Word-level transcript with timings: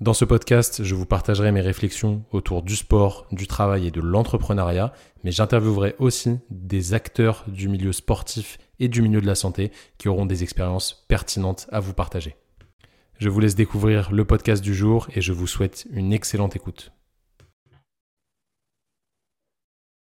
Dans 0.00 0.12
ce 0.12 0.24
podcast, 0.24 0.82
je 0.82 0.96
vous 0.96 1.06
partagerai 1.06 1.52
mes 1.52 1.60
réflexions 1.60 2.24
autour 2.32 2.62
du 2.62 2.74
sport, 2.74 3.28
du 3.30 3.46
travail 3.46 3.86
et 3.86 3.90
de 3.92 4.00
l'entrepreneuriat, 4.00 4.92
mais 5.22 5.30
j'interviewerai 5.30 5.94
aussi 6.00 6.40
des 6.50 6.94
acteurs 6.94 7.44
du 7.46 7.68
milieu 7.68 7.92
sportif 7.92 8.58
et 8.80 8.88
du 8.88 9.02
milieu 9.02 9.20
de 9.20 9.26
la 9.26 9.36
santé 9.36 9.70
qui 9.96 10.08
auront 10.08 10.26
des 10.26 10.42
expériences 10.42 11.06
pertinentes 11.06 11.68
à 11.70 11.78
vous 11.78 11.94
partager. 11.94 12.34
Je 13.18 13.28
vous 13.28 13.38
laisse 13.38 13.54
découvrir 13.54 14.10
le 14.10 14.24
podcast 14.24 14.64
du 14.64 14.74
jour 14.74 15.06
et 15.14 15.20
je 15.20 15.32
vous 15.32 15.46
souhaite 15.46 15.86
une 15.92 16.12
excellente 16.12 16.56
écoute. 16.56 16.92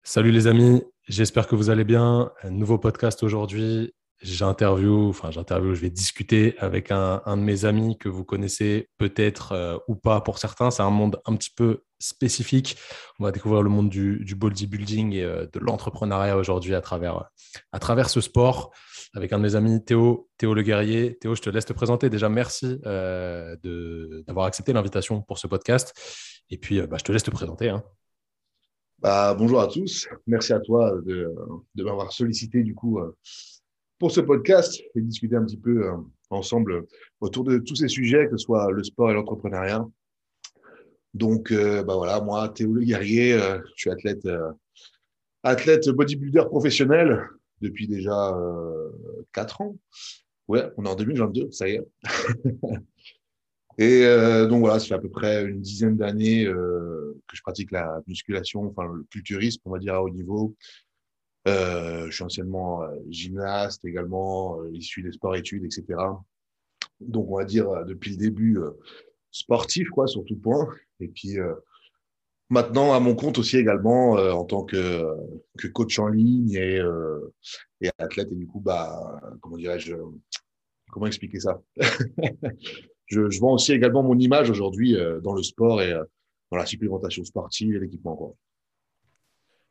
Salut 0.04 0.32
les 0.32 0.48
amis, 0.48 0.84
j'espère 1.08 1.48
que 1.48 1.56
vous 1.56 1.70
allez 1.70 1.86
bien. 1.86 2.34
Un 2.44 2.52
nouveau 2.52 2.78
podcast 2.78 3.24
aujourd'hui 3.24 3.94
j'interview, 4.22 5.10
enfin 5.10 5.32
j'interview, 5.32 5.76
je 5.76 5.82
vais 5.82 5.90
discuter 5.90 6.56
avec 6.58 6.92
un, 6.92 7.22
de 7.26 7.42
mes 7.42 7.66
amis 7.66 7.98
que 7.98 8.10
vous 8.10 8.24
connaissez 8.24 8.90
peut-être 8.98 9.52
euh, 9.52 9.78
ou 9.88 9.96
pas 9.96 10.22
pour 10.22 10.40
certains. 10.40 10.72
C'est 10.72 10.84
un 10.84 10.90
monde 10.90 11.22
un 11.26 11.36
petit 11.36 11.52
peu 11.56 11.84
spécifique. 12.00 12.78
On 13.20 13.24
va 13.24 13.32
découvrir 13.32 13.62
le 13.62 13.70
monde 13.70 13.90
du, 13.90 14.36
bodybuilding 14.36 15.14
et 15.14 15.24
euh, 15.24 15.46
de 15.52 15.60
l'entrepreneuriat 15.60 16.38
aujourd'hui 16.38 16.74
à 16.74 16.82
travers, 16.82 17.30
à 17.72 17.80
travers 17.80 18.10
ce 18.10 18.22
sport 18.22 18.72
avec 19.14 19.34
un 19.34 19.38
de 19.38 19.44
mes 19.44 19.56
amis, 19.56 19.84
Théo, 19.84 20.30
Théo 20.38 20.54
Le 20.54 20.62
Guerrier. 20.64 21.18
Théo, 21.18 21.34
je 21.34 21.42
te 21.42 21.50
laisse 21.50 21.66
te 21.66 21.74
présenter. 21.74 22.10
Déjà, 22.10 22.30
merci 22.30 22.80
euh, 22.86 23.56
d'avoir 24.28 24.46
accepté 24.46 24.74
l'invitation 24.74 25.22
pour 25.22 25.38
ce 25.38 25.48
podcast. 25.48 25.94
Et 26.50 26.58
puis, 26.58 26.82
bah, 26.82 26.98
je 27.00 27.04
te 27.04 27.12
laisse 27.12 27.24
te 27.24 27.32
présenter. 27.32 27.70
Hein. 27.70 27.84
Bah, 29.00 29.36
bonjour 29.36 29.62
à 29.62 29.68
tous. 29.68 30.08
Merci 30.28 30.54
à 30.54 30.60
toi 30.60 30.92
de, 31.06 31.34
de 31.76 31.84
m'avoir 31.84 32.12
sollicité 32.12 32.64
du 32.64 32.76
coup 32.76 33.00
pour 34.00 34.12
ce 34.12 34.22
podcast 34.22 34.80
et 34.96 35.02
discuter 35.02 35.36
un 35.36 35.44
petit 35.44 35.58
peu 35.58 35.88
euh, 35.88 35.98
ensemble 36.30 36.86
autour 37.20 37.44
de 37.44 37.58
tous 37.58 37.76
ces 37.76 37.88
sujets, 37.88 38.28
que 38.28 38.38
ce 38.38 38.46
soit 38.46 38.72
le 38.72 38.84
sport 38.84 39.10
et 39.10 39.14
l'entrepreneuriat. 39.14 39.88
Donc, 41.14 41.52
euh, 41.52 41.84
bah 41.84 41.96
voilà, 41.96 42.22
moi, 42.22 42.50
Théo 42.50 42.74
Le 42.74 42.84
Guerrier, 42.84 43.34
euh, 43.34 43.60
je 43.76 43.82
suis 43.82 43.90
athlète, 43.90 44.28
athlète 45.44 45.90
bodybuilder 45.90 46.46
professionnel 46.48 47.28
depuis 47.62 47.88
déjà 47.88 48.38
quatre 49.34 49.62
ans. 49.62 49.76
Ouais, 50.48 50.70
on 50.78 50.86
est 50.86 50.90
en 50.90 50.96
2022, 50.96 51.52
ça 51.52 51.68
y 51.68 51.74
est. 51.74 51.88
et 53.80 54.06
donc 54.48 54.60
voilà, 54.60 54.80
ça 54.80 54.88
fait 54.88 54.94
à 54.94 55.00
peu 55.00 55.10
près 55.10 55.44
une 55.46 55.60
dizaine 55.60 55.98
d'années 55.98 56.46
que 56.46 57.36
je 57.36 57.42
pratique 57.42 57.72
la 57.72 58.02
musculation, 58.06 58.68
enfin 58.68 58.86
le 58.94 59.04
culturisme, 59.10 59.62
on 59.66 59.72
va 59.72 59.80
dire 59.80 59.96
à 59.96 60.04
haut 60.04 60.10
niveau, 60.10 60.56
je 61.48 62.12
suis 62.12 62.24
anciennement 62.24 62.84
euh, 62.84 62.96
gymnaste 63.10 63.86
également, 63.86 64.60
euh, 64.60 64.72
issu 64.74 65.02
des 65.02 65.12
sports-études, 65.12 65.66
etc. 65.66 66.00
Donc, 67.00 67.30
on 67.30 67.38
va 67.38 67.46
dire 67.46 67.86
depuis 67.86 68.12
le 68.12 68.18
début 68.18 68.60
sportif, 69.32 69.90
quoi, 69.90 70.08
sur 70.08 70.26
tout 70.26 70.36
point. 70.36 70.68
Et 71.00 71.08
puis, 71.08 71.38
maintenant, 72.50 72.94
à 72.94 73.00
mon 73.00 73.14
compte 73.14 73.38
aussi 73.38 73.58
également, 73.58 74.14
en 74.14 74.44
tant 74.46 74.64
que, 74.64 75.06
coach 75.74 76.00
en 76.00 76.08
ligne 76.08 76.54
et, 76.54 76.82
athlète. 78.00 78.32
Et 78.32 78.36
du 78.36 78.48
coup, 78.48 78.60
bah, 78.60 79.22
comment 79.42 79.58
dirais-je, 79.58 79.96
comment 80.92 81.06
expliquer 81.06 81.40
ça? 81.40 81.62
Je, 83.10 83.30
je, 83.30 83.40
vends 83.40 83.54
aussi 83.54 83.72
également 83.72 84.04
mon 84.04 84.20
image 84.20 84.50
aujourd'hui 84.50 84.98
dans 85.24 85.32
le 85.32 85.42
sport 85.42 85.82
et 85.82 85.94
dans 86.52 86.58
la 86.58 86.66
supplémentation 86.66 87.24
sportive 87.24 87.74
et 87.74 87.80
l'équipement. 87.80 88.36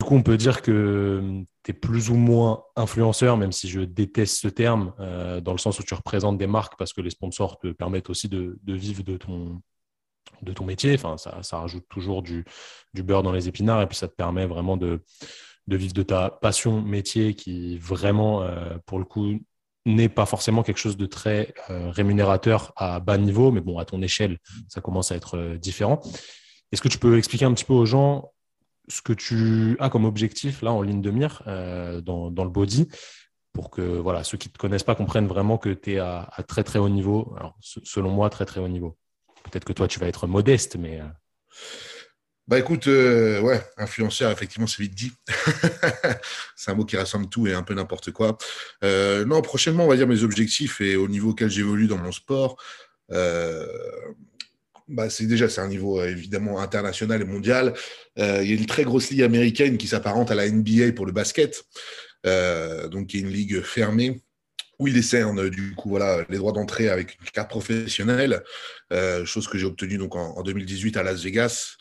Coup, 0.07 0.15
on 0.15 0.23
peut 0.23 0.37
dire 0.37 0.63
que 0.63 1.43
tu 1.65 1.73
es 1.73 1.75
plus 1.75 2.11
ou 2.11 2.15
moins 2.15 2.63
influenceur, 2.77 3.37
même 3.37 3.51
si 3.51 3.69
je 3.69 3.81
déteste 3.81 4.41
ce 4.41 4.47
terme, 4.47 4.95
euh, 5.01 5.41
dans 5.41 5.51
le 5.51 5.59
sens 5.59 5.81
où 5.81 5.83
tu 5.83 5.95
représentes 5.95 6.39
des 6.39 6.47
marques 6.47 6.79
parce 6.79 6.93
que 6.93 7.01
les 7.01 7.11
sponsors 7.11 7.59
te 7.59 7.73
permettent 7.73 8.09
aussi 8.09 8.29
de, 8.29 8.57
vivre 8.69 9.03
de 9.03 9.17
ton, 9.17 9.61
de 10.43 10.53
ton 10.53 10.65
métier. 10.65 10.95
Enfin, 10.95 11.17
ça, 11.17 11.43
ça 11.43 11.59
rajoute 11.59 11.89
toujours 11.89 12.23
du, 12.23 12.45
du, 12.95 13.03
beurre 13.03 13.25
dans 13.25 13.33
les 13.33 13.49
épinards 13.49 13.83
et 13.83 13.89
puis 13.89 13.97
ça 13.97 14.07
te 14.07 14.15
permet 14.15 14.47
vraiment 14.47 14.77
de, 14.77 15.03
de 15.67 15.77
vivre 15.77 15.93
de 15.93 16.05
ta 16.05 16.31
passion 16.31 16.81
métier 16.81 17.35
qui 17.35 17.77
vraiment, 17.79 18.43
euh, 18.43 18.79
pour 18.87 19.01
le 19.01 19.05
coup, 19.05 19.41
n'est 19.87 20.09
pas 20.09 20.27
forcément 20.27 20.63
quelque 20.63 20.79
chose 20.79 20.97
de 20.97 21.07
très 21.07 21.53
euh, 21.69 21.91
rémunérateur 21.91 22.73
à 22.77 23.01
bas 23.01 23.19
niveau, 23.19 23.51
mais 23.51 23.61
bon, 23.61 23.77
à 23.79 23.85
ton 23.85 24.01
échelle, 24.03 24.39
ça 24.69 24.81
commence 24.81 25.11
à 25.11 25.17
être 25.17 25.57
différent. 25.57 26.01
Est-ce 26.71 26.81
que 26.81 26.89
tu 26.89 26.99
peux 26.99 27.19
expliquer 27.19 27.45
un 27.45 27.55
petit 27.55 27.65
peu 27.65 27.75
aux 27.75 27.87
gens 27.87 28.31
ce 28.89 29.03
que 29.03 29.13
tu 29.13 29.77
as 29.81 29.89
comme 29.91 30.05
objectif 30.05 30.63
là 30.63 30.73
en 30.73 30.83
ligne 30.83 31.03
de 31.03 31.11
mire 31.11 31.43
euh, 31.47 32.01
dans, 32.01 32.31
le 32.31 32.51
body 32.51 32.89
pour 33.53 33.71
que 33.71 33.81
voilà, 33.81 34.23
ceux 34.23 34.37
qui 34.39 34.49
ne 34.49 34.53
te 34.53 34.59
connaissent 34.59 34.83
pas 34.83 34.95
comprennent 34.95 35.27
vraiment 35.27 35.59
que 35.59 35.71
tu 35.71 35.95
es 35.95 35.99
à, 35.99 36.29
très 36.47 36.63
très 36.63 36.79
haut 36.79 36.91
niveau. 36.91 37.35
Alors, 37.39 37.57
selon 37.61 38.11
moi, 38.11 38.29
très 38.29 38.45
très 38.45 38.61
haut 38.61 38.69
niveau. 38.69 38.99
Peut-être 39.45 39.65
que 39.65 39.73
toi, 39.73 39.89
tu 39.89 39.99
vas 39.99 40.07
être 40.07 40.27
modeste, 40.27 40.77
mais. 40.77 41.01
Euh, 41.01 41.05
bah 42.49 42.59
écoute, 42.59 42.87
euh, 42.87 43.41
ouais, 43.41 43.61
influenceur, 43.79 44.31
effectivement, 44.31 44.67
c'est 44.67 44.83
vite 44.83 44.95
dit. 44.95 45.13
c'est 46.55 46.71
un 46.71 46.75
mot 46.75 46.85
qui 46.85 46.97
rassemble 46.97 47.29
tout 47.29 47.47
et 47.47 47.55
un 47.55 47.63
peu 47.63 47.75
n'importe 47.75 48.13
quoi. 48.13 48.37
non, 48.83 49.41
prochainement, 49.41 49.85
on 49.85 49.89
va 49.89 49.97
dire 49.97 50.07
mes 50.07 50.23
objectifs 50.23 50.81
et 50.81 50.97
au 50.97 51.09
niveau 51.09 51.31
auquel 51.31 51.49
j'évolue 51.49 51.87
dans 51.87 51.99
mon 51.99 52.13
sport 52.13 52.57
bah, 54.89 55.11
c'est 55.11 55.27
déjà 55.27 55.49
c'est 55.49 55.61
un 55.61 55.69
niveau 55.69 56.01
euh, 56.01 56.09
évidemment 56.09 56.61
international 56.61 57.21
et 57.21 57.25
mondial. 57.25 57.75
Euh, 58.19 58.41
il 58.43 58.51
y 58.51 58.53
a 58.53 58.57
une 58.57 58.67
très 58.67 58.85
grosse 58.85 59.11
ligue 59.11 59.23
américaine 59.23 59.79
qui 59.79 59.89
s'apparente 59.89 60.31
à 60.31 60.35
la 60.35 60.49
NBA 60.49 60.93
pour 60.95 61.07
le 61.07 61.13
basket, 61.13 61.65
euh, 62.25 62.89
donc 62.89 63.09
qui 63.09 63.19
est 63.19 63.21
une 63.21 63.31
ligue 63.31 63.63
fermée 63.63 64.23
où 64.79 64.89
il 64.89 64.95
décerne 64.95 65.49
du 65.49 65.75
coup 65.75 65.89
voilà 65.89 66.27
les 66.29 66.37
droits 66.37 66.53
d'entrée 66.53 66.91
avec 66.91 67.19
une 67.19 67.31
carte 67.31 67.49
professionnelle, 67.49 68.43
chose 69.25 69.49
que 69.49 69.57
j'ai 69.57 69.65
obtenue 69.65 69.97
donc 69.97 70.15
en, 70.15 70.43
2018 70.43 70.99
à 70.99 71.03
Las 71.03 71.23
Vegas. 71.23 71.77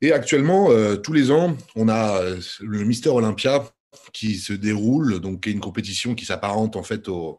Et 0.00 0.10
actuellement, 0.10 0.70
tous 1.02 1.12
les 1.12 1.30
ans, 1.30 1.54
on 1.76 1.90
a 1.90 2.22
le 2.60 2.84
Mister 2.84 3.10
Olympia 3.10 3.73
qui 4.12 4.36
se 4.36 4.52
déroule, 4.52 5.20
donc 5.20 5.46
une 5.46 5.60
compétition 5.60 6.14
qui 6.14 6.24
s'apparente 6.24 6.76
en 6.76 6.82
fait 6.82 7.08
au, 7.08 7.38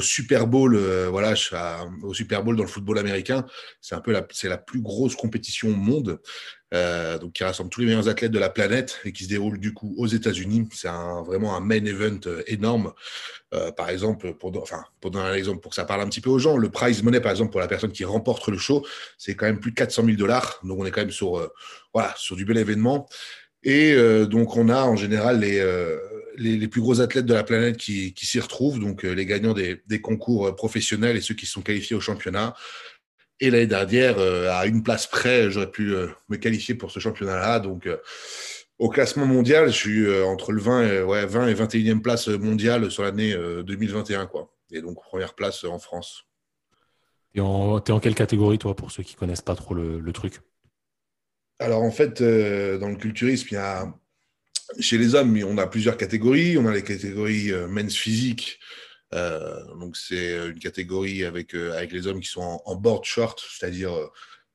Super 0.00 0.46
Bowl, 0.46 0.74
euh, 0.74 1.08
voilà, 1.10 1.34
au 2.02 2.14
Super 2.14 2.42
Bowl 2.42 2.56
dans 2.56 2.62
le 2.62 2.68
football 2.68 2.98
américain. 2.98 3.46
C'est 3.80 3.94
un 3.94 4.00
peu 4.00 4.12
la, 4.12 4.26
c'est 4.30 4.48
la 4.48 4.58
plus 4.58 4.80
grosse 4.80 5.16
compétition 5.16 5.68
au 5.68 5.74
monde, 5.74 6.20
euh, 6.74 7.18
donc 7.18 7.32
qui 7.32 7.44
rassemble 7.44 7.70
tous 7.70 7.80
les 7.80 7.86
meilleurs 7.86 8.08
athlètes 8.08 8.32
de 8.32 8.38
la 8.38 8.50
planète 8.50 9.00
et 9.04 9.12
qui 9.12 9.24
se 9.24 9.28
déroule 9.28 9.58
du 9.58 9.72
coup 9.72 9.94
aux 9.98 10.06
États-Unis. 10.06 10.68
C'est 10.72 10.88
vraiment 11.26 11.56
un 11.56 11.60
main 11.60 11.84
event 11.84 12.20
euh, 12.26 12.42
énorme. 12.46 12.92
par 13.76 13.88
exemple, 13.88 14.34
pour, 14.34 14.54
enfin, 14.60 14.84
pour 15.00 15.10
donner 15.10 15.28
un 15.28 15.34
exemple, 15.34 15.60
pour 15.60 15.70
que 15.70 15.76
ça 15.76 15.84
parle 15.84 16.02
un 16.02 16.08
petit 16.08 16.20
peu 16.20 16.30
aux 16.30 16.38
gens, 16.38 16.56
le 16.56 16.68
prize 16.68 17.02
money, 17.02 17.20
par 17.20 17.30
exemple, 17.30 17.50
pour 17.52 17.60
la 17.60 17.68
personne 17.68 17.92
qui 17.92 18.04
remporte 18.04 18.48
le 18.48 18.58
show, 18.58 18.84
c'est 19.16 19.34
quand 19.34 19.46
même 19.46 19.60
plus 19.60 19.70
de 19.70 19.76
400 19.76 20.04
000 20.04 20.16
dollars. 20.16 20.60
Donc 20.62 20.78
on 20.78 20.84
est 20.84 20.90
quand 20.90 21.00
même 21.00 21.10
sur, 21.10 21.50
voilà, 21.94 22.12
sur 22.16 22.36
du 22.36 22.44
bel 22.44 22.58
événement. 22.58 23.08
Et 23.66 23.94
euh, 23.94 24.26
donc, 24.26 24.56
on 24.56 24.68
a 24.68 24.84
en 24.84 24.94
général 24.94 25.40
les, 25.40 25.58
euh, 25.58 25.98
les, 26.36 26.56
les, 26.56 26.68
plus 26.68 26.80
gros 26.80 27.00
athlètes 27.00 27.26
de 27.26 27.34
la 27.34 27.42
planète 27.42 27.76
qui, 27.76 28.14
qui 28.14 28.24
s'y 28.24 28.38
retrouvent, 28.38 28.78
donc 28.78 29.04
euh, 29.04 29.10
les 29.10 29.26
gagnants 29.26 29.54
des, 29.54 30.00
concours 30.00 30.54
professionnels 30.54 31.16
et 31.16 31.20
ceux 31.20 31.34
qui 31.34 31.46
sont 31.46 31.62
qualifiés 31.62 31.96
au 31.96 32.00
championnat. 32.00 32.54
Et 33.40 33.50
l'année 33.50 33.66
dernière, 33.66 34.18
à 34.18 34.66
une 34.66 34.82
place 34.82 35.06
près, 35.06 35.50
j'aurais 35.50 35.70
pu 35.70 35.94
me 36.30 36.36
qualifier 36.36 36.74
pour 36.74 36.90
ce 36.90 37.00
championnat-là. 37.00 37.60
Donc, 37.60 37.86
au 38.78 38.88
classement 38.88 39.26
mondial, 39.26 39.66
je 39.66 39.76
suis 39.76 40.22
entre 40.22 40.52
le 40.52 40.62
20 40.62 40.82
et, 40.86 41.02
ouais, 41.02 41.26
20 41.26 41.48
et 41.48 41.54
21e 41.54 42.00
place 42.00 42.28
mondiale 42.28 42.90
sur 42.90 43.02
l'année 43.02 43.34
2021. 43.34 44.24
Quoi. 44.24 44.50
Et 44.70 44.80
donc, 44.80 45.02
première 45.02 45.34
place 45.34 45.64
en 45.64 45.78
France. 45.78 46.24
Tu 47.34 47.40
es, 47.40 47.42
en 47.42 48.00
quelle 48.00 48.14
catégorie, 48.14 48.56
toi, 48.56 48.74
pour 48.74 48.90
ceux 48.90 49.02
qui 49.02 49.16
connaissent 49.16 49.42
pas 49.42 49.54
trop 49.54 49.74
le 49.74 50.12
truc? 50.12 50.40
Alors 51.58 51.82
en 51.82 51.90
fait, 51.90 52.20
euh, 52.20 52.78
dans 52.78 52.88
le 52.88 52.96
culturisme, 52.96 53.48
il 53.50 53.54
y 53.54 53.58
a 53.58 53.92
chez 54.80 54.98
les 54.98 55.14
hommes, 55.14 55.38
on 55.44 55.58
a 55.58 55.66
plusieurs 55.66 55.96
catégories. 55.96 56.58
On 56.58 56.66
a 56.66 56.72
les 56.72 56.82
catégories 56.82 57.52
euh, 57.52 57.66
men's 57.68 57.94
physique. 57.94 58.58
Euh, 59.14 59.64
donc 59.78 59.96
c'est 59.96 60.48
une 60.48 60.58
catégorie 60.58 61.24
avec 61.24 61.54
avec 61.54 61.92
les 61.92 62.06
hommes 62.06 62.20
qui 62.20 62.28
sont 62.28 62.60
en, 62.64 62.74
board 62.74 63.04
short, 63.04 63.40
c'est-à-dire 63.40 63.92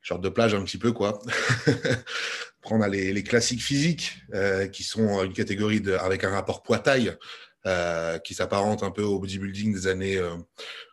short 0.01 0.21
de 0.21 0.30
plage 0.30 0.53
un 0.53 0.63
petit 0.63 0.77
peu 0.77 0.92
quoi. 0.92 1.19
Après 1.68 2.75
on 2.75 2.81
a 2.81 2.89
les, 2.89 3.13
les 3.13 3.24
classiques 3.24 3.63
physiques 3.63 4.18
qui 4.74 4.83
sont 4.83 5.24
une 5.24 5.33
catégorie 5.33 5.81
avec 6.00 6.25
un 6.25 6.31
rapport 6.31 6.63
poids-taille 6.63 7.15
qui 8.25 8.33
s'apparente 8.33 8.83
un 8.83 8.92
peu 8.92 9.03
au 9.03 9.19
bodybuilding 9.19 9.74
des 9.74 9.88
années 9.88 10.21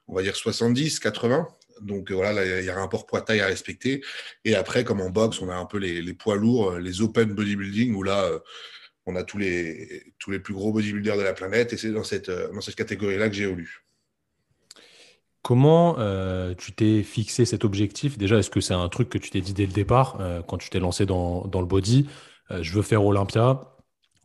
on 0.06 0.14
va 0.14 0.22
dire 0.22 0.36
70, 0.36 1.00
80. 1.00 1.48
Donc 1.82 2.10
euh, 2.10 2.14
voilà, 2.14 2.60
il 2.60 2.64
y 2.64 2.70
a 2.70 2.76
un 2.76 2.80
rapport 2.80 3.06
poids-taille 3.06 3.40
à 3.40 3.46
respecter. 3.46 4.02
Et 4.44 4.54
après, 4.54 4.84
comme 4.84 5.00
en 5.00 5.10
boxe, 5.10 5.40
on 5.40 5.48
a 5.48 5.54
un 5.54 5.66
peu 5.66 5.78
les, 5.78 6.14
poids 6.14 6.36
lourds, 6.36 6.72
euh, 6.72 6.78
les 6.78 7.02
open 7.02 7.32
bodybuilding, 7.34 7.94
où 7.94 8.02
là, 8.02 8.24
euh, 8.24 8.38
on 9.06 9.16
a 9.16 9.24
tous 9.24 9.38
les, 9.38 10.12
tous 10.18 10.30
les 10.30 10.38
plus 10.38 10.54
gros 10.54 10.72
bodybuilders 10.72 11.16
de 11.16 11.22
la 11.22 11.32
planète 11.32 11.72
et 11.72 11.76
c'est 11.76 11.92
dans 11.92 12.04
cette, 12.04 12.30
dans 12.30 12.60
cette 12.60 12.74
catégorie-là 12.74 13.28
que 13.28 13.34
j'ai 13.34 13.44
évolué. 13.44 13.66
Comment 15.40 15.94
tu 16.56 16.72
t'es 16.72 17.02
fixé 17.02 17.46
cet 17.46 17.64
objectif? 17.64 18.18
Déjà, 18.18 18.36
est-ce 18.38 18.50
que 18.50 18.60
c'est 18.60 18.74
un 18.74 18.88
truc 18.90 19.08
que 19.08 19.16
tu 19.16 19.30
t'es 19.30 19.40
dit 19.40 19.54
dès 19.54 19.64
le 19.64 19.72
départ, 19.72 20.18
quand 20.46 20.58
tu 20.58 20.68
t'es 20.68 20.78
lancé 20.78 21.06
dans, 21.06 21.46
dans 21.46 21.62
le 21.62 21.66
body? 21.66 22.06
Je 22.50 22.72
veux 22.74 22.82
faire 22.82 23.02
Olympia. 23.02 23.78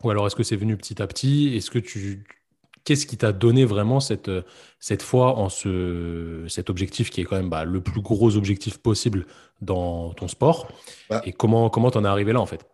Ou 0.04 0.10
alors, 0.10 0.28
est-ce 0.28 0.36
que 0.36 0.44
c'est 0.44 0.58
venu 0.58 0.76
petit 0.76 1.02
à 1.02 1.08
petit? 1.08 1.56
Est-ce 1.56 1.72
que 1.72 1.80
tu. 1.80 2.26
Qu'est-ce 2.84 3.06
qui 3.06 3.18
t'a 3.18 3.32
donné 3.32 3.66
vraiment 3.66 4.00
cette, 4.00 4.30
cette 4.80 5.02
foi 5.02 5.38
en 5.38 5.50
ce, 5.50 6.46
cet 6.50 6.70
objectif 6.70 7.10
qui 7.10 7.22
est 7.22 7.24
quand 7.24 7.38
même 7.38 7.50
bah, 7.50 7.64
le 7.64 7.82
plus 7.82 8.02
gros 8.02 8.36
objectif 8.36 8.78
possible 8.78 9.26
dans 9.62 10.14
ton 10.14 10.28
sport? 10.28 10.72
Bah 11.10 11.22
Et 11.26 11.32
comment 11.32 11.70
comment 11.70 11.92
t'en 11.92 12.04
es 12.04 12.08
arrivé 12.08 12.34
là 12.34 12.42
en 12.42 12.46
fait? 12.46 12.66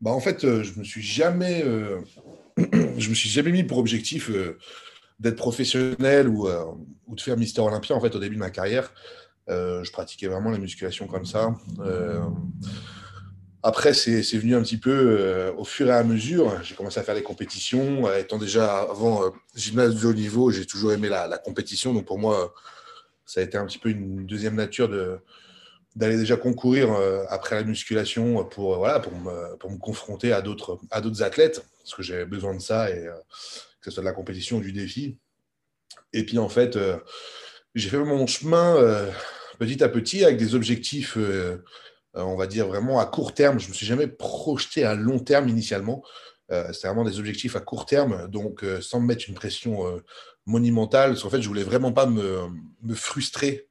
Bah, 0.00 0.10
En 0.10 0.20
fait, 0.20 0.40
je 0.62 0.78
me 0.78 0.84
suis 0.84 1.02
jamais, 1.02 1.62
je 2.58 3.08
me 3.08 3.14
suis 3.14 3.30
jamais 3.30 3.52
mis 3.52 3.64
pour 3.64 3.78
objectif 3.78 4.30
d'être 5.20 5.36
professionnel 5.36 6.28
ou, 6.28 6.48
euh, 6.48 6.64
ou, 7.06 7.14
de 7.14 7.20
faire 7.20 7.36
Mister 7.36 7.60
Olympia, 7.60 7.94
en 7.94 8.00
fait, 8.00 8.14
au 8.16 8.18
début 8.18 8.34
de 8.34 8.40
ma 8.40 8.50
carrière, 8.50 8.92
euh, 9.48 9.84
je 9.84 9.92
pratiquais 9.92 10.26
vraiment 10.26 10.50
la 10.50 10.58
musculation 10.58 11.06
comme 11.06 11.26
ça. 11.26 11.54
Euh, 11.80 12.22
après, 13.62 13.92
c'est 13.92 14.20
venu 14.38 14.54
un 14.54 14.62
petit 14.62 14.78
peu 14.78 15.52
au 15.56 15.64
fur 15.64 15.88
et 15.88 15.92
à 15.92 16.02
mesure. 16.02 16.62
J'ai 16.62 16.74
commencé 16.74 16.98
à 16.98 17.02
faire 17.02 17.14
des 17.14 17.22
compétitions. 17.22 18.12
étant 18.14 18.38
déjà 18.38 18.80
avant 18.80 19.32
gymnase 19.54 20.00
de 20.00 20.06
haut 20.06 20.14
niveau, 20.14 20.50
j'ai 20.50 20.66
toujours 20.66 20.92
aimé 20.92 21.08
la, 21.08 21.38
compétition. 21.38 21.92
Donc 21.92 22.06
pour 22.06 22.18
moi, 22.18 22.54
ça 23.26 23.40
a 23.40 23.44
été 23.44 23.58
un 23.58 23.66
petit 23.66 23.78
peu 23.78 23.90
une 23.90 24.26
deuxième 24.26 24.54
nature 24.54 24.88
d'aller 25.94 26.16
déjà 26.16 26.36
concourir 26.36 26.90
après 27.28 27.56
la 27.56 27.64
musculation 27.64 28.44
pour, 28.44 28.78
voilà, 28.78 28.98
pour, 29.00 29.14
me, 29.14 29.56
pour 29.56 29.70
me 29.70 29.78
confronter 29.78 30.32
à 30.32 30.40
d'autres 30.40 30.78
athlètes, 31.22 31.62
parce 31.82 31.94
que 31.94 32.02
j'avais 32.02 32.26
besoin 32.26 32.54
de 32.54 32.60
ça. 32.60 32.90
Et, 32.90 33.08
que 33.80 33.90
ce 33.90 33.94
soit 33.94 34.02
de 34.02 34.08
la 34.08 34.12
compétition 34.12 34.58
ou 34.58 34.60
du 34.60 34.72
défi. 34.72 35.16
Et 36.12 36.24
puis 36.24 36.38
en 36.38 36.48
fait, 36.48 36.76
euh, 36.76 36.98
j'ai 37.74 37.88
fait 37.88 37.98
mon 37.98 38.26
chemin 38.26 38.76
euh, 38.76 39.10
petit 39.58 39.82
à 39.82 39.88
petit 39.88 40.24
avec 40.24 40.36
des 40.36 40.54
objectifs, 40.54 41.16
euh, 41.16 41.64
on 42.14 42.36
va 42.36 42.46
dire 42.46 42.66
vraiment 42.66 42.98
à 42.98 43.06
court 43.06 43.34
terme. 43.34 43.58
Je 43.58 43.66
ne 43.66 43.70
me 43.70 43.74
suis 43.74 43.86
jamais 43.86 44.06
projeté 44.06 44.84
à 44.84 44.94
long 44.94 45.18
terme 45.18 45.48
initialement. 45.48 46.02
C'était 46.72 46.88
vraiment 46.88 47.04
des 47.04 47.18
objectifs 47.18 47.54
à 47.56 47.60
court 47.60 47.86
terme, 47.86 48.28
donc 48.28 48.64
sans 48.80 49.00
me 49.00 49.06
mettre 49.06 49.24
une 49.28 49.34
pression 49.34 50.02
monumentale. 50.46 51.10
Parce 51.10 51.22
qu'en 51.22 51.30
fait, 51.30 51.42
je 51.42 51.48
voulais 51.48 51.62
vraiment 51.62 51.92
pas 51.92 52.06
me, 52.06 52.48
me 52.82 52.94
frustrer 52.94 53.68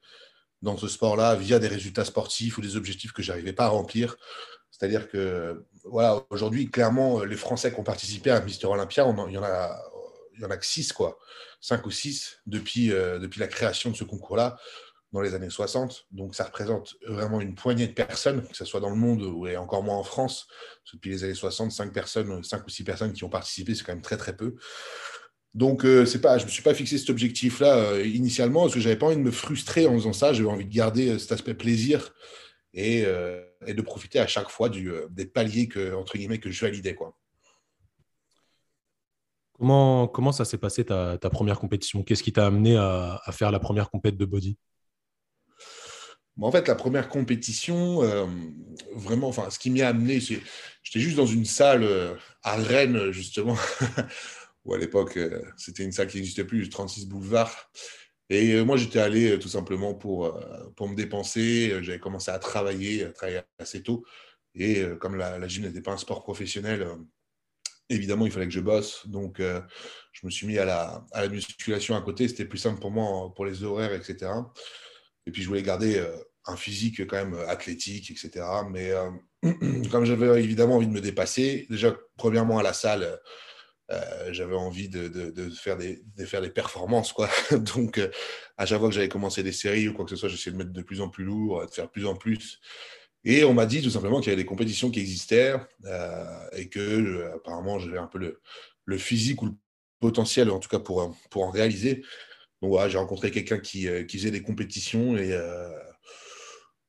dans 0.62 0.78
ce 0.78 0.88
sport-là 0.88 1.36
via 1.36 1.60
des 1.60 1.68
résultats 1.68 2.06
sportifs 2.06 2.58
ou 2.58 2.62
des 2.62 2.76
objectifs 2.76 3.12
que 3.12 3.22
j'arrivais 3.22 3.54
pas 3.54 3.66
à 3.66 3.70
remplir. 3.70 4.16
C'est-à-dire 4.72 5.10
que, 5.10 5.66
voilà, 5.84 6.24
aujourd'hui, 6.30 6.70
clairement, 6.70 7.24
les 7.24 7.36
Français 7.36 7.74
qui 7.74 7.80
ont 7.80 7.84
participé 7.84 8.32
à 8.32 8.40
Mister 8.40 8.68
Olympia, 8.68 9.06
il 9.28 9.34
y 9.34 9.38
en 9.38 9.44
a 9.44 9.78
il 10.40 10.44
n'y 10.44 10.46
en 10.46 10.52
a 10.52 10.58
que 10.58 10.66
six, 10.66 10.94
quoi. 10.94 11.20
Cinq 11.60 11.86
ou 11.86 11.92
six 11.92 12.38
depuis, 12.46 12.94
euh, 12.94 13.20
depuis 13.20 13.42
la 13.42 13.48
création 13.48 13.92
de 13.92 13.98
ce 13.98 14.06
concours-là 14.06 14.58
dans 15.12 15.22
les 15.22 15.34
années 15.34 15.50
60. 15.50 16.08
Donc 16.12 16.36
ça 16.36 16.46
représente 16.46 16.96
vraiment 17.08 17.42
une 17.42 17.56
poignée 17.56 17.88
de 17.88 17.94
personnes, 17.94 18.46
que 18.48 18.56
ce 18.56 18.66
soit 18.66 18.80
dans 18.80 18.90
le 18.90 18.96
monde 18.96 19.22
ou 19.22 19.48
encore 19.58 19.84
moins 19.84 19.98
en 19.98 20.04
France. 20.04 20.48
Depuis 20.94 21.12
les 21.12 21.24
années 21.24 21.34
60, 21.34 21.72
cinq 21.72 21.94
personnes, 21.94 22.44
cinq 22.44 22.66
ou 22.66 22.70
six 22.70 22.84
personnes 22.84 23.14
qui 23.14 23.24
ont 23.24 23.30
participé, 23.30 23.76
c'est 23.76 23.84
quand 23.84 23.94
même 23.94 24.02
très 24.02 24.18
très 24.18 24.36
peu. 24.36 24.56
Donc 25.56 25.84
euh, 25.84 26.06
pas, 26.22 26.38
je 26.38 26.46
me 26.46 26.50
suis 26.50 26.62
pas 26.62 26.76
fixé 26.76 26.98
cet 26.98 27.10
objectif-là 27.10 27.76
euh, 27.76 28.06
initialement 28.06 28.62
parce 28.62 28.76
que 28.76 28.80
j'avais 28.80 28.98
pas 28.98 29.08
envie 29.08 29.18
de 29.18 29.22
me 29.22 29.32
frustrer 29.32 29.88
en 29.88 29.94
faisant 29.94 30.14
ça. 30.14 30.34
J'avais 30.34 30.50
envie 30.50 30.66
de 30.66 30.74
garder 30.74 31.18
cet 31.18 31.32
aspect 31.32 31.56
plaisir 31.56 32.14
et, 32.74 33.04
de 33.04 33.82
profiter 33.82 34.20
à 34.20 34.28
chaque 34.28 34.50
fois 34.50 34.70
des 34.70 35.26
paliers 35.26 35.68
que 35.68 35.96
entre 35.96 36.18
que 36.38 36.52
je 36.52 36.62
validais 36.66 36.94
quoi. 36.94 37.18
Comment, 39.60 40.08
comment 40.08 40.32
ça 40.32 40.46
s'est 40.46 40.58
passé 40.58 40.86
ta, 40.86 41.18
première 41.18 41.60
compétition? 41.60 42.02
Qu'est-ce 42.02 42.24
qui 42.24 42.32
t'a 42.32 42.46
amené 42.46 42.78
à, 42.78 43.22
faire 43.32 43.52
la 43.52 43.60
première 43.60 43.90
compète 43.90 44.16
de 44.16 44.24
body? 44.24 44.58
En 46.42 46.52
fait, 46.52 46.68
la 46.68 46.76
première 46.76 47.10
compétition, 47.10 48.04
euh, 48.04 48.26
vraiment, 48.94 49.28
enfin, 49.28 49.50
ce 49.50 49.60
qui 49.60 49.70
m'y 49.70 49.82
a 49.82 49.90
amené, 49.90 50.22
c'est 50.22 50.42
j'étais 50.84 51.00
juste 51.00 51.18
dans 51.18 51.26
une 51.26 51.46
salle 51.46 51.84
euh, 51.84 52.16
à 52.44 52.56
Rennes, 52.56 53.12
justement, 53.12 53.58
où 54.66 54.74
à 54.74 54.78
l'époque, 54.78 55.18
euh, 55.18 55.42
c'était 55.58 55.84
une 55.84 55.92
salle 55.92 56.08
qui 56.08 56.18
n'existait 56.18 56.46
plus, 56.46 56.70
36 56.70 57.08
boulevard. 57.08 57.72
Et 58.30 58.62
moi, 58.64 58.78
j'étais 58.78 59.00
allé 59.00 59.40
tout 59.40 59.48
simplement 59.48 59.96
pour, 59.96 60.40
pour 60.76 60.88
me 60.88 60.96
dépenser. 60.96 61.76
J'avais 61.82 61.98
commencé 61.98 62.30
à 62.30 62.38
travailler, 62.38 63.06
à 63.06 63.12
travailler 63.12 63.42
assez 63.58 63.82
tôt. 63.82 64.06
Et 64.54 64.86
comme 65.00 65.16
la, 65.16 65.48
gym 65.48 65.64
n'était 65.64 65.82
pas 65.82 65.94
un 65.94 65.98
sport 65.98 66.22
professionnel, 66.22 66.88
évidemment, 67.90 68.28
il 68.28 68.32
fallait 68.32 68.46
que 68.46 68.54
je 68.54 68.60
bosse. 68.60 69.08
Donc, 69.08 69.42
je 69.42 70.26
me 70.28 70.30
suis 70.30 70.46
mis 70.46 70.60
à 70.60 70.66
la, 70.66 71.04
à 71.12 71.24
la 71.24 71.28
musculation 71.28 71.96
à 71.96 72.02
côté. 72.04 72.28
C'était 72.28 72.46
plus 72.46 72.60
simple 72.60 72.80
pour 72.80 72.92
moi 72.92 73.34
pour 73.34 73.48
les 73.48 73.64
horaires, 73.64 73.94
etc. 73.94 74.32
Et 75.26 75.32
puis, 75.32 75.42
je 75.42 75.48
voulais 75.48 75.64
garder 75.64 76.00
un 76.46 76.56
physique 76.56 77.06
quand 77.08 77.18
même 77.18 77.38
athlétique, 77.48 78.12
etc. 78.12 78.46
Mais 78.70 78.92
euh, 78.92 79.10
comme 79.92 80.06
j'avais 80.06 80.44
évidemment 80.44 80.76
envie 80.76 80.88
de 80.88 80.92
me 80.92 81.02
dépasser, 81.02 81.68
déjà, 81.70 81.96
premièrement, 82.18 82.60
à 82.60 82.64
la 82.64 82.74
salle, 82.74 83.20
j'avais 84.30 84.56
envie 84.56 84.88
de, 84.88 85.08
de, 85.08 85.50
faire 85.50 85.76
des, 85.76 86.04
de 86.16 86.24
faire 86.24 86.44
des 86.44 86.52
performances. 86.52 87.12
Quoi. 87.12 87.28
Donc, 87.76 88.00
à 88.56 88.66
chaque 88.68 88.78
fois 88.78 88.90
que 88.90 88.94
j'avais 88.94 89.10
commencé 89.10 89.42
des 89.42 89.52
séries 89.52 89.90
ou 89.90 89.94
quoi 89.94 90.06
que 90.06 90.12
ce 90.12 90.16
soit, 90.16 90.30
j'essayais 90.30 90.52
de 90.52 90.58
mettre 90.58 90.72
de 90.72 90.82
plus 90.84 91.02
en 91.02 91.10
plus 91.10 91.24
lourd, 91.24 91.66
de 91.66 91.72
faire 91.72 91.86
de 91.86 91.92
plus 91.92 92.06
en 92.06 92.16
plus. 92.16 92.60
Et 93.26 93.44
on 93.44 93.54
m'a 93.54 93.66
dit 93.66 93.82
tout 93.82 93.90
simplement 93.90 94.20
qu'il 94.22 94.30
y 94.30 94.34
avait 94.34 94.42
des 94.42 94.48
compétitions 94.48 94.92
qui 94.92 95.00
existaient 95.00 95.56
euh, 95.86 96.50
et 96.54 96.70
que 96.70 96.80
euh, 96.80 97.36
apparemment 97.36 97.80
j'avais 97.80 97.98
un 97.98 98.08
peu 98.08 98.18
le, 98.18 98.42
le, 98.86 98.98
physique 98.98 99.42
ou 99.42 99.48
le 99.48 99.52
potentiel, 100.00 100.50
en 100.50 100.60
tout 100.60 100.70
cas 100.70 100.80
pour, 100.80 101.16
pour 101.30 101.44
en 101.44 101.52
réaliser. 101.52 102.04
Donc 102.62 102.78
j'ai 102.88 102.98
rencontré 102.98 103.32
quelqu'un 103.32 103.60
qui, 103.60 103.88
euh, 103.88 104.04
qui, 104.04 104.18
faisait 104.18 104.32
des 104.32 104.42
compétitions 104.42 105.18
et, 105.18 105.38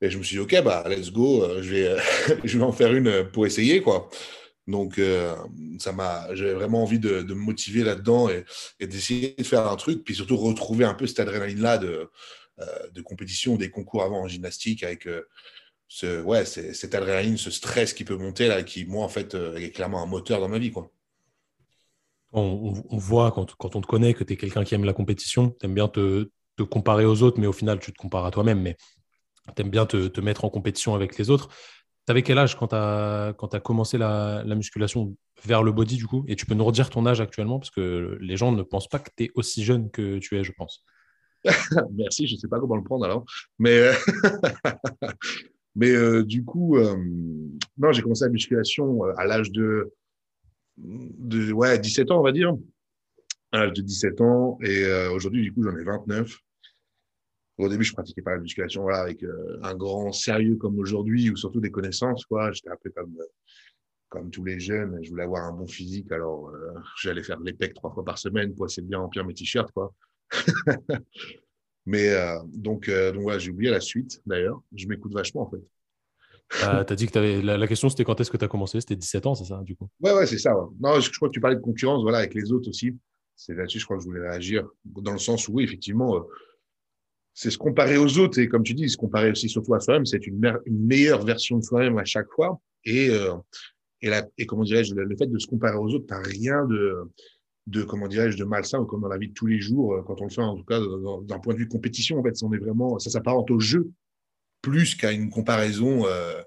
et, 0.00 0.10
je 0.10 0.18
me 0.18 0.22
suis 0.22 0.36
dit, 0.36 0.40
OK, 0.40 0.62
bah, 0.62 0.84
let's 0.88 1.10
go, 1.12 1.46
je 1.60 1.70
vais, 1.70 1.96
je 2.44 2.58
vais 2.58 2.64
en 2.64 2.72
faire 2.72 2.94
une 2.94 3.28
pour 3.32 3.46
essayer. 3.46 3.82
quoi. 3.82 4.08
Donc, 4.66 4.96
j'avais 4.98 6.52
vraiment 6.52 6.82
envie 6.82 6.98
de, 6.98 7.22
de 7.22 7.34
me 7.34 7.40
motiver 7.40 7.82
là-dedans 7.82 8.28
et, 8.28 8.44
d'essayer 8.86 9.34
de 9.36 9.42
faire 9.42 9.66
un 9.66 9.76
truc, 9.76 10.04
puis 10.04 10.14
surtout 10.14 10.36
retrouver 10.36 10.84
un 10.84 10.94
peu 10.94 11.06
cette 11.06 11.20
adrénaline-là 11.20 11.78
de, 11.78 12.10
de 12.92 13.02
compétition, 13.02 13.56
des 13.56 13.70
concours 13.70 14.02
avant 14.02 14.22
en 14.22 14.28
gymnastique 14.28 14.82
avec 14.84 15.06
ce, 15.90 16.22
ouais, 16.22 16.44
cette 16.44 16.94
adrénaline, 16.94 17.36
ce 17.36 17.50
stress 17.50 17.92
qui 17.92 18.04
peut 18.04 18.16
monter, 18.16 18.46
là, 18.46 18.62
qui, 18.62 18.86
moi, 18.86 19.04
en 19.04 19.08
fait, 19.08 19.34
euh, 19.34 19.56
est 19.56 19.72
clairement 19.72 20.00
un 20.00 20.06
moteur 20.06 20.38
dans 20.38 20.48
ma 20.48 20.58
vie. 20.58 20.70
Quoi. 20.70 20.88
On, 22.32 22.72
voit 22.92 23.32
quand, 23.32 23.56
quand, 23.56 23.74
on 23.74 23.80
te 23.80 23.88
connaît 23.88 24.14
que 24.14 24.22
tu 24.22 24.34
es 24.34 24.36
quelqu'un 24.36 24.62
qui 24.62 24.76
aime 24.76 24.84
la 24.84 24.92
compétition, 24.92 25.50
tu 25.50 25.66
aimes 25.66 25.74
bien 25.74 25.88
te, 25.88 26.30
te, 26.56 26.62
comparer 26.62 27.04
aux 27.04 27.24
autres, 27.24 27.40
mais 27.40 27.48
au 27.48 27.52
final, 27.52 27.80
tu 27.80 27.92
te 27.92 27.98
compares 27.98 28.24
à 28.24 28.30
toi-même, 28.30 28.60
mais 28.62 28.76
tu 29.54 29.62
aimes 29.62 29.70
bien 29.70 29.86
te, 29.86 30.20
mettre 30.20 30.44
en 30.44 30.50
compétition 30.50 30.94
avec 30.94 31.18
les 31.18 31.30
autres. 31.30 31.48
Tu 32.06 32.10
avais 32.10 32.22
quel 32.22 32.38
âge 32.38 32.56
quand 32.56 32.68
tu 32.68 32.76
as, 32.76 33.60
commencé 33.62 33.98
la, 33.98 34.42
la, 34.44 34.54
musculation 34.54 35.16
vers 35.44 35.62
le 35.62 35.72
body, 35.72 35.96
du 35.96 36.06
coup? 36.06 36.24
Et 36.28 36.36
tu 36.36 36.46
peux 36.46 36.54
nous 36.54 36.64
redire 36.64 36.90
ton 36.90 37.06
âge 37.06 37.20
actuellement, 37.20 37.58
parce 37.58 37.70
que 37.70 38.18
les 38.20 38.36
gens 38.36 38.52
ne 38.52 38.62
pensent 38.62 38.88
pas 38.88 38.98
que 38.98 39.10
tu 39.16 39.24
es 39.24 39.30
aussi 39.34 39.64
jeune 39.64 39.90
que 39.90 40.18
tu 40.18 40.38
es, 40.38 40.44
je 40.44 40.52
pense. 40.52 40.84
Merci, 41.92 42.26
je 42.26 42.34
ne 42.34 42.38
sais 42.38 42.48
pas 42.48 42.60
comment 42.60 42.76
le 42.76 42.82
prendre 42.82 43.04
alors. 43.04 43.24
Mais 43.58 43.78
euh, 43.78 43.92
Mais 45.76 45.90
euh, 45.90 46.24
du 46.24 46.44
coup, 46.44 46.76
euh, 46.76 46.96
non, 47.78 47.92
j'ai 47.92 48.02
commencé 48.02 48.24
la 48.24 48.30
musculation 48.30 49.04
à 49.16 49.24
l'âge 49.24 49.52
de, 49.52 49.92
de 50.76 51.52
ouais, 51.52 51.78
17 51.78 52.10
ans, 52.10 52.20
on 52.20 52.24
va 52.24 52.32
dire. 52.32 52.54
À 53.52 53.58
l'âge 53.58 53.72
de 53.72 53.82
17 53.82 54.20
ans. 54.20 54.58
Et 54.62 54.84
aujourd'hui, 55.12 55.42
du 55.42 55.52
coup, 55.52 55.62
j'en 55.62 55.76
ai 55.76 55.84
29. 55.84 56.36
Au 57.60 57.68
début, 57.68 57.84
je 57.84 57.92
pratiquais 57.92 58.22
pas 58.22 58.32
la 58.32 58.40
musculation 58.40 58.82
voilà, 58.82 59.00
avec 59.00 59.24
un 59.62 59.74
grand 59.74 60.12
sérieux 60.12 60.56
comme 60.56 60.78
aujourd'hui, 60.78 61.30
ou 61.30 61.36
surtout 61.36 61.60
des 61.60 61.70
connaissances. 61.70 62.24
Quoi. 62.24 62.52
J'étais 62.52 62.70
un 62.70 62.76
peu 62.82 62.90
comme, 62.90 63.16
comme 64.08 64.30
tous 64.30 64.44
les 64.44 64.58
jeunes. 64.58 64.98
Je 65.02 65.10
voulais 65.10 65.24
avoir 65.24 65.44
un 65.44 65.52
bon 65.52 65.66
physique. 65.66 66.10
Alors, 66.12 66.52
j'allais 67.00 67.22
faire 67.22 67.38
les 67.40 67.52
pecs 67.52 67.74
trois 67.74 67.92
fois 67.92 68.04
par 68.04 68.18
semaine 68.18 68.54
pour 68.54 68.66
essayer 68.66 68.82
de 68.82 68.88
bien 68.88 68.98
remplir 68.98 69.24
mes 69.24 69.34
t-shirts. 69.34 69.70
quoi. 69.72 69.92
Mais 71.86 72.10
euh, 72.10 72.38
donc, 72.46 72.88
euh, 72.88 73.12
donc 73.12 73.22
voilà, 73.22 73.38
j'ai 73.38 73.50
oublié 73.50 73.70
la 73.70 73.80
suite 73.80 74.20
d'ailleurs. 74.26 74.62
Je 74.74 74.86
m'écoute 74.86 75.12
vachement 75.12 75.42
en 75.42 75.50
fait. 75.50 75.62
Ah, 76.62 76.84
tu 76.84 76.92
as 76.92 76.96
dit 76.96 77.06
que 77.06 77.18
avais... 77.18 77.42
La, 77.42 77.66
question 77.68 77.88
c'était 77.88 78.04
quand 78.04 78.20
est-ce 78.20 78.30
que 78.30 78.36
tu 78.36 78.44
as 78.44 78.48
commencé? 78.48 78.80
C'était 78.80 78.96
17 78.96 79.26
ans, 79.26 79.34
c'est 79.34 79.44
ça 79.44 79.60
du 79.62 79.76
coup? 79.76 79.88
Ouais, 80.00 80.12
ouais, 80.12 80.26
c'est 80.26 80.38
ça. 80.38 80.52
Non, 80.80 80.98
je, 81.00 81.10
crois 81.12 81.28
que 81.28 81.34
tu 81.34 81.40
parlais 81.40 81.56
de 81.56 81.60
concurrence 81.60 82.02
voilà, 82.02 82.18
avec 82.18 82.34
les 82.34 82.52
autres 82.52 82.68
aussi. 82.68 82.96
C'est 83.36 83.54
là-dessus, 83.54 83.78
je 83.78 83.84
crois 83.84 83.96
que 83.96 84.02
je 84.02 84.08
voulais 84.08 84.28
réagir. 84.28 84.68
Dans 84.84 85.12
le 85.12 85.18
sens 85.18 85.48
où, 85.48 85.54
oui, 85.54 85.64
effectivement, 85.64 86.16
euh, 86.16 86.20
c'est 87.34 87.50
se 87.50 87.58
comparer 87.58 87.96
aux 87.96 88.18
autres 88.18 88.38
et 88.38 88.48
comme 88.48 88.62
tu 88.62 88.74
dis, 88.74 88.88
se 88.88 88.96
comparer 88.96 89.30
aussi 89.30 89.48
surtout 89.48 89.74
à 89.74 89.80
soi-même, 89.80 90.06
c'est 90.06 90.26
une, 90.26 90.40
meilleure 90.66 91.24
version 91.24 91.58
de 91.58 91.64
soi-même 91.64 91.98
à 91.98 92.04
chaque 92.04 92.28
fois. 92.34 92.60
Et, 92.84 93.10
et, 94.02 94.08
la, 94.08 94.26
et 94.38 94.46
comment 94.46 94.64
dirais-je, 94.64 94.94
le, 94.94 95.16
fait 95.16 95.26
de 95.26 95.38
se 95.38 95.46
comparer 95.46 95.76
aux 95.76 95.88
autres, 95.94 96.06
tu 96.06 96.14
n'as 96.14 96.22
rien 96.22 96.64
de 96.66 97.10
de 97.66 97.82
comment 97.82 98.08
dirais-je 98.08 98.38
de 98.38 98.44
malsain 98.44 98.84
comme 98.86 99.02
dans 99.02 99.08
la 99.08 99.18
vie 99.18 99.28
de 99.28 99.34
tous 99.34 99.46
les 99.46 99.60
jours 99.60 99.94
euh, 99.94 100.02
quand 100.02 100.20
on 100.20 100.24
le 100.24 100.30
fait 100.30 100.40
en 100.40 100.56
tout 100.56 100.64
cas 100.64 100.80
d'un 101.24 101.38
point 101.38 101.52
de 101.52 101.58
vue 101.58 101.68
compétition 101.68 102.18
en 102.18 102.22
fait 102.22 102.30
est 102.30 102.58
vraiment 102.58 102.98
ça 102.98 103.10
s'apparente 103.10 103.50
au 103.50 103.60
jeu 103.60 103.90
plus 104.62 104.94
qu'à 104.94 105.12
une 105.12 105.30
comparaison 105.30 106.06
euh, 106.06 106.42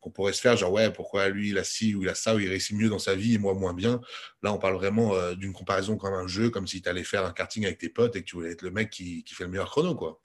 qu'on 0.00 0.10
pourrait 0.10 0.32
se 0.32 0.40
faire, 0.40 0.56
genre 0.56 0.72
ouais, 0.72 0.92
pourquoi 0.92 1.28
lui 1.28 1.50
il 1.50 1.58
a 1.58 1.64
ci 1.64 1.94
ou 1.94 2.02
il 2.02 2.08
a 2.08 2.14
ça, 2.14 2.34
ou 2.36 2.38
il 2.38 2.48
réussit 2.48 2.76
mieux 2.76 2.88
dans 2.88 2.98
sa 2.98 3.14
vie 3.16 3.34
et 3.34 3.38
moi 3.38 3.54
moins 3.54 3.74
bien. 3.74 4.00
Là, 4.42 4.52
on 4.52 4.58
parle 4.58 4.74
vraiment 4.74 5.14
euh, 5.14 5.34
d'une 5.34 5.52
comparaison 5.52 5.96
comme 5.96 6.14
un 6.14 6.28
jeu, 6.28 6.50
comme 6.50 6.66
si 6.66 6.80
tu 6.80 6.88
allais 6.88 7.02
faire 7.02 7.24
un 7.24 7.32
karting 7.32 7.64
avec 7.64 7.78
tes 7.78 7.88
potes 7.88 8.14
et 8.14 8.20
que 8.20 8.26
tu 8.26 8.36
voulais 8.36 8.52
être 8.52 8.62
le 8.62 8.70
mec 8.70 8.90
qui, 8.90 9.24
qui 9.24 9.34
fait 9.34 9.44
le 9.44 9.50
meilleur 9.50 9.68
chrono, 9.68 9.96
quoi. 9.96 10.20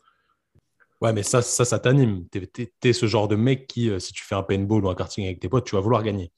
Ouais, 1.02 1.14
mais 1.14 1.24
ça, 1.24 1.42
ça, 1.42 1.66
ça 1.66 1.80
t'anime. 1.80 2.28
Tu 2.32 2.70
es, 2.84 2.94
ce 2.94 3.06
genre 3.08 3.28
de 3.28 3.36
mec 3.36 3.68
qui, 3.68 3.90
euh, 3.90 4.00
si 4.00 4.14
tu 4.14 4.24
fais 4.24 4.36
un 4.36 4.44
paintball 4.44 4.86
ou 4.86 4.90
un 4.90 4.96
karting 4.96 5.26
avec 5.26 5.40
tes 5.40 5.50
potes, 5.50 5.66
tu 5.66 5.76
vas 5.76 5.82
vouloir 5.82 6.04
gagner. 6.04 6.32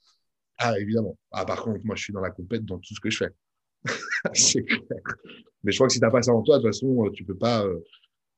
Ah, 0.57 0.79
évidemment. 0.79 1.17
Ah, 1.31 1.45
par 1.45 1.63
contre, 1.63 1.85
moi, 1.85 1.95
je 1.95 2.03
suis 2.03 2.13
dans 2.13 2.21
la 2.21 2.31
compète 2.31 2.63
dans 2.63 2.79
tout 2.79 2.95
ce 2.95 2.99
que 2.99 3.09
je 3.09 3.17
fais. 3.17 3.29
c'est 4.33 4.63
clair. 4.63 5.01
Mais 5.63 5.71
je 5.71 5.77
crois 5.77 5.87
que 5.87 5.93
si 5.93 5.99
tu 5.99 6.05
n'as 6.05 6.11
pas 6.11 6.21
ça 6.21 6.33
en 6.33 6.41
toi, 6.41 6.57
de 6.57 6.63
toute 6.63 6.73
façon, 6.73 7.09
tu 7.13 7.23
ne 7.23 7.27
peux, 7.27 7.37
pas, 7.37 7.65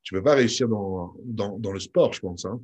tu 0.04 0.16
peux 0.16 0.24
pas 0.24 0.36
réussir 0.36 0.68
dans, 0.68 1.14
dans, 1.24 1.60
dans 1.60 1.72
le 1.72 1.80
sport, 1.80 2.14
je 2.14 2.22
pense. 2.22 2.46
Hein 2.46 2.60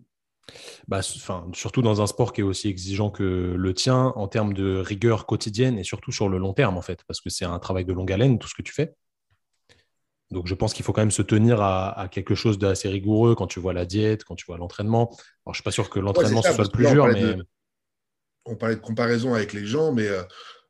bah, 0.88 1.02
surtout 1.02 1.82
dans 1.82 2.02
un 2.02 2.08
sport 2.08 2.34
qui 2.34 2.42
est 2.42 2.44
aussi 2.44 2.68
exigeant 2.68 3.10
que 3.10 3.56
le 3.58 3.74
tien 3.74 4.14
en 4.16 4.28
termes 4.28 4.54
de 4.54 4.78
rigueur 4.78 5.26
quotidienne 5.26 5.78
et 5.78 5.84
surtout 5.84 6.12
sur 6.12 6.30
le 6.30 6.38
long 6.38 6.54
terme, 6.54 6.78
en 6.78 6.82
fait, 6.82 7.04
parce 7.06 7.22
que 7.22 7.30
c'est 7.30 7.46
un 7.46 7.60
travail 7.60 7.86
de 7.86 7.94
longue 7.94 8.12
haleine, 8.12 8.40
tout 8.40 8.48
ce 8.48 8.56
que 8.56 8.62
tu 8.62 8.74
fais. 8.74 8.96
Donc, 10.32 10.48
je 10.48 10.56
pense 10.56 10.74
qu'il 10.74 10.86
faut 10.86 10.94
quand 10.94 11.02
même 11.02 11.12
se 11.12 11.22
tenir 11.22 11.62
à, 11.62 12.08
quelque 12.10 12.36
chose 12.36 12.58
d'assez 12.58 12.88
rigoureux 12.88 13.36
quand 13.36 13.48
tu 13.48 13.60
vois 13.60 13.74
la 13.74 13.86
diète, 13.86 14.24
quand 14.24 14.36
tu 14.36 14.46
vois 14.46 14.58
l'entraînement. 14.58 15.10
Alors, 15.10 15.18
je 15.48 15.50
ne 15.50 15.54
suis 15.56 15.64
pas 15.64 15.72
sûr 15.72 15.90
que 15.90 16.00
l'entraînement 16.00 16.42
soit 16.42 16.64
le 16.64 16.70
plus 16.70 16.88
dur, 16.88 17.08
mais. 17.08 17.36
on 18.46 18.56
parlait 18.56 18.76
de 18.76 18.82
comparaison 18.82 19.34
avec 19.34 19.54
les 19.54 19.66
gens, 19.66 19.92
mais 19.92 20.08
euh, 20.08 20.24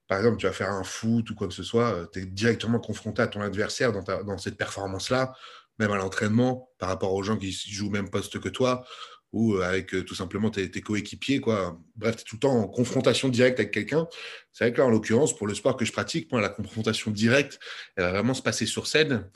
par 0.08 0.18
exemple, 0.18 0.38
tu 0.38 0.48
vas 0.48 0.52
faire 0.52 0.72
un 0.72 0.84
foot 0.84 1.30
ou 1.30 1.36
quoi 1.36 1.48
que 1.48 1.54
ce 1.54 1.64
soit, 1.64 1.94
euh, 1.94 2.08
tu 2.12 2.20
es 2.20 2.26
directement 2.26 2.80
confronté 2.80 3.22
à 3.22 3.28
ton 3.28 3.42
adversaire 3.42 3.94
dans, 3.94 4.24
dans 4.24 4.38
cette 4.38 4.58
performance-là, 4.58 5.34
même 5.78 5.92
à 5.92 5.98
l'entraînement, 5.98 6.70
par 6.80 6.90
rapport 6.90 7.14
aux 7.14 7.24
gens 7.24 7.38
qui 7.38 7.52
jouent 7.52 7.88
au 7.88 7.92
même 7.92 8.10
poste 8.10 8.40
que 8.40 8.50
toi 8.50 8.84
ou 9.34 9.56
euh, 9.56 9.62
avec 9.62 9.94
euh, 9.94 10.04
tout 10.04 10.16
simplement 10.16 10.50
tes, 10.50 10.70
coéquipiers. 10.82 11.40
Quoi. 11.40 11.80
Bref, 11.96 12.18
tu 12.18 12.22
es 12.22 12.26
tout 12.26 12.36
le 12.36 12.40
temps 12.42 12.58
en 12.58 12.68
confrontation 12.68 13.30
directe 13.30 13.60
avec 13.60 13.72
quelqu'un. 13.72 14.08
C'est 14.52 14.66
vrai 14.66 14.74
que 14.74 14.80
là, 14.80 14.86
en 14.86 14.90
l'occurrence, 14.90 15.36
pour 15.36 15.48
le 15.48 15.56
sport 15.56 15.78
que 15.78 15.86
je 15.86 15.92
pratique, 15.92 16.30
la 16.32 16.50
confrontation 16.50 17.12
directe, 17.12 17.60
elle 17.96 18.04
va 18.04 18.12
vraiment 18.12 18.34
se 18.34 18.42
passer 18.42 18.66
sur 18.66 18.88
scène. 18.88 19.30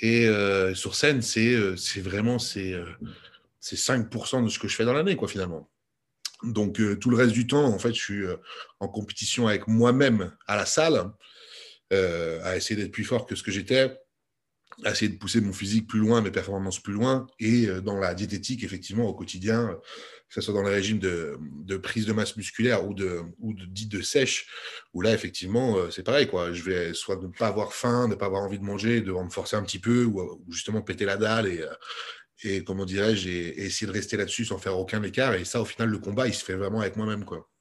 Et 0.00 0.26
euh, 0.26 0.74
sur 0.74 0.94
scène, 0.94 1.22
c'est 1.22 1.56
vraiment 2.00 2.38
c'est 2.38 2.74
5% 3.60 4.44
de 4.44 4.48
ce 4.48 4.58
que 4.58 4.68
je 4.68 4.76
fais 4.76 4.84
dans 4.84 4.94
l'année, 4.94 5.16
quoi, 5.16 5.28
finalement. 5.28 5.68
Donc, 6.42 6.80
tout 6.98 7.10
le 7.10 7.16
reste 7.16 7.32
du 7.32 7.46
temps, 7.46 7.64
en 7.64 7.78
fait, 7.78 7.94
je 7.94 8.00
suis 8.00 8.24
en 8.80 8.88
compétition 8.88 9.46
avec 9.46 9.68
moi-même 9.68 10.32
à 10.48 10.56
la 10.56 10.66
salle, 10.66 11.12
à 11.92 12.56
essayer 12.56 12.74
d'être 12.74 12.90
plus 12.90 13.04
fort 13.04 13.26
que 13.26 13.36
ce 13.36 13.44
que 13.44 13.52
j'étais 13.52 13.96
essayer 14.86 15.10
de 15.10 15.18
pousser 15.18 15.40
mon 15.40 15.52
physique 15.52 15.86
plus 15.86 15.98
loin, 15.98 16.20
mes 16.20 16.30
performances 16.30 16.80
plus 16.80 16.92
loin, 16.92 17.26
et 17.38 17.66
euh, 17.66 17.80
dans 17.80 17.98
la 17.98 18.14
diététique, 18.14 18.64
effectivement, 18.64 19.06
au 19.06 19.14
quotidien, 19.14 19.78
que 20.28 20.34
ce 20.34 20.40
soit 20.40 20.54
dans 20.54 20.62
le 20.62 20.70
régime 20.70 20.98
de, 20.98 21.76
prise 21.76 22.06
de 22.06 22.12
masse 22.12 22.36
musculaire 22.36 22.86
ou 22.86 22.94
de, 22.94 23.20
ou 23.38 23.52
de 23.52 23.66
dit 23.66 23.86
de 23.86 24.00
sèche, 24.00 24.48
où 24.94 25.02
là, 25.02 25.12
effectivement, 25.12 25.76
euh, 25.76 25.90
c'est 25.90 26.02
pareil, 26.02 26.26
quoi. 26.26 26.52
Je 26.52 26.62
vais 26.62 26.94
soit 26.94 27.16
ne 27.16 27.28
pas 27.28 27.48
avoir 27.48 27.74
faim, 27.74 28.08
ne 28.08 28.14
pas 28.14 28.26
avoir 28.26 28.42
envie 28.42 28.58
de 28.58 28.64
manger, 28.64 29.02
devoir 29.02 29.24
me 29.24 29.30
forcer 29.30 29.56
un 29.56 29.62
petit 29.62 29.78
peu, 29.78 30.04
ou, 30.04 30.42
justement 30.48 30.80
péter 30.80 31.04
la 31.04 31.18
dalle 31.18 31.48
et, 31.48 31.60
euh, 31.60 31.74
et 32.44 32.64
comment 32.64 32.86
dirais-je, 32.86 33.28
et, 33.28 33.64
essayer 33.64 33.86
de 33.86 33.92
rester 33.92 34.16
là-dessus 34.16 34.46
sans 34.46 34.58
faire 34.58 34.78
aucun 34.78 35.02
écart. 35.02 35.34
Et 35.34 35.44
ça, 35.44 35.60
au 35.60 35.66
final, 35.66 35.90
le 35.90 35.98
combat, 35.98 36.26
il 36.26 36.34
se 36.34 36.44
fait 36.44 36.56
vraiment 36.56 36.80
avec 36.80 36.96
moi-même, 36.96 37.24
quoi. 37.24 37.51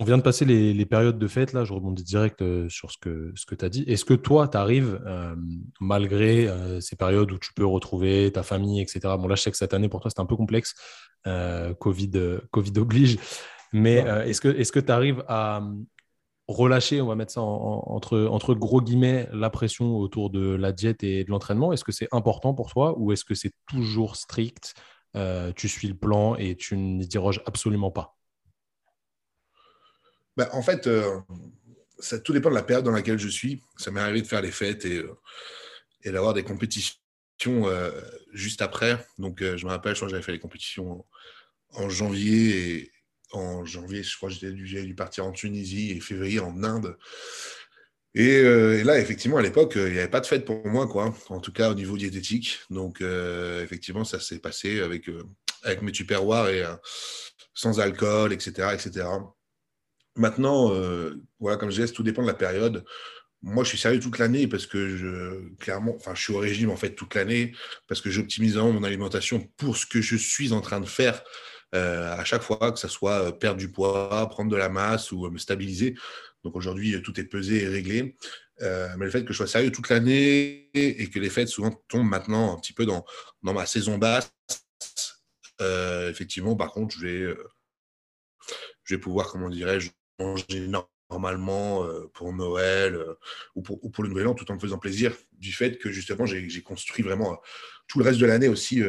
On 0.00 0.04
vient 0.04 0.16
de 0.16 0.22
passer 0.22 0.44
les, 0.44 0.86
périodes 0.86 1.18
de 1.18 1.26
fête, 1.26 1.52
là, 1.52 1.64
je 1.64 1.72
rebondis 1.72 2.04
direct 2.04 2.40
euh, 2.40 2.68
sur 2.68 2.92
ce 2.92 2.98
que, 2.98 3.32
ce 3.34 3.46
que 3.46 3.56
tu 3.56 3.64
as 3.64 3.68
dit. 3.68 3.82
Est-ce 3.88 4.04
que 4.04 4.14
toi, 4.14 4.46
tu 4.46 4.56
arrives, 4.56 5.02
euh, 5.04 5.34
malgré 5.80 6.46
euh, 6.46 6.80
ces 6.80 6.94
périodes 6.94 7.32
où 7.32 7.38
tu 7.38 7.52
peux 7.52 7.66
retrouver 7.66 8.30
ta 8.30 8.44
famille, 8.44 8.80
etc. 8.80 9.00
Bon, 9.18 9.26
là, 9.26 9.34
je 9.34 9.42
sais 9.42 9.50
que 9.50 9.56
cette 9.56 9.74
année, 9.74 9.88
pour 9.88 9.98
toi, 10.00 10.08
c'est 10.14 10.20
un 10.20 10.26
peu 10.26 10.36
complexe, 10.36 10.74
COVID, 11.24 12.38
COVID 12.52 12.72
oblige, 12.78 13.18
mais 13.72 13.96
est-ce 13.96 14.40
que 14.72 14.80
tu 14.80 14.92
arrives 14.92 15.24
à 15.26 15.62
relâcher, 16.46 17.02
on 17.02 17.06
va 17.06 17.16
mettre 17.16 17.32
ça 17.32 17.42
entre, 17.42 18.20
entre 18.30 18.54
gros 18.54 18.80
guillemets, 18.80 19.28
la 19.32 19.50
pression 19.50 19.96
autour 19.96 20.30
de 20.30 20.54
la 20.54 20.72
diète 20.72 21.02
et 21.02 21.24
de 21.24 21.30
l'entraînement? 21.30 21.72
Est-ce 21.72 21.84
que 21.84 21.92
c'est 21.92 22.08
important 22.12 22.54
pour 22.54 22.70
toi 22.70 22.94
ou 22.98 23.12
est-ce 23.12 23.24
que 23.26 23.34
c'est 23.34 23.52
toujours 23.66 24.16
strict 24.16 24.74
Tu 25.56 25.68
suis 25.68 25.88
le 25.88 25.96
plan 25.96 26.36
et 26.36 26.54
tu 26.54 26.78
n'y 26.78 27.06
déroges 27.06 27.42
absolument 27.44 27.90
pas? 27.90 28.17
Bah, 30.38 30.48
en 30.52 30.62
fait, 30.62 30.86
euh, 30.86 31.18
ça 31.98 32.20
tout 32.20 32.32
dépend 32.32 32.48
de 32.48 32.54
la 32.54 32.62
période 32.62 32.84
dans 32.84 32.92
laquelle 32.92 33.18
je 33.18 33.28
suis. 33.28 33.60
Ça 33.76 33.90
m'est 33.90 34.00
arrivé 34.00 34.22
de 34.22 34.26
faire 34.26 34.40
les 34.40 34.52
fêtes 34.52 34.84
et, 34.84 34.98
euh, 34.98 35.12
d'avoir 36.12 36.32
des 36.32 36.44
compétitions 36.44 36.96
euh, 37.44 37.90
juste 38.32 38.62
après. 38.62 39.04
Donc, 39.18 39.42
je 39.42 39.64
me 39.66 39.70
rappelle, 39.70 39.94
je 39.94 39.98
crois 39.98 40.06
que 40.06 40.12
j'avais 40.12 40.22
fait 40.22 40.30
les 40.30 40.38
compétitions 40.38 41.04
en, 41.72 41.88
janvier. 41.88 42.70
Et 42.70 42.92
en 43.32 43.64
janvier, 43.64 44.04
je 44.04 44.16
crois 44.16 44.28
que 44.28 44.36
j'étais 44.36 44.52
dû, 44.52 44.94
partir 44.94 45.26
en 45.26 45.32
Tunisie 45.32 45.90
et 45.90 45.98
février 45.98 46.38
en 46.38 46.62
Inde. 46.62 46.96
Et, 48.14 48.42
là, 48.84 49.00
effectivement, 49.00 49.38
à 49.38 49.42
l'époque, 49.42 49.72
il 49.74 49.92
n'y 49.92 49.98
avait 49.98 50.06
pas 50.06 50.20
de 50.20 50.26
fête 50.26 50.44
pour 50.44 50.64
moi, 50.68 50.86
quoi. 50.86 51.12
En 51.30 51.40
tout 51.40 51.52
cas, 51.52 51.68
au 51.68 51.74
niveau 51.74 51.96
diététique. 51.96 52.60
Donc, 52.70 53.00
effectivement, 53.00 54.04
ça 54.04 54.20
s'est 54.20 54.38
passé 54.38 54.80
avec, 54.80 55.10
avec 55.64 55.82
mes 55.82 55.90
tupperwares 55.90 56.48
et 56.48 56.64
sans 57.54 57.80
alcool, 57.80 58.32
etc., 58.32 58.68
etc. 58.74 59.04
Maintenant, 60.18 60.74
euh, 60.74 61.22
voilà, 61.38 61.56
comme 61.56 61.70
je 61.70 61.80
disais, 61.80 61.92
tout 61.92 62.02
dépend 62.02 62.22
de 62.22 62.26
la 62.26 62.34
période. 62.34 62.84
Moi, 63.40 63.62
je 63.62 63.68
suis 63.68 63.78
sérieux 63.78 64.00
toute 64.00 64.18
l'année 64.18 64.48
parce 64.48 64.66
que 64.66 64.96
je, 64.96 65.54
clairement, 65.58 65.94
enfin, 65.94 66.12
je 66.16 66.20
suis 66.20 66.32
au 66.32 66.38
régime 66.38 66.70
en 66.70 66.76
fait 66.76 66.96
toute 66.96 67.14
l'année 67.14 67.54
parce 67.86 68.00
que 68.00 68.10
j'optimise 68.10 68.56
mon 68.56 68.82
alimentation 68.82 69.48
pour 69.56 69.76
ce 69.76 69.86
que 69.86 70.00
je 70.00 70.16
suis 70.16 70.52
en 70.52 70.60
train 70.60 70.80
de 70.80 70.86
faire 70.86 71.22
euh, 71.76 72.12
à 72.16 72.24
chaque 72.24 72.42
fois, 72.42 72.72
que 72.72 72.80
ce 72.80 72.88
soit 72.88 73.28
euh, 73.28 73.30
perdre 73.30 73.58
du 73.58 73.70
poids, 73.70 74.28
prendre 74.28 74.50
de 74.50 74.56
la 74.56 74.68
masse 74.68 75.12
ou 75.12 75.30
me 75.30 75.38
stabiliser. 75.38 75.94
Donc 76.42 76.56
aujourd'hui, 76.56 77.00
tout 77.00 77.18
est 77.20 77.24
pesé 77.24 77.62
et 77.62 77.68
réglé. 77.68 78.16
mais 78.60 79.04
le 79.04 79.10
fait 79.10 79.24
que 79.24 79.32
je 79.32 79.36
sois 79.36 79.46
sérieux 79.46 79.70
toute 79.70 79.88
l'année 79.88 80.68
et 80.74 81.08
que 81.08 81.20
les 81.20 81.30
fêtes 81.30 81.48
souvent 81.48 81.70
tombent 81.88 82.08
maintenant 82.08 82.54
un 82.54 82.58
petit 82.58 82.72
peu 82.72 82.86
dans, 82.86 83.04
dans 83.44 83.52
ma 83.52 83.66
saison 83.66 83.98
basse, 83.98 84.32
effectivement, 86.10 86.56
par 86.56 86.72
contre, 86.72 86.96
je 86.96 87.06
vais, 87.06 87.36
je 88.84 88.94
vais 88.94 89.00
pouvoir, 89.00 89.28
comment 89.28 89.48
dirais-je, 89.48 89.90
manger 90.18 90.68
normalement 91.10 91.84
euh, 91.84 92.10
pour 92.12 92.32
Noël 92.32 92.94
euh, 92.94 93.14
ou, 93.54 93.62
pour, 93.62 94.02
le 94.02 94.08
Nouvel 94.08 94.26
An, 94.26 94.34
tout 94.34 94.50
en 94.50 94.54
me 94.54 94.60
faisant 94.60 94.78
plaisir 94.78 95.14
du 95.32 95.52
fait 95.52 95.78
que 95.78 95.90
justement 95.90 96.26
j'ai 96.26 96.62
construit 96.62 97.02
vraiment 97.02 97.32
euh, 97.32 97.36
tout 97.86 97.98
le 97.98 98.04
reste 98.04 98.20
de 98.20 98.26
l'année 98.26 98.48
aussi 98.48 98.82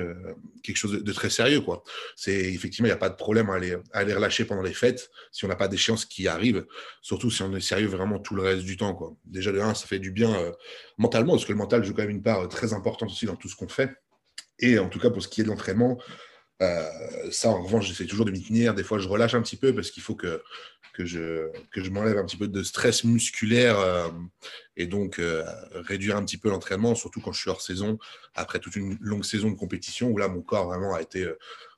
quelque 0.62 0.76
chose 0.76 1.02
de, 1.02 1.14
très 1.14 1.30
sérieux. 1.30 1.62
quoi. 1.62 1.84
Effectivement 2.28 2.88
il 2.88 2.90
n'y 2.90 2.94
a 2.94 2.98
pas 2.98 3.08
de 3.08 3.16
problème 3.16 3.50
à 3.50 3.56
aller, 3.56 3.78
à 3.94 4.00
aller 4.00 4.14
relâcher 4.14 4.44
pendant 4.44 4.62
les 4.62 4.74
fêtes 4.74 5.10
si 5.32 5.46
on 5.46 5.48
n'a 5.48 5.56
pas 5.56 5.70
d'échéance 5.70 6.04
qui 6.04 6.28
arrive, 6.28 6.66
surtout 7.02 7.32
si 7.32 7.42
on 7.42 7.56
est 7.56 7.62
sérieux 7.62 7.88
vraiment 7.88 8.20
tout 8.20 8.36
le 8.36 8.42
reste 8.42 8.64
du 8.64 8.76
temps. 8.76 8.94
quoi. 8.94 9.16
Déjà 9.24 9.54
de 9.54 9.60
un, 9.62 9.74
ça 9.74 9.88
fait 9.88 10.00
du 10.00 10.12
bien 10.12 10.36
mentalement 10.98 11.34
parce 11.34 11.46
que 11.46 11.54
le 11.54 11.58
mental 11.58 11.86
joue 11.86 11.94
quand 11.94 12.02
même 12.02 12.10
une 12.10 12.22
part 12.22 12.50
très 12.50 12.74
importante 12.74 13.10
aussi 13.10 13.26
dans 13.26 13.38
tout 13.38 13.48
ce 13.48 13.56
qu'on 13.56 13.70
fait. 13.70 13.92
Et 14.60 14.78
en 14.80 14.90
tout 14.90 15.00
cas 15.00 15.10
pour 15.10 15.24
ce 15.24 15.30
qui 15.30 15.40
est 15.40 15.44
de 15.46 15.50
l'entraînement, 15.50 15.98
euh, 16.62 17.32
ça, 17.32 17.50
en 17.50 17.64
revanche, 17.64 17.88
j'essaie 17.88 18.06
toujours 18.06 18.26
de 18.26 18.32
m'y 18.32 18.44
tenir. 18.44 18.74
Des 18.74 18.84
fois, 18.84 19.00
je 19.00 19.08
relâche 19.08 19.34
un 19.34 19.42
petit 19.42 19.56
peu 19.56 19.74
parce 19.74 19.92
qu'il 19.92 20.04
faut 20.04 20.16
que, 20.16 20.42
que 20.94 21.06
je, 21.06 21.50
que 21.72 21.84
je 21.84 21.90
m'enlève 21.90 22.18
un 22.18 22.26
petit 22.26 22.38
peu 22.38 22.48
de 22.48 22.64
stress 22.64 23.04
musculaire 23.04 23.80
euh, 23.80 24.10
et 24.76 24.86
donc 24.86 25.20
euh, 25.20 25.46
réduire 25.74 26.18
un 26.18 26.26
petit 26.26 26.38
peu 26.38 26.50
l'entraînement, 26.50 26.96
surtout 26.96 27.22
quand 27.22 27.32
je 27.32 27.40
suis 27.42 27.50
hors 27.50 27.62
saison, 27.62 27.98
après 28.36 28.60
toute 28.60 28.76
une 28.76 28.98
longue 29.00 29.24
saison 29.24 29.50
de 29.50 29.56
compétition 29.56 30.10
où 30.10 30.18
là, 30.18 30.28
mon 30.28 30.42
corps 30.42 30.68
vraiment 30.68 30.94
a 30.94 31.02
été 31.02 31.30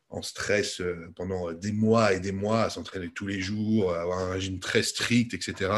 en 0.10 0.22
stress 0.22 0.82
pendant 1.16 1.54
des 1.54 1.72
mois 1.72 2.14
et 2.14 2.20
des 2.20 2.32
mois, 2.32 2.64
à 2.64 2.70
s'entraîner 2.70 3.10
tous 3.14 3.28
les 3.28 3.40
jours, 3.40 3.94
à 3.94 4.02
avoir 4.02 4.20
un 4.20 4.32
régime 4.32 4.60
très 4.60 4.84
strict, 4.84 5.34
etc. 5.34 5.72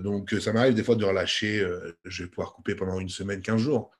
donc, 0.00 0.34
ça 0.40 0.52
m'arrive 0.52 0.74
des 0.74 0.84
fois 0.84 0.94
de 0.94 1.04
relâcher. 1.04 1.66
je 2.04 2.22
vais 2.22 2.28
pouvoir 2.28 2.52
couper 2.52 2.74
pendant 2.74 3.00
une 3.00 3.08
semaine, 3.08 3.42
15 3.42 3.60
jours. 3.60 3.90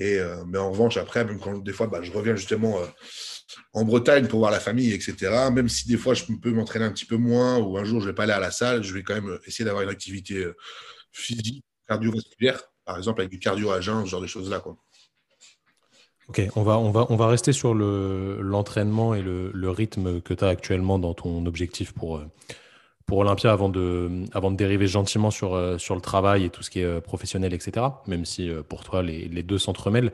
Euh, 0.00 0.44
mais 0.46 0.58
en 0.58 0.70
revanche, 0.70 0.96
après, 0.96 1.24
même 1.24 1.38
quand 1.38 1.58
des 1.58 1.72
fois, 1.72 1.86
bah, 1.86 2.02
je 2.02 2.10
reviens 2.10 2.34
justement 2.34 2.80
euh, 2.80 2.86
en 3.72 3.84
Bretagne 3.84 4.26
pour 4.26 4.40
voir 4.40 4.50
la 4.50 4.60
famille, 4.60 4.92
etc., 4.92 5.48
même 5.52 5.68
si 5.68 5.86
des 5.86 5.96
fois, 5.96 6.14
je 6.14 6.24
peux 6.24 6.50
m'entraîner 6.50 6.84
un 6.84 6.92
petit 6.92 7.06
peu 7.06 7.16
moins 7.16 7.58
ou 7.58 7.78
un 7.78 7.84
jour, 7.84 8.00
je 8.00 8.06
ne 8.06 8.10
vais 8.10 8.14
pas 8.14 8.24
aller 8.24 8.32
à 8.32 8.40
la 8.40 8.50
salle, 8.50 8.82
je 8.82 8.92
vais 8.92 9.02
quand 9.02 9.14
même 9.14 9.38
essayer 9.46 9.64
d'avoir 9.64 9.84
une 9.84 9.90
activité 9.90 10.44
euh, 10.44 10.56
physique, 11.12 11.64
cardiovasculaire, 11.86 12.60
par 12.84 12.98
exemple, 12.98 13.20
avec 13.20 13.30
du 13.30 13.38
cardio 13.38 13.70
à 13.70 13.80
jeun, 13.80 14.04
ce 14.04 14.10
genre 14.10 14.20
de 14.20 14.26
choses-là. 14.26 14.62
Ok, 16.26 16.40
on 16.56 16.62
va, 16.62 16.78
on, 16.78 16.90
va, 16.90 17.06
on 17.10 17.16
va 17.16 17.28
rester 17.28 17.52
sur 17.52 17.74
l'entraînement 17.74 19.14
et 19.14 19.22
le, 19.22 19.70
rythme 19.70 20.20
que 20.22 20.34
tu 20.34 20.42
as 20.42 20.48
actuellement 20.48 20.98
dans 20.98 21.14
ton 21.14 21.46
objectif 21.46 21.92
pour, 21.92 22.20
pour 23.06 23.18
Olympia 23.18 23.52
avant 23.52 23.68
de, 23.68 24.24
dériver 24.56 24.86
gentiment 24.86 25.30
sur, 25.30 25.54
euh, 25.54 25.78
sur 25.78 25.94
le 25.94 26.00
travail 26.00 26.44
et 26.44 26.50
tout 26.50 26.62
ce 26.62 26.70
qui 26.70 26.80
est 26.80 26.84
euh, 26.84 27.00
professionnel, 27.00 27.52
etc. 27.52 27.86
Même 28.06 28.24
si 28.24 28.48
euh, 28.48 28.62
pour 28.62 28.84
toi, 28.84 29.02
les, 29.02 29.42
deux 29.42 29.58
s'entremêlent. 29.58 30.12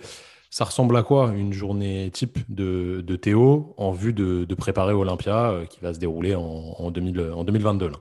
Ça 0.51 0.65
ressemble 0.65 0.97
à 0.97 1.03
quoi 1.05 1.33
une 1.37 1.53
journée 1.53 2.11
type 2.13 2.39
de, 2.49 3.17
Théo 3.17 3.75
en 3.77 3.93
vue 3.93 4.13
de, 4.13 4.55
préparer 4.55 4.93
Olympia 4.93 5.61
qui 5.71 5.79
va 5.81 5.95
se 5.95 6.01
dérouler 6.01 6.35
en, 6.35 6.43
en, 6.43 6.91
2000, 6.91 7.21
en 7.33 7.45
2022 7.45 7.93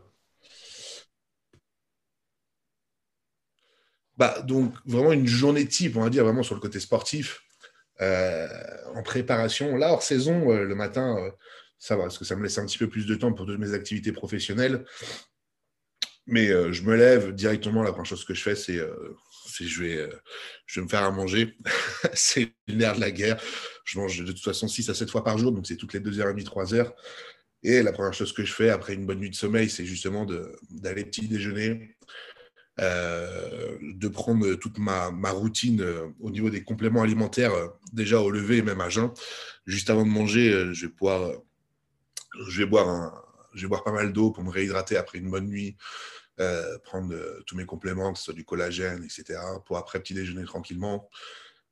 Bah, 4.18 4.42
donc, 4.42 4.74
vraiment 4.86 5.14
une 5.14 5.28
journée 5.28 5.66
type, 5.66 5.96
on 5.96 6.02
va 6.02 6.10
dire, 6.10 6.24
vraiment 6.24 6.44
sur 6.44 6.56
le 6.56 6.62
côté 6.62 6.80
sportif. 6.80 7.44
en 8.02 9.04
préparation, 9.04 9.76
là, 9.76 9.92
hors 9.92 10.02
saison, 10.02 10.50
le 10.50 10.76
matin, 10.76 11.32
ça 11.80 11.96
va, 11.96 12.04
parce 12.04 12.18
que 12.18 12.26
ça 12.26 12.36
me 12.36 12.44
laisse 12.44 12.58
un 12.58 12.66
petit 12.66 12.78
peu 12.78 12.88
plus 12.88 13.06
de 13.06 13.16
temps 13.16 13.34
pour 13.34 13.46
toutes 13.46 13.60
mes 13.60 13.74
activités 13.74 14.12
professionnelles. 14.12 14.86
Mais 16.28 16.48
je 16.72 16.84
me 16.84 16.96
lève 16.96 17.34
directement, 17.34 17.82
la 17.82 17.92
première 17.92 18.06
chose 18.06 18.24
que 18.24 18.36
je 18.36 18.44
fais, 18.44 18.56
c'est 18.56 18.80
je 19.60 19.84
vais, 19.84 20.10
je 20.68 20.80
vais 20.80 20.84
me 20.84 20.90
faire 20.90 21.04
à 21.04 21.10
manger. 21.10 21.58
c'est 22.14 22.54
nerf 22.68 22.96
de 22.96 23.02
la 23.02 23.10
guerre. 23.10 23.42
Je 23.84 23.98
mange 23.98 24.20
de 24.20 24.32
toute 24.32 24.44
façon 24.44 24.68
6 24.68 24.90
à 24.90 24.94
7 24.94 25.10
fois 25.10 25.24
par 25.24 25.40
jour, 25.40 25.52
donc 25.52 25.66
c'est 25.66 25.78
toutes 25.78 25.94
les 25.94 26.00
2h30, 26.00 26.44
3h. 26.44 26.94
Et 27.64 27.82
la 27.82 27.92
première 27.92 28.14
chose 28.14 28.32
que 28.32 28.46
je 28.46 28.54
fais 28.54 28.70
après 28.70 28.94
une 28.94 29.06
bonne 29.06 29.20
nuit 29.20 29.30
de 29.30 29.36
sommeil, 29.36 29.70
c'est 29.70 29.86
justement 29.86 30.26
d'aller 30.70 31.06
petit 31.06 31.28
déjeuner, 31.28 31.98
euh, 32.80 33.78
de 33.82 34.08
prendre 34.08 34.54
toute 34.56 34.78
ma, 34.78 35.12
ma 35.12 35.32
routine 35.32 35.82
euh, 35.82 36.08
au 36.22 36.32
niveau 36.32 36.50
des 36.50 36.64
compléments 36.64 37.02
alimentaires, 37.02 37.54
euh, 37.54 37.68
déjà 37.92 38.22
au 38.22 38.30
lever 38.32 38.58
et 38.58 38.62
même 38.62 38.80
à 38.80 38.88
jeun. 38.88 39.12
Juste 39.66 39.90
avant 39.90 40.06
de 40.06 40.10
manger, 40.10 40.74
je 40.74 40.86
vais, 40.86 40.92
pouvoir, 40.92 41.34
je 42.48 42.60
vais, 42.60 42.66
boire, 42.66 42.90
un, 42.90 43.24
je 43.54 43.62
vais 43.62 43.68
boire 43.68 43.84
pas 43.84 43.92
mal 43.92 44.14
d'eau 44.14 44.32
pour 44.32 44.44
me 44.44 44.52
réhydrater 44.52 44.98
après 44.98 45.18
une 45.20 45.30
bonne 45.30 45.48
nuit, 45.48 45.78
prendre 46.84 47.14
tous 47.46 47.58
mes 47.58 47.66
compléments, 47.66 48.14
que 48.14 48.20
ce 48.20 48.26
soit 48.26 48.34
du 48.34 48.46
collagène, 48.46 49.04
etc., 49.04 49.40
pour 49.66 49.78
après 49.78 50.00
petit 50.00 50.14
déjeuner 50.14 50.46
tranquillement. 50.46 51.10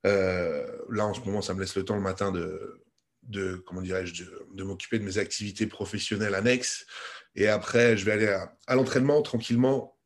là, 0.04 1.06
en 1.06 1.14
ce 1.14 1.20
moment, 1.20 1.40
ça 1.40 1.54
me 1.54 1.60
laisse 1.60 1.74
le 1.74 1.84
temps 1.84 1.96
le 1.96 2.02
matin 2.02 2.32
de, 2.32 2.84
de 3.22 3.62
comment 3.66 3.80
dirais-je, 3.80 4.24
de, 4.52 4.62
m'occuper 4.64 4.98
de 4.98 5.04
mes 5.04 5.16
activités 5.16 5.66
professionnelles 5.66 6.34
annexes. 6.34 6.86
Et 7.34 7.48
après, 7.48 7.96
je 7.96 8.04
vais 8.04 8.12
aller 8.12 8.38
à 8.66 8.74
l'entraînement 8.74 9.22
tranquillement 9.22 9.98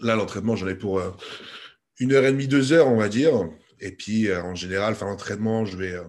Là, 0.00 0.16
l'entraînement, 0.16 0.56
j'en 0.56 0.68
ai 0.68 0.74
pour 0.74 0.98
euh, 0.98 1.10
une 1.98 2.12
heure 2.12 2.24
et 2.24 2.32
demie, 2.32 2.48
deux 2.48 2.72
heures, 2.72 2.88
on 2.88 2.96
va 2.96 3.08
dire. 3.08 3.32
Et 3.80 3.92
puis, 3.92 4.28
euh, 4.28 4.42
en 4.42 4.54
général, 4.54 4.92
enfin, 4.92 5.06
l'entraînement, 5.06 5.64
je 5.64 5.76
vais, 5.76 5.92
euh, 5.92 6.04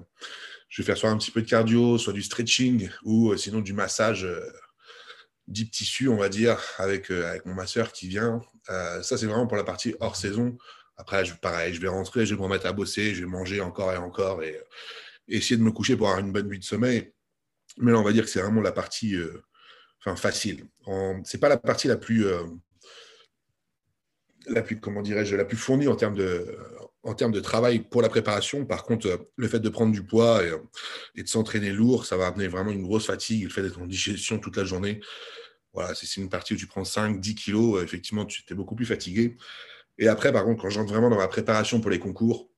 je 0.71 0.81
vais 0.81 0.85
faire 0.85 0.97
soit 0.97 1.09
un 1.09 1.17
petit 1.17 1.31
peu 1.31 1.41
de 1.41 1.47
cardio, 1.47 1.97
soit 1.97 2.13
du 2.13 2.23
stretching, 2.23 2.89
ou 3.03 3.35
sinon 3.35 3.59
du 3.59 3.73
massage 3.73 4.25
deep 5.47 5.69
tissu, 5.69 6.07
on 6.07 6.15
va 6.15 6.29
dire, 6.29 6.59
avec, 6.77 7.11
avec 7.11 7.45
mon 7.45 7.53
masseur 7.53 7.91
qui 7.91 8.07
vient. 8.07 8.41
ça, 8.67 9.01
c'est 9.03 9.25
vraiment 9.25 9.47
pour 9.47 9.57
la 9.57 9.65
partie 9.65 9.95
hors 9.99 10.15
saison. 10.15 10.57
Après, 10.95 11.25
je, 11.25 11.33
pareil, 11.35 11.73
je 11.73 11.81
vais 11.81 11.89
rentrer, 11.89 12.25
je 12.25 12.33
vais 12.33 12.39
me 12.39 12.45
remettre 12.45 12.67
à 12.67 12.71
bosser, 12.71 13.13
je 13.13 13.25
vais 13.25 13.29
manger 13.29 13.59
encore 13.59 13.91
et 13.91 13.97
encore 13.97 14.43
et, 14.43 14.57
essayer 15.27 15.57
de 15.57 15.61
me 15.61 15.71
coucher 15.71 15.97
pour 15.97 16.07
avoir 16.07 16.23
une 16.23 16.31
bonne 16.31 16.47
nuit 16.47 16.59
de 16.59 16.63
sommeil. 16.63 17.11
Mais 17.77 17.91
là, 17.91 17.99
on 17.99 18.03
va 18.03 18.13
dire 18.13 18.23
que 18.23 18.29
c'est 18.29 18.41
vraiment 18.41 18.61
la 18.61 18.71
partie 18.71 19.17
facile. 20.15 20.65
Ce 20.85 21.35
n'est 21.35 21.39
pas 21.39 21.49
la 21.49 21.57
partie 21.57 21.89
la 21.89 21.97
plus, 21.97 22.25
la 24.47 24.61
plus, 24.61 24.79
comment 24.79 25.01
dirais-je, 25.01 25.35
la 25.35 25.45
plus 25.45 25.57
fournie 25.57 25.89
en 25.89 25.95
termes 25.95 26.15
de, 26.15 26.57
en 27.03 27.13
termes 27.15 27.31
de 27.31 27.39
travail 27.39 27.79
pour 27.79 28.01
la 28.01 28.09
préparation. 28.09 28.65
Par 28.65 28.83
contre, 28.83 29.27
le 29.35 29.47
fait 29.47 29.59
de 29.59 29.69
prendre 29.69 29.91
du 29.91 30.03
poids 30.03 30.41
et, 31.15 31.21
de 31.21 31.27
s'entraîner 31.27 31.71
lourd, 31.71 32.05
ça 32.05 32.17
va 32.17 32.27
amener 32.27 32.47
vraiment 32.47 32.71
une 32.71 32.83
grosse 32.83 33.07
fatigue. 33.07 33.43
Le 33.43 33.49
fait 33.49 33.63
d'être 33.63 33.81
en 33.81 33.87
digestion 33.87 34.39
toute 34.39 34.57
la 34.57 34.65
journée, 34.65 35.01
voilà, 35.73 35.95
c'est 35.95 36.17
une 36.17 36.29
partie 36.29 36.53
où 36.53 36.57
tu 36.57 36.67
prends 36.67 36.83
5, 36.83 37.19
10 37.19 37.35
kilos, 37.35 37.83
effectivement, 37.83 38.25
tu 38.25 38.43
es 38.49 38.53
beaucoup 38.53 38.75
plus 38.75 38.85
fatigué. 38.85 39.37
Et 39.97 40.07
après, 40.07 40.31
par 40.31 40.43
contre, 40.43 40.61
quand 40.61 40.69
j'entre 40.69 40.91
vraiment 40.91 41.09
dans 41.09 41.17
ma 41.17 41.27
préparation 41.27 41.79
pour 41.79 41.89
les 41.89 41.99
concours, 41.99 42.49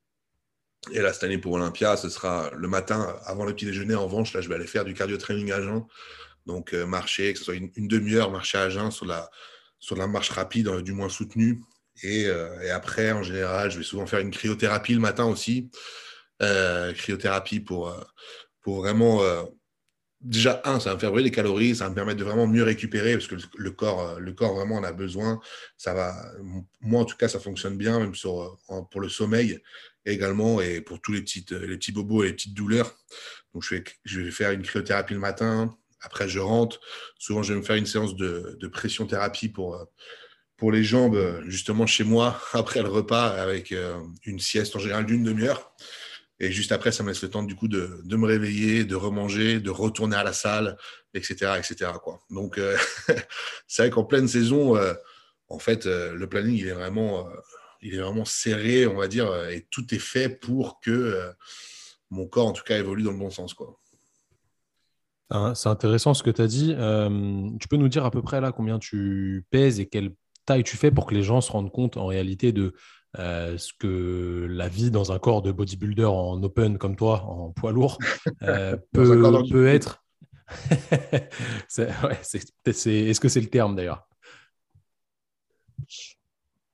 et 0.91 1.00
là, 1.00 1.13
cette 1.13 1.23
année 1.23 1.38
pour 1.38 1.53
Olympia, 1.53 1.95
ce 1.95 2.09
sera 2.09 2.51
le 2.55 2.67
matin 2.67 3.15
avant 3.25 3.45
le 3.45 3.53
petit 3.53 3.65
déjeuner. 3.65 3.95
En 3.95 4.05
revanche, 4.05 4.33
là, 4.33 4.41
je 4.41 4.50
vais 4.50 4.55
aller 4.55 4.67
faire 4.67 4.83
du 4.83 4.93
cardio 4.93 5.17
training 5.17 5.51
à 5.51 5.62
jeun. 5.62 5.85
Donc, 6.45 6.73
euh, 6.73 6.85
marcher, 6.85 7.31
que 7.31 7.39
ce 7.39 7.45
soit 7.45 7.55
une, 7.55 7.88
demi-heure, 7.88 8.31
marcher 8.31 8.57
à 8.57 8.69
jeun 8.69 8.91
sur 8.91 9.05
la, 9.05 9.29
sur 9.79 9.95
la 9.95 10.07
marche 10.07 10.31
rapide, 10.31 10.69
du 10.81 10.91
moins 10.91 11.07
soutenue. 11.07 11.62
Euh, 12.05 12.62
et, 12.62 12.69
après, 12.69 13.12
en 13.12 13.23
général, 13.23 13.71
je 13.71 13.77
vais 13.77 13.83
souvent 13.83 14.05
faire 14.05 14.19
une 14.19 14.31
cryothérapie 14.31 14.93
le 14.93 15.00
matin 15.00 15.25
aussi. 15.25 15.69
Euh, 16.41 16.93
cryothérapie 16.93 17.59
pour, 17.59 17.89
euh, 17.89 18.01
pour 18.62 18.77
vraiment. 18.77 19.21
déjà, 20.21 20.62
un, 20.65 20.79
ça 20.79 20.89
va 20.89 20.95
me 20.95 21.00
faire 21.00 21.12
brûler 21.12 21.25
les 21.25 21.31
calories, 21.31 21.75
ça 21.75 21.85
va 21.85 21.89
me 21.91 21.95
permettre 21.95 22.19
de 22.19 22.23
vraiment 22.23 22.47
mieux 22.47 22.63
récupérer 22.63 23.13
parce 23.13 23.27
que 23.27 23.35
le 23.57 23.71
corps, 23.71 24.19
le 24.19 24.33
corps 24.33 24.55
vraiment 24.55 24.75
en 24.77 24.83
a 24.83 24.91
besoin. 24.93 25.39
Ça 25.77 25.93
va, 25.93 26.15
moi, 26.81 27.01
en 27.01 27.05
tout 27.05 27.17
cas, 27.17 27.27
ça 27.27 27.39
fonctionne 27.39 27.77
bien, 27.77 28.00
même 28.00 28.15
sur, 28.15 28.57
pour 28.91 29.01
le 29.01 29.09
sommeil 29.09 29.59
également 30.05 30.61
et 30.61 30.81
pour 30.81 31.00
tous 31.00 31.13
les, 31.13 31.22
petites, 31.22 31.51
les 31.51 31.77
petits 31.77 31.94
bobos 31.94 32.24
et 32.24 32.27
les 32.27 32.33
petites 32.33 32.53
douleurs. 32.53 32.94
Donc, 33.53 33.63
je 33.63 33.75
vais, 33.75 33.83
je 34.03 34.22
vais 34.22 34.31
faire 34.31 34.51
une 34.51 34.63
cryothérapie 34.63 35.13
le 35.13 35.20
matin. 35.20 35.77
Après, 36.03 36.27
je 36.27 36.39
rentre. 36.39 36.79
Souvent, 37.18 37.44
je 37.44 37.53
vais 37.53 37.59
me 37.59 37.65
faire 37.65 37.77
une 37.77 37.85
séance 37.85 38.15
de, 38.15 38.68
pression 38.68 39.07
thérapie 39.07 39.50
pour 39.50 39.85
pour 40.63 40.71
les 40.71 40.85
jambes, 40.85 41.41
justement 41.45 41.85
chez 41.85 42.05
moi, 42.05 42.39
après 42.53 42.81
le 42.81 42.87
repas, 42.87 43.27
avec 43.27 43.73
euh, 43.73 43.99
une 44.23 44.39
sieste 44.39 44.73
en 44.77 44.79
général 44.79 45.05
d'une 45.05 45.21
demi-heure. 45.21 45.75
Et 46.39 46.53
juste 46.53 46.71
après, 46.71 46.93
ça 46.93 47.03
me 47.03 47.09
laisse 47.09 47.21
le 47.21 47.29
temps 47.29 47.43
du 47.43 47.53
coup 47.53 47.67
de, 47.67 48.01
me 48.09 48.25
réveiller, 48.25 48.85
de 48.85 48.95
remanger, 48.95 49.59
de 49.59 49.69
retourner 49.69 50.15
à 50.15 50.23
la 50.23 50.31
salle, 50.31 50.77
etc. 51.13 51.55
etc. 51.57 51.91
Quoi. 52.01 52.21
Donc, 52.29 52.57
euh, 52.59 52.77
c'est 53.67 53.81
vrai 53.81 53.89
qu'en 53.89 54.05
pleine 54.05 54.29
saison, 54.29 54.77
euh, 54.77 54.93
en 55.49 55.59
fait, 55.59 55.85
le 55.85 56.25
planning, 56.27 56.55
il 56.55 56.69
est, 56.69 56.71
vraiment, 56.71 57.27
il 57.81 57.95
est 57.95 57.99
vraiment 57.99 58.23
serré, 58.23 58.87
on 58.87 58.95
va 58.95 59.09
dire, 59.09 59.35
et 59.49 59.67
tout 59.69 59.93
est 59.93 59.99
fait 59.99 60.29
pour 60.29 60.79
que 60.79 61.29
mon 62.09 62.25
corps, 62.25 62.47
en 62.47 62.53
tout 62.53 62.63
cas, 62.63 62.77
évolue 62.77 63.03
dans 63.03 63.11
le 63.11 63.17
bon 63.17 63.31
sens. 63.31 63.53
Quoi. 63.53 63.77
Ah, 65.29 65.51
c'est 65.55 65.67
intéressant 65.67 66.13
ce 66.13 66.23
que 66.23 66.31
tu 66.31 66.41
as 66.41 66.47
dit. 66.47 66.73
tu 67.59 67.67
peux 67.67 67.75
nous 67.75 67.89
dire 67.89 68.05
à 68.05 68.11
peu 68.11 68.21
près 68.21 68.39
là 68.39 68.53
combien 68.53 68.79
tu 68.79 69.45
pèses 69.51 69.81
et 69.81 69.87
quel 69.87 70.13
taille 70.46 70.64
tu 70.64 70.77
fais 70.77 70.92
pour 70.92 71.06
que 71.06 71.16
les 71.16 71.24
gens 71.24 71.42
se 71.42 71.51
rendent 71.51 71.72
compte 71.72 71.98
en 71.98 72.06
réalité 72.06 72.51
de 72.51 72.74
euh, 73.20 73.60
ce 73.60 73.72
que 73.77 74.48
la 74.50 74.68
vie 74.68 74.90
dans 74.90 75.12
un 75.12 75.20
corps 75.20 75.44
de 75.44 75.51
bodybuilder 75.51 76.06
en 76.06 76.42
open 76.42 76.79
comme 76.79 76.96
toi, 76.96 77.24
en 77.24 77.51
poids 77.51 77.72
lourd, 77.72 78.00
euh, 78.42 78.75
peut, 78.92 79.68
être. 79.68 80.03
Est-ce 81.77 83.20
que 83.20 83.29
c'est 83.29 83.42
le 83.42 83.48
terme 83.48 83.75
d'ailleurs? 83.75 84.08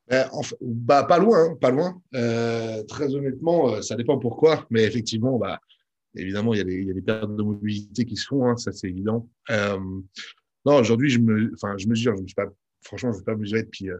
Ben, 0.07 0.29
bah, 0.61 1.03
Pas 1.03 1.19
loin, 1.19 1.49
hein, 1.49 1.57
pas 1.59 1.71
loin. 1.71 2.01
Euh, 2.15 2.83
très 2.83 3.13
honnêtement, 3.13 3.81
ça 3.81 3.95
dépend 3.95 4.17
pourquoi, 4.17 4.65
mais 4.69 4.83
effectivement, 4.83 5.37
bah, 5.37 5.59
évidemment, 6.15 6.53
il 6.53 6.57
y, 6.57 6.61
a 6.61 6.63
des, 6.63 6.75
il 6.75 6.87
y, 6.87 6.91
a 6.91 6.93
des, 6.93 7.01
pertes 7.01 7.35
de 7.35 7.43
mobilité 7.43 8.05
qui 8.05 8.15
se 8.15 8.27
font, 8.27 8.47
hein, 8.47 8.55
ça 8.55 8.71
c'est 8.71 8.87
évident. 8.87 9.27
non, 9.49 10.03
aujourd'hui, 10.65 11.09
je 11.09 11.19
me, 11.19 11.53
je 11.77 11.87
mesure, 11.87 12.15
je 12.15 12.21
ne 12.21 12.27
suis 12.27 12.35
pas 12.35 12.47
franchement, 12.81 13.11
je 13.11 13.17
ne 13.17 13.21
vais 13.21 13.25
pas 13.25 13.35
mesurer 13.35 13.63
depuis, 13.63 13.89
euh, 13.89 13.97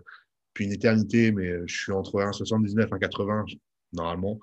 depuis 0.50 0.65
une 0.65 0.74
éternité, 0.74 1.32
mais 1.32 1.48
euh, 1.48 1.63
je 1.68 1.76
suis 1.76 1.92
entre 1.92 2.20
1,79 2.22 2.82
et 2.82 2.86
1,80 2.86 3.58
normalement. 3.94 4.39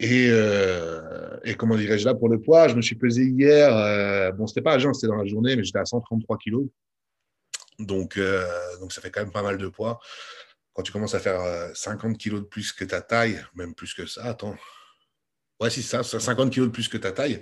Et, 0.00 0.28
euh, 0.28 1.38
et 1.44 1.54
comment 1.54 1.76
dirais-je 1.76 2.04
là 2.04 2.14
pour 2.14 2.28
le 2.28 2.40
poids 2.40 2.68
Je 2.68 2.74
me 2.74 2.82
suis 2.82 2.96
pesé 2.96 3.24
hier. 3.24 3.76
Euh, 3.76 4.32
bon, 4.32 4.46
c'était 4.46 4.62
pas 4.62 4.74
à 4.74 4.78
jeun, 4.78 4.92
c'était 4.92 5.06
dans 5.06 5.16
la 5.16 5.26
journée, 5.26 5.54
mais 5.54 5.62
j'étais 5.62 5.78
à 5.78 5.84
133 5.84 6.38
kilos. 6.38 6.66
Donc, 7.78 8.18
donc, 8.80 8.92
ça 8.92 9.00
fait 9.00 9.10
quand 9.10 9.20
même 9.20 9.32
pas 9.32 9.42
mal 9.42 9.58
de 9.58 9.66
poids. 9.68 9.98
Quand 10.74 10.82
tu 10.82 10.92
commences 10.92 11.14
à 11.14 11.20
faire 11.20 11.40
50 11.74 12.18
kilos 12.18 12.40
de 12.40 12.46
plus 12.46 12.72
que 12.72 12.84
ta 12.84 13.00
taille, 13.00 13.40
même 13.54 13.74
plus 13.74 13.94
que 13.94 14.06
ça, 14.06 14.24
attends. 14.24 14.56
Ouais, 15.60 15.70
si, 15.70 15.82
ça, 15.82 16.02
50 16.02 16.52
kilos 16.52 16.68
de 16.68 16.72
plus 16.72 16.88
que 16.88 16.96
ta 16.96 17.12
taille. 17.12 17.40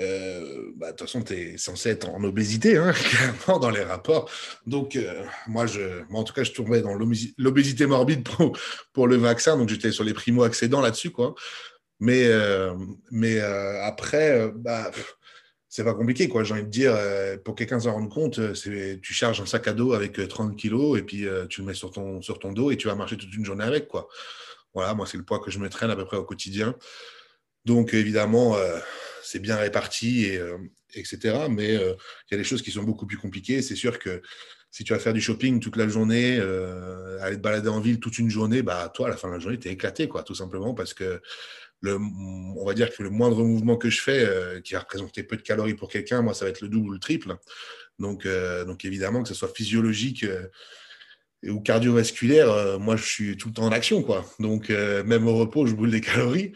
Euh, 0.00 0.72
bah, 0.76 0.86
de 0.86 0.96
toute 0.96 1.06
façon, 1.06 1.22
tu 1.22 1.34
es 1.34 1.58
censé 1.58 1.90
être 1.90 2.08
en 2.08 2.24
obésité, 2.24 2.76
hein, 2.76 2.92
clairement, 3.10 3.58
dans 3.58 3.70
les 3.70 3.82
rapports. 3.82 4.30
Donc, 4.66 4.96
euh, 4.96 5.24
moi, 5.46 5.66
je, 5.66 6.02
moi, 6.08 6.20
en 6.20 6.24
tout 6.24 6.32
cas, 6.32 6.44
je 6.44 6.52
tombais 6.52 6.80
dans 6.80 6.94
l'obésité 6.94 7.86
morbide 7.86 8.24
pour, 8.24 8.58
pour 8.92 9.06
le 9.06 9.16
vaccin. 9.16 9.56
Donc, 9.56 9.68
j'étais 9.68 9.92
sur 9.92 10.04
les 10.04 10.14
primo-accédants 10.14 10.80
là-dessus. 10.80 11.10
quoi. 11.10 11.34
Mais, 12.00 12.24
euh, 12.26 12.74
mais 13.10 13.38
après, 13.40 14.50
bah, 14.56 14.90
c'est 15.68 15.84
pas 15.84 15.94
compliqué. 15.94 16.28
quoi. 16.28 16.42
J'ai 16.42 16.54
envie 16.54 16.64
de 16.64 16.68
dire, 16.68 16.96
pour 17.44 17.54
quelqu'un 17.54 17.80
s'en 17.80 17.92
rendre 17.92 18.08
compte, 18.08 18.40
tu 18.54 19.14
charges 19.14 19.40
un 19.40 19.46
sac 19.46 19.68
à 19.68 19.72
dos 19.72 19.92
avec 19.92 20.26
30 20.26 20.56
kilos 20.56 20.98
et 20.98 21.02
puis 21.02 21.26
tu 21.48 21.60
le 21.60 21.66
mets 21.66 21.74
sur 21.74 21.90
ton, 21.90 22.20
sur 22.22 22.38
ton 22.38 22.52
dos 22.52 22.70
et 22.70 22.76
tu 22.76 22.88
vas 22.88 22.94
marcher 22.94 23.16
toute 23.16 23.32
une 23.34 23.44
journée 23.44 23.64
avec. 23.64 23.88
quoi. 23.88 24.08
Voilà, 24.74 24.94
moi, 24.94 25.06
c'est 25.06 25.18
le 25.18 25.24
poids 25.24 25.38
que 25.38 25.50
je 25.50 25.58
me 25.58 25.68
traîne 25.68 25.90
à 25.90 25.96
peu 25.96 26.04
près 26.06 26.16
au 26.16 26.24
quotidien. 26.24 26.74
Donc, 27.64 27.94
évidemment, 27.94 28.56
c'est 29.22 29.38
bien 29.38 29.56
réparti, 29.56 30.26
et, 30.26 30.38
euh, 30.38 30.58
etc. 30.94 31.46
Mais 31.48 31.76
euh, 31.76 31.94
il 32.30 32.32
y 32.32 32.34
a 32.34 32.38
des 32.38 32.44
choses 32.44 32.62
qui 32.62 32.70
sont 32.70 32.82
beaucoup 32.82 33.06
plus 33.06 33.16
compliquées. 33.16 33.62
C'est 33.62 33.76
sûr 33.76 33.98
que 33.98 34.20
si 34.70 34.84
tu 34.84 34.92
vas 34.92 34.98
faire 34.98 35.12
du 35.12 35.20
shopping 35.20 35.60
toute 35.60 35.76
la 35.76 35.88
journée, 35.88 36.38
euh, 36.38 37.18
aller 37.22 37.36
te 37.36 37.42
balader 37.42 37.68
en 37.68 37.80
ville 37.80 38.00
toute 38.00 38.18
une 38.18 38.30
journée, 38.30 38.62
bah, 38.62 38.90
toi, 38.94 39.06
à 39.06 39.10
la 39.10 39.16
fin 39.16 39.28
de 39.28 39.34
la 39.34 39.38
journée, 39.38 39.58
tu 39.58 39.68
es 39.68 39.72
éclaté, 39.72 40.08
quoi, 40.08 40.22
tout 40.22 40.34
simplement, 40.34 40.74
parce 40.74 40.94
que 40.94 41.20
le, 41.80 41.96
on 41.96 42.64
va 42.64 42.74
dire 42.74 42.94
que 42.94 43.02
le 43.02 43.10
moindre 43.10 43.42
mouvement 43.42 43.76
que 43.76 43.90
je 43.90 44.00
fais, 44.00 44.26
qui 44.62 44.74
va 44.74 44.80
représenter 44.80 45.24
peu 45.24 45.36
de 45.36 45.42
calories 45.42 45.74
pour 45.74 45.88
quelqu'un, 45.88 46.22
moi, 46.22 46.32
ça 46.32 46.44
va 46.44 46.50
être 46.50 46.60
le 46.60 46.68
double 46.68 46.88
ou 46.88 46.92
le 46.92 47.00
triple. 47.00 47.34
Donc, 47.98 48.24
évidemment, 48.84 49.22
que 49.22 49.28
ce 49.28 49.34
soit 49.34 49.52
physiologique 49.52 50.24
ou 51.44 51.60
cardiovasculaire, 51.60 52.78
moi, 52.78 52.94
je 52.94 53.04
suis 53.04 53.36
tout 53.36 53.48
le 53.48 53.54
temps 53.54 53.64
en 53.64 53.72
action, 53.72 54.02
quoi. 54.02 54.24
Donc, 54.38 54.68
même 54.70 55.26
au 55.26 55.34
repos, 55.34 55.66
je 55.66 55.74
boule 55.74 55.90
des 55.90 56.00
calories. 56.00 56.52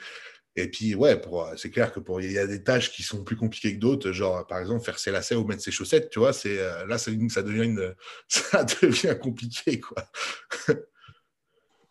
Et 0.57 0.69
puis, 0.69 0.95
ouais, 0.95 1.21
euh, 1.27 1.57
c'est 1.57 1.71
clair 1.71 1.93
que 1.93 2.01
pour 2.01 2.21
il 2.21 2.33
y 2.33 2.39
a 2.39 2.47
des 2.47 2.63
tâches 2.63 2.91
qui 2.91 3.03
sont 3.03 3.23
plus 3.23 3.37
compliquées 3.37 3.75
que 3.75 3.81
d'autres, 3.81 4.13
genre 4.13 4.47
par 4.47 4.59
exemple 4.59 4.85
faire 4.85 4.99
ses 4.99 5.11
lacets 5.11 5.35
ou 5.35 5.45
mettre 5.45 5.63
ses 5.63 5.71
chaussettes, 5.71 6.11
tu 6.11 6.19
vois, 6.19 6.33
c'est 6.33 6.59
euh, 6.59 6.87
là 6.87 6.99
ça, 6.99 7.11
devient 7.11 7.93
ça 8.29 8.65
devient 8.65 9.17
compliqué 9.21 9.81
quoi. 9.81 10.03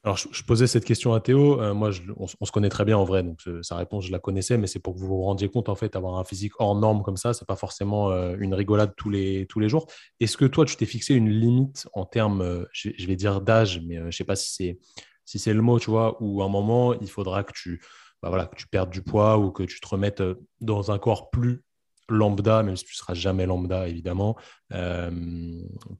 Alors, 0.05 0.17
je, 0.17 0.43
posais 0.43 0.67
cette 0.67 0.85
question 0.85 1.15
à 1.15 1.19
Théo. 1.19 1.59
Euh, 1.59 1.73
moi, 1.73 1.89
on, 2.17 2.27
se 2.27 2.51
connaît 2.51 2.69
très 2.69 2.85
bien 2.85 2.95
en 2.95 3.05
vrai, 3.05 3.23
donc 3.23 3.41
sa 3.63 3.75
réponse, 3.75 4.05
je 4.05 4.11
la 4.11 4.19
connaissais, 4.19 4.55
mais 4.55 4.67
c'est 4.67 4.77
pour 4.77 4.93
que 4.93 4.99
vous 4.99 5.07
vous 5.07 5.23
rendiez 5.23 5.49
compte, 5.49 5.67
en 5.67 5.73
fait, 5.73 5.95
avoir 5.95 6.19
un 6.19 6.23
physique 6.23 6.53
hors 6.59 6.75
norme 6.75 7.01
comme 7.01 7.17
ça, 7.17 7.33
c'est 7.33 7.47
pas 7.47 7.55
forcément 7.55 8.11
euh, 8.11 8.35
une 8.39 8.53
rigolade 8.53 8.93
tous 8.95 9.09
les, 9.09 9.47
tous 9.47 9.59
les 9.59 9.67
jours. 9.67 9.87
Est-ce 10.19 10.37
que 10.37 10.45
toi, 10.45 10.63
tu 10.63 10.75
t'es 10.75 10.85
fixé 10.85 11.15
une 11.15 11.31
limite 11.31 11.87
en 11.93 12.05
termes, 12.05 12.41
euh, 12.41 12.65
je, 12.71 13.07
vais 13.07 13.15
dire 13.15 13.41
d'âge, 13.41 13.81
mais 13.83 13.99
je 14.11 14.15
sais 14.15 14.23
pas 14.23 14.35
si 14.35 14.53
c'est 14.53 14.79
si 15.27 15.39
c'est 15.39 15.53
le 15.53 15.63
mot, 15.63 15.79
tu 15.79 15.89
vois, 15.89 16.19
à 16.21 16.43
un 16.43 16.49
moment, 16.49 16.93
il 16.93 17.09
faudra 17.09 17.43
que 17.43 17.51
tu, 17.53 17.81
bah 18.21 18.29
voilà, 18.29 18.45
que 18.45 18.55
tu 18.55 18.67
perdes 18.67 18.89
du 18.89 19.01
poids 19.01 19.37
ou 19.37 19.51
que 19.51 19.63
tu 19.63 19.79
te 19.79 19.87
remettes 19.87 20.23
dans 20.61 20.91
un 20.91 20.99
corps 20.99 21.29
plus 21.29 21.63
lambda, 22.09 22.63
même 22.63 22.75
si 22.75 22.85
tu 22.85 22.93
ne 22.93 22.97
seras 22.97 23.13
jamais 23.13 23.45
lambda, 23.45 23.87
évidemment, 23.87 24.35
euh, 24.73 25.11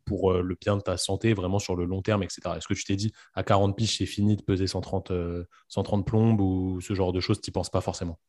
pour 0.06 0.32
euh, 0.32 0.41
le 0.41 0.56
bien 0.60 0.78
de 0.78 0.82
ta 0.82 0.97
santé, 0.97 1.34
vraiment 1.34 1.60
sur 1.60 1.75
le 1.75 1.86
long 1.86 2.01
terme, 2.01 2.23
etc. 2.23 2.41
Est-ce 2.58 2.67
que 2.67 2.73
tu 2.73 2.86
t'es 2.86 2.95
dit, 2.95 3.12
à 3.34 3.43
40 3.43 3.75
piges, 3.75 3.97
c'est 3.97 4.06
fini 4.06 4.36
de 4.36 4.43
peser 4.43 4.67
130, 4.67 5.12
130 5.67 5.99
euh, 5.99 6.04
plombes 6.04 6.41
ou 6.41 6.80
ce 6.82 6.93
genre 6.93 7.13
de 7.13 7.19
choses, 7.19 7.41
tu 7.41 7.49
n'y 7.49 7.54
penses 7.54 7.69
pas 7.69 7.82
forcément? 7.82 8.19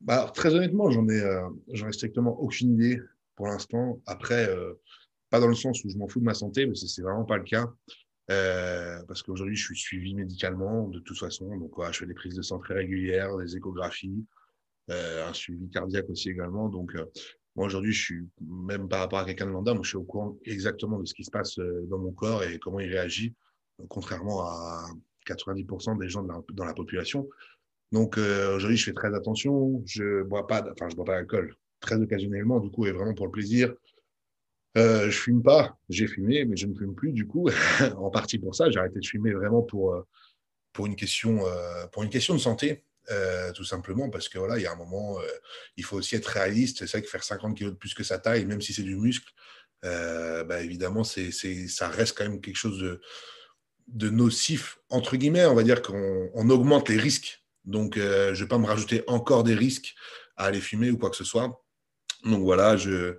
Bah, 0.00 0.30
Très 0.34 0.54
honnêtement, 0.54 0.90
j'en 0.90 1.08
ai, 1.08 1.92
strictement 1.92 2.38
aucune 2.40 2.74
idée 2.74 3.00
pour 3.34 3.46
l'instant. 3.46 4.00
Après, 4.06 4.48
pas 5.28 5.40
dans 5.40 5.48
le 5.48 5.54
sens 5.54 5.84
où 5.84 5.90
je 5.90 5.96
m'en 5.96 6.08
fous 6.08 6.20
de 6.20 6.24
ma 6.24 6.34
santé, 6.34 6.66
mais 6.66 6.74
c'est 6.74 7.02
vraiment 7.02 7.24
pas 7.24 7.36
le 7.36 7.44
cas. 7.44 7.70
Parce 9.06 9.22
qu'aujourd'hui, 9.22 9.56
je 9.56 9.64
suis 9.64 9.76
suivi 9.76 10.14
médicalement 10.14 10.88
de 10.88 11.00
toute 11.00 11.18
façon. 11.18 11.56
Donc, 11.56 11.72
je 11.92 11.98
fais 11.98 12.06
des 12.06 12.14
prises 12.14 12.34
de 12.34 12.42
sang 12.42 12.58
très 12.58 12.74
régulières, 12.74 13.36
des 13.36 13.56
échographies. 13.56 14.24
Euh, 14.90 15.28
un 15.28 15.32
suivi 15.32 15.68
cardiaque 15.70 16.08
aussi 16.10 16.30
également. 16.30 16.68
Donc, 16.68 16.94
euh, 16.96 17.04
moi, 17.54 17.66
aujourd'hui, 17.66 17.92
je 17.92 18.02
suis, 18.02 18.28
même 18.40 18.88
par 18.88 19.00
rapport 19.00 19.20
à 19.20 19.24
quelqu'un 19.24 19.46
de 19.46 19.52
lambda, 19.52 19.74
je 19.82 19.88
suis 19.88 19.96
au 19.96 20.02
courant 20.02 20.36
exactement 20.44 20.98
de 20.98 21.04
ce 21.04 21.14
qui 21.14 21.24
se 21.24 21.30
passe 21.30 21.58
euh, 21.58 21.86
dans 21.88 21.98
mon 21.98 22.12
corps 22.12 22.42
et 22.42 22.58
comment 22.58 22.80
il 22.80 22.90
réagit, 22.90 23.34
contrairement 23.88 24.42
à 24.42 24.86
90% 25.26 25.98
des 25.98 26.08
gens 26.08 26.22
dans 26.24 26.64
la 26.64 26.74
population. 26.74 27.28
Donc, 27.92 28.18
aujourd'hui, 28.18 28.76
je 28.76 28.84
fais 28.84 28.92
très 28.92 29.14
attention. 29.14 29.82
Je 29.86 30.22
bois 30.22 30.46
pas, 30.46 30.64
enfin, 30.72 30.88
je 30.88 30.96
bois 30.96 31.04
pas 31.04 31.16
d'alcool 31.16 31.54
très 31.80 31.96
occasionnellement, 31.96 32.60
du 32.60 32.70
coup, 32.70 32.86
et 32.86 32.92
vraiment 32.92 33.14
pour 33.14 33.26
le 33.26 33.32
plaisir. 33.32 33.74
Euh, 34.76 35.10
je 35.10 35.18
fume 35.18 35.42
pas. 35.42 35.78
J'ai 35.88 36.06
fumé, 36.06 36.44
mais 36.44 36.56
je 36.56 36.66
ne 36.66 36.74
fume 36.74 36.94
plus, 36.94 37.12
du 37.12 37.26
coup, 37.26 37.48
en 37.96 38.10
partie 38.10 38.38
pour 38.38 38.54
ça. 38.54 38.70
J'ai 38.70 38.78
arrêté 38.78 39.00
de 39.00 39.06
fumer 39.06 39.32
vraiment 39.32 39.62
pour, 39.62 40.04
pour, 40.72 40.86
une 40.86 40.96
question, 40.96 41.40
pour 41.92 42.02
une 42.02 42.10
question 42.10 42.34
de 42.34 42.40
santé. 42.40 42.84
Euh, 43.10 43.50
tout 43.52 43.64
simplement 43.64 44.08
parce 44.08 44.28
que 44.28 44.38
voilà, 44.38 44.56
il 44.58 44.62
y 44.62 44.66
a 44.66 44.72
un 44.72 44.76
moment, 44.76 45.18
euh, 45.18 45.26
il 45.76 45.84
faut 45.84 45.96
aussi 45.96 46.14
être 46.14 46.26
réaliste. 46.26 46.78
C'est 46.86 46.90
vrai 46.90 47.02
que 47.02 47.08
faire 47.08 47.24
50 47.24 47.58
kg 47.58 47.64
de 47.66 47.70
plus 47.70 47.94
que 47.94 48.04
sa 48.04 48.18
taille, 48.18 48.44
même 48.44 48.60
si 48.60 48.72
c'est 48.72 48.82
du 48.82 48.94
muscle, 48.94 49.28
euh, 49.84 50.44
bah, 50.44 50.60
évidemment, 50.62 51.02
ça 51.02 51.88
reste 51.88 52.16
quand 52.16 52.24
même 52.24 52.40
quelque 52.40 52.56
chose 52.56 52.78
de, 52.78 53.00
de 53.88 54.10
nocif, 54.10 54.78
entre 54.90 55.16
guillemets. 55.16 55.44
On 55.46 55.54
va 55.54 55.64
dire 55.64 55.82
qu'on 55.82 56.50
augmente 56.50 56.88
les 56.88 56.98
risques. 56.98 57.42
Donc, 57.64 57.96
je 57.96 58.30
ne 58.30 58.34
vais 58.34 58.46
pas 58.46 58.58
me 58.58 58.66
rajouter 58.66 59.02
encore 59.08 59.42
des 59.42 59.54
risques 59.54 59.94
à 60.36 60.44
aller 60.44 60.60
fumer 60.60 60.90
ou 60.90 60.98
quoi 60.98 61.10
que 61.10 61.16
ce 61.16 61.24
soit. 61.24 61.64
Donc 62.24 62.42
voilà, 62.42 62.76
je. 62.76 63.16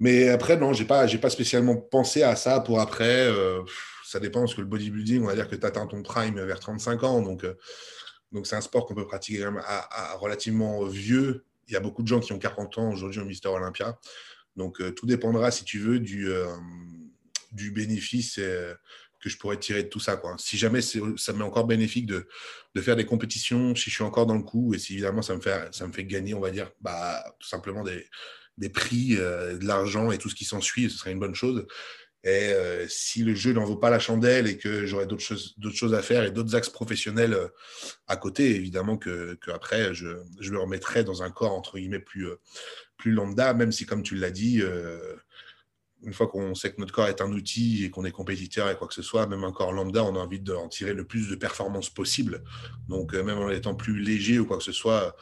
Mais 0.00 0.28
après, 0.28 0.56
non, 0.56 0.72
je 0.72 0.82
n'ai 0.82 0.86
pas, 0.86 1.06
pas 1.06 1.30
spécialement 1.30 1.76
pensé 1.76 2.22
à 2.22 2.36
ça 2.36 2.60
pour 2.60 2.80
après. 2.80 3.28
ça 4.04 4.20
dépend 4.20 4.40
parce 4.40 4.54
que 4.54 4.60
le 4.60 4.66
bodybuilding, 4.66 5.22
on 5.22 5.26
va 5.26 5.34
dire 5.34 5.48
que 5.48 5.56
tu 5.56 5.66
atteins 5.66 5.86
ton 5.86 6.02
prime 6.02 6.40
vers 6.40 6.60
35 6.60 7.02
ans. 7.02 7.22
Donc, 7.22 7.44
donc, 8.32 8.46
c'est 8.46 8.56
un 8.56 8.60
sport 8.60 8.86
qu'on 8.86 8.94
peut 8.94 9.06
pratiquer 9.06 9.44
à, 9.44 10.14
relativement 10.16 10.84
vieux. 10.84 11.44
Il 11.66 11.74
y 11.74 11.76
a 11.76 11.80
beaucoup 11.80 12.02
de 12.02 12.08
gens 12.08 12.20
qui 12.20 12.32
ont 12.32 12.38
40 12.38 12.78
ans 12.78 12.92
aujourd'hui 12.92 13.20
au 13.20 13.24
Mister 13.24 13.48
Olympia. 13.48 13.98
Donc, 14.56 14.80
euh, 14.80 14.90
tout 14.90 15.06
dépendra, 15.06 15.50
si 15.50 15.64
tu 15.64 15.78
veux, 15.78 16.00
du, 16.00 16.28
euh, 16.28 16.46
du 17.52 17.70
bénéfice 17.70 18.38
euh, 18.38 18.74
que 19.20 19.28
je 19.28 19.38
pourrais 19.38 19.58
tirer 19.58 19.84
de 19.84 19.88
tout 19.88 20.00
ça. 20.00 20.16
Quoi. 20.16 20.36
Si 20.38 20.58
jamais 20.58 20.80
ça 20.80 21.32
m'est 21.32 21.44
encore 21.44 21.66
bénéfique 21.66 22.06
de, 22.06 22.28
de, 22.74 22.80
faire 22.80 22.96
des 22.96 23.06
compétitions, 23.06 23.74
si 23.74 23.90
je 23.90 23.94
suis 23.94 24.04
encore 24.04 24.26
dans 24.26 24.36
le 24.36 24.42
coup, 24.42 24.74
et 24.74 24.78
si 24.78 24.94
évidemment 24.94 25.22
ça 25.22 25.34
me 25.34 25.40
fait, 25.40 25.74
ça 25.74 25.86
me 25.86 25.92
fait 25.92 26.04
gagner, 26.04 26.34
on 26.34 26.40
va 26.40 26.50
dire, 26.50 26.70
bah, 26.80 27.22
tout 27.38 27.48
simplement 27.48 27.82
des, 27.82 28.06
des 28.58 28.68
prix, 28.68 29.16
de 29.16 29.64
l'argent 29.66 30.10
et 30.10 30.18
tout 30.18 30.28
ce 30.28 30.34
qui 30.34 30.44
s'ensuit, 30.44 30.90
ce 30.90 30.98
serait 30.98 31.12
une 31.12 31.20
bonne 31.20 31.34
chose. 31.34 31.66
Et 32.24 32.52
euh, 32.52 32.86
si 32.88 33.22
le 33.22 33.34
jeu 33.34 33.52
n'en 33.52 33.64
vaut 33.64 33.76
pas 33.76 33.90
la 33.90 34.00
chandelle 34.00 34.48
et 34.48 34.58
que 34.58 34.86
j'aurais 34.86 35.06
d'autres 35.06 35.22
choses, 35.22 35.94
à 35.94 36.02
faire 36.02 36.24
et 36.24 36.32
d'autres 36.32 36.56
axes 36.56 36.68
professionnels 36.68 37.32
euh, 37.32 37.48
à 38.08 38.16
côté, 38.16 38.56
évidemment 38.56 38.98
que, 38.98 39.38
après 39.52 39.94
je, 39.94 40.08
me 40.50 40.58
remettrai 40.58 41.04
dans 41.04 41.22
un 41.22 41.30
corps 41.30 41.52
entre 41.52 41.78
guillemets 41.78 42.00
plus, 42.00 42.26
euh, 42.26 42.40
plus 42.96 43.12
lambda, 43.12 43.54
même 43.54 43.70
si 43.70 43.86
comme 43.86 44.02
tu 44.02 44.16
l'as 44.16 44.32
dit, 44.32 44.60
une 46.02 46.12
fois 46.12 46.26
qu'on 46.26 46.54
sait 46.56 46.72
que 46.72 46.80
notre 46.80 46.92
corps 46.92 47.06
est 47.06 47.20
un 47.20 47.32
outil 47.32 47.84
et 47.84 47.90
qu'on 47.90 48.04
est 48.04 48.10
compétiteur 48.10 48.68
et 48.68 48.76
quoi 48.76 48.88
que 48.88 48.94
ce 48.94 49.02
soit, 49.02 49.28
même 49.28 49.44
un 49.44 49.52
corps 49.52 49.72
lambda, 49.72 50.02
on 50.02 50.16
a 50.16 50.18
envie 50.18 50.40
d'en 50.40 50.68
tirer 50.68 50.94
le 50.94 51.06
plus 51.06 51.28
de 51.28 51.36
performances 51.36 51.90
possible. 51.90 52.42
Donc 52.88 53.14
même 53.14 53.38
en 53.38 53.50
étant 53.50 53.76
plus 53.76 54.00
léger 54.00 54.40
ou 54.40 54.46
quoi 54.46 54.58
que 54.58 54.64
ce 54.64 54.72
soit, 54.72 55.16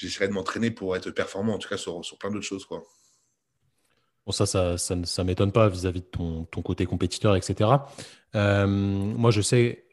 j'essaierai 0.00 0.28
de 0.28 0.32
m'entraîner 0.32 0.70
pour 0.70 0.96
être 0.96 1.10
performant, 1.10 1.54
en 1.54 1.58
tout 1.58 1.68
cas 1.68 1.76
sur, 1.76 2.04
sur 2.04 2.16
plein 2.18 2.30
d'autres 2.30 2.44
choses. 2.44 2.64
Quoi. 2.64 2.82
Bon, 4.26 4.32
ça, 4.32 4.46
ça, 4.46 4.76
ça, 4.76 5.24
m'étonne 5.24 5.52
pas 5.52 5.68
vis-à-vis 5.68 6.00
de 6.00 6.06
ton, 6.06 6.44
ton, 6.44 6.62
côté 6.62 6.86
compétiteur, 6.86 7.36
etc. 7.36 7.70
Euh, 8.34 8.66
moi, 8.66 9.30
je 9.30 9.40
sais, 9.40 9.84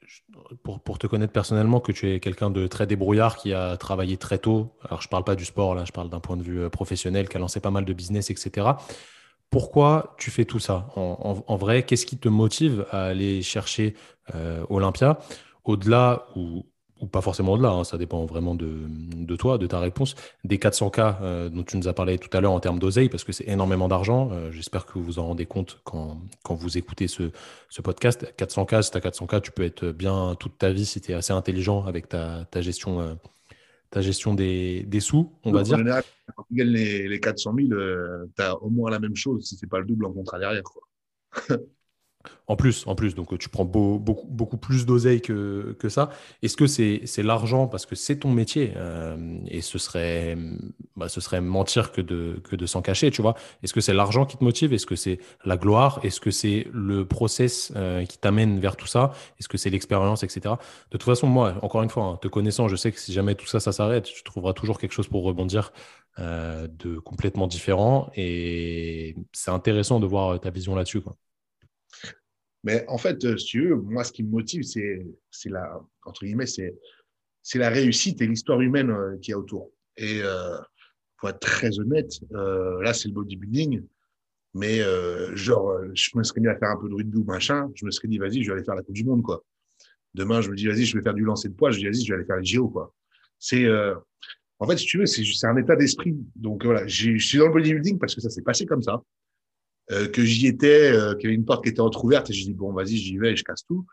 pour, 0.63 0.79
pour, 0.79 0.97
te 0.97 1.07
connaître 1.07 1.33
personnellement, 1.33 1.79
que 1.79 1.91
tu 1.91 2.09
es 2.09 2.19
quelqu'un 2.19 2.49
de 2.49 2.67
très 2.67 2.87
débrouillard 2.87 3.37
qui 3.37 3.53
a 3.53 3.77
travaillé 3.77 4.17
très 4.17 4.37
tôt. 4.37 4.75
Alors, 4.83 5.01
je 5.01 5.07
ne 5.07 5.11
parle 5.11 5.23
pas 5.23 5.35
du 5.35 5.45
sport, 5.45 5.75
là, 5.75 5.85
je 5.85 5.91
parle 5.91 6.09
d'un 6.09 6.19
point 6.19 6.37
de 6.37 6.43
vue 6.43 6.61
euh, 6.61 6.69
professionnel, 6.69 7.27
qui 7.27 7.37
a 7.37 7.39
lancé 7.39 7.59
pas 7.59 7.71
mal 7.71 7.85
de 7.85 7.93
business, 7.93 8.29
etc. 8.29 8.67
Pourquoi 9.49 10.15
tu 10.17 10.29
fais 10.29 10.43
tout 10.43 10.59
ça? 10.59 10.89
En, 10.95 11.55
vrai, 11.55 11.83
qu'est-ce 11.83 12.05
qui 12.05 12.17
te 12.17 12.27
motive 12.27 12.85
à 12.91 13.05
aller 13.05 13.41
chercher 13.41 13.95
euh, 14.35 14.65
Olympia? 14.69 15.19
Au-delà, 15.63 16.27
ou 16.35 16.65
ou 16.99 17.07
pas 17.07 17.21
forcément 17.21 17.53
au-delà, 17.53 17.69
hein, 17.69 17.83
ça 17.83 17.97
dépend 17.97 18.25
vraiment 18.25 18.55
de, 18.55 19.35
toi, 19.35 19.57
de 19.57 19.67
ta 19.67 19.79
réponse, 19.79 20.15
des 20.43 20.57
400K 20.57 21.17
euh, 21.21 21.49
dont 21.49 21.63
tu 21.63 21.77
nous 21.77 21.87
as 21.87 21.93
parlé 21.93 22.17
tout 22.17 22.35
à 22.35 22.41
l'heure 22.41 22.51
en 22.51 22.59
termes 22.59 22.79
d'oseille, 22.79 23.09
parce 23.09 23.23
que 23.23 23.31
c'est 23.31 23.47
énormément 23.47 23.87
d'argent. 23.87 24.29
Euh, 24.31 24.51
j'espère 24.51 24.85
que 24.85 24.93
vous 24.93 25.03
vous 25.03 25.19
en 25.19 25.27
rendez 25.27 25.45
compte 25.45 25.79
quand, 25.83 26.19
vous 26.49 26.77
écoutez 26.77 27.07
ce, 27.07 27.31
podcast. 27.81 28.33
400K, 28.37 28.81
si 28.81 28.91
tu 28.91 28.97
as 28.97 29.01
400K, 29.01 29.41
tu 29.41 29.51
peux 29.51 29.63
être 29.63 29.87
bien 29.87 30.35
toute 30.39 30.57
ta 30.57 30.71
vie 30.71 30.85
si 30.85 31.01
tu 31.01 31.11
es 31.11 31.15
assez 31.15 31.33
intelligent 31.33 31.85
avec 31.85 32.09
ta, 32.09 32.47
gestion, 32.55 33.17
ta 33.91 34.01
gestion 34.01 34.35
euh, 34.39 34.83
des, 34.85 34.99
sous, 34.99 35.33
on 35.43 35.51
va 35.51 35.63
dire. 35.63 35.77
quand 36.35 36.43
tu 36.49 36.55
gagnes 36.55 36.69
les, 36.69 37.19
400 37.19 37.53
000, 37.57 37.69
tu 38.35 38.43
as 38.43 38.55
au 38.61 38.69
moins 38.69 38.89
la 38.89 38.99
même 38.99 39.15
chose, 39.15 39.47
si 39.47 39.55
ce 39.55 39.65
n'est 39.65 39.69
pas 39.69 39.79
le 39.79 39.85
double 39.85 40.05
en 40.05 40.13
contrat 40.13 40.39
derrière. 40.39 40.63
Quoi. 40.63 41.57
En 42.47 42.55
plus, 42.55 42.87
en 42.87 42.95
plus, 42.95 43.13
donc 43.13 43.37
tu 43.37 43.49
prends 43.49 43.65
beaucoup, 43.65 44.57
plus 44.57 44.85
d'oseille 44.85 45.21
que, 45.21 45.75
que 45.79 45.89
ça. 45.89 46.09
Est-ce 46.41 46.55
que 46.55 46.65
c'est 46.65 47.23
l'argent 47.23 47.67
parce 47.67 47.85
que 47.85 47.95
c'est 47.95 48.19
ton 48.19 48.31
métier 48.31 48.73
euh, 48.77 49.37
et 49.47 49.61
ce 49.61 49.77
serait, 49.77 50.37
bah, 50.95 51.09
ce 51.09 51.19
serait 51.19 51.41
mentir 51.41 51.91
que 51.91 51.99
de, 51.99 52.41
que 52.49 52.55
de 52.55 52.65
s'en 52.65 52.81
cacher, 52.81 53.11
tu 53.11 53.21
vois? 53.21 53.35
Est-ce 53.63 53.73
que 53.73 53.81
c'est 53.81 53.93
l'argent 53.93 54.25
qui 54.25 54.37
te 54.37 54.43
motive? 54.43 54.73
Est-ce 54.73 54.85
que 54.85 54.95
c'est 54.95 55.19
la 55.43 55.57
gloire? 55.57 55.99
Est-ce 56.03 56.21
que 56.21 56.31
c'est 56.31 56.67
le 56.71 57.05
process 57.05 57.73
euh, 57.75 58.05
qui 58.05 58.17
t'amène 58.17 58.59
vers 58.59 58.77
tout 58.77 58.87
ça? 58.87 59.11
Est-ce 59.39 59.49
que 59.49 59.57
c'est 59.57 59.69
l'expérience, 59.69 60.23
etc. 60.23 60.41
De 60.45 60.97
toute 60.97 61.03
façon, 61.03 61.27
moi, 61.27 61.55
encore 61.61 61.83
une 61.83 61.89
fois, 61.89 62.03
hein, 62.03 62.19
te 62.21 62.29
connaissant, 62.29 62.69
je 62.69 62.77
sais 62.77 62.93
que 62.93 62.99
si 62.99 63.11
jamais 63.11 63.35
tout 63.35 63.47
ça, 63.47 63.59
ça 63.59 63.73
s'arrête, 63.73 64.05
tu 64.05 64.23
trouveras 64.23 64.53
toujours 64.53 64.79
quelque 64.79 64.93
chose 64.93 65.07
pour 65.09 65.23
rebondir 65.25 65.73
euh, 66.19 66.67
de 66.79 66.97
complètement 66.97 67.45
différent 67.45 68.09
et 68.15 69.15
c'est 69.33 69.51
intéressant 69.51 69.99
de 69.99 70.07
voir 70.07 70.39
ta 70.39 70.49
vision 70.49 70.75
là-dessus. 70.75 71.01
Mais 72.67 72.83
en 72.89 72.97
fait, 72.97 73.23
euh, 73.23 73.37
si 73.37 73.45
tu 73.45 73.69
veux, 73.69 73.75
moi, 73.77 74.03
ce 74.03 74.11
qui 74.11 74.23
me 74.23 74.29
motive, 74.29 74.61
c'est, 74.61 75.05
la, 75.45 75.79
entre 76.03 76.25
guillemets, 76.25 76.47
c'est, 76.47 76.75
c'est 77.41 77.59
la 77.59 77.69
réussite 77.69 78.21
et 78.21 78.27
l'histoire 78.27 78.59
humaine 78.59 78.89
euh, 78.89 79.17
qui 79.21 79.31
y 79.31 79.33
a 79.33 79.39
autour. 79.39 79.71
Et 79.95 80.19
euh, 80.21 80.57
pour 81.15 81.29
être 81.29 81.39
très 81.39 81.79
honnête, 81.79 82.11
euh, 82.33 82.83
là, 82.83 82.93
c'est 82.93 83.07
le 83.07 83.13
bodybuilding. 83.13 83.83
Mais 84.53 84.79
genre, 85.33 85.79
je 85.93 86.09
me 86.15 86.23
serais 86.23 86.41
mis 86.41 86.47
à 86.47 86.57
faire 86.57 86.71
un 86.71 86.77
peu 86.77 86.89
de 86.89 86.93
rugby 86.93 87.17
ou 87.17 87.23
machin. 87.23 87.69
Je 87.75 87.85
me 87.85 87.91
serais 87.91 88.09
dit, 88.09 88.17
vas-y, 88.17 88.43
je 88.43 88.47
vais 88.47 88.55
aller 88.55 88.65
faire 88.65 88.75
la 88.75 88.81
Coupe 88.81 88.95
du 88.95 89.05
Monde, 89.05 89.21
quoi. 89.21 89.45
Demain, 90.13 90.41
je 90.41 90.49
me 90.49 90.55
dis, 90.55 90.67
vas-y, 90.67 90.83
je 90.83 90.97
vais 90.97 91.03
faire 91.03 91.13
du 91.13 91.23
lancer 91.23 91.47
de 91.47 91.53
poids. 91.53 91.71
Je 91.71 91.77
dis, 91.77 91.85
vas-y, 91.85 92.03
je 92.03 92.11
vais 92.11 92.15
aller 92.15 92.25
faire 92.25 92.37
les 92.37 92.45
JO, 92.45 92.67
quoi. 92.67 92.93
C'est, 93.39 93.65
en 94.59 94.67
fait, 94.67 94.77
si 94.77 94.85
tu 94.87 94.97
veux, 94.97 95.05
c'est, 95.05 95.23
c'est 95.23 95.47
un 95.47 95.55
état 95.55 95.77
d'esprit. 95.77 96.17
Donc 96.35 96.65
voilà, 96.65 96.85
je 96.85 97.17
suis 97.17 97.37
dans 97.37 97.47
le 97.47 97.53
bodybuilding 97.53 97.97
parce 97.97 98.13
que 98.13 98.19
ça 98.19 98.29
s'est 98.29 98.41
passé 98.41 98.65
comme 98.65 98.81
ça. 98.81 99.01
Euh, 99.91 100.09
que 100.09 100.21
j'y 100.21 100.47
étais, 100.47 100.91
euh, 100.91 101.15
qu'il 101.15 101.25
y 101.25 101.27
avait 101.27 101.35
une 101.35 101.45
porte 101.45 101.63
qui 101.63 101.69
était 101.69 101.79
entrouverte 101.79 102.29
et 102.29 102.33
j'ai 102.33 102.43
dit 102.43 102.53
bon 102.53 102.73
vas-y 102.73 102.97
j'y 102.97 103.17
vais 103.17 103.31
et 103.31 103.35
je 103.37 103.43
casse 103.45 103.63
tout. 103.65 103.85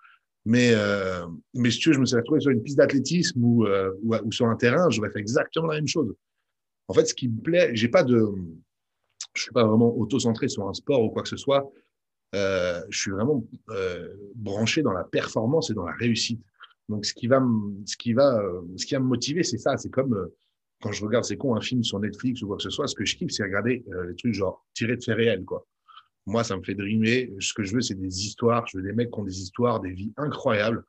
Mais 0.44 0.72
euh, 0.74 1.24
mais 1.54 1.70
si 1.70 1.78
tu 1.78 1.88
veux, 1.88 1.94
je 1.94 2.00
me 2.00 2.04
suis 2.04 2.16
retrouvé 2.16 2.40
sur 2.40 2.50
une 2.50 2.62
piste 2.62 2.78
d'athlétisme 2.78 3.42
ou, 3.42 3.64
euh, 3.66 3.92
ou, 4.02 4.14
ou 4.16 4.32
sur 4.32 4.46
un 4.46 4.56
terrain, 4.56 4.90
j'aurais 4.90 5.10
fait 5.10 5.20
exactement 5.20 5.68
la 5.68 5.76
même 5.76 5.86
chose. 5.86 6.12
En 6.88 6.94
fait, 6.94 7.06
ce 7.06 7.14
qui 7.14 7.28
me 7.28 7.40
plaît, 7.40 7.70
j'ai 7.74 7.88
pas 7.88 8.02
de, 8.02 8.26
je 9.34 9.42
suis 9.42 9.52
pas 9.52 9.64
vraiment 9.64 9.96
auto-centré 9.96 10.48
sur 10.48 10.68
un 10.68 10.74
sport 10.74 11.02
ou 11.02 11.10
quoi 11.10 11.22
que 11.22 11.28
ce 11.28 11.36
soit. 11.36 11.70
Euh, 12.34 12.82
je 12.90 12.98
suis 12.98 13.10
vraiment 13.12 13.44
branché 14.34 14.82
dans 14.82 14.92
la 14.92 15.04
performance 15.04 15.70
et 15.70 15.74
dans 15.74 15.86
la 15.86 15.94
réussite. 15.94 16.42
Donc, 16.88 17.06
ce 17.06 17.14
qui 17.14 17.28
va, 17.28 17.40
ce 17.86 17.96
qui 17.96 18.12
va, 18.12 18.42
ce 18.76 18.84
qui 18.84 18.94
va 18.94 19.00
me 19.00 19.06
motiver, 19.06 19.44
c'est 19.44 19.58
ça. 19.58 19.76
C'est 19.76 19.90
comme 19.90 20.28
quand 20.82 20.90
je 20.90 21.04
regarde, 21.04 21.24
c'est 21.24 21.36
con, 21.36 21.54
un 21.54 21.60
film 21.60 21.84
sur 21.84 22.00
Netflix 22.00 22.42
ou 22.42 22.48
quoi 22.48 22.56
que 22.56 22.64
ce 22.64 22.70
soit. 22.70 22.88
Ce 22.88 22.96
que 22.96 23.04
je 23.04 23.16
kiffe, 23.16 23.30
c'est 23.30 23.44
regarder 23.44 23.84
les 24.08 24.16
trucs 24.16 24.34
genre 24.34 24.66
tirés 24.74 24.96
de 24.96 25.04
faits 25.04 25.16
réels, 25.16 25.44
quoi. 25.44 25.64
Moi, 26.26 26.42
ça 26.42 26.56
me 26.56 26.62
fait 26.62 26.74
dreamer. 26.74 27.30
Ce 27.38 27.52
que 27.52 27.64
je 27.64 27.74
veux, 27.74 27.80
c'est 27.80 27.94
des 27.94 28.24
histoires. 28.26 28.66
Je 28.66 28.78
veux 28.78 28.82
des 28.82 28.92
mecs 28.92 29.10
qui 29.10 29.18
ont 29.18 29.24
des 29.24 29.40
histoires, 29.40 29.80
des 29.80 29.92
vies 29.92 30.12
incroyables. 30.16 30.84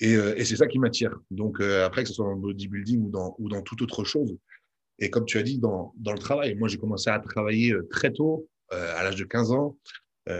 Et, 0.00 0.16
euh, 0.16 0.34
c'est 0.44 0.56
ça 0.56 0.66
qui 0.66 0.78
m'attire. 0.78 1.14
Donc, 1.30 1.60
euh, 1.60 1.86
après, 1.86 2.02
que 2.02 2.08
ce 2.08 2.14
soit 2.14 2.26
dans 2.26 2.34
le 2.34 2.40
bodybuilding 2.40 3.06
ou 3.06 3.10
dans, 3.10 3.34
ou 3.38 3.48
dans 3.48 3.62
toute 3.62 3.82
autre 3.82 4.04
chose. 4.04 4.36
Et 4.98 5.10
comme 5.10 5.24
tu 5.24 5.38
as 5.38 5.42
dit, 5.42 5.58
dans, 5.58 5.94
dans 5.96 6.12
le 6.12 6.18
travail, 6.18 6.54
moi, 6.54 6.68
j'ai 6.68 6.78
commencé 6.78 7.08
à 7.08 7.18
travailler 7.18 7.72
euh, 7.72 7.86
très 7.90 8.12
tôt, 8.12 8.48
à 8.70 9.04
l'âge 9.04 9.16
de 9.16 9.24
15 9.24 9.52
ans. 9.52 9.76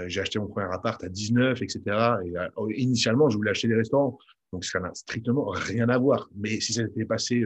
j'ai 0.07 0.23
acheté 0.23 0.39
mon 0.39 0.47
premier 0.47 0.73
appart 0.73 1.05
à 1.05 1.11
19, 1.11 1.61
etc. 1.61 1.83
Et 2.25 2.81
initialement, 2.81 3.29
je 3.29 3.37
voulais 3.37 3.51
acheter 3.51 3.69
des 3.69 3.75
restaurants. 3.75 4.17
Donc, 4.55 4.65
ça 4.65 4.81
n'a 4.81 4.91
strictement 4.95 5.51
rien 5.51 5.91
à 5.91 5.99
voir. 5.99 6.31
Mais 6.35 6.59
si 6.59 6.73
ça 6.73 6.87
s'était 6.87 7.05
passé 7.05 7.45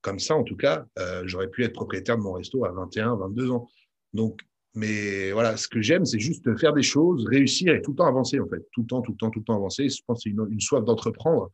comme 0.00 0.18
ça, 0.18 0.34
en 0.34 0.44
tout 0.44 0.56
cas, 0.56 0.86
j'aurais 1.24 1.48
pu 1.48 1.62
être 1.62 1.74
propriétaire 1.74 2.16
de 2.16 2.22
mon 2.22 2.32
resto 2.32 2.64
à 2.64 2.72
21, 2.72 3.16
22 3.16 3.50
ans. 3.50 3.68
Donc, 4.14 4.40
mais 4.74 5.32
voilà, 5.32 5.56
ce 5.56 5.66
que 5.66 5.80
j'aime, 5.80 6.04
c'est 6.04 6.18
juste 6.18 6.56
faire 6.58 6.72
des 6.72 6.82
choses, 6.82 7.26
réussir 7.26 7.74
et 7.74 7.82
tout 7.82 7.92
le 7.92 7.96
temps 7.96 8.06
avancer, 8.06 8.38
en 8.38 8.46
fait. 8.46 8.64
Tout 8.72 8.82
le 8.82 8.86
temps, 8.86 9.02
tout 9.02 9.12
le 9.12 9.16
temps, 9.16 9.30
tout 9.30 9.40
le 9.40 9.44
temps 9.44 9.56
avancer. 9.56 9.88
Je 9.88 10.02
pense 10.06 10.18
que 10.18 10.30
c'est 10.30 10.30
une, 10.30 10.60
soif 10.60 10.84
d'entreprendre. 10.84 11.50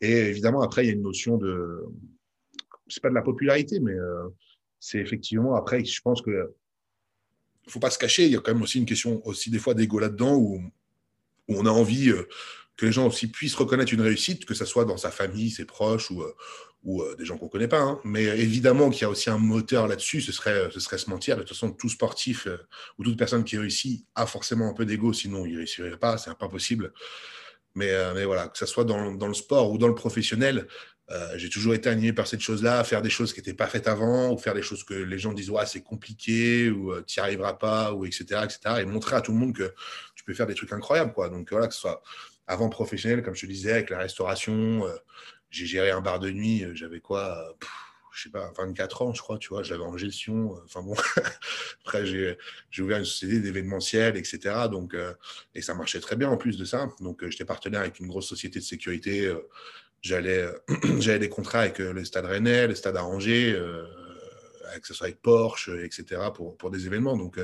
Et 0.00 0.12
évidemment, 0.12 0.60
après, 0.60 0.84
il 0.84 0.88
y 0.88 0.90
a 0.90 0.94
une 0.94 1.02
notion 1.02 1.38
de. 1.38 1.84
C'est 2.88 3.02
pas 3.02 3.08
de 3.08 3.14
la 3.14 3.22
popularité, 3.22 3.80
mais 3.80 3.94
euh, 3.94 4.28
c'est 4.78 4.98
effectivement, 4.98 5.54
après, 5.54 5.84
je 5.84 6.00
pense 6.02 6.22
que. 6.22 6.54
Il 7.66 7.72
faut 7.72 7.80
pas 7.80 7.90
se 7.90 7.98
cacher, 7.98 8.26
il 8.26 8.30
y 8.30 8.36
a 8.36 8.38
quand 8.38 8.52
même 8.52 8.62
aussi 8.62 8.78
une 8.78 8.86
question, 8.86 9.26
aussi 9.26 9.50
des 9.50 9.58
fois, 9.58 9.74
d'ego 9.74 9.98
là-dedans, 9.98 10.36
où, 10.36 10.60
où, 11.48 11.56
on 11.56 11.66
a 11.66 11.70
envie 11.70 12.10
euh, 12.10 12.28
que 12.76 12.86
les 12.86 12.92
gens 12.92 13.06
aussi 13.06 13.28
puissent 13.28 13.54
reconnaître 13.54 13.92
une 13.92 14.02
réussite, 14.02 14.44
que 14.44 14.54
ce 14.54 14.64
soit 14.64 14.84
dans 14.84 14.96
sa 14.96 15.10
famille, 15.10 15.50
ses 15.50 15.64
proches 15.64 16.10
ou, 16.10 16.22
euh, 16.22 16.34
ou 16.82 17.02
euh, 17.02 17.16
des 17.16 17.24
gens 17.24 17.38
qu'on 17.38 17.46
ne 17.46 17.50
connaît 17.50 17.68
pas. 17.68 17.80
Hein. 17.80 18.00
Mais 18.04 18.24
évidemment 18.24 18.90
qu'il 18.90 19.02
y 19.02 19.04
a 19.04 19.08
aussi 19.08 19.30
un 19.30 19.38
moteur 19.38 19.88
là-dessus, 19.88 20.20
ce 20.20 20.32
serait, 20.32 20.70
ce 20.70 20.80
serait 20.80 20.98
se 20.98 21.08
mentir. 21.08 21.36
De 21.36 21.42
toute 21.42 21.50
façon, 21.50 21.72
tout 21.72 21.88
sportif 21.88 22.46
euh, 22.46 22.58
ou 22.98 23.04
toute 23.04 23.18
personne 23.18 23.44
qui 23.44 23.56
réussit 23.56 24.06
a 24.14 24.26
forcément 24.26 24.68
un 24.68 24.74
peu 24.74 24.84
d'ego, 24.84 25.12
sinon 25.12 25.46
il 25.46 25.52
ne 25.52 25.58
réussirait 25.58 25.96
pas, 25.96 26.18
c'est 26.18 26.36
pas 26.36 26.48
possible. 26.48 26.92
Mais, 27.74 27.92
mais, 28.14 28.24
voilà, 28.24 28.48
que 28.48 28.56
ce 28.56 28.64
soit 28.64 28.84
dans, 28.84 29.12
dans, 29.12 29.28
le 29.28 29.34
sport 29.34 29.70
ou 29.70 29.76
dans 29.76 29.88
le 29.88 29.94
professionnel, 29.94 30.66
j'ai 31.36 31.50
toujours 31.50 31.74
été 31.74 31.90
animé 31.90 32.14
par 32.14 32.26
cette 32.26 32.40
chose-là, 32.40 32.82
faire 32.84 33.02
des 33.02 33.10
choses 33.10 33.34
qui 33.34 33.40
n'étaient 33.40 33.52
pas 33.52 33.66
faites 33.66 33.86
avant, 33.86 34.32
ou 34.32 34.38
faire 34.38 34.54
des 34.54 34.62
choses 34.62 34.82
que 34.82 34.94
les 34.94 35.18
gens 35.18 35.34
disent 35.34 35.50
ouais, 35.50 35.66
c'est 35.66 35.82
compliqué, 35.82 36.70
ou 36.70 36.98
tu 37.02 37.20
n'y 37.20 37.22
arriveras 37.22 37.52
pas, 37.52 37.92
ou 37.92 38.06
etc., 38.06 38.40
etc. 38.44 38.76
Et 38.80 38.86
montrer 38.86 39.16
à 39.16 39.20
tout 39.20 39.32
le 39.32 39.36
monde 39.36 39.54
que 39.54 39.74
tu 40.14 40.24
peux 40.24 40.32
faire 40.32 40.46
des 40.46 40.54
trucs 40.54 40.72
incroyables. 40.72 41.12
Quoi. 41.12 41.28
Donc 41.28 41.50
voilà, 41.50 41.68
que 41.68 41.74
ce 41.74 41.80
soit 41.80 42.02
avant 42.46 42.68
professionnel, 42.68 43.22
comme 43.22 43.34
je 43.34 43.42
te 43.42 43.46
disais, 43.46 43.72
avec 43.72 43.90
la 43.90 43.98
restauration, 43.98 44.84
j'ai 45.50 45.66
géré 45.66 45.90
un 45.90 46.00
bar 46.00 46.18
de 46.18 46.30
nuit, 46.30 46.64
euh, 46.64 46.74
j'avais 46.74 47.00
quoi 47.00 47.56
je 48.12 48.22
sais 48.22 48.30
pas, 48.30 48.50
24 48.56 49.02
ans, 49.02 49.12
je 49.12 49.20
crois, 49.20 49.36
tu 49.36 49.50
vois, 49.50 49.62
j'avais 49.62 49.82
en 49.82 49.98
gestion. 49.98 50.56
Euh, 50.56 50.60
enfin 50.64 50.80
bon, 50.82 50.94
après, 51.84 52.06
j'ai, 52.06 52.38
ouvert 52.80 52.98
une 52.98 53.04
société 53.04 53.40
d'événementiel, 53.40 54.16
etc. 54.16 54.68
Donc, 54.70 54.94
euh, 54.94 55.12
et 55.54 55.60
ça 55.60 55.74
marchait 55.74 56.00
très 56.00 56.16
bien 56.16 56.30
en 56.30 56.38
plus 56.38 56.56
de 56.56 56.64
ça. 56.64 56.88
Donc, 57.00 57.28
j'étais 57.28 57.44
partenaire 57.44 57.80
avec 57.80 58.00
une 58.00 58.06
grosse 58.06 58.26
société 58.26 58.58
de 58.58 58.64
sécurité. 58.64 59.30
j'allais, 60.00 60.46
j'avais 60.98 61.18
des 61.18 61.28
contrats 61.28 61.60
avec 61.60 61.78
le 61.78 62.04
Stade 62.06 62.24
Rennais, 62.24 62.66
le 62.66 62.74
Stade 62.74 62.96
Arrangé, 62.96 63.54
que 64.80 64.86
ce 64.86 64.94
soit 64.94 65.08
avec 65.08 65.20
Porsche, 65.20 65.68
etc., 65.84 66.22
pour, 66.34 66.56
pour 66.56 66.70
des 66.70 66.86
événements. 66.86 67.18
Donc, 67.18 67.38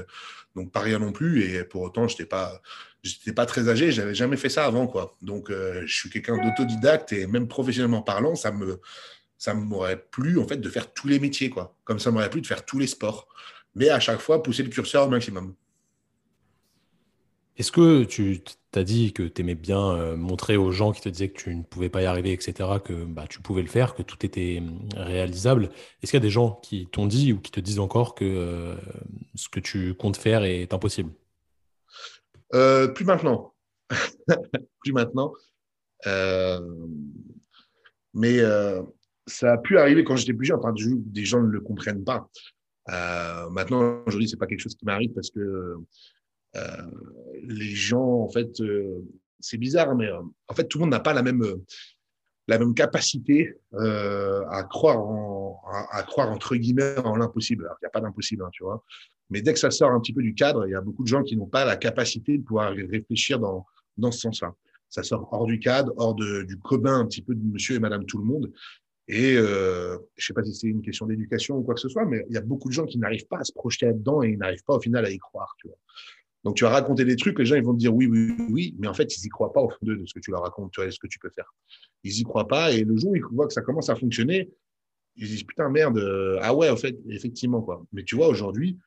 donc, 0.56 0.72
pas 0.72 0.80
rien 0.80 1.00
non 1.00 1.12
plus. 1.12 1.42
Et 1.42 1.64
pour 1.64 1.82
autant, 1.82 2.08
je 2.08 2.14
n'étais 2.14 2.24
pas 2.24 2.62
j'étais 3.02 3.32
pas 3.32 3.46
très 3.46 3.68
âgé, 3.68 3.92
j'avais 3.92 4.14
jamais 4.14 4.36
fait 4.36 4.48
ça 4.48 4.64
avant, 4.64 4.86
quoi. 4.86 5.16
Donc, 5.22 5.50
euh, 5.50 5.82
je 5.86 5.94
suis 5.94 6.10
quelqu'un 6.10 6.38
d'autodidacte 6.42 7.12
et 7.12 7.26
même 7.26 7.48
professionnellement 7.48 8.02
parlant, 8.02 8.34
ça 8.34 8.52
me, 8.52 8.80
ça 9.38 9.54
m'aurait 9.54 10.04
plu 10.10 10.38
en 10.38 10.46
fait 10.46 10.58
de 10.58 10.68
faire 10.68 10.92
tous 10.92 11.08
les 11.08 11.18
métiers, 11.18 11.50
quoi. 11.50 11.76
Comme 11.84 11.98
ça 11.98 12.10
m'aurait 12.10 12.30
plu 12.30 12.40
de 12.40 12.46
faire 12.46 12.64
tous 12.64 12.78
les 12.78 12.86
sports, 12.86 13.28
mais 13.74 13.88
à 13.88 14.00
chaque 14.00 14.20
fois 14.20 14.42
pousser 14.42 14.62
le 14.62 14.68
curseur 14.70 15.06
au 15.06 15.10
maximum. 15.10 15.54
Est-ce 17.56 17.70
que 17.72 18.04
tu 18.04 18.40
t'as 18.70 18.82
dit 18.82 19.12
que 19.12 19.22
tu 19.22 19.42
aimais 19.42 19.54
bien 19.54 19.92
euh, 19.92 20.16
montrer 20.16 20.56
aux 20.56 20.72
gens 20.72 20.92
qui 20.92 21.02
te 21.02 21.08
disaient 21.10 21.28
que 21.28 21.38
tu 21.42 21.54
ne 21.54 21.62
pouvais 21.62 21.90
pas 21.90 22.00
y 22.02 22.06
arriver, 22.06 22.32
etc., 22.32 22.70
que 22.82 23.04
bah, 23.04 23.26
tu 23.28 23.40
pouvais 23.40 23.60
le 23.60 23.68
faire, 23.68 23.94
que 23.94 24.02
tout 24.02 24.24
était 24.24 24.58
hum, 24.60 24.88
réalisable? 24.96 25.70
Est-ce 26.02 26.10
qu'il 26.10 26.18
y 26.18 26.22
a 26.22 26.26
des 26.26 26.30
gens 26.30 26.58
qui 26.62 26.86
t'ont 26.86 27.06
dit 27.06 27.34
ou 27.34 27.40
qui 27.40 27.50
te 27.50 27.60
disent 27.60 27.78
encore 27.78 28.14
que 28.14 28.24
euh, 28.24 28.74
ce 29.34 29.50
que 29.50 29.60
tu 29.60 29.92
comptes 29.94 30.16
faire 30.16 30.44
est 30.44 30.72
impossible? 30.72 31.12
Euh, 32.54 32.88
plus 32.88 33.04
maintenant. 33.04 33.54
plus 34.80 34.92
maintenant. 34.92 35.32
Euh, 36.06 36.60
mais 38.14 38.40
euh, 38.40 38.82
ça 39.26 39.52
a 39.52 39.58
pu 39.58 39.78
arriver 39.78 40.04
quand 40.04 40.16
j'étais 40.16 40.34
plus 40.34 40.46
jeune. 40.46 40.58
Enfin, 40.58 40.74
des 40.76 41.24
gens 41.24 41.42
ne 41.42 41.48
le 41.48 41.60
comprennent 41.60 42.04
pas. 42.04 42.28
maintenant, 43.50 44.02
aujourd'hui, 44.06 44.28
c'est 44.28 44.36
pas 44.36 44.46
quelque 44.46 44.60
chose 44.60 44.74
qui 44.74 44.84
m'arrive 44.84 45.12
parce 45.12 45.30
que 45.30 45.76
les 47.44 47.74
gens, 47.74 48.20
en 48.20 48.28
fait, 48.28 48.62
c'est 49.40 49.58
bizarre, 49.58 49.94
mais 49.94 50.10
en 50.10 50.54
fait, 50.54 50.66
tout 50.68 50.78
le 50.78 50.82
monde 50.82 50.90
n'a 50.90 51.00
pas 51.00 51.14
la 51.14 51.22
même 51.22 51.44
la 52.48 52.58
même 52.58 52.74
capacité 52.74 53.56
à 53.72 54.62
croire 54.68 54.98
en, 54.98 55.41
à, 55.90 56.02
croire 56.02 56.30
entre 56.30 56.56
guillemets 56.56 56.98
en 56.98 57.16
l'impossible. 57.16 57.68
il 57.80 57.84
n'y 57.84 57.86
a 57.86 57.90
pas 57.90 58.00
d'impossible, 58.00 58.44
hein, 58.44 58.50
tu 58.52 58.64
vois. 58.64 58.84
Mais 59.30 59.42
dès 59.42 59.52
que 59.52 59.58
ça 59.58 59.70
sort 59.70 59.90
un 59.90 60.00
petit 60.00 60.12
peu 60.12 60.22
du 60.22 60.34
cadre, 60.34 60.66
il 60.66 60.72
y 60.72 60.74
a 60.74 60.80
beaucoup 60.80 61.02
de 61.02 61.08
gens 61.08 61.22
qui 61.22 61.36
n'ont 61.36 61.46
pas 61.46 61.64
la 61.64 61.76
capacité 61.76 62.38
de 62.38 62.42
pouvoir 62.42 62.72
réfléchir 62.72 63.38
dans, 63.38 63.66
dans 63.96 64.10
ce 64.10 64.20
sens-là. 64.20 64.54
Ça 64.88 65.02
sort 65.02 65.28
hors 65.32 65.46
du 65.46 65.58
cadre, 65.58 65.92
hors 65.96 66.14
de, 66.14 66.42
du 66.42 66.58
commun 66.58 67.00
un 67.00 67.06
petit 67.06 67.22
peu 67.22 67.34
de 67.34 67.42
monsieur 67.42 67.76
et 67.76 67.78
madame 67.78 68.04
tout 68.04 68.18
le 68.18 68.24
monde. 68.24 68.52
Et 69.08 69.34
euh, 69.36 69.96
je 70.16 70.22
ne 70.22 70.26
sais 70.26 70.34
pas 70.34 70.44
si 70.44 70.54
c'est 70.54 70.66
une 70.66 70.82
question 70.82 71.06
d'éducation 71.06 71.56
ou 71.56 71.62
quoi 71.62 71.74
que 71.74 71.80
ce 71.80 71.88
soit, 71.88 72.04
mais 72.04 72.24
il 72.28 72.34
y 72.34 72.38
a 72.38 72.42
beaucoup 72.42 72.68
de 72.68 72.74
gens 72.74 72.84
qui 72.84 72.98
n'arrivent 72.98 73.26
pas 73.26 73.38
à 73.38 73.44
se 73.44 73.52
projeter 73.52 73.86
là-dedans 73.86 74.22
et 74.22 74.30
ils 74.30 74.38
n'arrivent 74.38 74.64
pas 74.64 74.74
au 74.74 74.80
final 74.80 75.04
à 75.04 75.10
y 75.10 75.18
croire. 75.18 75.54
Tu 75.58 75.66
vois. 75.66 75.76
Donc 76.44 76.56
tu 76.56 76.64
vas 76.64 76.70
raconter 76.70 77.04
des 77.04 77.16
trucs, 77.16 77.38
les 77.38 77.44
gens 77.44 77.56
ils 77.56 77.62
vont 77.62 77.72
te 77.72 77.78
dire 77.78 77.94
oui, 77.94 78.06
oui, 78.06 78.34
oui, 78.50 78.74
mais 78.78 78.88
en 78.88 78.94
fait 78.94 79.16
ils 79.16 79.22
n'y 79.22 79.28
croient 79.28 79.52
pas 79.52 79.60
au 79.60 79.70
fond 79.70 79.78
de 79.82 80.02
ce 80.06 80.14
que 80.14 80.20
tu 80.20 80.30
leur 80.30 80.42
racontes, 80.42 80.74
vois, 80.76 80.90
ce 80.90 80.98
que 80.98 81.06
tu 81.06 81.18
peux 81.18 81.30
faire. 81.30 81.52
Ils 82.04 82.14
n'y 82.14 82.22
croient 82.24 82.48
pas 82.48 82.72
et 82.72 82.84
le 82.84 82.96
jour 82.96 83.10
où 83.10 83.16
ils 83.16 83.22
voient 83.22 83.46
que 83.46 83.52
ça 83.52 83.62
commence 83.62 83.88
à 83.90 83.96
fonctionner, 83.96 84.50
ils 85.16 85.28
disent 85.28 85.44
putain 85.44 85.68
merde, 85.68 85.98
euh, 85.98 86.38
ah 86.42 86.54
ouais, 86.54 86.70
en 86.70 86.76
fait, 86.76 86.96
effectivement 87.08 87.62
quoi. 87.62 87.84
Mais 87.92 88.04
tu 88.04 88.16
vois 88.16 88.28
aujourd'hui, 88.28 88.78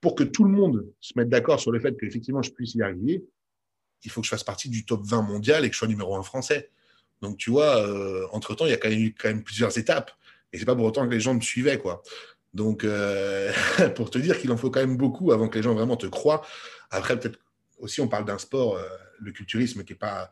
pour 0.00 0.14
que 0.14 0.24
tout 0.24 0.44
le 0.44 0.50
monde 0.50 0.86
se 1.00 1.12
mette 1.16 1.28
d'accord 1.28 1.60
sur 1.60 1.72
le 1.72 1.80
fait 1.80 1.98
qu'effectivement 1.98 2.42
je 2.42 2.50
puisse 2.50 2.74
y 2.74 2.82
arriver, 2.82 3.24
il 4.04 4.10
faut 4.10 4.20
que 4.20 4.26
je 4.26 4.30
fasse 4.30 4.44
partie 4.44 4.68
du 4.68 4.84
top 4.84 5.02
20 5.04 5.22
mondial 5.22 5.64
et 5.64 5.68
que 5.68 5.74
je 5.74 5.78
sois 5.78 5.88
numéro 5.88 6.16
1 6.16 6.22
français. 6.22 6.70
Donc, 7.22 7.38
tu 7.38 7.50
vois, 7.50 7.78
euh, 7.78 8.26
entre-temps, 8.32 8.66
il 8.66 8.70
y 8.70 8.74
a 8.74 8.76
quand 8.76 8.90
même 8.90 9.00
eu 9.00 9.14
quand 9.18 9.28
même 9.28 9.42
plusieurs 9.42 9.76
étapes. 9.78 10.12
Et 10.52 10.58
c'est 10.58 10.66
pas 10.66 10.76
pour 10.76 10.84
autant 10.84 11.06
que 11.06 11.12
les 11.12 11.20
gens 11.20 11.34
me 11.34 11.40
suivaient, 11.40 11.78
quoi. 11.78 12.02
Donc, 12.54 12.84
euh, 12.84 13.52
pour 13.96 14.10
te 14.10 14.18
dire 14.18 14.38
qu'il 14.38 14.52
en 14.52 14.56
faut 14.56 14.70
quand 14.70 14.80
même 14.80 14.96
beaucoup 14.96 15.32
avant 15.32 15.48
que 15.48 15.56
les 15.56 15.62
gens 15.62 15.74
vraiment 15.74 15.96
te 15.96 16.06
croient. 16.06 16.42
Après, 16.90 17.18
peut-être 17.18 17.38
aussi, 17.78 18.00
on 18.00 18.08
parle 18.08 18.26
d'un 18.26 18.38
sport, 18.38 18.78
le 19.18 19.32
culturisme, 19.32 19.82
qui 19.82 19.94
est 19.94 19.96
pas, 19.96 20.30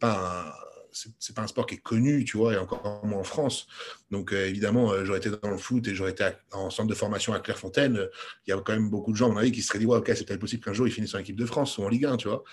pas 0.00 0.48
un, 0.48 0.52
c'est 0.92 1.34
pas 1.34 1.42
un 1.42 1.46
sport 1.46 1.66
qui 1.66 1.76
est 1.76 1.82
connu, 1.82 2.24
tu 2.24 2.36
vois, 2.36 2.54
et 2.54 2.56
encore 2.56 3.04
moins 3.04 3.20
en 3.20 3.24
France. 3.24 3.66
Donc, 4.10 4.32
euh, 4.32 4.46
évidemment, 4.46 4.92
euh, 4.92 5.04
j'aurais 5.04 5.18
été 5.18 5.30
dans 5.30 5.50
le 5.50 5.56
foot 5.56 5.86
et 5.88 5.94
j'aurais 5.94 6.10
été 6.12 6.28
en 6.52 6.70
centre 6.70 6.88
de 6.88 6.94
formation 6.94 7.32
à 7.32 7.40
Clairefontaine. 7.40 8.08
Il 8.46 8.50
y 8.50 8.52
a 8.52 8.56
quand 8.60 8.72
même 8.72 8.90
beaucoup 8.90 9.12
de 9.12 9.16
gens, 9.16 9.30
à 9.30 9.32
mon 9.32 9.38
avis, 9.38 9.52
qui 9.52 9.62
se 9.62 9.68
seraient 9.68 9.78
dit, 9.78 9.86
ouais, 9.86 9.98
ok, 9.98 10.12
c'est 10.14 10.26
peut-être 10.26 10.40
possible 10.40 10.64
qu'un 10.64 10.72
jour 10.72 10.86
ils 10.86 10.92
finissent 10.92 11.14
en 11.14 11.18
équipe 11.18 11.36
de 11.36 11.46
France 11.46 11.78
ou 11.78 11.82
en 11.82 11.88
Ligue 11.88 12.06
1, 12.06 12.16
tu 12.16 12.28
vois. 12.28 12.44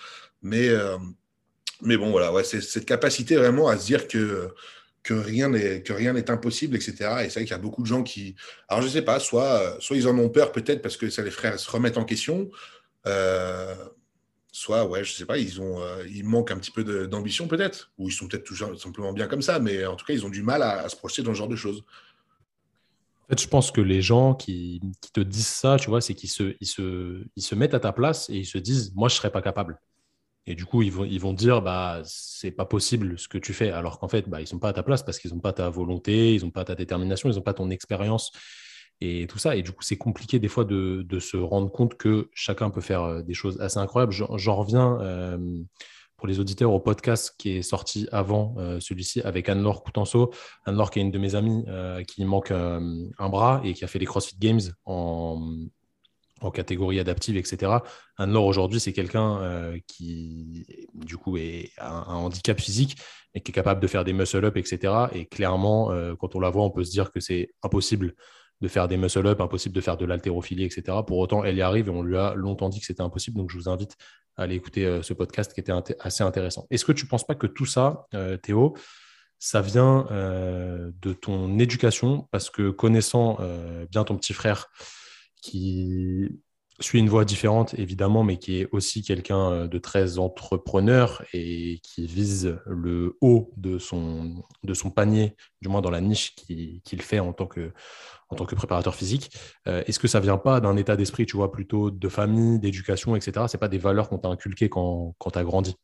Mais, 0.42 0.68
euh, 0.68 0.96
mais 1.82 1.96
bon, 1.96 2.10
voilà, 2.10 2.32
ouais, 2.32 2.44
c'est 2.44 2.60
cette 2.60 2.86
capacité 2.86 3.36
vraiment 3.36 3.68
à 3.68 3.76
se 3.76 3.86
dire 3.86 4.08
que 4.08 4.52
que 5.02 5.14
rien 5.14 5.48
n'est 5.48 5.82
que 5.82 5.94
rien 5.94 6.12
n'est 6.12 6.30
impossible, 6.30 6.76
etc. 6.76 6.92
Et 7.24 7.30
c'est 7.30 7.40
vrai 7.40 7.44
qu'il 7.44 7.50
y 7.52 7.54
a 7.54 7.58
beaucoup 7.58 7.80
de 7.80 7.86
gens 7.86 8.02
qui, 8.02 8.36
alors 8.68 8.82
je 8.82 8.88
sais 8.88 9.02
pas, 9.02 9.18
soit 9.18 9.76
soit 9.80 9.96
ils 9.96 10.06
en 10.06 10.18
ont 10.18 10.28
peur 10.28 10.52
peut-être 10.52 10.82
parce 10.82 10.98
que 10.98 11.08
ça 11.08 11.22
les 11.22 11.30
ferait 11.30 11.56
se 11.56 11.70
remettre 11.70 11.98
en 11.98 12.04
question, 12.04 12.50
euh, 13.06 13.74
soit, 14.52 14.86
ouais, 14.86 15.04
je 15.04 15.12
sais 15.12 15.26
pas, 15.26 15.38
ils, 15.38 15.60
ont, 15.60 15.80
euh, 15.80 16.04
manquent 16.24 16.50
un 16.50 16.58
petit 16.58 16.70
peu 16.70 17.06
d'ambition 17.06 17.48
peut-être, 17.48 17.92
ou 17.98 18.08
ils 18.08 18.12
sont 18.12 18.28
peut-être 18.28 18.44
tout 18.44 18.56
simplement 18.56 19.12
bien 19.12 19.26
comme 19.26 19.42
ça, 19.42 19.58
mais 19.58 19.86
en 19.86 19.96
tout 19.96 20.04
cas, 20.04 20.12
ils 20.12 20.24
ont 20.24 20.30
du 20.30 20.42
mal 20.42 20.62
à, 20.62 20.88
se 20.88 20.96
projeter 20.96 21.22
dans 21.22 21.32
ce 21.32 21.38
genre 21.38 21.48
de 21.48 21.56
choses. 21.56 21.84
En 23.24 23.30
fait, 23.30 23.40
je 23.40 23.48
pense 23.48 23.70
que 23.70 23.80
les 23.80 24.02
gens 24.02 24.34
qui, 24.34 24.80
te 25.12 25.20
disent 25.20 25.46
ça, 25.46 25.76
tu 25.78 25.88
vois, 25.88 26.00
c'est 26.00 26.14
qu'ils 26.14 26.30
se, 26.30 27.54
mettent 27.54 27.74
à 27.74 27.80
ta 27.80 27.92
place 27.92 28.28
et 28.28 28.38
ils 28.38 28.46
se 28.46 28.58
disent, 28.58 28.92
moi, 28.94 29.08
je 29.08 29.14
serais 29.14 29.30
pas 29.30 29.42
capable. 29.42 29.80
Et 30.46 30.54
du 30.54 30.64
coup, 30.64 30.82
ils 30.82 30.90
vont, 30.90 31.04
ils 31.04 31.34
dire, 31.36 31.62
bah, 31.62 32.00
c'est 32.04 32.50
pas 32.50 32.64
possible 32.64 33.18
ce 33.18 33.28
que 33.28 33.38
tu 33.38 33.52
fais, 33.52 33.70
alors 33.70 34.00
qu'en 34.00 34.08
fait, 34.08 34.28
bah, 34.28 34.40
ils 34.40 34.48
sont 34.48 34.58
pas 34.58 34.70
à 34.70 34.72
ta 34.72 34.82
place 34.82 35.02
parce 35.04 35.18
qu'ils 35.20 35.32
n'ont 35.32 35.40
pas 35.40 35.52
ta 35.52 35.68
volonté, 35.68 36.34
ils 36.34 36.42
n'ont 36.42 36.50
pas 36.50 36.64
ta 36.64 36.74
détermination, 36.74 37.30
ils 37.30 37.36
n'ont 37.36 37.42
pas 37.42 37.54
ton 37.54 37.70
expérience 37.70 38.32
et 39.00 39.26
tout 39.26 39.38
ça. 39.38 39.56
Et 39.56 39.62
du 39.62 39.72
coup, 39.72 39.82
c'est 39.82 39.96
compliqué 39.96 40.38
des 40.38 40.48
fois 40.48 40.64
de, 40.64 41.18
se 41.20 41.36
rendre 41.36 41.70
compte 41.70 41.96
que 41.96 42.30
chacun 42.34 42.70
peut 42.70 42.80
faire 42.80 43.02
euh, 43.02 43.22
des 43.22 43.34
choses 43.34 43.60
assez 43.60 43.78
incroyables. 43.78 44.12
J'en 44.12 44.56
reviens 44.56 44.98
euh, 45.00 45.38
pour 46.16 46.28
les 46.28 46.40
auditeurs 46.40 46.72
au 46.72 46.80
podcast 46.80 47.34
qui 47.38 47.56
est 47.56 47.62
sorti 47.62 48.08
avant 48.12 48.54
euh, 48.58 48.78
celui-ci 48.80 49.20
avec 49.22 49.48
Anne-Laure 49.48 49.82
Coutenceau. 49.82 50.32
Anne-Laure 50.66 50.90
qui 50.90 50.98
est 50.98 51.02
une 51.02 51.10
de 51.10 51.18
mes 51.18 51.34
amies 51.34 51.64
qui 52.06 52.24
manque 52.24 52.50
un 52.50 53.28
bras 53.28 53.60
et 53.64 53.74
qui 53.74 53.84
a 53.84 53.86
fait 53.86 53.98
les 53.98 54.06
CrossFit 54.06 54.36
Games 54.38 54.60
en, 54.84 55.40
en 56.40 56.50
catégorie 56.50 57.00
adaptive, 57.00 57.36
etc. 57.36 57.72
Anne-Laure 58.16 58.46
aujourd'hui, 58.46 58.80
c'est 58.80 58.92
quelqu'un 58.92 59.72
qui, 59.86 60.66
du 60.94 61.16
coup, 61.16 61.36
est, 61.38 61.70
a 61.78 62.10
un, 62.10 62.16
handicap 62.16 62.60
physique, 62.60 62.96
mais 63.34 63.40
qui 63.40 63.50
est 63.50 63.54
capable 63.54 63.80
de 63.80 63.86
faire 63.86 64.04
des 64.04 64.12
muscle-up, 64.12 64.56
etc. 64.56 65.06
Et 65.14 65.26
clairement, 65.26 65.90
quand 66.18 66.34
on 66.34 66.40
la 66.40 66.50
voit, 66.50 66.64
on 66.64 66.70
peut 66.70 66.84
se 66.84 66.90
dire 66.90 67.12
que 67.12 67.20
c'est 67.20 67.50
impossible 67.62 68.14
de 68.60 68.68
faire 68.68 68.88
des 68.88 68.96
muscle-up, 68.96 69.40
impossible 69.40 69.74
de 69.74 69.80
faire 69.80 69.96
de 69.96 70.04
l'haltérophilie, 70.04 70.64
etc. 70.64 70.98
Pour 71.06 71.18
autant, 71.18 71.44
elle 71.44 71.56
y 71.56 71.62
arrive 71.62 71.88
et 71.88 71.90
on 71.90 72.02
lui 72.02 72.16
a 72.16 72.34
longtemps 72.34 72.68
dit 72.68 72.80
que 72.80 72.86
c'était 72.86 73.02
impossible. 73.02 73.38
Donc, 73.38 73.50
je 73.50 73.56
vous 73.56 73.68
invite 73.68 73.96
à 74.36 74.42
aller 74.42 74.54
écouter 74.54 74.84
euh, 74.84 75.02
ce 75.02 75.12
podcast 75.14 75.52
qui 75.52 75.60
était 75.60 75.72
assez 76.00 76.22
intéressant. 76.22 76.66
Est-ce 76.70 76.84
que 76.84 76.92
tu 76.92 77.04
ne 77.04 77.10
penses 77.10 77.26
pas 77.26 77.34
que 77.34 77.46
tout 77.46 77.66
ça, 77.66 78.06
euh, 78.14 78.36
Théo, 78.36 78.76
ça 79.38 79.62
vient 79.62 80.06
euh, 80.10 80.90
de 81.00 81.12
ton 81.12 81.58
éducation? 81.58 82.28
Parce 82.30 82.50
que 82.50 82.70
connaissant 82.70 83.38
bien 83.90 84.04
ton 84.04 84.16
petit 84.16 84.34
frère 84.34 84.68
qui 85.42 86.28
suit 86.80 86.98
une 86.98 87.08
voie 87.08 87.24
différente, 87.24 87.74
évidemment, 87.78 88.24
mais 88.24 88.38
qui 88.38 88.60
est 88.60 88.68
aussi 88.72 89.02
quelqu'un 89.02 89.52
euh, 89.52 89.68
de 89.68 89.78
très 89.78 90.18
entrepreneur 90.18 91.22
et 91.32 91.80
qui 91.82 92.06
vise 92.06 92.58
le 92.66 93.16
haut 93.20 93.52
de 93.56 93.78
son, 93.78 94.42
de 94.64 94.74
son 94.74 94.90
panier, 94.90 95.36
du 95.60 95.68
moins 95.68 95.82
dans 95.82 95.90
la 95.90 96.00
niche 96.00 96.34
qu'il 96.34 97.02
fait 97.02 97.20
en 97.20 97.32
tant 97.32 97.46
que, 97.46 97.72
en 98.28 98.36
tant 98.36 98.46
que 98.46 98.54
préparateur 98.54 98.94
physique. 98.94 99.30
Euh, 99.68 99.82
est-ce 99.86 99.98
que 99.98 100.08
ça 100.08 100.20
vient 100.20 100.38
pas 100.38 100.60
d'un 100.60 100.76
état 100.76 100.96
d'esprit, 100.96 101.26
tu 101.26 101.36
vois, 101.36 101.52
plutôt 101.52 101.90
de 101.90 102.08
famille, 102.08 102.58
d'éducation, 102.58 103.14
etc. 103.14 103.46
C'est 103.48 103.58
pas 103.58 103.68
des 103.68 103.78
valeurs 103.78 104.08
qu'on 104.08 104.18
t'a 104.18 104.28
inculquées 104.28 104.68
quand, 104.68 105.14
quand 105.18 105.30
tu 105.30 105.38
as 105.38 105.44
grandi? 105.44 105.76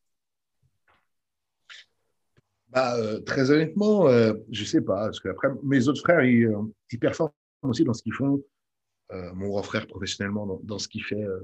Bah, 2.69 2.97
euh, 2.97 3.21
Très 3.21 3.51
honnêtement, 3.51 4.09
je 4.51 4.65
sais 4.65 4.81
pas. 4.81 5.05
Parce 5.05 5.21
que 5.21 5.29
après, 5.29 5.49
mes 5.63 5.89
autres 5.89 6.01
frères, 6.01 6.25
ils, 6.25 6.51
ils 6.91 6.99
performent 6.99 7.31
aussi 7.63 7.85
dans 7.85 7.95
ce 7.95 8.03
qu'ils 8.03 8.15
font. 8.15 8.43
Euh, 9.13 9.33
mon 9.35 9.49
grand 9.49 9.63
frère 9.63 9.87
professionnellement 9.87 10.61
dans, 10.63 10.79
ce 10.79 10.89
qu'il 10.89 11.05
fait. 11.05 11.23
Euh, 11.23 11.41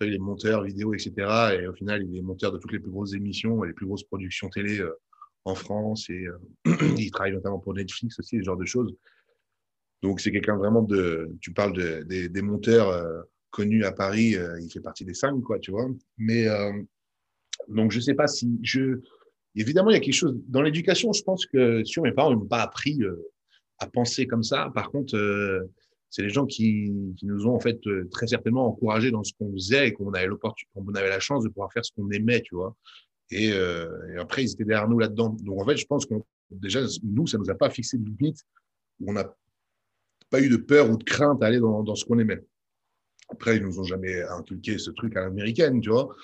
il 0.00 0.14
est 0.14 0.18
monteur 0.18 0.64
vidéo, 0.64 0.94
etc. 0.94 1.12
Et 1.60 1.66
au 1.68 1.72
final, 1.74 2.02
il 2.02 2.16
est 2.16 2.22
monteur 2.22 2.50
de 2.50 2.58
toutes 2.58 2.72
les 2.72 2.80
plus 2.80 2.90
grosses 2.90 3.14
émissions 3.14 3.62
et 3.62 3.68
les 3.68 3.72
plus 3.72 3.86
grosses 3.86 4.02
productions 4.02 4.48
télé 4.48 4.80
euh, 4.80 4.98
en 5.44 5.54
France. 5.54 6.10
Et 6.10 6.26
il 6.96 7.10
travaille 7.12 7.32
notamment 7.32 7.60
pour 7.60 7.74
Netflix 7.74 8.18
aussi, 8.18 8.38
ce 8.38 8.42
genre 8.42 8.56
de 8.56 8.64
choses. 8.64 8.92
Donc, 10.02 10.20
c'est 10.20 10.32
quelqu'un 10.32 10.56
vraiment 10.56 10.82
de. 10.82 11.30
Tu 11.40 11.52
parles 11.52 11.72
de, 11.72 12.02
des 12.02 12.42
monteurs 12.42 13.24
connus 13.50 13.84
à 13.84 13.92
Paris, 13.92 14.36
il 14.60 14.70
fait 14.72 14.80
partie 14.80 15.04
des 15.04 15.14
cinq, 15.14 15.40
quoi, 15.42 15.60
tu 15.60 15.70
vois. 15.70 15.88
Mais 16.18 16.46
donc, 17.68 17.92
je 17.92 18.00
sais 18.00 18.14
pas 18.14 18.26
si 18.26 18.58
je. 18.62 19.00
Évidemment, 19.54 19.90
il 19.90 19.94
y 19.94 19.96
a 19.96 20.00
quelque 20.00 20.14
chose. 20.14 20.36
Dans 20.48 20.62
l'éducation, 20.62 21.12
je 21.12 21.22
pense 21.22 21.46
que 21.46 21.84
sur 21.84 22.02
mes 22.02 22.10
parents 22.10 22.30
ne 22.30 22.36
m'ont 22.36 22.46
pas 22.46 22.62
appris 22.62 22.98
à 23.78 23.86
penser 23.86 24.26
comme 24.26 24.42
ça. 24.42 24.72
Par 24.74 24.90
contre, 24.90 25.16
c'est 26.12 26.22
les 26.22 26.28
gens 26.28 26.44
qui, 26.44 26.92
nous 27.22 27.46
ont 27.46 27.54
en 27.54 27.58
fait 27.58 27.84
euh, 27.86 28.06
très 28.10 28.26
certainement 28.26 28.66
encouragés 28.66 29.10
dans 29.10 29.24
ce 29.24 29.32
qu'on 29.32 29.50
faisait 29.52 29.88
et 29.88 29.92
qu'on 29.94 30.12
avait 30.12 30.26
l'opportunité, 30.26 30.70
qu'on 30.74 30.94
avait 30.94 31.08
la 31.08 31.20
chance 31.20 31.42
de 31.42 31.48
pouvoir 31.48 31.72
faire 31.72 31.84
ce 31.86 31.90
qu'on 31.96 32.10
aimait, 32.10 32.42
tu 32.42 32.54
vois. 32.54 32.76
Et, 33.30 33.50
euh, 33.50 33.88
et, 34.12 34.18
après, 34.18 34.44
ils 34.44 34.52
étaient 34.52 34.66
derrière 34.66 34.90
nous 34.90 34.98
là-dedans. 34.98 35.30
Donc 35.40 35.58
en 35.58 35.64
fait, 35.64 35.78
je 35.78 35.86
pense 35.86 36.04
que 36.04 36.14
déjà, 36.50 36.80
nous, 37.02 37.26
ça 37.26 37.38
nous 37.38 37.48
a 37.48 37.54
pas 37.54 37.70
fixé 37.70 37.96
de 37.96 38.04
limite. 38.04 38.44
On 39.06 39.14
n'a 39.14 39.34
pas 40.28 40.42
eu 40.42 40.50
de 40.50 40.58
peur 40.58 40.90
ou 40.90 40.98
de 40.98 41.02
crainte 41.02 41.42
à 41.42 41.46
aller 41.46 41.60
dans, 41.60 41.94
ce 41.94 42.04
qu'on 42.04 42.18
aimait. 42.18 42.44
Après, 43.30 43.56
ils 43.56 43.62
nous 43.62 43.80
ont 43.80 43.84
jamais 43.84 44.22
inculqué 44.22 44.76
ce 44.76 44.90
truc 44.90 45.16
à 45.16 45.22
l'américaine, 45.22 45.80
tu 45.80 45.88
vois. 45.88 46.14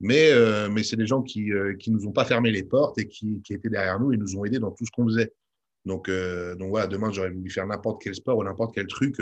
Mais, 0.00 0.32
euh, 0.32 0.68
mais 0.68 0.82
c'est 0.82 0.96
des 0.96 1.06
gens 1.06 1.22
qui, 1.22 1.50
qui 1.78 1.90
nous 1.90 2.06
ont 2.06 2.12
pas 2.12 2.26
fermé 2.26 2.50
les 2.50 2.62
portes 2.62 2.98
et 2.98 3.08
qui, 3.08 3.40
qui 3.40 3.54
étaient 3.54 3.70
derrière 3.70 3.98
nous 4.00 4.12
et 4.12 4.18
nous 4.18 4.36
ont 4.36 4.44
aidés 4.44 4.58
dans 4.58 4.70
tout 4.70 4.84
ce 4.84 4.90
qu'on 4.90 5.06
faisait. 5.06 5.32
Donc, 5.84 6.08
euh, 6.08 6.54
donc 6.56 6.70
voilà, 6.70 6.86
demain, 6.86 7.10
j'aurais 7.10 7.30
voulu 7.30 7.50
faire 7.50 7.66
n'importe 7.66 8.02
quel 8.02 8.14
sport 8.14 8.38
ou 8.38 8.44
n'importe 8.44 8.74
quel 8.74 8.86
truc, 8.86 9.16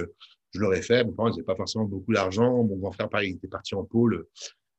je 0.54 0.60
l'aurais 0.60 0.82
fait. 0.82 1.04
Mes 1.04 1.12
parents 1.12 1.30
n'avaient 1.30 1.42
pas 1.42 1.56
forcément 1.56 1.84
beaucoup 1.84 2.12
d'argent. 2.12 2.64
Mon 2.64 2.76
grand 2.76 2.92
frère, 2.92 3.08
pareil, 3.08 3.30
il 3.30 3.36
était 3.36 3.48
parti 3.48 3.74
en 3.74 3.84
pôle. 3.84 4.26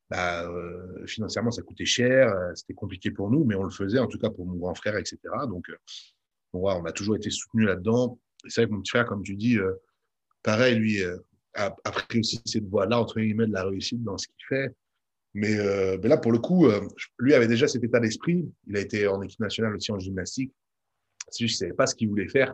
Bah, 0.10 0.44
euh, 0.50 1.06
financièrement, 1.06 1.52
ça 1.52 1.62
coûtait 1.62 1.86
cher. 1.86 2.30
Euh, 2.30 2.52
c'était 2.56 2.74
compliqué 2.74 3.12
pour 3.12 3.30
nous, 3.30 3.44
mais 3.46 3.56
on 3.56 3.64
le 3.64 3.70
faisait, 3.70 4.00
en 4.00 4.08
tout 4.08 4.18
cas 4.18 4.30
pour 4.30 4.46
mon 4.46 4.56
grand 4.56 4.74
frère, 4.74 4.98
etc. 4.98 5.20
Donc, 5.48 5.70
euh, 5.70 5.78
voilà, 6.54 6.80
on 6.80 6.86
a 6.86 6.92
toujours 6.92 7.16
été 7.16 7.30
soutenus 7.30 7.68
là-dedans. 7.68 8.20
C'est 8.48 8.62
vrai 8.62 8.70
que 8.70 8.74
mon 8.74 8.82
petit 8.82 8.90
frère, 8.90 9.06
comme 9.06 9.22
tu 9.22 9.36
dis, 9.36 9.58
euh, 9.58 9.74
pareil, 10.42 10.76
lui, 10.76 11.04
a, 11.54 11.72
pris 11.92 12.20
aussi 12.20 12.42
cette 12.46 12.68
voie-là, 12.68 13.00
entre 13.00 13.20
guillemets, 13.20 13.48
de 13.48 13.54
la 13.54 13.66
réussite 13.66 14.04
dans 14.04 14.18
ce 14.18 14.28
qu'il 14.28 14.46
fait. 14.48 14.76
Mais, 15.36 15.58
là, 15.58 16.18
pour 16.18 16.32
le 16.32 16.40
coup, 16.40 16.68
lui 17.20 17.34
avait 17.34 17.48
déjà 17.48 17.68
cet 17.68 17.84
état 17.84 18.00
d'esprit. 18.00 18.50
Il 18.68 18.78
a 18.78 18.80
été 18.80 19.08
en 19.08 19.22
équipe 19.22 19.40
nationale 19.40 19.76
aussi 19.76 19.92
en 19.92 20.00
gymnastique. 20.00 20.54
C'est 21.32 21.46
juste 21.46 21.58
qu'il 21.58 21.66
ne 21.66 21.70
savait 21.70 21.78
pas 21.78 21.88
ce 21.88 21.96
qu'il 21.96 22.10
voulait 22.10 22.28
faire. 22.28 22.54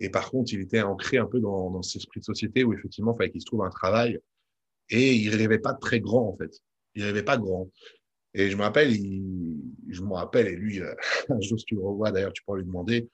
Et 0.00 0.10
par 0.10 0.30
contre, 0.30 0.52
il 0.52 0.60
était 0.60 0.82
ancré 0.82 1.18
un 1.18 1.26
peu 1.26 1.40
dans, 1.40 1.82
cet 1.82 2.02
esprit 2.02 2.20
de 2.20 2.24
société 2.24 2.64
où 2.64 2.72
effectivement, 2.72 3.14
il 3.14 3.18
fallait 3.18 3.30
qu'il 3.30 3.40
se 3.40 3.46
trouve 3.46 3.64
un 3.64 3.70
travail. 3.70 4.18
Et 4.90 5.14
il 5.14 5.34
rêvait 5.34 5.58
pas 5.58 5.72
de 5.72 5.78
très 5.78 6.00
grand, 6.00 6.28
en 6.28 6.36
fait. 6.36 6.50
Il 6.94 7.04
rêvait 7.04 7.22
pas 7.22 7.38
grand. 7.38 7.70
Et 8.34 8.50
je 8.50 8.56
me 8.56 8.62
rappelle, 8.62 8.92
je 8.92 10.02
me 10.02 10.38
et 10.38 10.56
lui, 10.56 10.80
euh, 10.80 10.94
un 11.28 11.38
tu 11.38 11.74
le 11.74 11.80
revois, 11.80 12.10
d'ailleurs, 12.10 12.32
tu 12.32 12.42
pourras 12.44 12.58
lui 12.58 12.64
demander. 12.64 13.08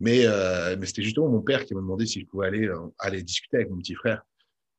Mais, 0.00 0.26
euh, 0.26 0.76
c'était 0.84 1.02
justement 1.02 1.28
mon 1.28 1.42
père 1.42 1.64
qui 1.64 1.74
m'a 1.74 1.80
demandé 1.80 2.06
si 2.06 2.20
je 2.20 2.26
pouvais 2.26 2.46
aller, 2.46 2.66
euh, 2.66 2.88
aller 2.98 3.22
discuter 3.22 3.58
avec 3.58 3.70
mon 3.70 3.78
petit 3.78 3.94
frère. 3.94 4.22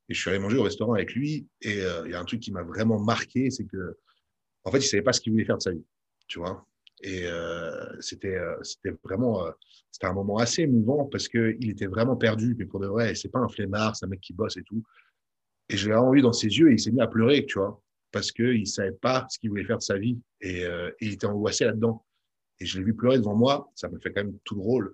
Et 0.09 0.13
je 0.13 0.19
suis 0.19 0.29
allé 0.29 0.39
manger 0.39 0.57
au 0.57 0.63
restaurant 0.63 0.93
avec 0.93 1.13
lui. 1.13 1.47
Et 1.61 1.81
euh, 1.81 2.03
il 2.05 2.11
y 2.11 2.15
a 2.15 2.19
un 2.19 2.25
truc 2.25 2.39
qui 2.39 2.51
m'a 2.51 2.63
vraiment 2.63 2.99
marqué, 2.99 3.49
c'est 3.51 3.65
que, 3.65 3.97
en 4.63 4.71
fait, 4.71 4.79
il 4.79 4.87
savait 4.87 5.03
pas 5.03 5.13
ce 5.13 5.21
qu'il 5.21 5.31
voulait 5.31 5.45
faire 5.45 5.57
de 5.57 5.61
sa 5.61 5.71
vie. 5.71 5.85
Tu 6.27 6.39
vois? 6.39 6.65
Et 7.03 7.25
euh, 7.25 7.99
c'était 7.99 8.35
euh, 8.35 8.55
c'était 8.63 8.93
vraiment 9.03 9.47
euh, 9.47 9.51
c'était 9.91 10.07
un 10.07 10.13
moment 10.13 10.37
assez 10.37 10.63
émouvant 10.63 11.05
parce 11.05 11.27
que 11.27 11.55
il 11.59 11.71
était 11.71 11.87
vraiment 11.87 12.15
perdu. 12.15 12.55
Mais 12.57 12.65
pour 12.65 12.79
de 12.79 12.87
vrai 12.87 13.15
c'est 13.15 13.29
pas 13.29 13.39
un 13.39 13.49
flemmard 13.49 13.95
c'est 13.95 14.05
un 14.05 14.09
mec 14.09 14.21
qui 14.21 14.33
bosse 14.33 14.57
et 14.57 14.63
tout. 14.63 14.83
Et 15.69 15.77
je 15.77 15.87
l'ai 15.87 15.93
vraiment 15.93 16.11
vu 16.11 16.21
dans 16.21 16.33
ses 16.33 16.47
yeux 16.47 16.69
et 16.69 16.73
il 16.73 16.79
s'est 16.79 16.91
mis 16.91 17.01
à 17.01 17.07
pleurer 17.07 17.45
tu 17.45 17.59
vois 17.59 17.81
parce 18.11 18.31
que 18.31 18.43
il 18.43 18.67
savait 18.67 18.91
pas 18.91 19.25
ce 19.29 19.39
qu'il 19.39 19.49
voulait 19.49 19.63
faire 19.63 19.77
de 19.77 19.83
sa 19.83 19.97
vie. 19.97 20.19
Et, 20.41 20.65
il 20.99 21.13
était 21.13 21.27
angoissé 21.27 21.63
là-dedans. 21.63 22.05
Et 22.59 22.65
je 22.65 22.77
l'ai 22.77 22.83
vu 22.83 22.93
pleurer 22.93 23.17
devant 23.17 23.35
moi. 23.35 23.71
Ça 23.73 23.87
me 23.87 23.97
fait 23.99 24.11
quand 24.11 24.23
même 24.23 24.37
tout 24.43 24.55
drôle. 24.55 24.93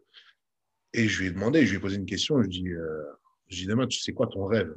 Et 0.93 1.07
je 1.07 1.21
lui 1.21 1.27
ai 1.27 1.31
demandé 1.31 1.65
je 1.65 1.71
lui 1.71 1.77
ai 1.77 1.81
posé 1.81 1.95
une 1.97 2.05
question. 2.05 2.41
Je 2.41 2.47
dis 2.47 2.69
euh, 2.69 3.03
je 3.47 3.57
dis 3.57 3.65
demain 3.65 3.87
tu 3.87 3.99
sais 3.99 4.13
quoi 4.13 4.27
ton 4.27 4.45
rêve? 4.45 4.75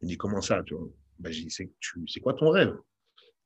Il 0.00 0.06
me 0.06 0.08
dit 0.08 0.16
comment 0.16 0.40
ça 0.40 0.62
tu 0.64 0.74
vois? 0.74 0.88
Ben, 1.18 1.30
je 1.32 1.42
dis 1.42 1.50
c'est 1.50 1.70
tu 1.78 2.02
c'est 2.08 2.20
quoi 2.20 2.34
ton 2.34 2.50
rêve? 2.50 2.76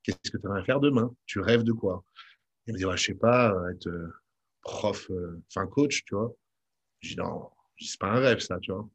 Qu'est-ce 0.02 0.30
que 0.30 0.38
tu 0.38 0.46
vas 0.46 0.62
faire 0.64 0.80
demain? 0.80 1.14
Tu 1.26 1.40
rêves 1.40 1.64
de 1.64 1.72
quoi? 1.72 2.04
Il 2.66 2.74
me 2.74 2.78
dit, 2.78 2.84
ouais, 2.84 2.96
je 2.96 3.04
sais 3.04 3.14
pas, 3.14 3.52
euh, 3.52 3.70
être 3.70 3.88
euh, 3.88 4.12
prof, 4.62 5.10
euh, 5.10 5.42
enfin 5.48 5.66
coach, 5.66 6.04
tu 6.04 6.14
vois. 6.14 6.34
Je 7.00 7.10
dis, 7.10 7.16
non, 7.16 7.50
c'est 7.78 8.00
pas 8.00 8.12
un 8.12 8.20
rêve, 8.20 8.38
ça, 8.40 8.58
tu 8.60 8.72
vois. 8.72 8.88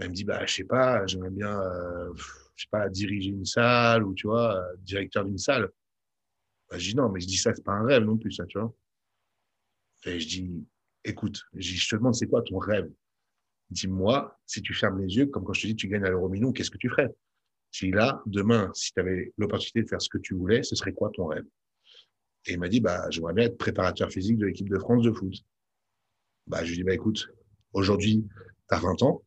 Il 0.00 0.08
me 0.08 0.14
dit, 0.14 0.24
bah, 0.24 0.44
je 0.46 0.54
sais 0.54 0.64
pas, 0.64 1.06
j'aimerais 1.06 1.30
bien, 1.30 1.60
euh, 1.60 2.12
je 2.56 2.64
sais 2.64 2.68
pas, 2.70 2.88
diriger 2.88 3.30
une 3.30 3.44
salle 3.44 4.04
ou, 4.04 4.14
tu 4.14 4.26
vois, 4.26 4.62
directeur 4.78 5.24
d'une 5.24 5.38
salle. 5.38 5.70
Bah, 6.70 6.78
je 6.78 6.90
dis, 6.90 6.96
non, 6.96 7.08
mais 7.08 7.20
je 7.20 7.26
dis 7.26 7.36
ça, 7.36 7.54
c'est 7.54 7.64
pas 7.64 7.72
un 7.72 7.84
rêve 7.84 8.04
non 8.04 8.16
plus, 8.16 8.32
ça, 8.32 8.46
tu 8.46 8.58
vois. 8.58 8.74
Et 10.06 10.18
je 10.20 10.28
dis, 10.28 10.66
écoute, 11.04 11.42
je 11.54 11.88
te 11.88 11.96
demande, 11.96 12.14
c'est 12.14 12.26
quoi 12.26 12.42
ton 12.42 12.58
rêve? 12.58 12.90
Dis-moi, 13.70 14.38
si 14.46 14.62
tu 14.62 14.74
fermes 14.74 15.00
les 15.00 15.16
yeux, 15.16 15.26
comme 15.26 15.44
quand 15.44 15.52
je 15.52 15.62
te 15.62 15.66
dis, 15.68 15.76
tu 15.76 15.88
gagnes 15.88 16.04
à 16.04 16.10
l'euro 16.10 16.28
million, 16.28 16.52
qu'est-ce 16.52 16.70
que 16.70 16.78
tu 16.78 16.88
ferais? 16.88 17.14
Si 17.70 17.90
là, 17.90 18.22
demain, 18.26 18.70
si 18.74 18.92
tu 18.92 19.00
avais 19.00 19.32
l'opportunité 19.38 19.82
de 19.82 19.88
faire 19.88 20.02
ce 20.02 20.08
que 20.08 20.18
tu 20.18 20.34
voulais, 20.34 20.62
ce 20.62 20.74
serait 20.74 20.92
quoi 20.92 21.10
ton 21.14 21.26
rêve? 21.26 21.44
Et 22.46 22.52
il 22.52 22.58
m'a 22.58 22.68
dit, 22.68 22.80
bah, 22.80 23.06
j'aimerais 23.10 23.34
bien 23.34 23.44
être 23.44 23.58
préparateur 23.58 24.10
physique 24.10 24.38
de 24.38 24.46
l'équipe 24.46 24.68
de 24.68 24.78
France 24.78 25.02
de 25.02 25.12
foot. 25.12 25.34
Bah, 26.46 26.64
je 26.64 26.68
lui 26.68 26.72
ai 26.72 26.76
dit, 26.76 26.84
bah, 26.84 26.94
écoute, 26.94 27.28
aujourd'hui, 27.72 28.24
tu 28.68 28.74
as 28.74 28.78
20 28.78 29.02
ans. 29.02 29.22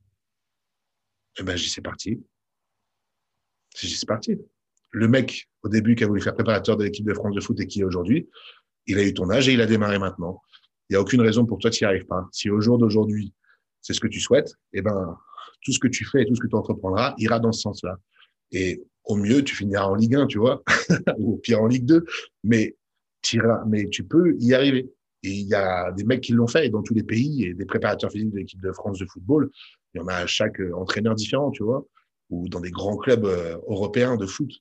Et 1.36 1.42
eh 1.42 1.44
ben, 1.44 1.56
j'y 1.56 1.70
c'est 1.70 1.82
parti. 1.82 2.24
J'y 3.76 3.90
c'est 3.90 4.06
parti. 4.06 4.38
Le 4.92 5.08
mec, 5.08 5.50
au 5.64 5.70
début, 5.70 5.96
qui 5.96 6.04
a 6.04 6.08
voulu 6.08 6.22
faire 6.22 6.36
préparateur 6.36 6.78
de 6.78 6.84
l'équipe 6.84 7.06
de 7.06 7.14
France 7.14 7.34
de 7.34 7.42
foot 7.42 7.60
et 7.60 7.66
qui 7.66 7.82
est 7.82 7.84
aujourd'hui, 7.84 8.30
il 8.86 9.00
a 9.00 9.04
eu 9.04 9.14
ton 9.14 9.30
âge 9.32 9.50
et 9.50 9.54
il 9.54 9.62
a 9.62 9.66
démarré 9.66 9.98
maintenant. 9.98 10.42
Il 10.90 10.94
n'y 10.94 10.98
a 10.98 11.02
aucune 11.02 11.22
raison 11.22 11.46
pour 11.46 11.58
toi 11.58 11.70
de 11.70 11.76
n'y 11.80 11.86
arrives 11.86 12.06
pas. 12.06 12.28
Si 12.32 12.50
au 12.50 12.62
jour 12.62 12.78
d'aujourd'hui, 12.78 13.34
c'est 13.82 13.94
ce 13.94 14.00
que 14.00 14.08
tu 14.08 14.20
souhaites, 14.20 14.54
eh 14.74 14.82
ben, 14.82 15.18
tout 15.64 15.72
ce 15.72 15.80
que 15.80 15.88
tu 15.88 16.06
fais 16.06 16.22
et 16.22 16.26
tout 16.26 16.36
ce 16.36 16.42
que 16.42 16.48
tu 16.48 16.56
entreprendras 16.56 17.16
ira 17.18 17.40
dans 17.40 17.52
ce 17.52 17.62
sens-là. 17.62 17.98
Et 18.52 18.84
au 19.06 19.16
mieux, 19.16 19.44
tu 19.44 19.56
finiras 19.56 19.86
en 19.86 19.96
Ligue 19.96 20.16
1, 20.16 20.28
tu 20.28 20.38
vois, 20.38 20.64
ou 21.18 21.34
au 21.34 21.38
pire 21.38 21.62
en 21.62 21.68
Ligue 21.68 21.86
2. 21.86 22.06
Mais, 22.44 22.76
mais 23.68 23.88
tu 23.90 24.04
peux 24.04 24.36
y 24.40 24.54
arriver. 24.54 24.92
Et 25.24 25.30
il 25.30 25.48
y 25.48 25.54
a 25.54 25.92
des 25.92 26.04
mecs 26.04 26.22
qui 26.22 26.34
l'ont 26.34 26.48
fait 26.48 26.70
dans 26.70 26.84
tous 26.84 26.94
les 26.94 27.04
pays 27.04 27.46
et 27.46 27.54
des 27.54 27.66
préparateurs 27.66 28.12
physiques 28.12 28.32
de 28.32 28.38
l'équipe 28.38 28.62
de 28.62 28.72
France 28.72 29.00
de 29.00 29.06
football. 29.06 29.50
Il 29.94 30.02
y 30.02 30.04
en 30.04 30.08
a 30.08 30.16
à 30.16 30.28
chaque 30.28 30.60
euh, 30.60 30.74
entraîneur 30.76 31.16
différent, 31.16 31.52
tu 31.52 31.64
vois, 31.64 31.86
ou 32.30 32.50
dans 32.50 32.60
des 32.60 32.72
grands 32.72 32.98
clubs 32.98 33.26
euh, 33.26 33.56
européens 33.68 34.18
de 34.18 34.26
foot. 34.26 34.52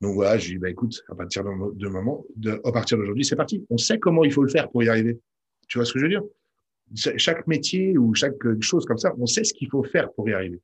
Donc 0.00 0.14
voilà, 0.14 0.38
j'ai 0.38 0.52
dit, 0.52 0.58
bah, 0.58 0.70
écoute, 0.70 1.02
à 1.10 1.14
partir 1.14 1.42
de, 1.42 1.88
moment, 1.88 2.24
de, 2.36 2.60
à 2.64 2.72
partir 2.72 2.98
d'aujourd'hui, 2.98 3.24
c'est 3.24 3.34
parti. 3.34 3.66
On 3.70 3.78
sait 3.78 3.98
comment 3.98 4.22
il 4.22 4.32
faut 4.32 4.42
le 4.42 4.50
faire 4.50 4.70
pour 4.70 4.82
y 4.84 4.88
arriver. 4.88 5.18
Tu 5.68 5.78
vois 5.78 5.84
ce 5.84 5.92
que 5.92 5.98
je 5.98 6.04
veux 6.04 6.10
dire? 6.10 6.22
Chaque 6.94 7.46
métier 7.48 7.98
ou 7.98 8.14
chaque 8.14 8.36
chose 8.60 8.84
comme 8.86 8.98
ça, 8.98 9.12
on 9.18 9.26
sait 9.26 9.42
ce 9.42 9.52
qu'il 9.52 9.68
faut 9.68 9.82
faire 9.82 10.12
pour 10.12 10.28
y 10.28 10.34
arriver. 10.34 10.60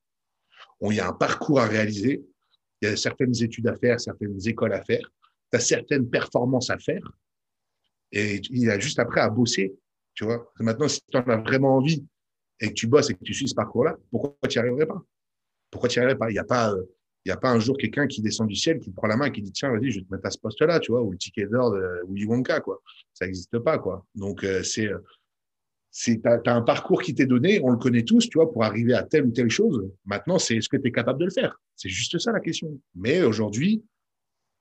On 0.81 0.93
y 0.93 1.01
a 1.01 1.09
un 1.09 1.13
parcours 1.13 1.59
à 1.59 1.67
réaliser 1.67 2.23
il 2.83 2.89
y 2.89 2.93
a 2.93 2.97
certaines 2.97 3.41
études 3.43 3.69
à 3.69 3.77
faire, 3.77 4.01
certaines 4.01 4.37
écoles 4.47 4.73
à 4.73 4.83
faire, 4.83 5.11
tu 5.51 5.57
as 5.57 5.61
certaines 5.61 6.11
performances 6.11 6.69
à 6.69 6.79
faire, 6.79 7.03
et 8.13 8.41
il 8.51 8.71
a 8.71 8.79
juste 8.79 8.99
après 8.99 9.21
à 9.21 9.31
bosser, 9.31 9.75
tu 10.15 10.25
vois. 10.25 10.53
Maintenant, 10.61 10.89
si 10.89 11.01
tu 11.11 11.17
en 11.17 11.23
as 11.23 11.39
vraiment 11.39 11.77
envie 11.77 12.05
et 12.61 12.69
que 12.69 12.75
tu 12.75 12.87
bosses 12.87 13.11
et 13.11 13.15
que 13.15 13.25
tu 13.25 13.35
suis 13.35 13.49
ce 13.49 13.55
parcours-là, 13.55 13.97
pourquoi 14.11 14.37
tu 14.49 14.59
n'y 14.59 14.61
arriverais 14.61 14.87
pas? 14.87 15.03
Pourquoi 15.71 15.89
tu 15.89 15.99
n'y 15.99 16.05
arriverais 16.05 16.19
pas? 16.19 16.31
Il 16.31 16.35
n'y 16.35 16.39
a 16.39 16.45
pas... 16.45 16.73
Euh, 16.73 16.83
il 17.25 17.31
a 17.31 17.37
pas 17.37 17.51
un 17.53 17.61
jour 17.61 17.77
quelqu'un 17.77 18.09
qui 18.09 18.21
descend 18.21 18.49
du 18.49 18.57
ciel, 18.57 18.81
qui 18.81 18.91
prend 18.91 19.07
la 19.07 19.17
main 19.17 19.27
et 19.27 19.33
qui 19.33 19.43
dit 19.43 19.53
tiens 19.53 19.71
vas-y 19.71 19.93
je 19.93 20.01
vais 20.01 20.05
te 20.05 20.13
mettre 20.13 20.27
à 20.27 20.31
ce 20.33 20.39
poste-là, 20.39 20.81
tu 20.81 20.91
vois, 20.91 21.03
ou 21.03 21.13
le 21.13 21.17
ticket 21.17 21.47
d'or 21.47 21.71
de 21.71 22.03
Willy 22.09 22.27
Wonka 22.27 22.61
quoi. 22.61 22.83
Ça 23.15 23.27
n'existe 23.27 23.59
pas 23.61 23.79
quoi. 23.79 24.05
Donc 24.17 24.43
euh, 24.43 24.65
c'est 24.65 24.89
euh, 24.89 24.99
tu 25.93 26.21
as, 26.25 26.41
un 26.47 26.63
parcours 26.63 27.03
qui 27.03 27.15
t'est 27.15 27.27
donné, 27.27 27.61
on 27.63 27.71
le 27.71 27.77
connaît 27.77 28.03
tous, 28.03 28.29
tu 28.29 28.39
vois, 28.39 28.51
pour 28.51 28.65
arriver 28.65 28.95
à 28.95 29.03
telle 29.03 29.27
ou 29.27 29.31
telle 29.31 29.51
chose. 29.51 29.89
Maintenant, 30.07 30.39
c'est 30.39 30.57
est-ce 30.57 30.69
que 30.69 30.79
tu 30.79 30.89
es 30.89 30.93
capable 30.93 31.21
de 31.21 31.27
le 31.27 31.31
faire 31.31 31.61
C'est 31.77 31.91
juste 31.91 32.19
ça 32.19 32.33
la 32.33 32.41
question. 32.41 32.81
Mais 32.95 33.23
aujourd'hui, 33.23 33.85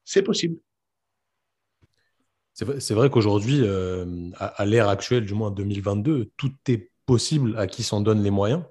c'est 0.03 0.23
possible. 0.23 0.59
C'est 2.53 2.93
vrai, 2.93 3.09
qu'aujourd'hui, 3.09 3.61
euh, 3.61 4.29
à, 4.37 4.65
l'ère 4.65 4.89
actuelle, 4.89 5.25
du 5.25 5.33
moins 5.33 5.51
2022, 5.51 6.31
tout 6.35 6.51
est 6.67 6.91
possible 7.05 7.57
à 7.57 7.65
qui 7.65 7.81
s'en 7.83 8.01
donne 8.01 8.21
les 8.21 8.29
moyens. 8.29 8.63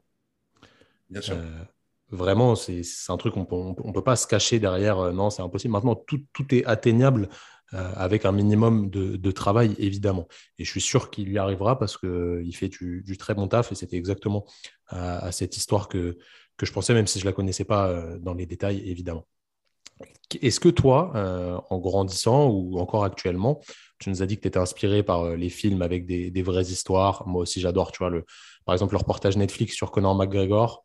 Bien 1.09 1.22
sûr. 1.22 1.37
Euh, 1.37 1.64
vraiment, 2.11 2.55
c'est 2.55 2.83
un 3.09 3.16
truc 3.16 3.35
qu'on 3.35 3.74
ne 3.85 3.93
peut 3.93 4.05
pas 4.05 4.16
se 4.16 4.26
cacher 4.26 4.59
derrière. 4.59 4.99
Euh, 4.99 5.12
non, 5.12 5.31
c'est 5.31 5.43
impossible. 5.43 5.72
Maintenant, 5.72 5.95
tout, 5.95 6.20
tout 6.33 6.55
est 6.55 6.64
atteignable 6.64 7.28
avec 7.72 8.24
un 8.24 8.33
minimum 8.33 8.91
de, 8.91 9.31
travail, 9.31 9.76
évidemment. 9.78 10.26
Et 10.59 10.64
je 10.64 10.70
suis 10.70 10.81
sûr 10.81 11.09
qu'il 11.09 11.28
lui 11.28 11.39
arrivera 11.39 11.78
parce 11.78 11.97
qu'il 11.97 12.53
fait 12.53 12.68
du, 12.68 13.16
très 13.16 13.33
bon 13.33 13.47
taf 13.47 13.70
et 13.70 13.76
c'était 13.76 13.97
exactement 13.97 14.45
à, 14.89 15.31
cette 15.31 15.57
histoire 15.57 15.87
que, 15.87 16.18
que 16.57 16.66
je 16.66 16.72
pensais, 16.72 16.95
même 16.95 17.07
si 17.07 17.20
je 17.20 17.24
ne 17.24 17.31
la 17.31 17.33
connaissais 17.33 17.62
pas 17.62 18.18
dans 18.18 18.35
les 18.35 18.45
détails, 18.45 18.83
évidemment. 18.91 19.24
Est-ce 20.40 20.61
que 20.61 20.68
toi, 20.68 21.12
euh, 21.14 21.59
en 21.70 21.78
grandissant 21.78 22.48
ou 22.48 22.78
encore 22.78 23.05
actuellement, 23.05 23.61
tu 23.98 24.11
nous 24.11 24.22
as 24.22 24.26
dit 24.26 24.36
que 24.36 24.42
tu 24.42 24.48
étais 24.48 24.59
inspiré 24.59 25.03
par 25.03 25.36
les 25.36 25.48
films 25.48 25.82
avec 25.82 26.07
des, 26.07 26.30
des, 26.30 26.42
vraies 26.42 26.62
histoires? 26.62 27.26
Moi 27.26 27.42
aussi, 27.42 27.61
j'adore, 27.61 27.92
tu 27.92 27.98
vois, 27.98 28.11
le, 28.11 28.24
par 28.64 28.74
exemple, 28.74 28.94
le 28.94 28.98
reportage 28.98 29.36
Netflix 29.36 29.74
sur 29.74 29.90
Conor 29.90 30.14
McGregor. 30.14 30.84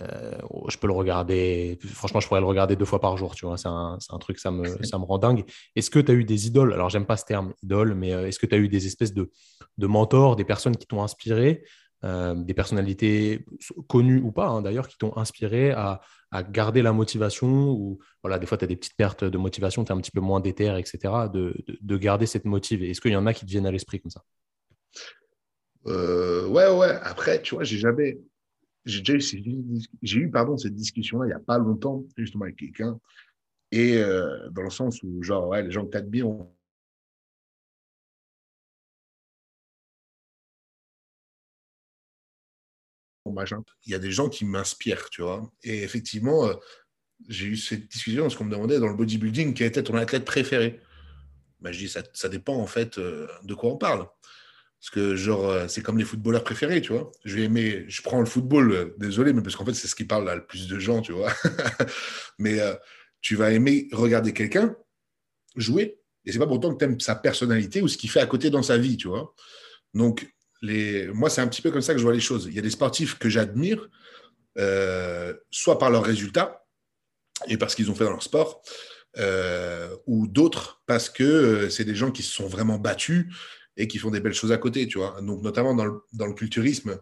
Euh, 0.00 0.36
je 0.68 0.76
peux 0.78 0.88
le 0.88 0.92
regarder, 0.92 1.78
franchement, 1.80 2.20
je 2.20 2.26
pourrais 2.26 2.40
le 2.40 2.46
regarder 2.46 2.76
deux 2.76 2.84
fois 2.84 3.00
par 3.00 3.16
jour, 3.16 3.34
tu 3.34 3.46
vois. 3.46 3.56
C'est 3.56 3.68
un, 3.68 3.98
un, 4.10 4.18
truc, 4.18 4.38
ça 4.38 4.50
me, 4.50 4.64
ça 4.84 4.98
me 4.98 5.04
rend 5.04 5.18
dingue. 5.18 5.44
Est-ce 5.74 5.90
que 5.90 5.98
tu 5.98 6.10
as 6.10 6.14
eu 6.14 6.24
des 6.24 6.46
idoles? 6.46 6.72
Alors, 6.72 6.90
j'aime 6.90 7.06
pas 7.06 7.16
ce 7.16 7.24
terme 7.24 7.54
idole, 7.62 7.94
mais 7.94 8.12
euh, 8.12 8.26
est-ce 8.26 8.38
que 8.38 8.46
tu 8.46 8.54
as 8.54 8.58
eu 8.58 8.68
des 8.68 8.86
espèces 8.86 9.14
de, 9.14 9.30
de 9.78 9.86
mentors, 9.86 10.36
des 10.36 10.44
personnes 10.44 10.76
qui 10.76 10.86
t'ont 10.86 11.02
inspiré, 11.02 11.64
euh, 12.04 12.34
des 12.34 12.54
personnalités 12.54 13.46
connues 13.88 14.20
ou 14.20 14.32
pas, 14.32 14.48
hein, 14.48 14.62
d'ailleurs, 14.62 14.88
qui 14.88 14.98
t'ont 14.98 15.16
inspiré 15.16 15.70
à, 15.70 16.00
à, 16.30 16.42
garder 16.42 16.82
la 16.82 16.92
motivation 16.92 17.70
ou 17.70 17.98
voilà, 18.22 18.38
des 18.38 18.46
fois, 18.46 18.58
tu 18.58 18.64
as 18.64 18.68
des 18.68 18.76
petites 18.76 18.96
pertes 18.96 19.24
de 19.24 19.38
motivation, 19.38 19.84
tu 19.84 19.92
es 19.92 19.94
un 19.94 20.00
petit 20.00 20.10
peu 20.10 20.20
moins 20.20 20.40
déter, 20.40 20.76
etc., 20.78 20.98
de, 21.32 21.54
de, 21.66 21.78
de 21.80 21.96
garder 21.96 22.26
cette 22.26 22.44
motive. 22.44 22.82
Est-ce 22.82 23.00
qu'il 23.00 23.12
y 23.12 23.16
en 23.16 23.26
a 23.26 23.34
qui 23.34 23.44
te 23.44 23.50
viennent 23.50 23.66
à 23.66 23.72
l'esprit 23.72 24.00
comme 24.00 24.10
ça? 24.10 24.22
Ouais, 25.84 26.68
ouais. 26.68 26.98
Après, 27.02 27.40
tu 27.40 27.54
vois, 27.54 27.64
j'ai 27.64 27.78
jamais 27.78 28.18
j'ai 28.86 29.02
déjà 29.02 30.16
eu, 30.16 30.30
pardon, 30.30 30.56
cette 30.56 30.74
discussion-là 30.74 31.26
il 31.26 31.28
n'y 31.28 31.34
a 31.34 31.40
pas 31.40 31.58
longtemps, 31.58 32.04
justement 32.16 32.44
avec 32.44 32.56
quelqu'un, 32.56 32.98
et 33.72 33.96
euh, 33.98 34.48
dans 34.50 34.62
le 34.62 34.70
sens 34.70 35.02
où, 35.02 35.22
genre, 35.22 35.48
ouais, 35.48 35.62
les 35.62 35.72
gens 35.72 35.84
que 35.84 35.98
tu 35.98 36.22
Il 43.86 43.92
y 43.92 43.94
a 43.94 43.98
des 43.98 44.10
gens 44.10 44.28
qui 44.28 44.44
m'inspirent, 44.44 45.10
tu 45.10 45.22
vois. 45.22 45.50
Et 45.62 45.82
effectivement, 45.82 46.46
euh, 46.46 46.54
j'ai 47.28 47.46
eu 47.46 47.56
cette 47.56 47.88
discussion 47.88 48.22
parce 48.22 48.36
qu'on 48.36 48.44
me 48.44 48.50
demandait 48.50 48.78
dans 48.78 48.88
le 48.88 48.94
bodybuilding 48.94 49.54
quel 49.54 49.68
était 49.68 49.82
ton 49.82 49.94
athlète 49.94 50.24
préféré. 50.24 50.80
Ben, 51.60 51.72
je 51.72 51.78
dis, 51.78 51.88
ça, 51.88 52.02
ça 52.12 52.28
dépend 52.28 52.56
en 52.56 52.66
fait 52.66 52.98
euh, 52.98 53.26
de 53.44 53.54
quoi 53.54 53.70
on 53.70 53.76
parle. 53.76 54.06
Parce 54.80 54.90
que, 54.90 55.16
genre, 55.16 55.48
euh, 55.48 55.68
c'est 55.68 55.82
comme 55.82 55.98
les 55.98 56.04
footballeurs 56.04 56.44
préférés, 56.44 56.80
tu 56.80 56.92
vois. 56.92 57.10
Je 57.24 57.36
vais 57.36 57.44
aimer, 57.44 57.84
je 57.88 58.02
prends 58.02 58.20
le 58.20 58.26
football, 58.26 58.94
désolé, 58.98 59.32
mais 59.32 59.42
parce 59.42 59.56
qu'en 59.56 59.64
fait, 59.64 59.74
c'est 59.74 59.88
ce 59.88 59.94
qui 59.94 60.04
parle 60.04 60.28
à 60.28 60.36
le 60.36 60.46
plus 60.46 60.68
de 60.68 60.78
gens, 60.78 61.00
tu 61.00 61.12
vois. 61.12 61.32
mais 62.38 62.60
tu 63.20 63.36
vas 63.36 63.50
aimer 63.52 63.88
regarder 63.92 64.32
quelqu'un 64.32 64.76
jouer, 65.56 65.98
et 66.24 66.32
c'est 66.32 66.38
pas 66.38 66.46
pourtant 66.46 66.74
que 66.74 66.78
tu 66.78 66.84
aimes 66.84 67.00
sa 67.00 67.14
personnalité 67.14 67.80
ou 67.80 67.88
ce 67.88 67.96
qu'il 67.96 68.10
fait 68.10 68.20
à 68.20 68.26
côté 68.26 68.50
dans 68.50 68.62
sa 68.62 68.76
vie, 68.76 68.96
tu 68.96 69.08
vois. 69.08 69.34
Donc, 69.94 70.26
moi, 71.14 71.30
c'est 71.30 71.40
un 71.40 71.48
petit 71.48 71.62
peu 71.62 71.70
comme 71.70 71.82
ça 71.82 71.92
que 71.92 71.98
je 71.98 72.04
vois 72.04 72.12
les 72.12 72.20
choses. 72.20 72.46
Il 72.46 72.54
y 72.54 72.58
a 72.58 72.62
des 72.62 72.70
sportifs 72.70 73.18
que 73.18 73.28
j'admire, 73.28 73.88
soit 75.50 75.78
par 75.78 75.90
leurs 75.90 76.04
résultats 76.04 76.64
et 77.48 77.56
parce 77.56 77.74
qu'ils 77.74 77.90
ont 77.90 77.94
fait 77.94 78.04
dans 78.04 78.10
leur 78.10 78.22
sport, 78.22 78.62
ou 80.06 80.26
d'autres 80.26 80.82
parce 80.86 81.08
que 81.08 81.68
c'est 81.68 81.84
des 81.84 81.94
gens 81.94 82.10
qui 82.10 82.22
se 82.22 82.32
sont 82.32 82.46
vraiment 82.46 82.78
battus 82.78 83.26
et 83.76 83.88
qui 83.88 83.98
font 83.98 84.10
des 84.10 84.20
belles 84.20 84.34
choses 84.34 84.52
à 84.52 84.58
côté, 84.58 84.86
tu 84.86 84.98
vois. 84.98 85.20
Donc, 85.20 85.42
notamment 85.42 85.74
dans 85.74 85.84
le, 85.84 86.00
dans 86.12 86.26
le 86.26 86.32
culturisme, 86.32 86.98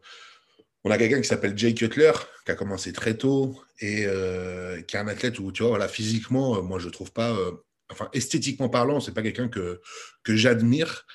on 0.85 0.91
a 0.91 0.99
quelqu'un 0.99 1.21
qui 1.21 1.29
s'appelle 1.29 1.57
Jay 1.57 1.75
Cutler, 1.75 2.13
qui 2.45 2.53
a 2.53 2.55
commencé 2.55 2.93
très 2.93 3.17
tôt 3.17 3.59
et 3.81 4.05
euh, 4.07 4.83
qui 4.83 4.97
est 4.97 4.99
un 4.99 5.09
athlète 5.09 5.39
où, 5.39 5.51
tu 5.51 5.63
vois, 5.63 5.71
voilà, 5.71 5.89
physiquement, 5.89 6.57
euh, 6.57 6.63
moi, 6.63 6.79
je 6.79 6.89
trouve 6.91 7.11
pas, 7.13 7.33
euh, 7.33 7.53
enfin, 7.91 8.09
esthétiquement 8.13 8.69
parlant, 8.69 9.01
c'est 9.01 9.15
pas 9.15 9.23
quelqu'un 9.23 9.49
que, 9.49 9.81
que 10.23 10.37
j'admire. 10.37 11.07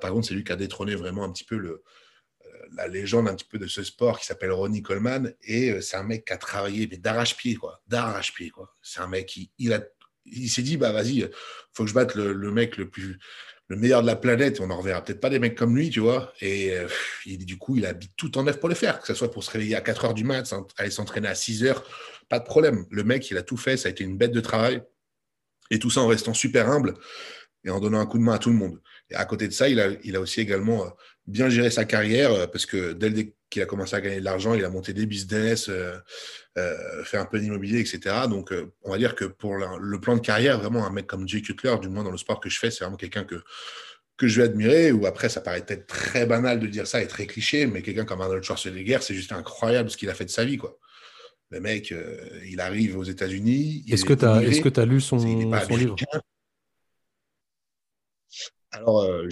Par 0.00 0.10
contre, 0.10 0.28
c'est 0.28 0.34
lui 0.34 0.44
qui 0.44 0.52
a 0.52 0.56
détrôné 0.56 0.94
vraiment 0.94 1.24
un 1.24 1.32
petit 1.32 1.44
peu 1.44 1.56
le, 1.56 1.82
la 2.74 2.88
légende 2.88 3.28
un 3.28 3.34
petit 3.34 3.46
peu 3.46 3.58
de 3.58 3.66
ce 3.66 3.82
sport 3.82 4.18
qui 4.18 4.26
s'appelle 4.26 4.52
Ronnie 4.52 4.82
Coleman. 4.82 5.34
Et 5.42 5.80
c'est 5.80 5.96
un 5.96 6.02
mec 6.02 6.24
qui 6.24 6.32
a 6.32 6.38
travaillé, 6.38 6.86
d'arrache-pied, 6.86 7.56
quoi. 7.56 7.82
D'arrache-pied, 7.86 8.50
quoi. 8.50 8.74
C'est 8.82 9.00
un 9.00 9.08
mec 9.08 9.26
qui, 9.26 9.50
il 9.58 9.72
a, 9.72 9.82
il 10.26 10.48
s'est 10.48 10.62
dit, 10.62 10.76
bah, 10.76 10.92
vas-y, 10.92 11.28
faut 11.72 11.84
que 11.84 11.90
je 11.90 11.94
batte 11.94 12.14
le, 12.14 12.50
mec 12.50 12.76
le 12.76 12.88
plus, 12.88 13.18
le 13.68 13.76
meilleur 13.76 14.02
de 14.02 14.06
la 14.06 14.16
planète, 14.16 14.60
on 14.60 14.68
n'en 14.68 14.78
reverra 14.78 15.02
peut-être 15.02 15.20
pas 15.20 15.30
des 15.30 15.38
mecs 15.38 15.56
comme 15.56 15.76
lui, 15.76 15.90
tu 15.90 16.00
vois. 16.00 16.32
Et 16.40 16.72
euh, 16.76 16.86
du 17.26 17.58
coup, 17.58 17.76
il 17.76 17.86
habite 17.86 18.12
tout 18.16 18.36
en 18.38 18.44
neuf 18.44 18.58
pour 18.58 18.68
le 18.68 18.74
faire, 18.74 19.00
que 19.00 19.06
ce 19.06 19.14
soit 19.14 19.30
pour 19.30 19.44
se 19.44 19.50
réveiller 19.50 19.76
à 19.76 19.80
4 19.80 20.06
heures 20.06 20.14
du 20.14 20.24
mat, 20.24 20.52
aller 20.76 20.90
s'entraîner 20.90 21.28
à 21.28 21.34
6 21.34 21.64
heures, 21.64 21.84
pas 22.28 22.38
de 22.38 22.44
problème. 22.44 22.86
Le 22.90 23.04
mec, 23.04 23.30
il 23.30 23.36
a 23.36 23.42
tout 23.42 23.56
fait, 23.56 23.76
ça 23.76 23.88
a 23.88 23.90
été 23.90 24.04
une 24.04 24.16
bête 24.16 24.32
de 24.32 24.40
travail. 24.40 24.82
Et 25.70 25.78
tout 25.78 25.90
ça 25.90 26.00
en 26.00 26.06
restant 26.06 26.34
super 26.34 26.68
humble 26.68 26.94
et 27.64 27.70
en 27.70 27.80
donnant 27.80 28.00
un 28.00 28.06
coup 28.06 28.18
de 28.18 28.22
main 28.22 28.34
à 28.34 28.38
tout 28.38 28.50
le 28.50 28.56
monde. 28.56 28.78
Et 29.12 29.14
à 29.14 29.24
côté 29.24 29.46
de 29.46 29.52
ça, 29.52 29.68
il 29.68 29.80
a, 29.80 29.88
il 30.04 30.16
a 30.16 30.20
aussi 30.20 30.40
également 30.40 30.84
euh, 30.84 30.88
bien 31.26 31.48
géré 31.48 31.70
sa 31.70 31.84
carrière 31.84 32.32
euh, 32.32 32.46
parce 32.46 32.66
que 32.66 32.92
dès 32.92 33.34
qu'il 33.50 33.62
a 33.62 33.66
commencé 33.66 33.94
à 33.94 34.00
gagner 34.00 34.20
de 34.20 34.24
l'argent, 34.24 34.54
il 34.54 34.64
a 34.64 34.70
monté 34.70 34.92
des 34.94 35.06
business, 35.06 35.68
euh, 35.68 35.98
fait 37.04 37.18
un 37.18 37.26
peu 37.26 37.38
d'immobilier, 37.38 37.80
etc. 37.80 38.00
Donc, 38.28 38.52
on 38.82 38.90
va 38.90 38.98
dire 38.98 39.14
que 39.14 39.26
pour 39.26 39.56
le 39.56 40.00
plan 40.00 40.16
de 40.16 40.20
carrière, 40.20 40.58
vraiment 40.58 40.86
un 40.86 40.90
mec 40.90 41.06
comme 41.06 41.28
Jay 41.28 41.42
Cutler, 41.42 41.76
du 41.80 41.88
moins 41.88 42.04
dans 42.04 42.10
le 42.10 42.16
sport 42.16 42.40
que 42.40 42.48
je 42.48 42.58
fais, 42.58 42.70
c'est 42.70 42.84
vraiment 42.84 42.96
quelqu'un 42.96 43.24
que, 43.24 43.42
que 44.16 44.26
je 44.26 44.40
vais 44.40 44.46
admirer. 44.46 44.90
Ou 44.92 45.04
après, 45.06 45.28
ça 45.28 45.42
paraît 45.42 45.62
peut-être 45.64 45.86
très 45.86 46.24
banal 46.24 46.60
de 46.60 46.66
dire 46.66 46.86
ça 46.86 47.02
et 47.02 47.06
très 47.06 47.26
cliché, 47.26 47.66
mais 47.66 47.82
quelqu'un 47.82 48.06
comme 48.06 48.22
Arnold 48.22 48.42
Schwarzenegger, 48.42 48.98
c'est 49.02 49.14
juste 49.14 49.32
incroyable 49.32 49.90
ce 49.90 49.98
qu'il 49.98 50.08
a 50.08 50.14
fait 50.14 50.24
de 50.24 50.30
sa 50.30 50.44
vie, 50.44 50.56
quoi. 50.56 50.78
Le 51.50 51.60
mec, 51.60 51.92
il 52.50 52.58
arrive 52.60 52.96
aux 52.96 53.04
États-Unis. 53.04 53.84
Est-ce 53.90 54.06
que 54.06 54.14
tu 54.14 54.24
as, 54.24 54.42
est 54.42 54.78
as, 54.78 54.86
lu 54.86 55.02
son, 55.02 55.18
son 55.18 55.76
livre? 55.76 55.96
Alors, 58.72 59.02
euh, 59.02 59.28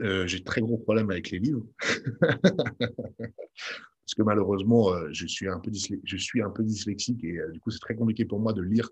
euh, 0.00 0.26
j'ai 0.26 0.42
très 0.42 0.60
gros 0.60 0.78
problème 0.78 1.10
avec 1.10 1.30
les 1.30 1.38
livres. 1.38 1.66
Parce 2.88 4.14
que 4.16 4.22
malheureusement, 4.22 4.92
euh, 4.92 5.08
je, 5.10 5.26
suis 5.26 5.48
un 5.48 5.58
peu 5.58 5.70
je 5.72 6.16
suis 6.16 6.42
un 6.42 6.50
peu 6.50 6.62
dyslexique 6.62 7.24
et 7.24 7.38
du 7.52 7.60
coup, 7.60 7.70
c'est 7.70 7.80
très 7.80 7.96
compliqué 7.96 8.24
pour 8.24 8.38
moi 8.38 8.52
de 8.52 8.62
lire, 8.62 8.88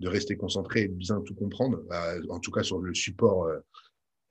de 0.00 0.08
rester 0.08 0.36
concentré 0.36 0.82
et 0.82 0.88
de 0.88 0.94
bien 0.94 1.20
tout 1.22 1.34
comprendre. 1.34 1.82
en 2.28 2.40
tout 2.40 2.50
cas, 2.50 2.62
sur 2.62 2.78
le 2.78 2.92
support 2.94 3.48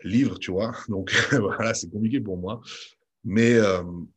livre, 0.04 0.38
tu 0.38 0.52
vois. 0.52 0.74
Donc, 0.90 1.12
voilà, 1.32 1.74
c'est 1.74 1.90
compliqué 1.90 2.20
pour 2.20 2.38
moi. 2.38 2.62
Mais, 3.30 3.58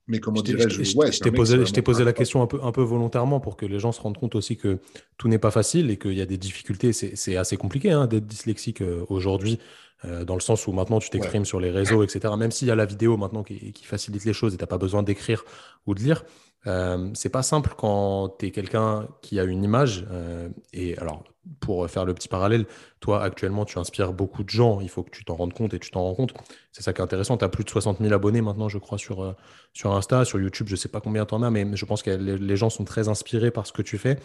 mais 0.07 0.21
comment 0.21 0.41
dirais-je 0.41 0.85
Je 0.85 1.21
t'ai 1.21 1.33
posé, 1.33 1.59
posé 1.83 2.05
la 2.05 2.13
question 2.13 2.43
un 2.43 2.47
peu, 2.47 2.61
un 2.63 2.71
peu 2.71 2.83
volontairement 2.83 3.41
pour 3.41 3.57
que 3.57 3.67
les 3.67 3.81
gens 3.81 3.91
se 3.91 4.01
rendent 4.01 4.17
compte 4.17 4.37
aussi 4.37 4.57
que 4.57 4.79
tout 5.19 5.27
n'est 5.27 5.39
pas 5.39 5.51
facile 5.51 5.91
et 5.91 5.97
qu'il 5.97 6.15
y 6.15 6.23
a 6.23 6.27
des 6.27 6.39
difficultés. 6.39 6.93
C'est 6.93 7.37
assez 7.37 7.57
compliqué 7.57 7.91
hein, 7.91 8.07
d'être 8.07 8.27
dyslexique 8.27 8.83
aujourd'hui. 9.09 9.59
Euh, 10.07 10.25
dans 10.25 10.35
le 10.35 10.41
sens 10.41 10.67
où 10.67 10.73
maintenant 10.73 10.99
tu 10.99 11.11
t'exprimes 11.11 11.45
sur 11.45 11.61
les 11.61 11.71
réseaux, 11.71 12.03
etc. 12.03 12.33
Même 12.39 12.51
s'il 12.51 12.69
y 12.69 12.71
a 12.71 12.75
la 12.75 12.87
vidéo 12.87 13.19
maintenant 13.19 13.43
qui, 13.43 13.75
facilite 13.83 14.25
les 14.25 14.33
choses 14.33 14.55
et 14.55 14.57
tu 14.57 14.63
n'as 14.63 14.67
pas 14.67 14.79
besoin 14.79 15.03
d'écrire 15.03 15.45
ou 15.87 15.95
de 15.95 16.01
lire, 16.01 16.25
euh, 16.67 17.11
c'est 17.15 17.31
pas 17.31 17.43
simple 17.43 17.75
quand 17.77 18.37
tu 18.39 18.47
es 18.47 18.51
quelqu'un 18.51 19.09
qui 19.23 19.41
a 19.41 19.45
une 19.45 19.65
image. 19.65 20.07
Euh, 20.11 20.49
et 20.73 20.97
alors, 20.99 21.25
pour 21.61 21.89
faire 21.89 22.05
le 22.05 22.13
petit 22.15 22.29
parallèle, 22.29 22.67
toi 23.01 23.23
actuellement 23.23 23.65
tu 23.65 23.79
inspires 23.79 24.13
beaucoup 24.13 24.45
de 24.45 24.51
gens, 24.51 24.81
il 24.81 24.91
faut 24.91 25.03
que 25.03 25.11
tu 25.11 25.25
t'en 25.25 25.37
rendes 25.37 25.55
compte 25.55 25.73
et 25.73 25.79
tu 25.79 25.91
t'en 25.91 26.03
rends 26.03 26.15
compte. 26.15 26.35
C'est 26.73 26.83
ça 26.83 26.93
qui 26.93 27.01
est 27.01 27.05
intéressant. 27.05 27.37
Tu 27.39 27.45
as 27.45 27.49
plus 27.49 27.65
de 27.65 27.71
60 27.71 27.99
000 28.01 28.13
abonnés 28.13 28.43
maintenant, 28.43 28.69
je 28.69 28.79
crois, 28.79 28.99
sur, 28.99 29.23
euh, 29.23 29.33
sur 29.73 29.95
Insta, 29.95 30.25
sur 30.25 30.39
YouTube, 30.39 30.67
je 30.69 30.77
sais 30.77 30.89
pas 30.89 31.01
combien 31.01 31.25
tu 31.25 31.35
en 31.35 31.43
as, 31.43 31.51
mais 31.51 31.77
je 31.77 31.85
pense 31.87 32.03
que 32.03 32.11
les 32.11 32.57
gens 32.57 32.71
sont 32.71 32.85
très 32.85 33.09
inspirés 33.09 33.51
par 33.51 33.67
ce 33.67 33.73
que 33.73 33.83
tu 33.83 33.97
fais. 33.97 34.19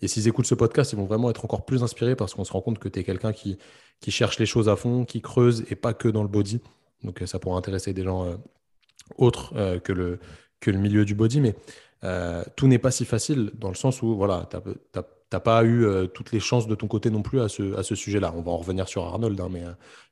Et 0.00 0.08
s'ils 0.08 0.26
écoutent 0.26 0.46
ce 0.46 0.56
podcast, 0.56 0.92
ils 0.92 0.96
vont 0.96 1.04
vraiment 1.04 1.30
être 1.30 1.44
encore 1.44 1.64
plus 1.64 1.84
inspirés 1.84 2.16
parce 2.16 2.34
qu'on 2.34 2.44
se 2.44 2.52
rend 2.52 2.60
compte 2.60 2.78
que 2.78 2.88
tu 2.88 2.98
es 2.98 3.04
quelqu'un 3.04 3.32
qui, 3.32 3.58
qui 4.00 4.10
cherche 4.10 4.38
les 4.38 4.46
choses 4.46 4.68
à 4.68 4.74
fond, 4.74 5.04
qui 5.04 5.20
creuse 5.20 5.64
et 5.70 5.76
pas 5.76 5.94
que 5.94 6.08
dans 6.08 6.22
le 6.22 6.28
body. 6.28 6.60
Donc 7.04 7.22
ça 7.26 7.38
pourra 7.38 7.56
intéresser 7.56 7.92
des 7.92 8.02
gens 8.02 8.36
autres 9.16 9.54
que, 9.84 9.92
le, 9.92 10.18
que 10.62 10.70
le 10.70 10.78
milieu 10.78 11.04
du 11.04 11.14
body. 11.14 11.40
Mais 11.40 11.54
tout 12.56 12.66
n'est 12.66 12.78
pas 12.78 12.90
si 12.90 13.04
facile 13.04 13.50
dans 13.54 13.68
le 13.68 13.74
sens 13.74 14.00
où 14.00 14.16
voilà, 14.16 14.48
tu 14.50 14.58
n'as 15.32 15.40
pas 15.40 15.64
eu 15.64 15.86
toutes 16.14 16.32
les 16.32 16.40
chances 16.40 16.66
de 16.66 16.74
ton 16.74 16.88
côté 16.88 17.10
non 17.10 17.22
plus 17.22 17.40
à 17.40 17.48
ce, 17.48 17.74
à 17.76 17.82
ce 17.82 17.94
sujet-là. 17.94 18.32
On 18.34 18.40
va 18.40 18.52
en 18.52 18.58
revenir 18.58 18.88
sur 18.88 19.04
Arnold, 19.04 19.38
hein, 19.40 19.48
mais 19.50 19.64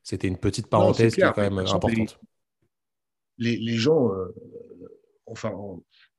c'était 0.03 0.27
une 0.27 0.37
petite 0.37 0.67
parenthèse 0.67 1.15
qui 1.15 1.21
est 1.21 1.33
quand 1.33 1.41
même 1.41 1.57
importante. 1.57 2.19
Les, 3.37 3.57
les, 3.57 3.75
gens, 3.75 4.11
enfin, 5.25 5.51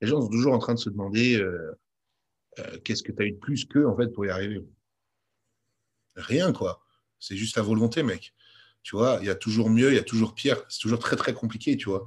les 0.00 0.08
gens 0.08 0.20
sont 0.20 0.28
toujours 0.28 0.54
en 0.54 0.58
train 0.58 0.74
de 0.74 0.80
se 0.80 0.90
demander 0.90 1.40
euh, 2.58 2.78
qu'est-ce 2.84 3.02
que 3.02 3.12
tu 3.12 3.22
as 3.22 3.26
eu 3.26 3.32
de 3.32 3.38
plus 3.38 3.64
qu'eux, 3.64 3.86
en 3.86 3.96
fait, 3.96 4.08
pour 4.08 4.26
y 4.26 4.30
arriver 4.30 4.62
Rien, 6.16 6.52
quoi. 6.52 6.82
C'est 7.18 7.36
juste 7.36 7.54
ta 7.54 7.62
volonté, 7.62 8.02
mec. 8.02 8.34
Tu 8.82 8.96
vois, 8.96 9.18
il 9.20 9.26
y 9.26 9.30
a 9.30 9.34
toujours 9.34 9.70
mieux, 9.70 9.90
il 9.90 9.94
y 9.94 9.98
a 9.98 10.02
toujours 10.04 10.34
pire. 10.34 10.62
C'est 10.68 10.80
toujours 10.80 10.98
très, 10.98 11.16
très 11.16 11.32
compliqué, 11.32 11.76
tu 11.76 11.88
vois. 11.88 12.04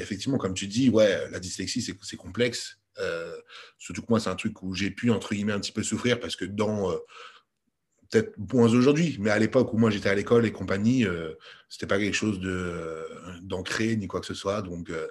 Effectivement, 0.00 0.38
comme 0.38 0.54
tu 0.54 0.66
dis, 0.66 0.90
ouais, 0.90 1.30
la 1.30 1.40
dyslexie, 1.40 1.82
c'est 1.82 2.16
complexe. 2.16 2.78
surtout 3.78 4.02
que 4.02 4.06
moi, 4.08 4.20
c'est 4.20 4.30
un 4.30 4.36
truc 4.36 4.62
où 4.62 4.74
j'ai 4.74 4.90
pu, 4.90 5.10
entre 5.10 5.34
guillemets, 5.34 5.52
un 5.52 5.60
petit 5.60 5.72
peu 5.72 5.82
souffrir 5.82 6.18
parce 6.20 6.36
que 6.36 6.44
dans 6.44 6.92
peut-être 8.10 8.34
moins 8.52 8.72
aujourd'hui, 8.72 9.16
mais 9.20 9.30
à 9.30 9.38
l'époque 9.38 9.72
où 9.72 9.78
moi 9.78 9.90
j'étais 9.90 10.08
à 10.08 10.14
l'école 10.14 10.44
et 10.44 10.52
compagnie, 10.52 11.06
euh, 11.06 11.34
c'était 11.68 11.86
pas 11.86 11.98
quelque 11.98 12.14
chose 12.14 12.40
euh, 12.44 13.04
d'ancré 13.42 13.96
ni 13.96 14.08
quoi 14.08 14.20
que 14.20 14.26
ce 14.26 14.34
soit. 14.34 14.62
Donc, 14.62 14.90
euh, 14.90 15.06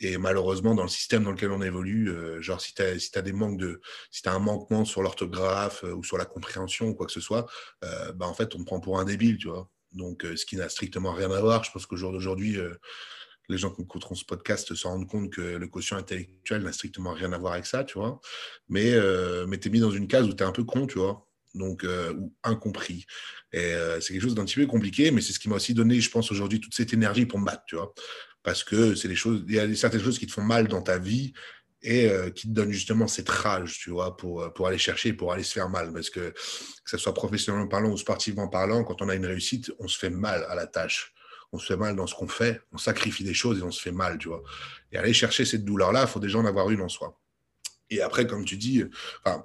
et 0.00 0.16
malheureusement, 0.16 0.74
dans 0.74 0.82
le 0.82 0.88
système 0.88 1.24
dans 1.24 1.32
lequel 1.32 1.50
on 1.50 1.60
évolue, 1.60 2.08
euh, 2.08 2.40
genre 2.40 2.60
si 2.60 2.74
tu 2.74 2.82
as, 2.82 2.98
si 2.98 3.10
des 3.10 3.32
manques 3.32 3.58
de, 3.58 3.80
si 4.10 4.26
as 4.26 4.32
un 4.32 4.38
manquement 4.38 4.86
sur 4.86 5.02
l'orthographe 5.02 5.82
ou 5.82 6.02
sur 6.02 6.16
la 6.16 6.24
compréhension 6.24 6.88
ou 6.88 6.94
quoi 6.94 7.06
que 7.06 7.12
ce 7.12 7.20
soit, 7.20 7.46
bah, 7.82 8.26
en 8.26 8.34
fait, 8.34 8.54
on 8.54 8.58
te 8.58 8.64
prend 8.64 8.80
pour 8.80 8.98
un 8.98 9.04
débile, 9.04 9.36
tu 9.36 9.48
vois. 9.48 9.68
Donc, 9.92 10.24
ce 10.36 10.46
qui 10.46 10.56
n'a 10.56 10.68
strictement 10.68 11.12
rien 11.12 11.30
à 11.30 11.40
voir. 11.40 11.64
Je 11.64 11.70
pense 11.72 11.84
qu'au 11.84 11.96
jour 11.96 12.12
d'aujourd'hui, 12.12 12.56
les 13.50 13.58
gens 13.58 13.70
qui 13.70 13.82
écouteront 13.82 14.14
ce 14.14 14.24
podcast 14.24 14.74
se 14.74 14.86
rendent 14.86 15.08
compte 15.08 15.30
que 15.30 15.40
le 15.40 15.66
quotient 15.68 15.96
intellectuel 15.96 16.62
n'a 16.62 16.72
strictement 16.72 17.12
rien 17.12 17.32
à 17.32 17.38
voir 17.38 17.54
avec 17.54 17.66
ça, 17.66 17.84
tu 17.84 17.98
vois. 17.98 18.20
Mais, 18.68 18.94
mais 19.48 19.58
tu 19.58 19.68
es 19.68 19.70
mis 19.70 19.80
dans 19.80 19.90
une 19.90 20.08
case 20.08 20.26
où 20.26 20.32
tu 20.32 20.42
es 20.42 20.46
un 20.46 20.52
peu 20.52 20.64
con, 20.64 20.86
tu 20.86 20.98
vois 20.98 21.26
donc 21.54 21.84
euh, 21.84 22.12
ou 22.14 22.32
incompris. 22.42 23.06
Et 23.52 23.58
euh, 23.58 24.00
c'est 24.00 24.12
quelque 24.12 24.22
chose 24.22 24.34
d'un 24.34 24.44
petit 24.44 24.56
peu 24.56 24.66
compliqué, 24.66 25.10
mais 25.10 25.20
c'est 25.20 25.32
ce 25.32 25.38
qui 25.38 25.48
m'a 25.48 25.56
aussi 25.56 25.74
donné, 25.74 26.00
je 26.00 26.10
pense, 26.10 26.30
aujourd'hui 26.30 26.60
toute 26.60 26.74
cette 26.74 26.92
énergie 26.92 27.26
pour 27.26 27.38
me 27.38 27.46
battre, 27.46 27.64
tu 27.66 27.76
vois. 27.76 27.92
Parce 28.42 28.64
que 28.64 28.94
c'est 28.94 29.08
des 29.08 29.16
choses, 29.16 29.44
il 29.48 29.54
y 29.54 29.58
a 29.58 29.74
certaines 29.74 30.02
choses 30.02 30.18
qui 30.18 30.26
te 30.26 30.32
font 30.32 30.42
mal 30.42 30.68
dans 30.68 30.82
ta 30.82 30.98
vie 30.98 31.32
et 31.82 32.08
euh, 32.08 32.30
qui 32.30 32.48
te 32.48 32.52
donnent 32.52 32.72
justement 32.72 33.06
cette 33.06 33.28
rage, 33.28 33.78
tu 33.78 33.90
vois, 33.90 34.16
pour, 34.16 34.52
pour 34.52 34.66
aller 34.66 34.78
chercher, 34.78 35.12
pour 35.12 35.32
aller 35.32 35.42
se 35.42 35.52
faire 35.52 35.68
mal. 35.68 35.92
Parce 35.92 36.10
que 36.10 36.30
que 36.30 36.90
ce 36.90 36.98
soit 36.98 37.14
professionnellement 37.14 37.68
parlant 37.68 37.90
ou 37.90 37.96
sportivement 37.96 38.48
parlant, 38.48 38.84
quand 38.84 39.02
on 39.02 39.08
a 39.08 39.14
une 39.14 39.26
réussite, 39.26 39.72
on 39.78 39.88
se 39.88 39.98
fait 39.98 40.10
mal 40.10 40.44
à 40.48 40.54
la 40.54 40.66
tâche. 40.66 41.12
On 41.52 41.58
se 41.58 41.66
fait 41.66 41.76
mal 41.76 41.96
dans 41.96 42.06
ce 42.06 42.14
qu'on 42.14 42.28
fait, 42.28 42.60
on 42.72 42.78
sacrifie 42.78 43.24
des 43.24 43.34
choses 43.34 43.58
et 43.58 43.62
on 43.62 43.72
se 43.72 43.80
fait 43.80 43.92
mal, 43.92 44.18
tu 44.18 44.28
vois. 44.28 44.42
Et 44.92 44.98
aller 44.98 45.12
chercher 45.12 45.44
cette 45.44 45.64
douleur-là, 45.64 46.02
il 46.02 46.08
faut 46.08 46.20
déjà 46.20 46.38
en 46.38 46.46
avoir 46.46 46.70
une 46.70 46.80
en 46.80 46.88
soi. 46.88 47.20
Et 47.90 48.00
après, 48.00 48.26
comme 48.26 48.44
tu 48.44 48.56
dis, 48.56 48.84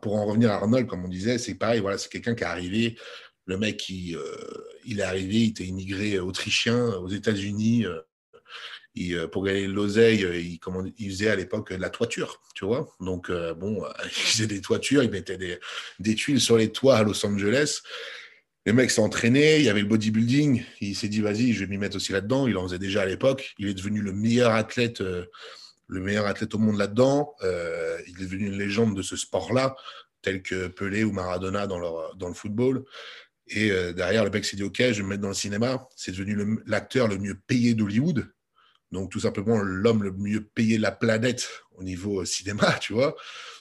pour 0.02 0.16
en 0.16 0.26
revenir 0.26 0.52
à 0.52 0.56
Arnold, 0.56 0.88
comme 0.88 1.04
on 1.04 1.10
disait, 1.10 1.38
c'est 1.38 1.56
pareil, 1.56 1.82
voilà, 1.82 1.98
c'est 1.98 2.10
quelqu'un 2.10 2.36
qui 2.36 2.44
est 2.44 2.48
arrivé. 2.48 2.98
Le 3.46 3.58
mec, 3.58 3.90
il, 3.90 4.16
euh, 4.16 4.68
il 4.86 5.00
est 5.00 5.04
arrivé, 5.04 5.36
il 5.36 5.50
était 5.50 5.66
immigré 5.66 6.20
autrichien 6.20 6.88
aux 6.96 7.10
États-Unis. 7.10 7.86
Euh, 7.86 8.00
euh, 8.98 9.28
pour 9.28 9.44
gagner 9.44 9.68
l'oseille, 9.68 10.60
il, 10.98 11.10
faisait 11.10 11.30
à 11.30 11.36
l'époque 11.36 11.74
de 11.74 11.82
la 11.82 11.90
toiture, 11.90 12.42
tu 12.54 12.66
vois. 12.66 12.88
Donc, 13.00 13.30
bon, 13.30 13.84
il 14.06 14.10
faisait 14.10 14.48
des 14.48 14.62
toitures, 14.62 15.04
il 15.04 15.12
mettait 15.12 15.38
des, 16.00 16.16
tuiles 16.16 16.40
sur 16.40 16.58
les 16.58 16.72
toits 16.72 16.98
à 16.98 17.04
Los 17.04 17.26
Angeles. 17.26 17.82
Les 18.66 18.74
mecs 18.74 18.98
entraîné, 18.98 19.58
il 19.58 19.64
y 19.64 19.70
avait 19.70 19.82
le 19.82 19.88
bodybuilding. 19.88 20.64
Il 20.82 20.96
s'est 20.96 21.08
dit, 21.08 21.22
vas-y, 21.22 21.54
je 21.54 21.60
vais 21.60 21.68
m'y 21.68 21.78
mettre 21.78 21.98
aussi 21.98 22.12
là-dedans. 22.12 22.48
Il 22.48 22.58
en 22.58 22.64
faisait 22.64 22.80
déjà 22.80 23.04
à 23.04 23.06
l'époque. 23.06 23.54
Il 23.60 23.68
est 23.68 23.76
devenu 23.76 24.02
le 24.02 24.12
meilleur 24.12 24.52
athlète 24.52 25.04
le 25.88 26.02
meilleur 26.02 26.26
athlète 26.26 26.54
au 26.56 26.58
monde 26.58 26.78
là-dedans. 26.78 27.36
Euh, 27.44 28.00
il 28.08 28.22
est 28.22 28.26
devenu 28.26 28.48
une 28.48 28.58
légende 28.58 28.96
de 28.96 29.02
ce 29.02 29.16
sport-là, 29.16 29.76
tel 30.22 30.42
que 30.42 30.68
Pelé 30.68 31.04
ou 31.04 31.12
Maradona 31.12 31.68
dans, 31.68 31.80
le 31.80 32.34
football. 32.34 32.84
Et 33.48 33.72
euh, 33.72 33.94
derrière, 33.94 34.24
le 34.24 34.32
mec 34.32 34.46
s'est 34.46 34.58
dit 34.58 34.64
Ok, 34.64 34.78
je 34.80 34.92
vais 34.92 35.04
me 35.04 35.10
mettre 35.10 35.22
dans 35.22 35.28
le 35.28 35.34
cinéma. 35.34 35.88
C'est 35.96 36.12
devenu 36.12 36.60
l'acteur 36.66 37.08
le, 37.08 37.18
mieux 37.18 37.40
payé 37.48 37.74
d'Hollywood. 37.74 38.28
Donc, 38.92 39.12
tout 39.12 39.20
simplement, 39.20 39.58
l'homme 39.58 40.04
le 40.04 40.12
mieux 40.12 40.44
payé 40.44 40.78
de 40.78 40.82
la 40.82 40.92
planète 40.92 41.50
au 41.74 41.84
niveau 41.84 42.22
euh, 42.22 42.26
cinéma, 42.26 42.78
tu 42.82 42.94
vois. 42.94 43.16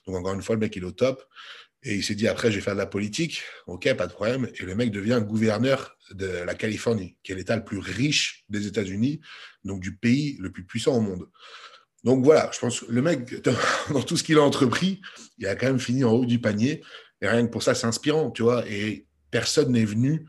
Donc, 0.07 0.17
encore 0.17 0.35
une 0.35 0.43
fois, 0.43 0.55
le 0.55 0.61
mec, 0.61 0.75
il 0.77 0.83
est 0.83 0.87
au 0.87 0.93
top. 0.93 1.25
Et 1.85 1.97
il 1.97 2.03
s'est 2.03 2.15
dit 2.15 2.27
Après, 2.27 2.51
je 2.51 2.57
vais 2.57 2.63
faire 2.63 2.75
de 2.75 2.79
la 2.79 2.87
politique. 2.87 3.43
Ok, 3.67 3.93
pas 3.95 4.07
de 4.07 4.13
problème. 4.13 4.49
Et 4.59 4.65
le 4.65 4.75
mec 4.75 4.91
devient 4.91 5.23
gouverneur 5.25 5.97
de 6.11 6.27
la 6.27 6.55
Californie, 6.55 7.17
qui 7.23 7.33
est 7.33 7.35
l'État 7.35 7.57
le 7.57 7.65
plus 7.65 7.79
riche 7.79 8.45
des 8.49 8.67
États-Unis, 8.67 9.21
donc 9.65 9.81
du 9.81 9.97
pays 9.97 10.37
le 10.41 10.51
plus 10.51 10.65
puissant 10.65 10.97
au 10.97 11.01
monde. 11.01 11.29
Donc 12.03 12.23
voilà, 12.25 12.51
je 12.53 12.59
pense 12.59 12.81
que 12.81 12.93
le 12.93 13.03
mec, 13.03 13.43
dans 13.91 14.03
tout 14.03 14.17
ce 14.17 14.23
qu'il 14.23 14.39
a 14.39 14.43
entrepris, 14.43 15.01
il 15.39 15.47
a 15.47 15.57
quand 15.57 15.67
même 15.67 15.81
fini 15.81 16.05
en 16.05 16.13
haut 16.13 16.27
du 16.27 16.41
panier. 16.41 16.83
Et 17.21 17.29
rien 17.29 17.47
que 17.47 17.51
pour 17.51 17.63
ça, 17.63 17.75
c'est 17.75 17.87
inspirant, 17.87 18.31
tu 18.31 18.43
vois. 18.43 18.69
Et 18.69 19.07
personne 19.31 19.73
n'est 19.73 19.85
venu, 19.85 20.27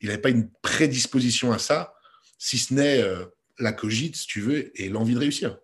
il 0.00 0.08
n'avait 0.08 0.20
pas 0.20 0.30
une 0.30 0.50
prédisposition 0.62 1.52
à 1.52 1.58
ça, 1.58 1.94
si 2.38 2.58
ce 2.58 2.74
n'est 2.74 3.00
euh, 3.00 3.24
la 3.58 3.72
cogite, 3.72 4.16
si 4.16 4.26
tu 4.26 4.40
veux, 4.40 4.70
et 4.80 4.88
l'envie 4.88 5.14
de 5.14 5.18
réussir. 5.18 5.58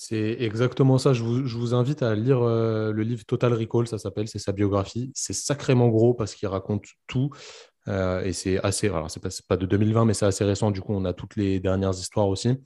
C'est 0.00 0.36
exactement 0.38 0.96
ça. 0.96 1.12
Je 1.12 1.24
vous, 1.24 1.74
invite 1.74 2.04
à 2.04 2.14
lire 2.14 2.40
euh, 2.40 2.92
le 2.92 3.02
livre 3.02 3.24
Total 3.24 3.52
Recall, 3.52 3.88
ça 3.88 3.98
s'appelle, 3.98 4.28
c'est 4.28 4.38
sa 4.38 4.52
biographie. 4.52 5.10
C'est 5.12 5.32
sacrément 5.32 5.88
gros 5.88 6.14
parce 6.14 6.36
qu'il 6.36 6.46
raconte 6.46 6.84
tout. 7.08 7.30
Euh, 7.88 8.22
et 8.22 8.32
c'est 8.32 8.64
assez, 8.64 8.86
alors 8.86 9.10
c'est 9.10 9.18
pas, 9.18 9.30
pas, 9.48 9.56
de 9.56 9.66
2020, 9.66 10.04
mais 10.04 10.14
c'est 10.14 10.24
assez 10.24 10.44
récent. 10.44 10.70
Du 10.70 10.80
coup, 10.80 10.94
on 10.94 11.04
a 11.04 11.12
toutes 11.14 11.34
les 11.34 11.58
dernières 11.58 11.94
histoires 11.94 12.28
aussi. 12.28 12.56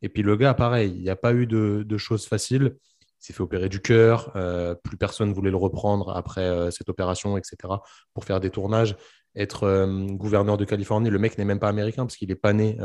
Et 0.00 0.08
puis 0.08 0.22
le 0.22 0.34
gars, 0.36 0.54
pareil, 0.54 0.94
il 0.96 1.02
n'y 1.02 1.10
a 1.10 1.16
pas 1.16 1.34
eu 1.34 1.46
de, 1.46 1.98
choses 1.98 2.26
faciles. 2.26 2.74
Il 3.02 3.06
s'est 3.18 3.32
fait 3.34 3.42
opérer 3.42 3.68
du 3.68 3.82
cœur. 3.82 4.32
Euh, 4.36 4.74
plus 4.74 4.96
personne 4.96 5.34
voulait 5.34 5.50
le 5.50 5.58
reprendre 5.58 6.16
après 6.16 6.70
cette 6.70 6.88
opération, 6.88 7.36
etc. 7.36 7.56
Pour 8.14 8.24
faire 8.24 8.40
des 8.40 8.48
tournages. 8.48 8.96
Être 9.36 9.86
gouverneur 10.14 10.56
de 10.56 10.64
Californie, 10.64 11.10
le 11.10 11.18
mec 11.18 11.36
n'est 11.36 11.44
même 11.44 11.60
pas 11.60 11.68
américain 11.68 12.06
parce 12.06 12.16
qu'il 12.16 12.28
n'est 12.28 12.34
pas 12.34 12.54
né 12.54 12.78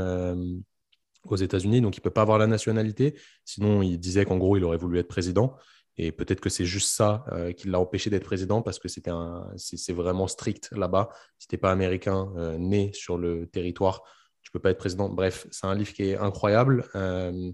aux 1.26 1.36
États-Unis, 1.36 1.82
donc 1.82 1.95
il 1.95 1.99
ne 1.99 2.03
peut 2.03 2.09
pas 2.09 2.21
avoir 2.21 2.38
la 2.38 2.47
nationalité. 2.47 3.15
Sinon, 3.45 3.82
il 3.82 3.97
disait 3.97 4.26
qu'en 4.26 4.38
gros, 4.38 4.57
il 4.57 4.63
aurait 4.63 4.78
voulu 4.78 4.99
être 4.99 5.07
président. 5.07 5.55
Et 5.97 6.11
peut-être 6.11 6.41
que 6.41 6.49
c'est 6.49 6.65
juste 6.65 6.89
ça 6.89 7.24
euh, 7.32 7.51
qui 7.51 7.67
l'a 7.69 7.80
empêché 7.80 8.09
d'être 8.09 8.24
président 8.24 8.61
parce 8.61 8.80
que 8.80 8.88
c'était 8.88 9.11
c'est, 9.57 9.93
vraiment 9.93 10.28
strict 10.28 10.71
là-bas. 10.71 11.09
Si 11.38 11.47
tu 11.47 11.55
n'es 11.55 11.59
pas 11.59 11.71
américain, 11.71 12.32
euh, 12.38 12.57
né 12.57 12.91
sur 12.93 13.17
le 13.17 13.45
territoire, 13.47 14.01
tu 14.41 14.51
peux 14.51 14.59
pas 14.59 14.71
être 14.71 14.80
président. 14.80 15.09
Bref, 15.09 15.47
c'est 15.51 15.67
un 15.67 15.76
livre 15.76 15.93
qui 15.93 16.09
est 16.09 16.17
incroyable. 16.17 16.86
Euh, 16.95 17.51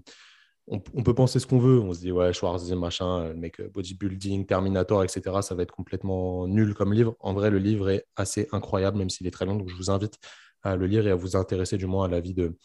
on, 0.66 0.78
peut 0.80 1.14
penser 1.14 1.38
ce 1.38 1.46
qu'on 1.46 1.58
veut. 1.58 1.80
On 1.80 1.92
se 1.92 2.00
dit, 2.00 2.12
ouais, 2.12 2.32
Schwarzenegger, 2.32 2.80
machin, 2.80 3.28
le 3.28 3.34
mec 3.34 3.60
bodybuilding, 3.72 4.46
Terminator, 4.46 5.02
etc., 5.02 5.42
ça 5.42 5.54
va 5.54 5.64
être 5.64 5.72
complètement 5.72 6.46
nul 6.46 6.74
comme 6.74 6.92
livre. 6.92 7.16
En 7.20 7.34
vrai, 7.34 7.50
le 7.50 7.58
livre 7.58 7.90
est 7.90 8.06
assez 8.16 8.48
incroyable, 8.52 8.96
même 8.96 9.10
s'il 9.10 9.26
est 9.26 9.32
très 9.32 9.46
long. 9.46 9.56
Donc, 9.56 9.68
je 9.68 9.74
vous 9.74 9.90
invite 9.90 10.18
à 10.62 10.76
le 10.76 10.86
lire 10.86 11.06
et 11.06 11.10
à 11.10 11.16
vous 11.16 11.36
intéresser 11.36 11.76
du 11.76 11.86
moins 11.86 12.04
à 12.06 12.08
la 12.08 12.20
vie 12.20 12.34
de, 12.34 12.56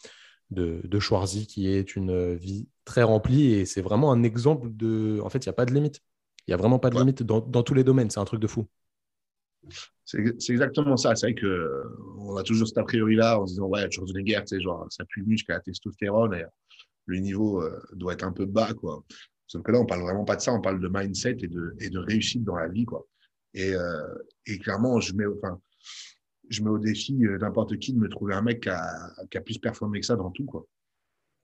de, 0.50 0.80
de 0.84 0.98
Schwarzy, 0.98 1.46
qui 1.46 1.68
est 1.68 1.96
une 1.96 2.34
vie 2.34 2.68
très 2.84 3.02
remplie. 3.02 3.52
Et 3.52 3.66
c'est 3.66 3.82
vraiment 3.82 4.12
un 4.12 4.22
exemple 4.22 4.68
de. 4.70 5.20
En 5.22 5.28
fait, 5.28 5.44
il 5.44 5.48
n'y 5.48 5.50
a 5.50 5.54
pas 5.54 5.66
de 5.66 5.74
limite. 5.74 6.00
Il 6.46 6.50
n'y 6.50 6.54
a 6.54 6.56
vraiment 6.56 6.78
pas 6.78 6.90
de 6.90 6.96
limite 6.96 7.22
dans, 7.22 7.40
tous 7.40 7.74
les 7.74 7.84
domaines. 7.84 8.10
C'est 8.10 8.20
un 8.20 8.24
truc 8.24 8.40
de 8.40 8.46
fou. 8.46 8.66
C'est 10.04 10.20
exactement 10.50 10.96
ça. 10.96 11.16
C'est 11.16 11.32
vrai 11.32 11.34
qu'on 11.34 12.36
a 12.36 12.42
toujours 12.44 12.68
cet 12.68 12.78
a 12.78 12.84
priori-là 12.84 13.40
en 13.40 13.46
se 13.46 13.54
disant, 13.54 13.66
ouais, 13.66 13.90
Schwarzenegger, 13.90 14.40
tu 14.46 14.56
sais, 14.56 14.60
genre, 14.60 14.86
ça 14.90 15.04
pue 15.04 15.24
jusqu'à 15.28 15.54
la 15.54 15.60
testostérone 15.60 16.34
et 16.34 16.44
le 17.06 17.18
niveau 17.18 17.62
euh, 17.62 17.82
doit 17.94 18.12
être 18.12 18.22
un 18.24 18.32
peu 18.32 18.46
bas, 18.46 18.72
quoi. 18.74 19.02
Sauf 19.48 19.62
que 19.62 19.72
là, 19.72 19.80
on 19.80 19.86
parle 19.86 20.02
vraiment 20.02 20.24
pas 20.24 20.36
de 20.36 20.40
ça. 20.40 20.52
On 20.52 20.60
parle 20.60 20.80
de 20.80 20.88
mindset 20.88 21.38
et 21.40 21.48
de, 21.48 21.74
et 21.80 21.90
de 21.90 21.98
réussite 21.98 22.44
dans 22.44 22.56
la 22.56 22.68
vie, 22.68 22.84
quoi. 22.84 23.04
Et, 23.54 23.74
euh, 23.74 24.14
et 24.46 24.58
clairement, 24.58 25.00
je 25.00 25.14
mets, 25.14 25.26
enfin, 25.26 25.60
je 26.48 26.62
mets 26.62 26.70
au 26.70 26.78
défi 26.78 27.24
euh, 27.24 27.38
n'importe 27.38 27.78
qui 27.78 27.92
de 27.92 27.98
me 27.98 28.08
trouver 28.08 28.34
un 28.34 28.42
mec 28.42 28.62
qui 28.62 28.68
a, 28.68 29.12
qui 29.30 29.38
a, 29.38 29.40
plus 29.40 29.58
performé 29.58 30.00
que 30.00 30.06
ça 30.06 30.16
dans 30.16 30.30
tout, 30.30 30.44
quoi. 30.44 30.66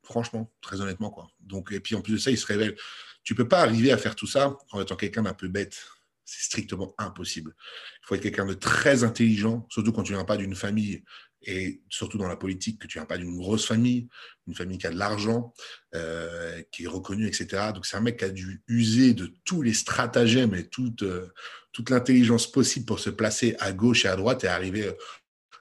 Franchement, 0.04 0.50
très 0.60 0.80
honnêtement, 0.80 1.10
quoi. 1.10 1.28
Donc, 1.40 1.72
et 1.72 1.80
puis 1.80 1.94
en 1.94 2.02
plus 2.02 2.14
de 2.14 2.18
ça, 2.18 2.30
il 2.30 2.38
se 2.38 2.46
révèle. 2.46 2.76
Tu 3.22 3.34
peux 3.34 3.46
pas 3.46 3.60
arriver 3.60 3.92
à 3.92 3.96
faire 3.96 4.16
tout 4.16 4.26
ça 4.26 4.56
en 4.72 4.80
étant 4.80 4.96
quelqu'un 4.96 5.22
d'un 5.22 5.34
peu 5.34 5.48
bête. 5.48 5.86
C'est 6.32 6.46
strictement 6.46 6.94
impossible. 6.96 7.54
Il 8.02 8.06
faut 8.06 8.14
être 8.14 8.22
quelqu'un 8.22 8.46
de 8.46 8.54
très 8.54 9.04
intelligent, 9.04 9.66
surtout 9.68 9.92
quand 9.92 10.02
tu 10.02 10.14
viens 10.14 10.24
pas 10.24 10.38
d'une 10.38 10.54
famille 10.54 11.04
et 11.42 11.82
surtout 11.90 12.16
dans 12.16 12.28
la 12.28 12.36
politique, 12.36 12.80
que 12.80 12.86
tu 12.86 12.98
viens 12.98 13.04
pas 13.04 13.18
d'une 13.18 13.36
grosse 13.36 13.66
famille, 13.66 14.08
une 14.46 14.54
famille 14.54 14.78
qui 14.78 14.86
a 14.86 14.92
de 14.92 14.98
l'argent, 14.98 15.52
euh, 15.94 16.62
qui 16.70 16.84
est 16.84 16.88
reconnue, 16.88 17.26
etc. 17.26 17.72
Donc 17.74 17.84
c'est 17.84 17.96
un 17.96 18.00
mec 18.00 18.18
qui 18.18 18.24
a 18.24 18.30
dû 18.30 18.62
user 18.68 19.12
de 19.12 19.30
tous 19.44 19.60
les 19.60 19.74
stratagèmes 19.74 20.54
et 20.54 20.68
toute, 20.68 21.02
euh, 21.02 21.28
toute 21.72 21.90
l'intelligence 21.90 22.50
possible 22.50 22.86
pour 22.86 23.00
se 23.00 23.10
placer 23.10 23.56
à 23.58 23.72
gauche 23.72 24.04
et 24.04 24.08
à 24.08 24.16
droite 24.16 24.44
et 24.44 24.48
arriver 24.48 24.90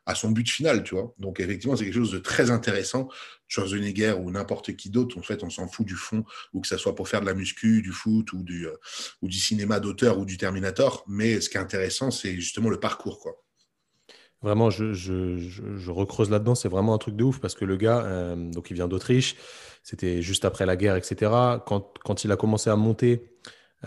à 0.06 0.16
son 0.16 0.32
but 0.32 0.50
final, 0.50 0.84
tu 0.84 0.96
vois. 0.96 1.14
Donc 1.18 1.40
effectivement, 1.40 1.76
c'est 1.76 1.86
quelque 1.86 1.96
chose 1.96 2.12
de 2.12 2.20
très 2.20 2.52
intéressant. 2.52 3.08
Schwarzenegger 3.48 4.14
ou 4.14 4.32
n'importe 4.32 4.76
qui 4.76 4.90
d'autre, 4.90 5.18
en 5.18 5.22
fait, 5.22 5.44
on 5.44 5.50
s'en 5.50 5.68
fout 5.68 5.86
du 5.86 5.96
fond, 5.96 6.24
ou 6.54 6.62
que 6.62 6.68
ça 6.68 6.78
soit 6.78 6.96
pour 6.96 7.10
faire 7.10 7.22
de 7.22 7.26
la 7.26 7.34
muscu, 7.34 7.82
du 7.82 7.92
foot 7.92 8.32
ou 8.34 8.44
du, 8.44 8.68
ou 9.22 9.28
du 9.28 9.38
cinéma 9.38 9.80
d'auteur 9.80 10.18
ou 10.18 10.26
du 10.26 10.38
Terminator. 10.38 11.04
Mais 11.08 11.42
ce 11.42 11.50
qui 11.50 11.58
est 11.58 11.62
intéressant, 11.62 12.12
c'est 12.12 12.34
justement 12.36 12.70
le 12.70 12.80
parcours, 12.80 13.20
quoi. 13.20 13.34
Vraiment, 14.42 14.72
je, 14.72 14.94
je, 14.94 15.38
je, 15.38 15.92
recreuse 15.92 16.32
là-dedans. 16.32 16.56
C'est 16.56 16.68
vraiment 16.68 16.96
un 16.96 16.98
truc 16.98 17.16
de 17.16 17.24
ouf 17.24 17.40
parce 17.40 17.54
que 17.54 17.64
le 17.64 17.78
gars, 17.78 18.04
euh, 18.06 18.36
donc 18.36 18.72
il 18.72 18.74
vient 18.74 18.88
d'Autriche. 18.88 19.36
C'était 19.84 20.24
juste 20.24 20.46
après 20.46 20.66
la 20.66 20.76
guerre, 20.76 20.96
etc. 20.96 21.32
Quand, 21.68 21.94
quand 22.04 22.24
il 22.24 22.32
a 22.32 22.36
commencé 22.36 22.72
à 22.72 22.76
monter 22.76 23.31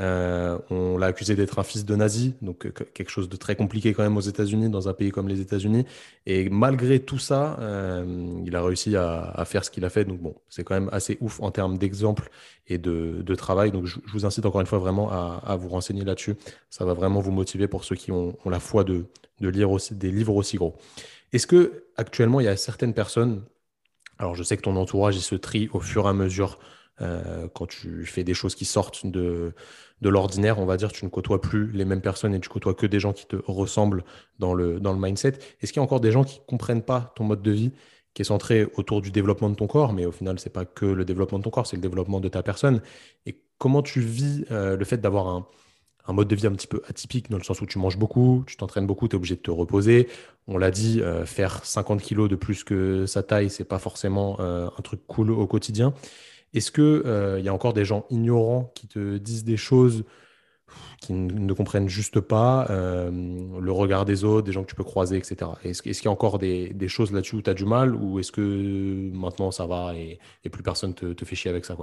euh, 0.00 0.58
on 0.70 0.98
l'a 0.98 1.06
accusé 1.06 1.36
d'être 1.36 1.58
un 1.58 1.62
fils 1.62 1.84
de 1.84 1.94
nazi, 1.94 2.34
donc 2.42 2.66
euh, 2.66 2.70
quelque 2.70 3.10
chose 3.10 3.28
de 3.28 3.36
très 3.36 3.54
compliqué 3.54 3.94
quand 3.94 4.02
même 4.02 4.16
aux 4.16 4.20
États-Unis, 4.20 4.68
dans 4.68 4.88
un 4.88 4.92
pays 4.92 5.10
comme 5.10 5.28
les 5.28 5.40
États-Unis. 5.40 5.86
Et 6.26 6.48
malgré 6.50 6.98
tout 7.00 7.18
ça, 7.18 7.56
euh, 7.60 8.42
il 8.44 8.56
a 8.56 8.62
réussi 8.62 8.96
à, 8.96 9.44
faire 9.46 9.64
ce 9.64 9.70
qu'il 9.70 9.84
a 9.84 9.90
fait. 9.90 10.04
Donc 10.04 10.20
bon, 10.20 10.34
c'est 10.48 10.64
quand 10.64 10.74
même 10.74 10.88
assez 10.92 11.16
ouf 11.20 11.40
en 11.40 11.50
termes 11.50 11.78
d'exemple 11.78 12.28
et 12.66 12.78
de, 12.78 13.34
travail. 13.36 13.70
Donc 13.70 13.86
je, 13.86 13.98
vous 14.12 14.26
incite 14.26 14.46
encore 14.46 14.60
une 14.60 14.66
fois 14.66 14.78
vraiment 14.78 15.10
à, 15.10 15.56
vous 15.56 15.68
renseigner 15.68 16.04
là-dessus. 16.04 16.34
Ça 16.70 16.84
va 16.84 16.94
vraiment 16.94 17.20
vous 17.20 17.32
motiver 17.32 17.68
pour 17.68 17.84
ceux 17.84 17.96
qui 17.96 18.10
ont, 18.10 18.36
la 18.46 18.60
foi 18.60 18.84
de, 18.84 19.06
lire 19.40 19.70
aussi, 19.70 19.94
des 19.94 20.10
livres 20.10 20.34
aussi 20.34 20.56
gros. 20.56 20.76
Est-ce 21.32 21.46
que 21.46 21.84
actuellement 21.96 22.40
il 22.40 22.44
y 22.44 22.48
a 22.48 22.56
certaines 22.56 22.94
personnes 22.94 23.42
Alors, 24.18 24.34
je 24.34 24.42
sais 24.42 24.56
que 24.56 24.62
ton 24.62 24.76
entourage, 24.76 25.16
il 25.16 25.22
se 25.22 25.34
trie 25.34 25.68
au 25.72 25.80
fur 25.80 26.06
et 26.06 26.08
à 26.08 26.12
mesure 26.12 26.58
euh, 27.00 27.48
quand 27.52 27.66
tu 27.66 28.06
fais 28.06 28.22
des 28.22 28.34
choses 28.34 28.54
qui 28.54 28.64
sortent 28.64 29.06
de, 29.06 29.52
l'ordinaire, 30.02 30.58
on 30.58 30.66
va 30.66 30.76
dire, 30.76 30.92
tu 30.92 31.04
ne 31.04 31.10
côtoies 31.10 31.40
plus 31.40 31.70
les 31.72 31.84
mêmes 31.84 32.02
personnes 32.02 32.34
et 32.34 32.40
tu 32.40 32.48
côtoies 32.48 32.74
que 32.74 32.86
des 32.86 33.00
gens 33.00 33.12
qui 33.12 33.26
te 33.26 33.36
ressemblent 33.46 34.04
dans 34.38 34.54
le, 34.54 34.78
mindset. 34.80 35.38
Est-ce 35.60 35.72
qu'il 35.72 35.80
y 35.80 35.82
a 35.82 35.82
encore 35.82 36.00
des 36.00 36.12
gens 36.12 36.24
qui 36.24 36.40
ne 36.40 36.44
comprennent 36.44 36.82
pas 36.82 37.12
ton 37.16 37.24
mode 37.24 37.42
de 37.42 37.50
vie 37.50 37.72
qui 38.12 38.22
est 38.22 38.26
centré 38.26 38.66
autour 38.76 39.02
du 39.02 39.10
développement 39.10 39.50
de 39.50 39.56
ton 39.56 39.66
corps, 39.66 39.92
mais 39.92 40.06
au 40.06 40.12
final, 40.12 40.38
ce 40.38 40.44
n'est 40.44 40.52
pas 40.52 40.64
que 40.64 40.86
le 40.86 41.04
développement 41.04 41.38
de 41.38 41.44
ton 41.44 41.50
corps, 41.50 41.66
c'est 41.66 41.74
le 41.74 41.82
développement 41.82 42.20
de 42.20 42.28
ta 42.28 42.44
personne. 42.44 42.80
Et 43.26 43.40
comment 43.58 43.82
tu 43.82 44.00
vis 44.00 44.44
euh, 44.52 44.76
le 44.76 44.84
fait 44.84 44.98
d'avoir 44.98 45.26
un, 45.26 45.48
un, 46.06 46.12
mode 46.12 46.28
de 46.28 46.36
vie 46.36 46.46
un 46.46 46.52
petit 46.52 46.68
peu 46.68 46.80
atypique, 46.86 47.28
dans 47.28 47.38
le 47.38 47.42
sens 47.42 47.60
où 47.60 47.66
tu 47.66 47.80
manges 47.80 47.98
beaucoup, 47.98 48.44
tu 48.46 48.56
t'entraînes 48.56 48.86
beaucoup, 48.86 49.08
tu 49.08 49.16
es 49.16 49.16
obligé 49.16 49.34
de 49.34 49.40
te 49.40 49.50
reposer. 49.50 50.06
On 50.46 50.58
l'a 50.58 50.70
dit, 50.70 51.00
euh, 51.00 51.26
faire 51.26 51.64
50 51.64 52.02
kilos 52.02 52.28
de 52.28 52.36
plus 52.36 52.62
que 52.62 53.04
sa 53.06 53.24
taille, 53.24 53.50
c'est 53.50 53.64
pas 53.64 53.80
forcément 53.80 54.38
un 54.38 54.82
truc 54.82 55.00
cool 55.08 55.32
au 55.32 55.46
quotidien. 55.48 55.92
Est-ce 56.54 56.70
qu'il 56.70 56.82
euh, 56.84 57.40
y 57.40 57.48
a 57.48 57.52
encore 57.52 57.72
des 57.72 57.84
gens 57.84 58.06
ignorants 58.10 58.72
qui 58.74 58.86
te 58.86 59.18
disent 59.18 59.44
des 59.44 59.56
choses 59.56 60.04
qui 61.00 61.12
ne 61.12 61.52
comprennent 61.52 61.88
juste 61.88 62.20
pas 62.20 62.66
euh, 62.70 63.10
le 63.10 63.72
regard 63.72 64.04
des 64.04 64.24
autres, 64.24 64.46
des 64.46 64.52
gens 64.52 64.62
que 64.62 64.70
tu 64.70 64.74
peux 64.74 64.84
croiser, 64.84 65.16
etc. 65.16 65.50
Est-ce 65.64 65.82
qu'il 65.82 65.92
y 65.92 66.08
a 66.08 66.10
encore 66.10 66.38
des, 66.38 66.88
choses 66.88 67.12
là-dessus 67.12 67.36
où 67.36 67.42
tu 67.42 67.50
as 67.50 67.54
du 67.54 67.66
mal 67.66 67.94
ou 67.94 68.18
est-ce 68.18 68.32
que 68.32 69.10
maintenant 69.12 69.50
ça 69.50 69.66
va 69.66 69.94
et, 69.96 70.18
plus 70.50 70.62
personne 70.62 70.94
te, 70.94 71.12
te, 71.12 71.24
fait 71.24 71.36
chier 71.36 71.50
avec 71.50 71.64
ça 71.64 71.76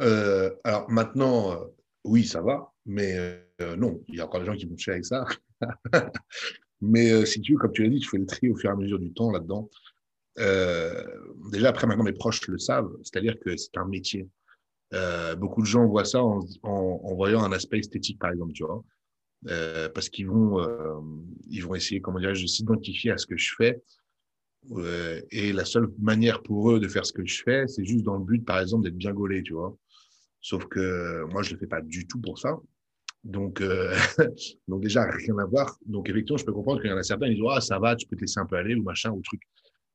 euh, 0.00 0.50
Alors 0.64 0.88
maintenant, 0.88 1.58
oui, 2.04 2.24
ça 2.24 2.40
va, 2.40 2.72
mais 2.86 3.40
non, 3.76 4.00
il 4.08 4.16
y 4.16 4.20
a 4.20 4.24
encore 4.24 4.40
des 4.40 4.46
gens 4.46 4.56
qui 4.56 4.66
vont 4.66 4.76
chier 4.76 4.92
avec 4.92 5.04
ça. 5.04 5.26
mais 6.80 7.26
si 7.26 7.40
tu 7.40 7.52
veux, 7.52 7.58
comme 7.58 7.72
tu 7.72 7.82
l'as 7.82 7.90
dit, 7.90 7.98
tu 7.98 8.08
fais 8.08 8.18
le 8.18 8.26
tri 8.26 8.48
au 8.48 8.56
fur 8.56 8.70
et 8.70 8.72
à 8.72 8.76
mesure 8.76 8.98
du 8.98 9.12
temps 9.12 9.30
là-dedans. 9.30 9.68
Euh, 10.38 11.04
déjà, 11.50 11.68
après, 11.68 11.86
maintenant, 11.86 12.04
mes 12.04 12.12
proches 12.12 12.46
le 12.48 12.58
savent, 12.58 12.90
c'est-à-dire 13.02 13.38
que 13.40 13.56
c'est 13.56 13.76
un 13.76 13.86
métier. 13.86 14.28
Euh, 14.92 15.34
beaucoup 15.34 15.62
de 15.62 15.66
gens 15.66 15.86
voient 15.86 16.04
ça 16.04 16.22
en, 16.22 17.14
voyant 17.14 17.42
un 17.42 17.52
aspect 17.52 17.78
esthétique, 17.78 18.18
par 18.18 18.30
exemple, 18.30 18.52
tu 18.52 18.64
vois. 18.64 18.84
Euh, 19.48 19.88
parce 19.90 20.08
qu'ils 20.08 20.28
vont, 20.28 20.58
ils 21.48 21.60
vont 21.60 21.74
essayer, 21.74 22.00
comment 22.00 22.18
dire, 22.18 22.32
de 22.32 22.46
s'identifier 22.46 23.10
à 23.10 23.18
ce 23.18 23.26
que 23.26 23.36
je 23.36 23.54
fais. 23.56 23.82
Et 25.30 25.52
la 25.52 25.64
seule 25.64 25.88
manière 25.98 26.42
pour 26.42 26.72
eux 26.72 26.80
de 26.80 26.88
faire 26.88 27.04
ce 27.04 27.12
que 27.12 27.24
je 27.24 27.42
fais, 27.42 27.66
c'est 27.68 27.84
juste 27.84 28.04
dans 28.04 28.16
le 28.16 28.24
but, 28.24 28.44
par 28.44 28.60
exemple, 28.60 28.84
d'être 28.84 28.96
bien 28.96 29.12
gaulé, 29.12 29.42
tu 29.42 29.52
vois. 29.52 29.76
Sauf 30.40 30.66
que 30.66 31.24
moi, 31.30 31.42
je 31.42 31.52
le 31.52 31.58
fais 31.58 31.66
pas 31.66 31.80
du 31.80 32.06
tout 32.06 32.20
pour 32.20 32.38
ça. 32.38 32.58
Donc, 33.24 33.62
donc 34.68 34.82
déjà, 34.82 35.04
rien 35.04 35.38
à 35.38 35.44
voir. 35.44 35.78
Donc, 35.86 36.08
effectivement, 36.08 36.38
je 36.38 36.44
peux 36.44 36.52
comprendre 36.52 36.80
qu'il 36.80 36.90
y 36.90 36.92
en 36.92 36.96
a 36.96 37.02
certains, 37.02 37.26
ils 37.26 37.34
disent, 37.34 37.44
ah, 37.50 37.60
ça 37.60 37.78
va, 37.78 37.94
tu 37.94 38.06
peux 38.06 38.16
te 38.16 38.22
laisser 38.22 38.40
un 38.40 38.46
peu 38.46 38.56
aller, 38.56 38.74
ou 38.74 38.82
machin, 38.82 39.10
ou 39.10 39.20
truc. 39.22 39.42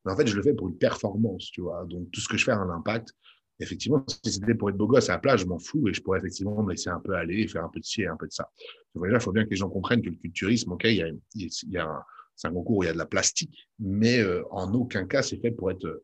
Mais 0.05 0.11
en 0.11 0.15
fait, 0.15 0.27
je 0.27 0.35
le 0.35 0.41
fais 0.41 0.53
pour 0.53 0.69
une 0.69 0.77
performance, 0.77 1.51
tu 1.51 1.61
vois. 1.61 1.85
Donc, 1.85 2.09
tout 2.11 2.21
ce 2.21 2.27
que 2.27 2.37
je 2.37 2.45
fais 2.45 2.51
a 2.51 2.57
un 2.57 2.69
impact. 2.69 3.13
Effectivement, 3.61 4.05
si 4.23 4.31
c'était 4.31 4.55
pour 4.55 4.69
être 4.69 4.77
beau 4.77 4.87
gosse 4.87 5.09
à 5.09 5.13
la 5.13 5.19
plage, 5.19 5.41
je 5.41 5.45
m'en 5.45 5.59
fous 5.59 5.89
et 5.89 5.93
je 5.93 6.01
pourrais 6.01 6.19
effectivement 6.19 6.63
me 6.63 6.71
laisser 6.71 6.89
un 6.89 7.01
peu 7.01 7.13
aller 7.13 7.45
faire 7.45 7.65
un 7.65 7.69
peu 7.69 7.81
de 7.81 7.85
ci 7.85 8.03
et 8.03 8.07
un 8.07 8.15
peu 8.15 8.25
de 8.25 8.31
ça. 8.31 8.49
Il 8.95 9.19
faut 9.19 9.33
bien 9.33 9.43
que 9.43 9.49
les 9.49 9.57
gens 9.57 9.69
comprennent 9.69 10.01
que 10.01 10.09
le 10.09 10.15
culturisme, 10.15 10.71
OK, 10.71 10.85
il 10.85 10.95
y 10.95 11.03
a, 11.03 11.09
il 11.35 11.51
y 11.69 11.77
a 11.77 11.85
un, 11.85 12.01
c'est 12.39 12.47
un 12.47 12.53
concours 12.53 12.77
où 12.77 12.83
il 12.83 12.85
y 12.85 12.89
a 12.89 12.93
de 12.93 12.97
la 12.97 13.05
plastique, 13.05 13.67
mais 13.79 14.19
euh, 14.19 14.43
en 14.49 14.73
aucun 14.73 15.05
cas, 15.05 15.21
c'est 15.21 15.41
fait 15.41 15.51
pour 15.51 15.71
être, 15.71 16.03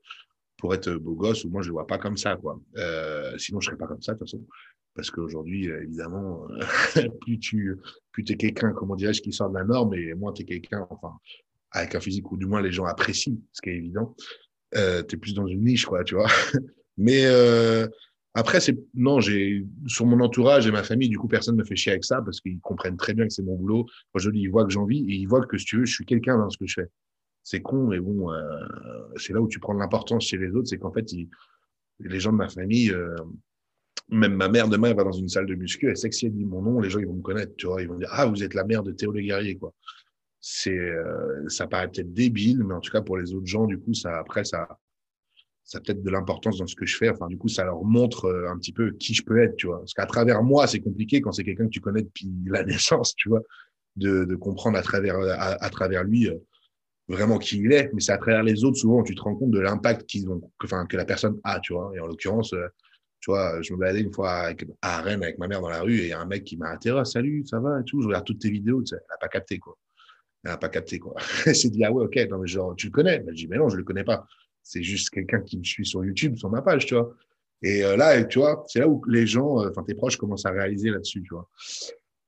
pour 0.58 0.74
être 0.74 0.92
beau 0.96 1.16
gosse 1.16 1.46
ou 1.46 1.50
moi, 1.50 1.62
je 1.62 1.68
le 1.68 1.74
vois 1.74 1.88
pas 1.88 1.98
comme 1.98 2.18
ça, 2.18 2.36
quoi. 2.36 2.60
Euh, 2.76 3.38
sinon, 3.38 3.62
je 3.62 3.68
serais 3.68 3.78
pas 3.78 3.88
comme 3.88 4.02
ça, 4.02 4.14
de 4.14 4.20
toute 4.20 4.28
façon. 4.28 4.46
Parce 4.94 5.10
qu'aujourd'hui, 5.12 5.68
évidemment, 5.68 6.46
plus 7.22 7.40
tu 7.40 7.78
plus 8.12 8.26
es 8.30 8.36
quelqu'un, 8.36 8.74
comment 8.74 8.96
dirais-je, 8.96 9.22
qui 9.22 9.32
sort 9.32 9.50
de 9.50 9.58
la 9.58 9.64
norme, 9.64 9.94
et 9.94 10.14
moins 10.14 10.34
tu 10.34 10.42
es 10.42 10.46
quelqu'un, 10.46 10.86
enfin, 10.90 11.14
avec 11.72 11.96
un 11.96 12.00
physique 12.00 12.32
où 12.32 12.38
du 12.38 12.46
moins 12.46 12.62
les 12.62 12.72
gens 12.72 12.86
apprécient, 12.86 13.36
ce 13.54 13.62
qui 13.62 13.70
est 13.70 13.76
évident. 13.76 14.16
Euh, 14.76 15.04
tu 15.04 15.16
es 15.16 15.18
plus 15.18 15.34
dans 15.34 15.48
une 15.48 15.64
niche, 15.64 15.86
quoi, 15.86 16.04
tu 16.04 16.16
vois. 16.16 16.28
Mais 16.98 17.26
euh, 17.26 17.88
après, 18.34 18.60
c'est 18.60 18.78
non, 18.94 19.20
j'ai 19.20 19.66
sur 19.88 20.06
mon 20.06 20.20
entourage 20.20 20.68
et 20.68 20.72
ma 20.72 20.84
famille, 20.84 21.10
du 21.10 21.18
coup, 21.18 21.28
personne 21.28 21.56
ne 21.56 21.62
me 21.62 21.66
fait 21.66 21.76
chier 21.76 21.92
avec 21.92 22.04
ça 22.04 22.22
parce 22.22 22.42
qu'ils 22.42 22.60
comprennent 22.60 22.98
très 22.98 23.14
bien 23.14 23.28
que 23.28 23.34
c'est 23.34 23.44
mon 23.44 23.56
boulot. 23.56 23.86
Quand 24.14 24.20
je 24.20 24.30
dis, 24.30 24.40
ils 24.40 24.52
voient 24.52 24.66
que 24.66 24.72
j'en 24.72 24.86
vis 24.86 25.00
et 25.00 25.16
ils 25.16 25.26
voient 25.26 25.46
que, 25.46 25.58
si 25.58 25.66
tu 25.66 25.78
veux, 25.78 25.86
je 25.86 25.94
suis 25.94 26.06
quelqu'un 26.06 26.38
dans 26.38 26.50
ce 26.50 26.58
que 26.58 26.68
je 26.68 26.82
fais. 26.82 26.88
C'est 27.44 27.62
con, 27.62 27.88
mais 27.88 28.00
bon, 28.00 28.32
euh, 28.32 28.42
c'est 29.18 29.34
là 29.34 29.40
où 29.40 29.48
tu 29.48 29.60
prends 29.60 29.74
de 29.74 29.80
l'importance 29.80 30.26
chez 30.26 30.38
les 30.38 30.50
autres, 30.52 30.68
c'est 30.68 30.80
qu'en 30.80 30.92
fait, 30.92 31.10
les 32.00 32.20
gens 32.20 32.32
de 32.32 32.38
ma 32.38 32.50
famille, 32.50 32.92
euh, 32.92 33.16
même 34.10 34.34
ma 34.34 34.50
mère 34.50 34.68
demain, 34.68 34.90
elle 34.90 34.98
va 34.98 35.04
dans 35.04 35.12
une 35.12 35.30
salle 35.30 35.46
de 35.46 35.56
muscu, 35.56 35.88
elle 35.90 35.98
sait 35.98 36.10
que 36.10 36.16
si 36.16 36.26
elle 36.26 36.34
dit 36.34 36.46
mon 36.46 36.62
nom, 36.62 36.80
les 36.80 36.90
gens 36.90 37.00
ils 37.00 37.08
vont 37.08 37.14
me 37.14 37.22
connaître, 37.22 37.56
tu 37.56 37.68
vois, 37.68 37.82
ils 37.82 37.88
vont 37.88 37.98
dire 37.98 38.10
ah 38.12 38.26
vous 38.26 38.44
êtes 38.44 38.54
la 38.54 38.64
mère 38.64 38.84
de 38.84 38.92
Théo 38.92 39.12
Le 39.12 39.22
Guerrier, 39.22 39.58
quoi 39.58 39.74
c'est 40.48 40.78
euh, 40.78 41.50
ça 41.50 41.66
paraît 41.66 41.88
peut-être 41.88 42.14
débile, 42.14 42.64
mais 42.64 42.76
en 42.76 42.80
tout 42.80 42.92
cas 42.92 43.02
pour 43.02 43.18
les 43.18 43.34
autres 43.34 43.48
gens, 43.48 43.66
du 43.66 43.80
coup, 43.80 43.96
ça 43.96 44.20
après 44.20 44.44
ça 44.44 44.68
ça 45.64 45.80
a 45.80 45.82
peut-être 45.82 46.04
de 46.04 46.10
l'importance 46.12 46.60
dans 46.60 46.68
ce 46.68 46.76
que 46.76 46.86
je 46.86 46.96
fais. 46.96 47.10
Enfin, 47.10 47.26
du 47.26 47.40
coup, 47.40 47.48
ça 47.48 47.64
leur 47.64 47.84
montre 47.84 48.26
euh, 48.26 48.48
un 48.52 48.58
petit 48.60 48.72
peu 48.72 48.92
qui 48.92 49.16
je 49.16 49.24
peux 49.24 49.42
être, 49.42 49.56
tu 49.56 49.66
vois. 49.66 49.80
Parce 49.80 49.96
qu'à 49.96 50.06
travers 50.06 50.44
moi, 50.44 50.68
c'est 50.68 50.82
compliqué 50.82 51.20
quand 51.20 51.32
c'est 51.32 51.44
quelqu'un 51.44 51.66
que 51.66 51.72
tu 51.72 51.82
connais 51.82 52.04
depuis 52.04 52.30
la 52.46 52.64
naissance, 52.64 53.16
tu 53.16 53.30
vois, 53.30 53.42
de, 53.96 54.36
comprendre 54.36 54.78
à 54.78 54.84
travers 54.84 55.18
à, 55.20 55.70
travers 55.72 56.04
lui 56.04 56.30
euh, 56.30 56.38
vraiment 57.08 57.40
qui 57.40 57.58
il 57.58 57.72
est. 57.74 57.90
Mais 57.94 58.02
c'est 58.02 58.12
à 58.12 58.20
travers 58.20 58.44
les 58.44 58.64
autres 58.64 58.78
souvent 58.78 59.02
tu 59.02 59.16
te 59.16 59.22
rends 59.22 59.36
compte 59.36 59.52
de 59.52 59.60
l'impact 59.60 60.06
qu'ils 60.06 60.30
ont, 60.30 60.42
que, 60.60 60.68
enfin, 60.68 60.86
que 60.86 60.96
la 60.96 61.06
personne 61.06 61.40
a, 61.44 61.60
tu 61.60 61.74
vois. 61.74 61.92
Et 61.96 62.00
en 62.00 62.06
l'occurrence, 62.06 62.54
tu 63.20 63.32
vois, 63.32 63.60
je 63.64 63.74
me 63.74 63.80
baladais 63.80 64.02
une 64.02 64.14
fois 64.14 64.52
à 64.84 65.02
Rennes 65.02 65.24
avec 65.24 65.40
ma 65.40 65.48
mère 65.48 65.62
dans 65.62 65.70
la 65.70 65.82
rue 65.82 65.98
et 65.98 66.04
il 66.04 66.10
y 66.10 66.14
a 66.14 66.20
un 66.20 66.28
mec 66.28 66.44
qui 66.44 66.56
m'a 66.58 66.70
interrogé, 66.70 67.10
salut, 67.10 67.44
ça 67.48 67.60
va 67.60 67.82
tout. 67.82 68.04
Je 68.04 68.08
regarde 68.08 68.26
toutes 68.26 68.42
tes 68.42 68.52
vidéos, 68.52 68.84
elle 68.92 69.00
a 69.12 69.18
pas 69.18 69.28
capté 69.28 69.58
quoi 69.58 69.76
elle 70.46 70.52
n'a 70.52 70.58
pas 70.58 70.70
capté, 70.70 71.00
quoi. 71.00 71.16
Elle 71.48 71.56
s'est 71.56 71.70
dit, 71.70 71.84
ah 71.84 71.92
ouais, 71.92 72.06
ok, 72.06 72.16
non, 72.30 72.38
mais 72.38 72.48
genre, 72.48 72.76
tu 72.76 72.88
le 72.88 72.92
connais? 72.92 73.24
Elle 73.28 73.34
dit, 73.34 73.48
mais 73.48 73.58
non, 73.58 73.68
je 73.68 73.78
le 73.78 73.84
connais 73.84 74.04
pas. 74.04 74.28
C'est 74.62 74.84
juste 74.84 75.10
quelqu'un 75.10 75.42
qui 75.42 75.58
me 75.58 75.64
suit 75.64 75.86
sur 75.86 76.06
YouTube, 76.06 76.38
sur 76.38 76.50
ma 76.50 76.62
page, 76.62 76.86
tu 76.86 76.94
vois. 76.94 77.14
Et 77.64 77.84
euh, 77.84 77.98
là, 77.98 78.24
tu 78.24 78.40
vois, 78.40 78.64
c'est 78.68 78.80
là 78.80 78.88
où 78.88 79.04
les 79.08 79.26
gens, 79.26 79.60
euh, 79.60 79.70
enfin, 79.72 79.84
tes 79.84 79.96
proches 79.96 80.18
commencent 80.18 80.46
à 80.46 80.52
réaliser 80.52 80.92
là-dessus, 80.92 81.24
tu 81.24 81.34
vois. 81.34 81.50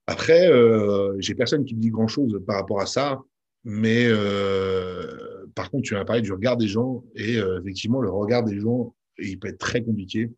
Après, 0.08 0.50
euh, 0.50 1.14
j'ai 1.20 1.34
personne 1.36 1.64
qui 1.64 1.76
me 1.76 1.80
dit 1.80 1.90
grand-chose 1.90 2.40
par 2.44 2.56
rapport 2.56 2.80
à 2.80 2.86
ça, 2.86 3.20
mais 3.62 4.06
euh, 4.08 5.46
par 5.54 5.70
contre, 5.70 5.84
tu 5.84 5.96
as 5.96 6.04
parlé 6.04 6.22
du 6.22 6.32
regard 6.32 6.56
des 6.56 6.66
gens, 6.66 7.04
et 7.14 7.36
effectivement, 7.60 8.00
le 8.00 8.10
regard 8.10 8.42
des 8.42 8.58
gens, 8.58 8.94
il 9.18 9.38
peut 9.38 9.48
être 9.48 9.58
très 9.58 9.82
compliqué. 9.82 10.32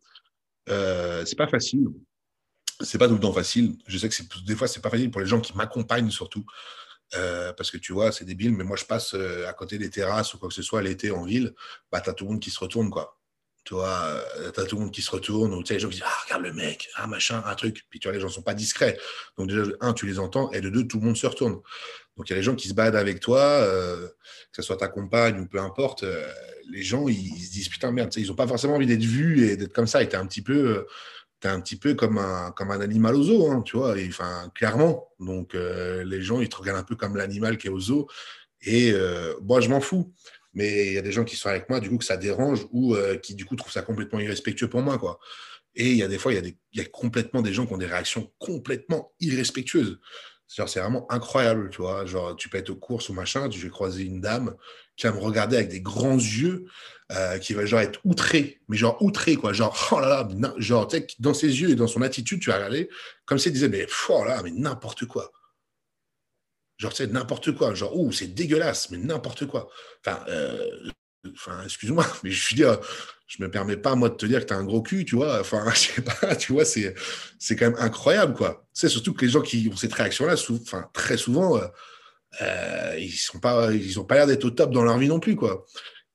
C'est 0.67 1.37
pas 1.37 1.47
facile. 1.47 1.87
C'est 2.81 2.97
pas 2.97 3.07
tout 3.07 3.13
le 3.13 3.19
temps 3.19 3.31
facile. 3.31 3.77
Je 3.87 3.97
sais 3.97 4.09
que 4.09 4.45
des 4.45 4.55
fois, 4.55 4.67
c'est 4.67 4.81
pas 4.81 4.89
facile 4.89 5.09
pour 5.09 5.21
les 5.21 5.27
gens 5.27 5.39
qui 5.39 5.55
m'accompagnent 5.55 6.09
surtout. 6.09 6.43
Euh, 7.15 7.51
parce 7.53 7.71
que 7.71 7.77
tu 7.77 7.93
vois, 7.93 8.11
c'est 8.11 8.25
débile, 8.25 8.53
mais 8.53 8.63
moi 8.63 8.77
je 8.77 8.85
passe 8.85 9.13
euh, 9.15 9.47
à 9.47 9.53
côté 9.53 9.77
des 9.77 9.89
terrasses 9.89 10.33
ou 10.33 10.37
quoi 10.37 10.47
que 10.47 10.55
ce 10.55 10.61
soit 10.61 10.81
l'été 10.81 11.11
en 11.11 11.25
ville, 11.25 11.53
bah 11.91 11.99
t'as 12.01 12.13
tout 12.13 12.25
le 12.25 12.31
monde 12.31 12.39
qui 12.39 12.51
se 12.51 12.59
retourne, 12.59 12.89
quoi. 12.89 13.17
Tu 13.63 13.75
vois, 13.75 14.23
euh, 14.37 14.49
t'as 14.51 14.65
tout 14.65 14.75
le 14.77 14.83
monde 14.83 14.91
qui 14.91 15.01
se 15.01 15.11
retourne, 15.11 15.53
ou 15.53 15.61
tu 15.61 15.67
sais, 15.67 15.73
les 15.75 15.79
gens 15.81 15.89
qui 15.89 15.95
disent, 15.95 16.05
ah, 16.05 16.23
regarde 16.25 16.43
le 16.43 16.53
mec, 16.53 16.89
ah, 16.95 17.05
machin, 17.05 17.43
un 17.45 17.53
truc. 17.55 17.85
Puis 17.89 17.99
tu 17.99 18.07
vois, 18.07 18.15
les 18.15 18.21
gens 18.21 18.29
sont 18.29 18.41
pas 18.41 18.55
discrets. 18.55 18.97
Donc, 19.37 19.49
déjà, 19.49 19.63
un, 19.81 19.93
tu 19.93 20.07
les 20.07 20.17
entends, 20.19 20.51
et 20.51 20.61
de 20.61 20.69
deux, 20.69 20.87
tout 20.87 20.99
le 20.99 21.05
monde 21.05 21.17
se 21.17 21.27
retourne. 21.27 21.59
Donc, 22.17 22.29
il 22.29 22.31
y 22.31 22.33
a 22.33 22.37
les 22.37 22.43
gens 22.43 22.55
qui 22.55 22.69
se 22.69 22.73
baladent 22.73 22.95
avec 22.95 23.19
toi, 23.19 23.63
que 24.51 24.55
ce 24.55 24.61
soit 24.63 24.77
ta 24.77 24.87
compagne 24.87 25.39
ou 25.39 25.47
peu 25.47 25.59
importe. 25.59 26.03
les 26.71 26.81
gens, 26.81 27.07
ils, 27.07 27.43
se 27.43 27.51
disent, 27.51 27.69
putain, 27.69 27.91
merde, 27.91 28.11
ils 28.17 28.31
ont 28.31 28.35
pas 28.35 28.47
forcément 28.47 28.75
envie 28.75 28.87
d'être 28.87 29.03
vus 29.03 29.47
et 29.47 29.57
d'être 29.57 29.73
comme 29.73 29.87
ça. 29.87 30.01
Et 30.01 30.09
t'es 30.09 30.17
un 30.17 30.25
petit 30.25 30.41
peu 30.41 30.87
tu 31.41 31.47
un 31.47 31.59
petit 31.59 31.75
peu 31.75 31.95
comme 31.95 32.17
un, 32.17 32.81
animal 32.81 33.15
au 33.15 33.23
zoo, 33.23 33.51
hein, 33.51 33.61
tu 33.63 33.77
vois, 33.77 33.95
enfin, 34.07 34.51
clairement. 34.53 35.09
Donc, 35.19 35.55
euh, 35.55 36.03
les 36.03 36.21
gens, 36.21 36.39
ils 36.39 36.49
te 36.49 36.55
regardent 36.55 36.79
un 36.79 36.83
peu 36.83 36.95
comme 36.95 37.17
l'animal 37.17 37.57
qui 37.57 37.67
est 37.67 37.71
au 37.71 37.79
zoo. 37.79 38.07
Et 38.61 38.91
euh, 38.93 39.33
moi, 39.41 39.61
je 39.61 39.69
m'en 39.69 39.81
fous. 39.81 40.13
Mais 40.53 40.87
il 40.87 40.93
y 40.93 40.97
a 40.97 41.01
des 41.01 41.11
gens 41.11 41.23
qui 41.23 41.35
sont 41.35 41.49
avec 41.49 41.69
moi, 41.69 41.79
du 41.79 41.89
coup, 41.89 41.97
que 41.97 42.05
ça 42.05 42.17
dérange 42.17 42.67
ou 42.71 42.95
euh, 42.95 43.17
qui, 43.17 43.35
du 43.35 43.45
coup, 43.45 43.55
trouvent 43.55 43.71
ça 43.71 43.81
complètement 43.81 44.19
irrespectueux 44.19 44.69
pour 44.69 44.81
moi, 44.81 44.97
quoi. 44.97 45.19
Et 45.73 45.91
il 45.91 45.97
y 45.97 46.03
a 46.03 46.07
des 46.09 46.17
fois, 46.17 46.33
il 46.33 46.45
y, 46.45 46.77
y 46.77 46.81
a 46.81 46.85
complètement 46.85 47.41
des 47.41 47.53
gens 47.53 47.65
qui 47.65 47.73
ont 47.73 47.77
des 47.77 47.85
réactions 47.85 48.31
complètement 48.37 49.13
irrespectueuses. 49.21 49.99
C'est 50.53 50.79
vraiment 50.81 51.09
incroyable, 51.09 51.69
tu 51.69 51.81
vois. 51.81 52.05
Genre, 52.05 52.35
tu 52.35 52.49
peux 52.49 52.57
être 52.57 52.69
aux 52.69 52.75
courses 52.75 53.07
ou 53.07 53.13
machin, 53.13 53.47
tu 53.47 53.59
vas 53.59 53.69
croiser 53.69 54.03
une 54.03 54.19
dame 54.19 54.55
qui 54.97 55.07
va 55.07 55.13
me 55.13 55.19
regarder 55.19 55.55
avec 55.55 55.69
des 55.69 55.79
grands 55.79 56.17
yeux, 56.17 56.65
euh, 57.13 57.37
qui 57.37 57.53
va 57.53 57.65
genre 57.65 57.79
être 57.79 58.01
outré, 58.03 58.59
mais 58.67 58.75
genre 58.75 59.01
outré, 59.01 59.37
quoi. 59.37 59.53
Genre, 59.53 59.73
oh 59.93 60.01
là 60.01 60.09
là, 60.09 60.53
genre, 60.57 60.89
dans 61.19 61.33
ses 61.33 61.61
yeux 61.61 61.69
et 61.69 61.75
dans 61.75 61.87
son 61.87 62.01
attitude, 62.01 62.41
tu 62.41 62.49
vas 62.49 62.57
regarder, 62.57 62.89
comme 63.25 63.37
s'il 63.37 63.53
disait, 63.53 63.69
mais 63.69 63.87
oh 64.09 64.25
là, 64.25 64.41
mais 64.43 64.51
n'importe 64.51 65.05
quoi. 65.05 65.31
Genre, 66.77 66.91
tu 66.91 66.97
sais, 66.97 67.07
n'importe 67.07 67.53
quoi. 67.53 67.73
Genre, 67.73 67.97
ouh, 67.97 68.11
c'est 68.11 68.27
dégueulasse, 68.27 68.89
mais 68.91 68.97
n'importe 68.97 69.45
quoi. 69.47 69.69
Enfin, 70.05 70.21
euh, 70.27 70.67
enfin 71.33 71.63
excuse-moi, 71.63 72.05
mais 72.23 72.31
je 72.31 72.43
suis 72.43 72.55
dire, 72.55 72.79
je 73.27 73.41
me 73.41 73.49
permets 73.49 73.77
pas, 73.77 73.95
moi, 73.95 74.09
de 74.09 74.15
te 74.15 74.25
dire 74.25 74.41
que 74.41 74.45
tu 74.45 74.53
as 74.53 74.57
un 74.57 74.63
gros 74.65 74.81
cul, 74.81 75.05
tu 75.05 75.15
vois. 75.15 75.39
Enfin, 75.39 75.63
je 75.73 75.79
sais 75.79 76.01
pas, 76.01 76.35
tu 76.35 76.51
vois, 76.53 76.65
c'est, 76.65 76.93
c'est 77.39 77.55
quand 77.55 77.71
même 77.71 77.79
incroyable, 77.79 78.33
quoi. 78.33 78.65
C'est 78.73 78.89
surtout 78.89 79.13
que 79.13 79.25
les 79.25 79.31
gens 79.31 79.41
qui 79.41 79.69
ont 79.71 79.77
cette 79.77 79.93
réaction-là, 79.93 80.35
enfin, 80.49 80.89
très 80.93 81.17
souvent, 81.17 81.57
euh, 81.57 81.65
euh, 82.41 82.95
ils 82.99 83.11
sont 83.11 83.39
pas, 83.39 83.71
ils 83.73 83.99
ont 83.99 84.03
pas 84.03 84.15
l'air 84.15 84.27
d'être 84.27 84.45
au 84.45 84.51
top 84.51 84.71
dans 84.71 84.83
leur 84.83 84.97
vie 84.97 85.07
non 85.07 85.19
plus, 85.19 85.35
quoi. 85.35 85.65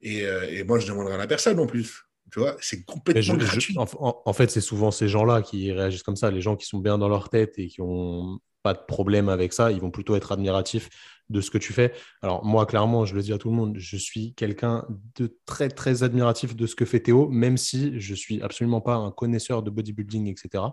Et, 0.02 0.26
euh, 0.26 0.46
et 0.50 0.64
moi, 0.64 0.78
je 0.78 0.86
demanderai 0.86 1.14
à 1.14 1.18
la 1.18 1.26
personne 1.26 1.56
non 1.56 1.66
plus. 1.66 2.02
Tu 2.32 2.40
vois, 2.40 2.56
c'est 2.60 2.84
complètement 2.84 3.36
gratuit. 3.36 3.76
en, 3.78 4.32
fait, 4.32 4.50
c'est 4.50 4.60
souvent 4.60 4.90
ces 4.90 5.08
gens-là 5.08 5.42
qui 5.42 5.72
réagissent 5.72 6.02
comme 6.02 6.16
ça, 6.16 6.30
les 6.30 6.40
gens 6.40 6.56
qui 6.56 6.66
sont 6.66 6.80
bien 6.80 6.98
dans 6.98 7.08
leur 7.08 7.30
tête 7.30 7.54
et 7.58 7.68
qui 7.68 7.80
ont 7.80 8.40
pas 8.62 8.74
de 8.74 8.80
problème 8.86 9.28
avec 9.28 9.52
ça. 9.52 9.70
Ils 9.70 9.80
vont 9.80 9.92
plutôt 9.92 10.16
être 10.16 10.32
admiratifs 10.32 10.90
de 11.28 11.40
ce 11.40 11.50
que 11.50 11.58
tu 11.58 11.72
fais. 11.72 11.92
Alors 12.22 12.44
moi, 12.44 12.66
clairement, 12.66 13.04
je 13.04 13.14
le 13.14 13.22
dis 13.22 13.32
à 13.32 13.38
tout 13.38 13.50
le 13.50 13.56
monde, 13.56 13.76
je 13.78 13.96
suis 13.96 14.34
quelqu'un 14.34 14.86
de 15.16 15.36
très, 15.46 15.68
très 15.68 16.02
admiratif 16.02 16.54
de 16.56 16.66
ce 16.66 16.74
que 16.74 16.84
fait 16.84 17.00
Théo, 17.00 17.28
même 17.28 17.56
si 17.56 17.98
je 18.00 18.14
suis 18.14 18.40
absolument 18.42 18.80
pas 18.80 18.94
un 18.94 19.10
connaisseur 19.10 19.62
de 19.62 19.70
bodybuilding, 19.70 20.28
etc. 20.28 20.64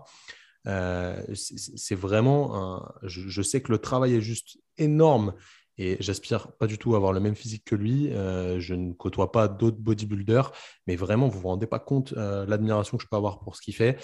Euh, 0.68 1.22
c'est 1.34 1.95
vraiment, 1.95 2.84
je, 3.04 3.41
sais 3.41 3.62
que 3.62 3.72
le 3.72 3.80
travail 3.80 4.16
est 4.16 4.22
juste 4.22 4.58
énorme 4.78 5.34
et 5.80 5.97
j'aspire 5.99 6.51
pas 6.51 6.68
du 6.68 6.78
tout 6.78 6.93
à 6.93 6.97
avoir 6.97 7.14
le 7.14 7.20
même 7.20 7.36
physique 7.36 7.66
que 7.66 7.76
lui. 7.76 8.12
Euh, 8.14 8.60
je 8.60 8.76
ne 8.76 8.93
côtoie 8.93 9.32
pas 9.32 9.47
d'autres 9.47 9.80
bodybuilders, 9.80 10.51
mais 10.86 10.95
vraiment, 10.95 11.28
vous 11.28 11.39
vous 11.39 11.47
rendez 11.47 11.68
pas 11.68 11.80
compte 11.80 12.14
euh, 12.14 12.45
l'admiration 12.45 12.97
que 12.97 13.04
je 13.04 13.10
peux 13.10 13.18
avoir 13.18 13.39
pour 13.39 13.56
ce 13.56 13.62
qu'il 13.62 13.74
fait, 13.74 13.97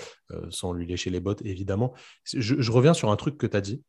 sans 0.50 0.74
lui 0.74 0.88
lécher 0.88 1.12
les 1.12 1.20
bottes, 1.20 1.43
évidemment. 1.45 1.93
je 2.26 2.72
reviens 2.72 2.93
sur 2.93 3.12
un 3.12 3.16
truc 3.16 3.38
que 3.38 3.47
tu 3.47 3.56
as 3.56 3.62
dit. 3.62 3.84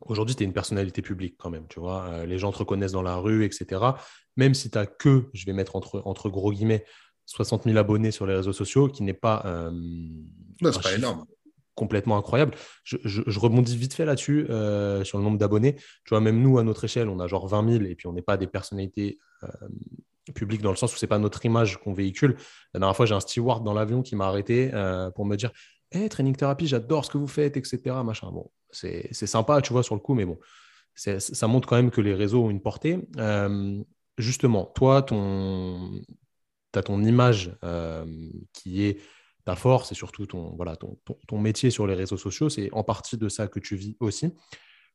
Aujourd'hui, 0.00 0.34
tu 0.34 0.42
es 0.42 0.46
une 0.46 0.52
personnalité 0.52 1.02
publique 1.02 1.36
quand 1.38 1.50
même, 1.50 1.66
tu 1.68 1.80
vois. 1.80 2.04
Euh, 2.04 2.26
les 2.26 2.38
gens 2.38 2.52
te 2.52 2.58
reconnaissent 2.58 2.92
dans 2.92 3.02
la 3.02 3.16
rue, 3.16 3.44
etc. 3.44 3.80
Même 4.36 4.54
si 4.54 4.70
tu 4.70 4.78
n'as 4.78 4.86
que, 4.86 5.28
je 5.32 5.46
vais 5.46 5.52
mettre 5.52 5.76
entre, 5.76 6.02
entre 6.04 6.28
gros 6.28 6.52
guillemets, 6.52 6.84
60 7.26 7.64
000 7.64 7.76
abonnés 7.78 8.10
sur 8.10 8.26
les 8.26 8.34
réseaux 8.34 8.52
sociaux, 8.52 8.88
qui 8.88 9.02
n'est 9.02 9.14
pas, 9.14 9.42
euh, 9.46 9.70
pas 10.60 10.94
énorme. 10.94 11.24
complètement 11.74 12.18
incroyable. 12.18 12.54
Je, 12.84 13.38
rebondis 13.38 13.76
vite 13.76 13.94
fait 13.94 14.04
là-dessus, 14.04 14.46
euh, 14.50 15.04
sur 15.04 15.16
le 15.16 15.24
nombre 15.24 15.38
d'abonnés. 15.38 15.76
Tu 15.76 16.10
vois, 16.10 16.20
même 16.20 16.42
nous, 16.42 16.58
à 16.58 16.64
notre 16.64 16.84
échelle, 16.84 17.08
on 17.08 17.18
a 17.20 17.26
genre 17.26 17.48
20 17.48 17.72
000 17.72 17.84
et 17.84 17.94
puis 17.94 18.06
on 18.06 18.12
n'est 18.12 18.22
pas 18.22 18.36
des 18.36 18.46
personnalités 18.46 19.18
publiques 20.34 20.62
dans 20.62 20.70
le 20.70 20.76
sens 20.76 20.94
où 20.94 20.96
ce 20.96 21.04
n'est 21.04 21.08
pas 21.08 21.18
notre 21.18 21.44
image 21.44 21.78
qu'on 21.78 21.92
véhicule. 21.92 22.36
La 22.72 22.80
dernière 22.80 22.96
fois, 22.96 23.06
j'ai 23.06 23.14
un 23.14 23.20
steward 23.20 23.64
dans 23.64 23.74
l'avion 23.74 24.02
qui 24.02 24.16
m'a 24.16 24.26
arrêté 24.26 24.70
pour 25.14 25.26
me 25.26 25.36
dire 25.36 25.50
Hey, 25.94 26.08
training 26.08 26.34
thérapie, 26.34 26.66
j'adore 26.66 27.04
ce 27.04 27.10
que 27.10 27.18
vous 27.18 27.28
faites, 27.28 27.56
etc. 27.56 27.78
Machin. 28.04 28.32
Bon, 28.32 28.50
c'est 28.72 29.12
sympa, 29.12 29.62
tu 29.62 29.72
vois, 29.72 29.84
sur 29.84 29.94
le 29.94 30.00
coup, 30.00 30.14
mais 30.14 30.24
bon, 30.24 30.38
ça 30.96 31.46
montre 31.46 31.68
quand 31.68 31.76
même 31.76 31.92
que 31.92 32.00
les 32.00 32.14
réseaux 32.14 32.44
ont 32.44 32.50
une 32.50 32.60
portée. 32.60 32.98
Euh, 33.16 33.80
justement, 34.18 34.64
toi, 34.74 35.02
ton, 35.02 36.02
tu 36.72 36.78
as 36.78 36.82
ton 36.82 37.00
image 37.04 37.56
euh, 37.62 38.04
qui 38.52 38.82
est 38.82 38.98
ta 39.44 39.54
force 39.54 39.92
et 39.92 39.94
surtout 39.94 40.26
ton, 40.26 40.56
voilà, 40.56 40.74
ton, 40.74 40.98
ton, 41.28 41.38
métier 41.38 41.70
sur 41.70 41.86
les 41.86 41.94
réseaux 41.94 42.16
sociaux. 42.16 42.48
C'est 42.48 42.72
en 42.72 42.82
partie 42.82 43.16
de 43.16 43.28
ça 43.28 43.46
que 43.46 43.60
tu 43.60 43.76
vis 43.76 43.96
aussi. 44.00 44.34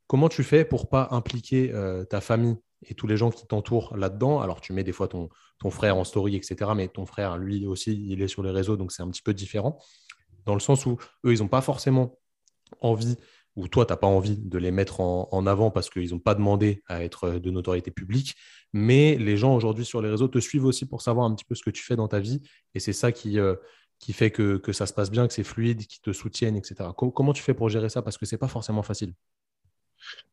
Comment 0.08 0.28
tu 0.28 0.44
fais 0.44 0.66
pour 0.66 0.90
pas 0.90 1.08
impliquer 1.12 1.72
euh, 1.72 2.04
ta 2.04 2.20
famille 2.20 2.58
et 2.84 2.94
tous 2.94 3.08
les 3.08 3.16
gens 3.16 3.30
qui 3.30 3.48
t'entourent 3.48 3.96
là-dedans? 3.96 4.42
Alors, 4.42 4.60
tu 4.60 4.74
mets 4.74 4.84
des 4.84 4.92
fois 4.92 5.08
ton, 5.08 5.30
ton 5.60 5.70
frère 5.70 5.96
en 5.96 6.04
story, 6.04 6.36
etc. 6.36 6.72
Mais 6.76 6.90
ton 6.90 7.06
frère, 7.06 7.38
lui 7.38 7.66
aussi, 7.68 8.06
il 8.06 8.22
est 8.22 8.28
sur 8.28 8.44
les 8.44 8.52
réseaux, 8.52 8.76
donc 8.76 8.92
c'est 8.92 9.04
un 9.04 9.10
petit 9.10 9.22
peu 9.22 9.34
différent. 9.34 9.80
Dans 10.46 10.54
le 10.54 10.60
sens 10.60 10.86
où 10.86 10.98
eux, 11.26 11.34
ils 11.34 11.40
n'ont 11.40 11.48
pas 11.48 11.62
forcément 11.62 12.18
envie 12.82 13.18
ou 13.60 13.68
toi, 13.68 13.86
tu 13.86 13.92
n'as 13.92 13.98
pas 13.98 14.08
envie 14.08 14.38
de 14.38 14.58
les 14.58 14.72
mettre 14.72 15.02
en, 15.02 15.46
avant 15.46 15.70
parce 15.70 15.90
qu'ils 15.90 16.12
n'ont 16.12 16.20
pas 16.20 16.36
demandé 16.36 16.82
à 16.88 17.04
être 17.04 17.26
euh, 17.26 17.40
de 17.40 17.52
notoriété 17.52 17.92
publique. 17.92 18.36
Mais 18.72 19.18
les 19.18 19.36
gens 19.36 19.54
aujourd'hui 19.54 19.84
sur 19.84 20.02
les 20.02 20.10
réseaux 20.10 20.28
te 20.28 20.40
suivent 20.40 20.66
aussi 20.66 20.86
pour 20.86 21.02
savoir 21.02 21.26
un 21.26 21.36
petit 21.36 21.46
peu 21.46 21.56
ce 21.56 21.64
que 21.64 21.70
tu 21.70 21.84
fais 21.84 21.96
dans 21.96 22.08
ta 22.08 22.20
vie. 22.20 22.42
Et 22.74 22.80
c'est 22.80 22.94
ça 22.94 23.12
qui, 23.12 23.38
euh, 23.38 23.56
qui 23.98 24.14
fait 24.14 24.32
que, 24.32 24.58
que, 24.58 24.72
ça 24.72 24.86
se 24.86 24.94
passe 24.94 25.12
bien, 25.12 25.28
que 25.28 25.34
c'est 25.34 25.44
fluide, 25.44 25.86
qu'ils 25.86 26.02
te 26.02 26.14
soutiennent, 26.14 26.56
etc. 26.56 26.90
comment 26.96 27.34
tu 27.34 27.44
fais 27.44 27.54
pour 27.54 27.68
gérer 27.68 27.90
ça? 27.90 28.02
Parce 28.02 28.18
que 28.18 28.26
ce 28.26 28.36
n'est 28.36 28.40
pas 28.40 28.48
forcément 28.48 28.84
facile. 28.84 29.14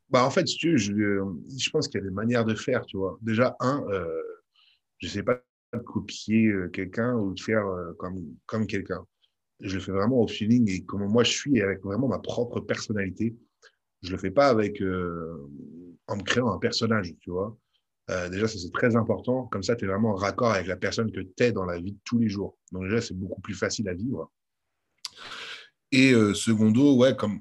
Bah 0.08 0.24
en 0.24 0.30
fait, 0.30 0.46
je, 0.46 0.76
je 0.76 1.70
pense 1.70 1.88
qu'il 1.88 1.98
y 1.98 2.04
a 2.04 2.06
des 2.06 2.14
manières 2.14 2.44
de 2.44 2.54
faire, 2.54 2.86
tu 2.86 2.96
vois. 2.96 3.18
Déjà, 3.22 3.56
un, 3.58 3.84
euh, 3.88 4.22
je 4.98 5.08
ne 5.08 5.10
sais 5.10 5.22
pas 5.24 5.42
copier 5.84 6.52
quelqu'un 6.72 7.14
ou 7.14 7.34
de 7.34 7.40
faire 7.40 7.64
comme, 7.98 8.36
comme 8.46 8.68
quelqu'un 8.68 9.04
je 9.60 9.74
le 9.74 9.80
fais 9.80 9.92
vraiment 9.92 10.20
au 10.20 10.28
feeling 10.28 10.70
et 10.70 10.84
comment 10.84 11.08
moi 11.08 11.24
je 11.24 11.32
suis 11.32 11.60
avec 11.62 11.82
vraiment 11.82 12.08
ma 12.08 12.18
propre 12.18 12.60
personnalité. 12.60 13.36
Je 14.02 14.12
le 14.12 14.18
fais 14.18 14.30
pas 14.30 14.48
avec 14.48 14.80
euh, 14.82 15.48
en 16.06 16.16
me 16.16 16.22
créant 16.22 16.52
un 16.52 16.58
personnage, 16.58 17.14
tu 17.20 17.30
vois. 17.30 17.56
Euh, 18.10 18.28
déjà, 18.28 18.46
ça 18.46 18.58
c'est 18.58 18.72
très 18.72 18.94
important. 18.94 19.46
Comme 19.46 19.62
ça, 19.62 19.74
tu 19.74 19.84
es 19.84 19.88
vraiment 19.88 20.10
en 20.10 20.14
raccord 20.14 20.52
avec 20.52 20.66
la 20.66 20.76
personne 20.76 21.10
que 21.10 21.20
tu 21.20 21.42
es 21.42 21.52
dans 21.52 21.64
la 21.64 21.78
vie 21.80 21.92
de 21.92 21.98
tous 22.04 22.18
les 22.18 22.28
jours. 22.28 22.56
Donc 22.72 22.84
déjà, 22.84 23.00
c'est 23.00 23.14
beaucoup 23.14 23.40
plus 23.40 23.54
facile 23.54 23.88
à 23.88 23.94
vivre. 23.94 24.30
Et 25.90 26.12
euh, 26.12 26.34
secondo, 26.34 26.96
ouais, 26.96 27.16
comme 27.16 27.40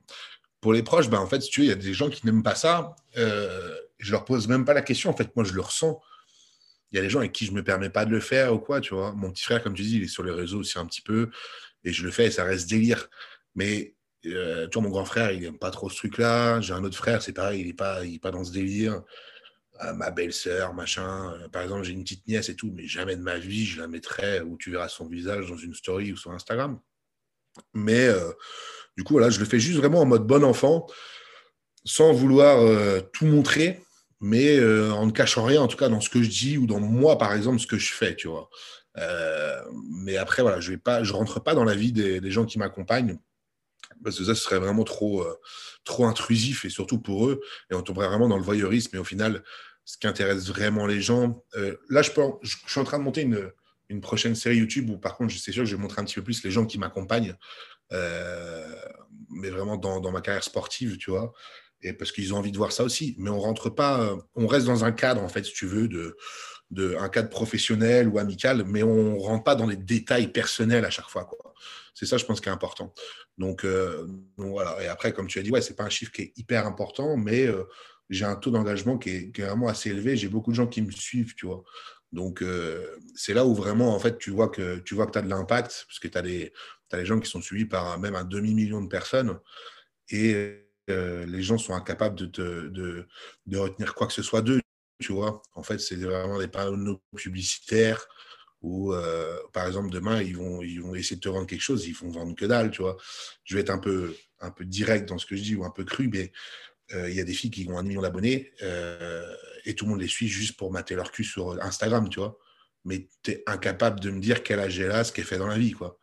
pour 0.61 0.73
les 0.73 0.81
proches, 0.81 1.09
ben, 1.09 1.19
en 1.19 1.27
fait, 1.27 1.41
si 1.41 1.49
tu 1.49 1.59
veux, 1.59 1.65
il 1.67 1.69
y 1.69 1.73
a 1.73 1.75
des 1.75 1.93
gens 1.93 2.09
qui 2.09 2.25
n'aiment 2.25 2.43
pas 2.43 2.55
ça. 2.55 2.95
Je 3.15 4.11
leur 4.11 4.25
pose 4.25 4.47
même 4.47 4.65
pas 4.65 4.73
la 4.73 4.81
question. 4.81 5.09
En 5.09 5.15
fait, 5.15 5.35
moi, 5.35 5.45
je 5.45 5.53
le 5.53 5.61
ressens. 5.61 5.99
Il 6.91 6.95
y 6.95 6.99
a 6.99 7.01
des 7.01 7.09
gens 7.09 7.19
avec 7.19 7.33
qui 7.33 7.45
je 7.45 7.51
me 7.51 7.63
permets 7.63 7.89
pas 7.89 8.05
de 8.05 8.11
le 8.11 8.19
faire 8.19 8.53
ou 8.53 8.59
quoi, 8.59 8.79
tu 8.79 8.93
vois. 8.93 9.11
Mon 9.11 9.31
petit 9.31 9.43
frère, 9.43 9.61
comme 9.61 9.73
tu 9.73 9.83
dis, 9.83 9.97
il 9.97 10.03
est 10.03 10.07
sur 10.07 10.23
les 10.23 10.31
réseaux 10.31 10.59
aussi 10.59 10.79
un 10.79 10.85
petit 10.85 11.01
peu 11.01 11.29
et 11.85 11.93
je 11.93 12.03
le 12.03 12.11
fais 12.11 12.25
et 12.25 12.31
ça 12.31 12.43
reste 12.43 12.69
délire. 12.69 13.09
Mais 13.53 13.95
euh, 14.25 14.67
tu 14.67 14.73
vois, 14.73 14.83
mon 14.83 14.89
grand 14.89 15.05
frère, 15.05 15.31
il 15.31 15.41
n'aime 15.41 15.57
pas 15.57 15.71
trop 15.71 15.89
ce 15.89 15.95
truc-là. 15.95 16.59
J'ai 16.61 16.73
un 16.73 16.83
autre 16.83 16.97
frère, 16.97 17.21
c'est 17.21 17.31
pareil, 17.31 17.61
il 17.61 17.67
n'est 17.67 17.73
pas, 17.73 18.01
pas 18.21 18.31
dans 18.31 18.43
ce 18.43 18.51
délire. 18.51 19.01
Euh, 19.83 19.93
ma 19.93 20.09
belle-sœur, 20.09 20.73
machin. 20.73 21.33
Euh, 21.33 21.47
par 21.49 21.61
exemple, 21.61 21.83
j'ai 21.83 21.93
une 21.93 22.03
petite 22.03 22.27
nièce 22.27 22.49
et 22.49 22.55
tout, 22.55 22.71
mais 22.73 22.87
jamais 22.87 23.15
de 23.15 23.21
ma 23.21 23.37
vie, 23.37 23.65
je 23.65 23.79
la 23.79 23.87
mettrais 23.87 24.41
où 24.41 24.57
tu 24.57 24.71
verras 24.71 24.89
son 24.89 25.07
visage 25.07 25.49
dans 25.49 25.57
une 25.57 25.73
story 25.73 26.11
ou 26.11 26.17
sur 26.17 26.31
Instagram. 26.31 26.79
Mais 27.73 28.09
du 28.97 29.05
coup, 29.05 29.13
voilà, 29.13 29.29
je 29.29 29.39
le 29.39 29.45
fais 29.45 29.59
juste 29.59 29.77
vraiment 29.77 30.01
en 30.01 30.05
mode 30.05 30.27
bon 30.27 30.43
enfant, 30.43 30.87
sans 31.85 32.11
vouloir 32.11 32.59
tout 33.13 33.25
montrer, 33.25 33.81
mais 34.19 34.59
en 34.91 35.05
ne 35.05 35.11
cachant 35.11 35.45
rien, 35.45 35.61
en 35.61 35.67
tout 35.69 35.77
cas 35.77 35.87
dans 35.87 36.01
ce 36.01 36.09
que 36.09 36.21
je 36.21 36.29
dis 36.29 36.57
ou 36.57 36.67
dans 36.67 36.81
moi, 36.81 37.17
par 37.17 37.33
exemple, 37.33 37.59
ce 37.59 37.67
que 37.67 37.77
je 37.77 37.93
fais, 37.93 38.13
tu 38.13 38.27
vois. 38.27 38.49
Euh, 38.97 39.61
mais 39.89 40.17
après, 40.17 40.41
voilà, 40.41 40.59
je 40.59 40.71
ne 40.73 41.11
rentre 41.11 41.41
pas 41.41 41.55
dans 41.55 41.63
la 41.63 41.75
vie 41.75 41.91
des, 41.91 42.31
gens 42.31 42.45
qui 42.45 42.57
m'accompagnent 42.57 43.17
parce 44.03 44.17
que 44.17 44.25
ça, 44.25 44.35
serait 44.35 44.59
vraiment 44.59 44.83
trop, 44.83 45.21
euh, 45.21 45.35
trop 45.83 46.05
intrusif 46.05 46.65
et 46.65 46.69
surtout 46.69 46.99
pour 46.99 47.27
eux. 47.27 47.41
Et 47.71 47.75
on 47.75 47.81
tomberait 47.81 48.07
vraiment 48.07 48.27
dans 48.27 48.37
le 48.37 48.43
voyeurisme. 48.43 48.95
Et 48.95 48.99
au 48.99 49.03
final, 49.03 49.43
ce 49.83 49.97
qui 49.97 50.07
intéresse 50.07 50.47
vraiment 50.47 50.87
les 50.87 51.01
gens. 51.01 51.43
Euh, 51.55 51.75
là, 51.89 52.01
je, 52.01 52.11
je, 52.41 52.55
suis 52.67 52.79
en 52.79 52.83
train 52.83 52.97
de 52.97 53.03
monter 53.03 53.21
une, 53.21 53.51
une 53.89 54.01
prochaine 54.01 54.35
série 54.35 54.57
YouTube 54.57 54.89
où, 54.89 54.97
par 54.97 55.15
contre, 55.15 55.31
je 55.31 55.37
sais 55.37 55.51
sûr 55.51 55.63
que 55.63 55.69
je 55.69 55.75
vais 55.75 55.81
montrer 55.81 56.01
un 56.01 56.05
petit 56.05 56.15
peu 56.15 56.23
plus 56.23 56.43
les 56.43 56.51
gens 56.51 56.65
qui 56.65 56.79
m'accompagnent, 56.79 57.35
mais 57.91 59.49
vraiment 59.49 59.77
dans, 59.77 59.99
dans, 59.99 60.11
ma 60.11 60.21
carrière 60.21 60.43
sportive, 60.43 60.97
tu 60.97 61.11
vois. 61.11 61.33
Et 61.81 61.93
parce 61.93 62.11
qu'ils 62.11 62.33
ont 62.33 62.37
envie 62.37 62.51
de 62.51 62.57
voir 62.57 62.71
ça 62.71 62.83
aussi. 62.83 63.15
Mais 63.19 63.29
on 63.29 63.39
rentre 63.39 63.69
pas, 63.69 64.17
on 64.33 64.47
reste 64.47 64.65
dans 64.65 64.85
un 64.85 64.91
cadre, 64.91 65.21
en 65.21 65.29
fait, 65.29 65.43
si 65.45 65.53
tu 65.53 65.67
veux, 65.67 65.87
de 65.87 66.17
un 66.99 67.09
cadre 67.09 67.29
professionnel 67.29 68.07
ou 68.07 68.19
amical, 68.19 68.63
mais 68.65 68.83
on 68.83 69.15
ne 69.15 69.19
rentre 69.19 69.43
pas 69.43 69.55
dans 69.55 69.67
les 69.67 69.77
détails 69.77 70.27
personnels 70.27 70.85
à 70.85 70.89
chaque 70.89 71.09
fois. 71.09 71.29
C'est 71.93 72.05
ça, 72.05 72.17
je 72.17 72.25
pense, 72.25 72.41
qui 72.41 72.49
est 72.49 72.51
important. 72.51 72.93
Euh, 73.41 74.07
donc, 74.37 74.51
voilà. 74.51 74.81
Et 74.83 74.87
après, 74.87 75.13
comme 75.13 75.27
tu 75.27 75.39
as 75.39 75.41
dit, 75.41 75.51
ouais, 75.51 75.61
ce 75.61 75.69
n'est 75.69 75.75
pas 75.75 75.85
un 75.85 75.89
chiffre 75.89 76.11
qui 76.11 76.23
est 76.23 76.33
hyper 76.37 76.67
important, 76.67 77.17
mais 77.17 77.47
euh, 77.47 77.63
j'ai 78.09 78.25
un 78.25 78.35
taux 78.35 78.51
d'engagement 78.51 78.97
qui 78.97 79.09
est, 79.09 79.39
vraiment 79.39 79.67
assez 79.67 79.89
élevé. 79.89 80.17
J'ai 80.17 80.27
beaucoup 80.27 80.51
de 80.51 80.55
gens 80.55 80.67
qui 80.67 80.81
me 80.81 80.91
suivent, 80.91 81.35
tu 81.35 81.45
vois. 81.45 81.63
Donc, 82.11 82.41
euh, 82.41 82.97
c'est 83.15 83.33
là 83.33 83.45
où 83.45 83.53
vraiment, 83.53 83.95
en 83.95 83.99
fait, 83.99 84.17
tu 84.17 84.29
vois 84.31 84.49
que 84.49 84.79
tu 84.79 84.95
vois 84.95 85.07
que 85.07 85.17
as 85.17 85.21
de 85.21 85.29
l'impact, 85.29 85.85
parce 85.87 85.99
que 85.99 86.07
tu 86.07 86.17
as, 86.17 86.21
des, 86.21 86.53
as 86.91 86.97
les 86.97 87.05
gens 87.05 87.19
qui 87.19 87.29
sont 87.29 87.41
suivis 87.41 87.65
par 87.65 87.99
même 87.99 88.15
un 88.15 88.25
demi-million 88.25 88.81
de 88.81 88.87
personnes. 88.87 89.39
Et 90.09 90.61
les 90.87 91.41
gens 91.41 91.57
sont 91.57 91.73
incapables 91.73 92.15
de, 92.15 93.07
de, 93.47 93.57
retenir 93.57 93.95
quoi 93.95 94.05
que 94.05 94.13
ce 94.13 94.21
soit 94.21 94.41
d'eux 94.41 94.61
tu 94.99 95.13
vois. 95.13 95.41
En 95.53 95.63
fait, 95.63 95.79
c'est 95.79 95.95
vraiment 95.95 96.39
des 96.39 96.47
panneaux 96.47 97.01
publicitaires 97.15 98.07
où, 98.61 98.93
euh, 98.93 99.37
par 99.53 99.67
exemple, 99.67 99.91
demain, 99.91 100.21
ils 100.21 100.35
vont, 100.35 100.61
ils 100.63 100.81
vont 100.81 100.95
essayer 100.95 101.17
de 101.17 101.21
te 101.21 101.29
vendre 101.29 101.45
quelque 101.45 101.61
chose, 101.61 101.85
ils 101.87 101.93
vont 101.93 102.09
vendre 102.09 102.35
que 102.35 102.45
dalle, 102.45 102.71
tu 102.71 102.81
vois. 102.81 102.97
Je 103.43 103.55
vais 103.55 103.61
être 103.61 103.69
un 103.69 103.77
peu, 103.77 104.15
un 104.39 104.49
peu 104.49 104.65
direct 104.65 105.07
dans 105.07 105.19
ce 105.19 105.25
que 105.27 105.35
je 105.35 105.43
dis 105.43 105.55
ou 105.55 105.63
un 105.65 105.69
peu 105.69 105.83
cru, 105.83 106.07
mais 106.07 106.31
euh, 106.93 107.09
il 107.09 107.15
y 107.15 107.19
a 107.19 107.23
des 107.23 107.33
filles 107.33 107.51
qui 107.51 107.67
ont 107.69 107.77
un 107.77 107.83
million 107.83 108.01
d'abonnés 108.01 108.51
euh, 108.63 109.35
et 109.65 109.75
tout 109.75 109.85
le 109.85 109.91
monde 109.91 110.01
les 110.01 110.07
suit 110.07 110.27
juste 110.27 110.57
pour 110.57 110.71
mater 110.71 110.95
leur 110.95 111.11
cul 111.11 111.23
sur 111.23 111.61
Instagram, 111.63 112.09
tu 112.09 112.19
vois. 112.19 112.39
Mais 112.85 113.07
tu 113.23 113.31
es 113.31 113.43
incapable 113.45 113.99
de 113.99 114.09
me 114.09 114.19
dire 114.19 114.43
quel 114.43 114.59
âge 114.59 114.79
elle 114.79 114.91
a, 114.91 115.03
ce 115.03 115.11
qu'elle 115.11 115.25
fait 115.25 115.37
dans 115.37 115.47
la 115.47 115.57
vie, 115.57 115.71
quoi. 115.71 115.99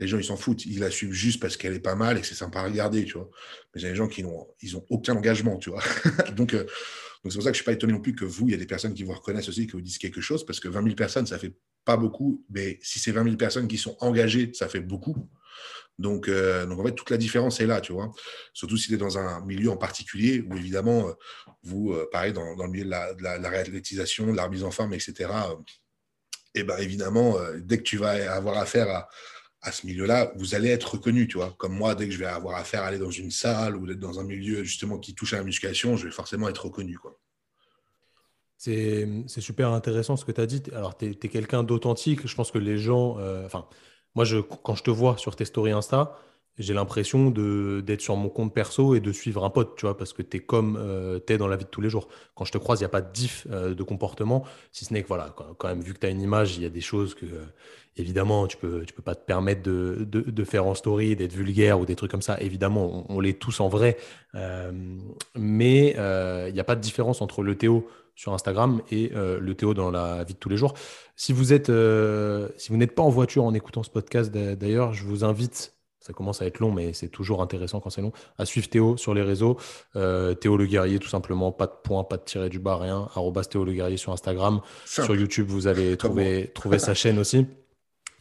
Les 0.00 0.08
gens, 0.08 0.18
ils 0.18 0.24
s'en 0.24 0.36
foutent. 0.36 0.64
Ils 0.64 0.80
la 0.80 0.90
suivent 0.90 1.12
juste 1.12 1.40
parce 1.40 1.56
qu'elle 1.56 1.74
est 1.74 1.80
pas 1.80 1.94
mal 1.94 2.16
et 2.16 2.22
que 2.22 2.26
c'est 2.26 2.34
sympa 2.34 2.60
à 2.60 2.64
regarder, 2.64 3.04
tu 3.04 3.14
vois. 3.14 3.28
Mais 3.74 3.82
il 3.82 3.84
y 3.84 3.86
a 3.86 3.90
des 3.90 3.96
gens 3.96 4.08
qui 4.08 4.22
n'ont 4.22 4.48
ils 4.62 4.74
aucun 4.88 5.14
engagement, 5.14 5.58
tu 5.58 5.70
vois. 5.70 5.82
Donc, 6.36 6.56
donc 7.22 7.32
c'est 7.32 7.36
pour 7.36 7.44
ça 7.44 7.50
que 7.50 7.56
je 7.56 7.60
ne 7.60 7.62
suis 7.62 7.64
pas 7.64 7.72
étonné 7.72 7.92
non 7.92 8.00
plus 8.00 8.14
que 8.14 8.24
vous, 8.24 8.48
il 8.48 8.52
y 8.52 8.54
a 8.54 8.58
des 8.58 8.66
personnes 8.66 8.94
qui 8.94 9.02
vous 9.02 9.12
reconnaissent 9.12 9.48
aussi, 9.48 9.66
qui 9.66 9.72
vous 9.72 9.82
disent 9.82 9.98
quelque 9.98 10.22
chose, 10.22 10.44
parce 10.46 10.58
que 10.58 10.68
20 10.68 10.82
000 10.82 10.94
personnes, 10.94 11.26
ça 11.26 11.38
fait 11.38 11.54
pas 11.84 11.96
beaucoup, 11.96 12.44
mais 12.48 12.78
si 12.82 12.98
c'est 12.98 13.12
20 13.12 13.24
000 13.24 13.36
personnes 13.36 13.68
qui 13.68 13.76
sont 13.76 13.96
engagées, 14.00 14.52
ça 14.54 14.68
fait 14.68 14.80
beaucoup. 14.80 15.28
Donc, 15.98 16.28
euh, 16.28 16.64
donc 16.64 16.80
en 16.80 16.84
fait, 16.84 16.94
toute 16.94 17.10
la 17.10 17.18
différence 17.18 17.60
est 17.60 17.66
là, 17.66 17.82
tu 17.82 17.92
vois. 17.92 18.10
Surtout 18.54 18.78
si 18.78 18.88
tu 18.88 18.94
es 18.94 18.96
dans 18.96 19.18
un 19.18 19.44
milieu 19.44 19.70
en 19.70 19.76
particulier 19.76 20.42
où 20.48 20.56
évidemment, 20.56 21.08
euh, 21.08 21.12
vous, 21.62 21.92
euh, 21.92 22.08
pareil, 22.10 22.32
dans, 22.32 22.56
le 22.56 22.68
milieu 22.70 22.86
de 22.86 22.90
la, 22.90 23.12
de 23.12 23.22
la, 23.22 23.38
de 23.38 23.46
réathlétisation, 23.46 24.28
de 24.28 24.36
la 24.36 24.44
remise 24.44 24.64
en 24.64 24.70
forme, 24.70 24.94
etc., 24.94 25.30
et 26.54 26.64
ben 26.64 26.76
évidemment, 26.78 27.36
dès 27.58 27.78
que 27.78 27.84
tu 27.84 27.96
vas 27.96 28.34
avoir 28.34 28.58
affaire 28.58 28.88
à, 28.88 29.08
à 29.62 29.72
ce 29.72 29.86
milieu-là, 29.86 30.32
vous 30.36 30.54
allez 30.54 30.68
être 30.68 30.94
reconnu, 30.94 31.28
tu 31.28 31.36
vois. 31.36 31.54
Comme 31.58 31.74
moi, 31.74 31.94
dès 31.94 32.06
que 32.06 32.12
je 32.12 32.18
vais 32.18 32.26
avoir 32.26 32.56
affaire 32.56 32.82
à 32.82 32.86
aller 32.86 32.98
dans 32.98 33.10
une 33.10 33.30
salle 33.30 33.76
ou 33.76 33.86
d'être 33.86 33.98
dans 33.98 34.18
un 34.18 34.24
milieu 34.24 34.64
justement 34.64 34.98
qui 34.98 35.14
touche 35.14 35.34
à 35.34 35.36
la 35.36 35.44
musculation, 35.44 35.96
je 35.96 36.06
vais 36.06 36.12
forcément 36.12 36.48
être 36.48 36.64
reconnu, 36.64 36.98
quoi. 36.98 37.18
C'est 38.56 39.06
super 39.26 39.70
intéressant 39.70 40.18
ce 40.18 40.26
que 40.26 40.32
tu 40.32 40.40
as 40.40 40.46
dit. 40.46 40.62
Alors, 40.74 40.94
tu 40.96 41.06
es, 41.06 41.14
quelqu'un 41.14 41.62
d'authentique. 41.62 42.26
Je 42.26 42.34
pense 42.34 42.50
que 42.50 42.58
les 42.58 42.76
gens. 42.76 43.18
Euh, 43.18 43.46
enfin, 43.46 43.66
moi, 44.14 44.26
quand 44.62 44.74
je 44.74 44.82
te 44.82 44.90
vois 44.90 45.16
sur 45.16 45.34
tes 45.34 45.46
stories 45.46 45.70
Insta, 45.70 46.14
j'ai 46.60 46.74
l'impression 46.74 47.30
d'être 47.30 48.02
sur 48.02 48.16
mon 48.16 48.28
compte 48.28 48.52
perso 48.52 48.94
et 48.94 49.00
de 49.00 49.12
suivre 49.12 49.44
un 49.44 49.50
pote, 49.50 49.76
tu 49.76 49.86
vois, 49.86 49.96
parce 49.96 50.12
que 50.12 50.20
tu 50.20 50.36
es 50.36 50.40
comme 50.40 50.76
euh, 50.78 51.18
tu 51.26 51.32
es 51.32 51.38
dans 51.38 51.48
la 51.48 51.56
vie 51.56 51.64
de 51.64 51.70
tous 51.70 51.80
les 51.80 51.88
jours. 51.88 52.08
Quand 52.34 52.44
je 52.44 52.52
te 52.52 52.58
croise, 52.58 52.80
il 52.80 52.82
n'y 52.82 52.86
a 52.86 52.90
pas 52.90 53.00
de 53.00 53.10
diff 53.12 53.46
euh, 53.50 53.74
de 53.74 53.82
comportement, 53.82 54.44
si 54.70 54.84
ce 54.84 54.92
n'est 54.92 55.02
que, 55.02 55.08
voilà, 55.08 55.34
quand, 55.34 55.68
même, 55.68 55.80
vu 55.80 55.94
que 55.94 55.98
tu 55.98 56.06
as 56.06 56.10
une 56.10 56.20
image, 56.20 56.58
il 56.58 56.62
y 56.62 56.66
a 56.66 56.68
des 56.68 56.82
choses 56.82 57.14
que, 57.14 57.24
euh, 57.24 57.46
évidemment, 57.96 58.46
tu 58.46 58.58
peux, 58.58 58.84
tu 58.84 58.92
peux 58.92 59.02
pas 59.02 59.14
te 59.14 59.24
permettre 59.24 59.62
de, 59.62 60.06
de, 60.10 60.44
faire 60.44 60.66
en 60.66 60.74
story, 60.74 61.16
d'être 61.16 61.32
vulgaire 61.32 61.80
ou 61.80 61.86
des 61.86 61.96
trucs 61.96 62.10
comme 62.10 62.22
ça. 62.22 62.38
Évidemment, 62.40 63.06
on, 63.08 63.20
l'est 63.20 63.38
tous 63.38 63.60
en 63.60 63.68
vrai, 63.68 63.96
mais 65.34 65.94
il 65.96 66.52
n'y 66.52 66.60
a 66.60 66.64
pas 66.64 66.76
de 66.76 66.80
différence 66.80 67.22
entre 67.22 67.42
le 67.42 67.56
Théo 67.56 67.88
sur 68.14 68.32
Instagram 68.34 68.82
et 68.90 69.10
le 69.14 69.54
Théo 69.54 69.74
dans 69.74 69.90
la 69.90 70.24
vie 70.24 70.34
de 70.34 70.38
tous 70.38 70.48
les 70.48 70.56
jours. 70.56 70.74
Si 71.16 71.32
vous 71.32 71.52
êtes, 71.52 71.70
si 72.56 72.68
vous 72.70 72.76
n'êtes 72.78 72.94
pas 72.94 73.02
en 73.02 73.10
voiture 73.10 73.44
en 73.44 73.52
écoutant 73.52 73.82
ce 73.82 73.90
podcast, 73.90 74.32
d'ailleurs, 74.32 74.94
je 74.94 75.04
vous 75.04 75.24
invite 75.24 75.74
ça 76.00 76.14
commence 76.14 76.40
à 76.40 76.46
être 76.46 76.60
long, 76.60 76.72
mais 76.72 76.92
c'est 76.94 77.08
toujours 77.08 77.42
intéressant 77.42 77.80
quand 77.80 77.90
c'est 77.90 78.00
long. 78.00 78.12
À 78.38 78.46
suivre 78.46 78.68
Théo 78.68 78.96
sur 78.96 79.12
les 79.12 79.22
réseaux. 79.22 79.58
Euh, 79.96 80.34
Théo 80.34 80.56
Le 80.56 80.66
Guerrier, 80.66 80.98
tout 80.98 81.08
simplement. 81.08 81.52
Pas 81.52 81.66
de 81.66 81.74
point, 81.84 82.04
pas 82.04 82.16
de 82.16 82.24
tirer 82.24 82.48
du 82.48 82.58
bas, 82.58 82.76
rien. 82.76 83.08
Arrobas 83.14 83.44
Théo 83.44 83.64
Le 83.64 83.72
Guerrier 83.72 83.98
sur 83.98 84.12
Instagram. 84.12 84.60
Sur 84.86 85.14
YouTube, 85.14 85.46
vous 85.48 85.66
allez 85.66 85.98
trouver, 85.98 86.50
trouver 86.54 86.78
sa 86.78 86.94
chaîne 86.94 87.18
aussi. 87.18 87.46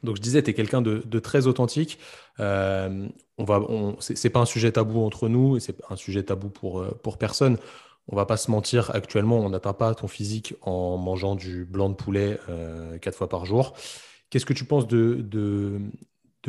Donc 0.03 0.17
je 0.17 0.21
disais, 0.21 0.43
tu 0.43 0.51
es 0.51 0.53
quelqu'un 0.53 0.81
de, 0.81 1.19
très 1.19 1.47
authentique. 1.47 1.99
Euh, 2.39 3.07
on 3.37 3.43
va, 3.43 3.59
on, 3.61 3.95
c'est 3.99 4.29
pas 4.29 4.39
un 4.39 4.45
sujet 4.45 4.71
tabou 4.71 5.03
entre 5.03 5.27
nous 5.29 5.57
et 5.57 5.59
c'est 5.59 5.75
un 5.89 5.95
sujet 5.95 6.23
tabou 6.23 6.49
pour, 6.49 6.81
euh, 6.81 6.91
pour 7.03 7.17
personne. 7.17 7.57
On 8.07 8.15
va 8.15 8.25
pas 8.25 8.37
se 8.37 8.49
mentir, 8.49 8.91
actuellement, 8.95 9.39
on 9.39 9.49
n'atteint 9.49 9.73
pas 9.73 9.93
ton 9.93 10.07
physique 10.07 10.55
en 10.61 10.97
mangeant 10.97 11.35
du 11.35 11.63
blanc 11.63 11.89
de 11.89 11.95
poulet 11.95 12.39
euh, 12.49 12.97
quatre 12.97 13.15
fois 13.15 13.29
par 13.29 13.45
jour. 13.45 13.73
Qu'est-ce 14.29 14.45
que 14.45 14.53
tu 14.53 14.65
penses 14.65 14.87
de, 14.87 15.15
de 15.19 15.79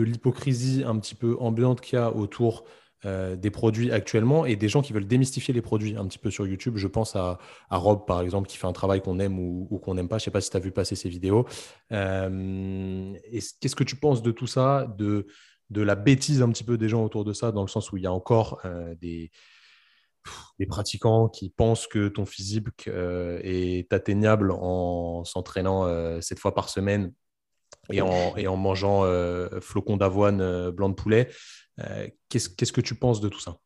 l'hypocrisie 0.02 0.82
un 0.86 0.98
petit 0.98 1.14
peu 1.14 1.36
ambiante 1.38 1.80
qu'il 1.80 1.98
y 1.98 2.02
a 2.02 2.14
autour 2.14 2.64
euh, 3.06 3.34
des 3.34 3.50
produits 3.50 3.90
actuellement 3.92 4.44
et 4.44 4.56
des 4.56 4.68
gens 4.68 4.82
qui 4.82 4.92
veulent 4.92 5.06
démystifier 5.06 5.54
les 5.54 5.62
produits 5.62 5.96
un 5.96 6.06
petit 6.06 6.18
peu 6.18 6.30
sur 6.30 6.46
YouTube. 6.46 6.76
Je 6.76 6.86
pense 6.86 7.16
à, 7.16 7.38
Rob, 7.70 8.04
par 8.06 8.20
exemple, 8.20 8.46
qui 8.46 8.58
fait 8.58 8.66
un 8.66 8.74
travail 8.74 9.00
qu'on 9.00 9.18
aime 9.18 9.38
ou, 9.38 9.80
qu'on 9.82 9.94
n'aime 9.94 10.08
pas. 10.08 10.18
Je 10.18 10.22
ne 10.22 10.24
sais 10.26 10.30
pas 10.30 10.42
si 10.42 10.50
tu 10.50 10.56
as 10.58 10.60
vu 10.60 10.70
passer 10.70 10.96
ses 10.96 11.08
vidéos. 11.08 11.46
Euh, 11.92 13.14
Qu'est-ce 13.60 13.74
que 13.74 13.84
tu 13.84 13.96
penses 13.96 14.22
de 14.22 14.30
tout 14.32 14.46
ça, 14.46 14.86
de, 14.98 15.26
de 15.70 15.80
la 15.80 15.94
bêtise 15.94 16.42
un 16.42 16.50
petit 16.50 16.64
peu 16.64 16.76
des 16.76 16.90
gens 16.90 17.02
autour 17.02 17.24
de 17.24 17.32
ça, 17.32 17.52
dans 17.52 17.62
le 17.62 17.68
sens 17.68 17.90
où 17.90 17.96
il 17.96 18.02
y 18.02 18.06
a 18.06 18.12
encore 18.12 18.60
euh, 18.66 18.94
des, 18.96 19.30
des 20.58 20.66
pratiquants 20.66 21.30
qui 21.30 21.48
pensent 21.48 21.86
que 21.86 22.08
ton 22.08 22.26
physique 22.26 22.86
est 22.86 23.90
atteignable 23.94 24.52
en 24.52 25.24
s'entraînant 25.24 26.20
sept 26.20 26.38
fois 26.38 26.54
par 26.54 26.68
semaine 26.68 27.14
et 27.92 28.46
en, 28.46 28.56
mangeant 28.56 29.04
euh, 29.04 29.60
flocons 29.60 29.96
d'avoine 29.96 30.40
euh, 30.40 30.70
blanc 30.70 30.88
de 30.88 30.94
poulet. 30.94 31.30
Euh, 31.80 32.08
qu'est-ce 32.28 32.72
que 32.72 32.80
tu 32.80 32.94
penses 32.94 33.20
de 33.20 33.28
tout 33.28 33.40
ça? 33.40 33.58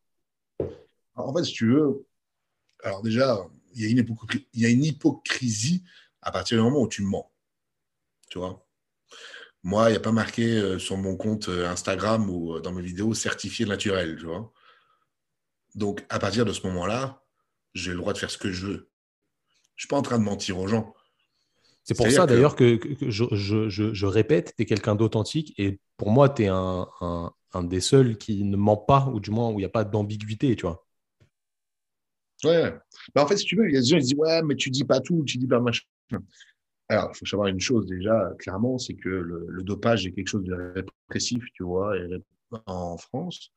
En 1.15 1.33
fait, 1.35 1.43
si 1.43 1.53
tu 1.53 1.71
veux, 1.71 2.05
alors 2.83 3.01
déjà, 3.01 3.45
il 3.73 3.83
y, 3.83 3.85
a 3.85 3.89
une 3.89 4.05
il 4.53 4.61
y 4.61 4.65
a 4.65 4.69
une 4.69 4.83
hypocrisie 4.83 5.83
à 6.21 6.31
partir 6.31 6.57
du 6.57 6.63
moment 6.63 6.81
où 6.81 6.87
tu 6.87 7.03
mens. 7.03 7.31
Tu 8.29 8.37
vois? 8.37 8.65
Moi, 9.63 9.89
il 9.89 9.91
n'y 9.91 9.97
a 9.97 10.01
pas 10.01 10.11
marqué 10.11 10.77
sur 10.79 10.97
mon 10.97 11.15
compte 11.15 11.49
Instagram 11.49 12.29
ou 12.29 12.59
dans 12.59 12.71
mes 12.71 12.81
vidéos 12.81 13.13
certifié 13.13 13.65
naturel, 13.65 14.17
tu 14.19 14.25
vois? 14.25 14.51
Donc, 15.73 16.05
à 16.09 16.19
partir 16.19 16.45
de 16.45 16.53
ce 16.53 16.65
moment-là, 16.67 17.23
j'ai 17.73 17.91
le 17.91 17.97
droit 17.97 18.13
de 18.13 18.17
faire 18.17 18.31
ce 18.31 18.37
que 18.37 18.51
je 18.51 18.67
veux. 18.67 18.89
Je 19.75 19.79
ne 19.79 19.79
suis 19.79 19.87
pas 19.87 19.97
en 19.97 20.01
train 20.01 20.17
de 20.17 20.23
mentir 20.23 20.57
aux 20.59 20.67
gens. 20.67 20.93
C'est 21.85 21.95
pour 21.95 22.09
ça 22.09 22.25
d'ailleurs 22.25 22.55
que, 22.55 22.79
je, 23.07 24.05
répète, 24.05 24.53
tu 24.57 24.63
es 24.63 24.65
quelqu'un 24.65 24.95
d'authentique 24.95 25.53
et 25.59 25.79
pour 25.97 26.09
moi, 26.09 26.29
tu 26.29 26.43
es 26.43 26.47
un, 26.47 27.31
des 27.63 27.79
seuls 27.79 28.17
qui 28.17 28.43
ne 28.43 28.57
ment 28.57 28.75
pas, 28.75 29.07
ou 29.13 29.19
du 29.19 29.29
moins 29.29 29.49
où 29.49 29.53
il 29.53 29.57
n'y 29.57 29.65
a 29.65 29.69
pas 29.69 29.83
d'ambiguïté, 29.83 30.55
tu 30.55 30.65
vois. 30.65 30.83
Ouais. 32.43 32.73
Bah, 33.13 33.23
en 33.23 33.27
fait, 33.27 33.37
si 33.37 33.45
tu 33.45 33.55
veux, 33.55 33.69
il 33.69 33.75
y 33.75 33.77
a 33.77 33.81
des 33.81 33.85
gens 33.85 33.97
qui 33.97 34.03
disent 34.03 34.15
Ouais, 34.17 34.41
mais 34.41 34.55
tu 34.55 34.69
dis 34.71 34.83
pas 34.83 34.99
tout, 34.99 35.23
tu 35.25 35.37
dis 35.37 35.47
pas 35.47 35.59
machin. 35.59 35.85
Alors, 36.89 37.11
il 37.13 37.17
faut 37.17 37.25
savoir 37.25 37.47
une 37.47 37.59
chose 37.59 37.85
déjà, 37.85 38.31
clairement, 38.39 38.77
c'est 38.77 38.95
que 38.95 39.09
le, 39.09 39.63
dopage 39.63 40.05
est 40.05 40.11
quelque 40.11 40.27
chose 40.27 40.43
de 40.43 40.53
répressif, 40.53 41.43
tu 41.53 41.63
vois, 41.63 41.95
en 42.65 42.97
France. 42.97 43.51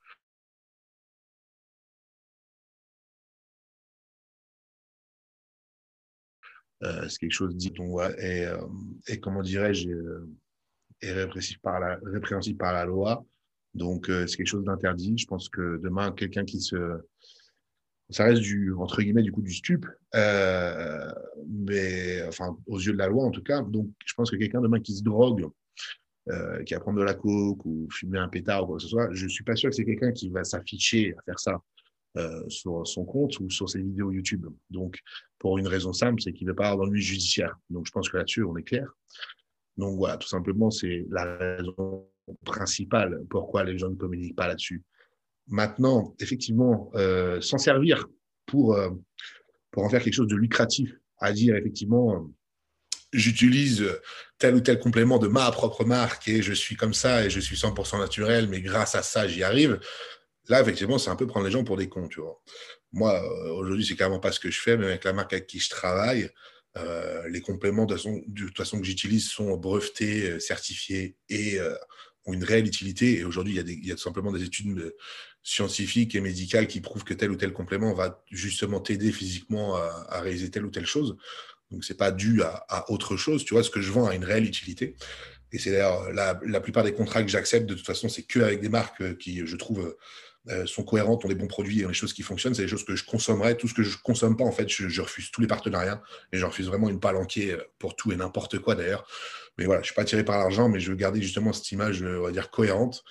C'est 6.83 7.18
quelque 7.18 7.33
chose 7.33 7.57
dit 7.57 7.72
on 7.79 8.01
et, 8.01 8.47
euh, 8.47 8.59
et 9.09 9.18
comment 9.18 9.43
dirais-je 9.43 9.91
euh, 9.91 10.29
est 11.01 11.12
répressif 11.12 11.59
par 11.61 11.81
la 11.81 11.99
répréhensible 12.05 12.59
par 12.59 12.72
la 12.72 12.85
loi. 12.85 13.24
Donc 13.74 14.07
c'est 14.07 14.37
quelque 14.37 14.47
chose 14.47 14.64
d'interdit. 14.64 15.16
Je 15.16 15.26
pense 15.26 15.49
que 15.49 15.79
demain 15.83 16.11
quelqu'un 16.12 16.45
qui 16.45 16.61
se 16.61 17.01
ça 18.11 18.24
reste 18.24 18.41
du 18.41 18.72
entre 18.72 19.03
guillemets 19.03 19.22
du 19.22 19.31
coup 19.31 19.43
du 19.43 19.53
stup 19.53 19.87
mais 21.47 22.22
enfin 22.26 22.57
aux 22.66 22.79
yeux 22.79 22.93
de 22.93 22.99
la 22.99 23.09
loi 23.09 23.24
en 23.24 23.31
tout 23.31 23.43
cas. 23.43 23.62
Donc 23.62 23.89
je 24.05 24.14
pense 24.14 24.31
que 24.31 24.37
quelqu'un 24.37 24.61
demain 24.61 24.81
qui 24.81 24.97
se 24.97 25.05
drogue 25.05 25.49
qui 26.66 26.74
va 26.74 26.81
prendre 26.81 26.99
de 26.99 27.05
la 27.05 27.14
coke 27.14 27.64
ou 27.64 27.89
fumer 27.91 28.18
un 28.18 28.29
pétard 28.29 28.64
ou 28.64 28.66
quoi 28.66 28.76
que 28.79 28.83
ce 28.83 28.89
soit 28.89 29.09
je 29.12 29.26
suis 29.29 29.45
pas 29.45 29.55
sûr 29.55 29.70
que 29.70 29.76
c'est 29.76 29.85
quelqu'un 29.85 30.12
qui 30.12 30.31
va 30.31 30.43
s'afficher 30.43 31.14
à 31.16 31.22
faire 31.22 31.39
ça 31.39 31.62
euh, 32.19 32.43
sur 32.49 32.87
son 32.87 33.05
compte 33.05 33.39
ou 33.39 33.49
sur 33.49 33.71
ses 33.71 33.81
vidéos 33.81 34.11
YouTube. 34.11 34.47
Donc, 34.71 34.99
pour 35.39 35.57
une 35.59 35.69
raison 35.69 35.93
simple, 35.93 36.21
c'est 36.21 36.33
qu'il 36.33 36.47
ne 36.47 36.51
veut 36.51 36.57
pas 36.57 36.71
avoir 36.71 36.87
d'ennui 36.87 37.01
judiciaire. 37.01 37.57
Donc, 37.71 37.87
je 37.87 37.93
pense 37.93 38.09
que 38.09 38.16
là-dessus, 38.16 38.43
on 38.43 38.57
est 38.57 38.64
clair. 38.64 38.93
Donc, 39.77 39.97
voilà, 39.97 40.16
tout 40.16 40.27
simplement, 40.27 40.71
c'est 40.71 41.07
la 41.11 41.37
raison 41.37 42.09
principale 42.45 43.23
pourquoi 43.31 43.62
les 43.62 43.79
gens 43.79 43.89
ne 43.89 43.95
communiquent 43.95 44.35
pas 44.35 44.49
là-dessus. 44.49 44.83
Maintenant, 45.47 46.14
effectivement, 46.19 46.91
euh, 46.95 47.41
s'en 47.41 47.59
servir 47.59 48.07
pour, 48.47 48.75
euh, 48.75 48.91
pour 49.71 49.85
en 49.85 49.89
faire 49.89 50.03
quelque 50.03 50.14
chose 50.14 50.29
de 50.29 50.37
lucratif, 50.37 50.93
à 51.19 51.33
dire 51.33 51.55
effectivement, 51.55 52.29
j'utilise 53.12 53.87
tel 54.39 54.57
ou 54.57 54.61
tel 54.61 54.79
complément 54.79 55.19
de 55.19 55.29
ma 55.29 55.51
propre 55.53 55.85
marque 55.85 56.29
et 56.29 56.43
je 56.43 56.53
suis 56.53 56.77
comme 56.77 56.95
ça 56.95 57.25
et 57.25 57.31
je 57.31 57.41
suis 57.41 57.57
100% 57.57 57.99
naturel, 57.99 58.49
mais 58.49 58.61
grâce 58.61 58.95
à 58.95 59.03
ça, 59.03 59.29
j'y 59.29 59.43
arrive. 59.43 59.79
Là, 60.49 60.63
effectivement, 60.63 60.99
c'est 60.99 61.11
un 61.11 61.17
peu 61.17 61.27
prendre 61.27 61.47
les 61.47 61.53
gens 61.53 61.65
pour 61.65 61.77
des 61.77 61.89
cons, 61.89 62.09
tu 62.09 62.21
vois. 62.21 62.41
Moi, 62.93 63.23
euh, 63.23 63.53
aujourd'hui, 63.53 63.85
c'est 63.85 63.97
carrément 63.97 64.21
pas 64.21 64.33
ce 64.33 64.41
que 64.41 64.51
je 64.51 64.59
fais, 64.59 64.77
mais 64.77 64.87
avec 64.87 65.05
la 65.05 65.13
marque 65.13 65.33
avec 65.35 65.47
qui 65.47 65.61
je 65.61 65.69
travaille, 65.69 66.31
euh, 66.77 67.29
les 67.29 67.41
compléments 67.41 67.85
de 67.85 67.97
toute 67.97 68.57
façon, 68.57 68.81
que 68.81 68.87
j'utilise 68.87 69.29
sont 69.29 69.57
brevetés, 69.57 70.31
euh, 70.31 70.39
certifiés 70.39 71.17
et 71.29 71.59
ont 72.25 72.33
une 72.33 72.45
réelle 72.45 72.67
utilité. 72.67 73.19
Et 73.19 73.25
aujourd'hui, 73.25 73.57
il, 73.57 73.87
y, 73.87 73.93
a 73.93 73.95
tout 73.95 74.03
simplement 74.03 74.33
des 74.33 74.43
études 74.43 74.95
scientifiques 75.43 76.15
et 76.15 76.21
médicales 76.21 76.67
qui 76.67 76.81
prouvent 76.81 77.05
que 77.05 77.15
tel 77.15 77.31
ou 77.31 77.37
tel 77.37 77.53
complément 77.53 77.95
va 77.95 78.23
justement 78.31 78.81
t'aider 78.81 79.13
physiquement 79.13 79.77
à, 79.77 80.21
réaliser 80.21 80.51
telle 80.51 80.65
ou 80.65 80.71
telle 80.71 80.87
chose. 80.87 81.17
Donc, 81.71 81.85
c'est 81.85 81.97
pas 81.97 82.11
dû 82.11 82.43
à, 82.43 82.91
autre 82.91 83.17
chose. 83.17 83.45
Tu 83.45 83.55
vois, 83.55 83.63
ce 83.63 83.71
que 83.71 83.81
je 83.81 83.93
vends 83.93 84.07
a 84.07 84.15
une 84.15 84.25
réelle 84.25 84.45
utilité. 84.45 84.97
Et 85.53 85.59
c'est 85.59 85.71
d'ailleurs 85.71 86.13
la, 86.13 86.39
la, 86.45 86.61
plupart 86.61 86.85
des 86.85 86.93
contrats 86.93 87.23
que 87.23 87.31
j'accepte, 87.31 87.67
de 87.67 87.75
toute 87.75 87.87
façon, 87.87 88.11
c'est 88.11 88.25
que 88.25 88.41
avec 88.41 88.61
des 88.61 88.69
marques 88.69 89.17
qui, 89.17 89.47
je 89.47 89.57
trouve, 89.57 89.97
sont 90.67 90.83
cohérentes, 90.83 91.25
ont 91.25 91.29
des 91.29 91.35
bons 91.35 91.47
produits 91.47 91.85
ont 91.85 91.89
des 91.89 91.95
choses 91.95 92.13
qui 92.13 92.23
fonctionnent, 92.23 92.55
c'est 92.55 92.63
des 92.63 92.69
choses 92.69 92.85
que 92.85 92.97
je 92.97 93.05
consommerais. 93.05 93.57
Tout 93.57 93.69
ce 93.69 93.75
que 93.75 93.83
je 93.83 93.97
ne 93.97 94.03
consomme 94.03 94.37
pas, 94.37 94.45
en 94.45 94.53
fait, 94.53 94.69
je, 94.69 95.01
refuse 95.01 95.31
tous 95.31 95.41
les 95.41 95.47
partenariats 95.47 96.03
et 96.33 96.39
je 96.39 96.45
refuse 96.45 96.67
vraiment 96.67 96.89
une 96.89 97.01
palanquée 97.01 97.53
euh, 97.53 97.63
pour 97.79 97.97
tout 97.97 98.13
et 98.13 98.17
n'importe 98.17 98.59
quoi 98.59 98.75
d'ailleurs. 98.75 99.07
Mais 99.59 99.65
voilà, 99.65 99.81
je 99.81 99.85
ne 99.85 99.87
suis 99.87 99.95
pas 99.95 100.03
attiré 100.03 100.25
par 100.25 100.39
l'argent, 100.39 100.69
mais 100.69 100.81
je 100.81 100.91
veux 100.91 100.97
garder 100.97 101.21
justement 101.21 101.53
cette 101.53 101.71
image, 101.73 102.03
on 102.03 102.23
va 102.23 102.31
dire, 102.31 102.51
cohérente. 102.51 103.05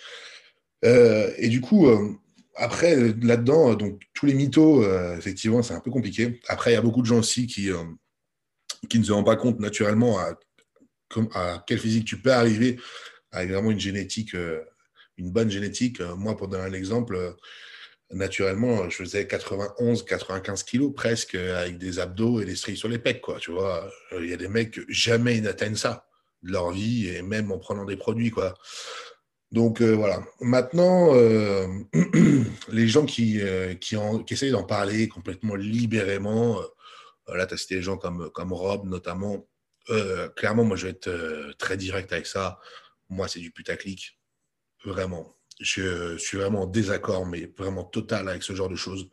Euh, 0.86 1.32
et 1.38 1.50
du 1.50 1.60
coup, 1.60 1.90
après, 2.56 2.96
là-dedans, 2.96 3.76
donc 3.76 4.02
tous 4.14 4.26
les 4.28 4.34
mythos, 4.34 4.82
effectivement, 5.18 5.62
c'est 5.62 5.74
un 5.74 5.82
peu 5.82 5.92
compliqué. 5.92 6.40
Après, 6.48 6.72
il 6.72 6.76
y 6.76 6.78
a 6.78 6.82
beaucoup 6.82 7.02
de 7.02 7.06
gens 7.06 7.20
aussi 7.20 7.48
qui, 7.48 7.70
qui 8.90 9.00
ne 9.00 9.04
se 9.04 9.12
rendent 9.12 9.26
pas 9.26 9.36
compte 9.36 9.60
naturellement 9.60 10.20
à, 10.20 10.40
à 11.34 11.64
quel 11.68 11.80
physique 11.80 12.06
tu 12.06 12.22
peux 12.22 12.32
arriver 12.32 12.80
avec 13.32 13.52
vraiment 13.52 13.72
une 13.72 13.80
génétique 13.80 14.34
une 15.18 15.32
bonne 15.32 15.49
génétique. 15.49 16.01
Euh, 16.01 16.15
moi, 16.15 16.38
pour 16.38 16.47
donner 16.47 16.63
un 16.63 16.74
exemple, 16.74 17.15
euh, 17.15 17.32
naturellement, 18.11 18.89
je 18.89 18.97
faisais 18.97 19.28
91, 19.28 20.03
95 20.05 20.63
kilos 20.63 20.93
presque 20.95 21.36
avec 21.36 21.78
des 21.78 21.99
abdos 21.99 22.39
et 22.41 22.45
des 22.45 22.55
stries 22.55 22.78
sur 22.78 22.88
les 22.88 22.99
pecs, 22.99 23.22
quoi. 23.22 23.39
Tu 23.39 23.51
vois, 23.51 23.89
euh, 24.13 24.24
il 24.24 24.30
y 24.30 24.34
a 24.34 24.38
des 24.38 24.47
mecs 24.47 24.80
jamais 24.89 25.38
ils 25.38 25.43
n'atteignent 25.43 25.76
ça 25.76 26.07
de 26.43 26.51
leur 26.51 26.72
vie 26.72 27.09
et 27.09 27.22
même 27.22 27.51
en 27.51 27.57
prenant 27.57 27.86
des 27.86 27.97
produits, 27.97 28.32
quoi. 28.32 28.53
Donc 29.51 29.82
voilà. 29.82 30.22
Maintenant, 30.41 31.13
les 32.70 32.88
gens 32.88 33.05
qui, 33.05 33.39
qui, 33.80 33.95
qui 34.26 34.34
essayent 34.34 34.51
d'en 34.51 34.65
parler 34.65 35.07
complètement 35.07 35.55
libérément, 35.55 36.61
là, 37.30 37.47
tu 37.47 37.53
as 37.53 37.57
cité 37.57 37.76
des 37.76 37.82
gens 37.82 37.97
comme, 37.97 38.30
comme 38.32 38.51
Rob 38.51 38.86
notamment. 38.86 39.47
clairement, 40.36 40.65
moi, 40.65 40.76
je 40.76 40.88
vais 40.88 40.91
être 40.91 41.53
très 41.57 41.78
direct 41.78 42.11
avec 42.11 42.28
ça. 42.28 42.59
Moi, 43.09 43.30
c'est 43.30 43.39
du 43.39 43.51
putaclic. 43.51 44.18
Vraiment. 44.86 45.36
Je 45.59 46.17
suis 46.17 46.38
vraiment 46.38 46.63
en 46.63 46.67
désaccord, 46.67 47.25
mais 47.25 47.51
vraiment 47.57 47.84
total 47.84 48.30
avec 48.30 48.43
ce 48.43 48.53
genre 48.53 48.69
de 48.69 48.75
choses. 48.75 49.09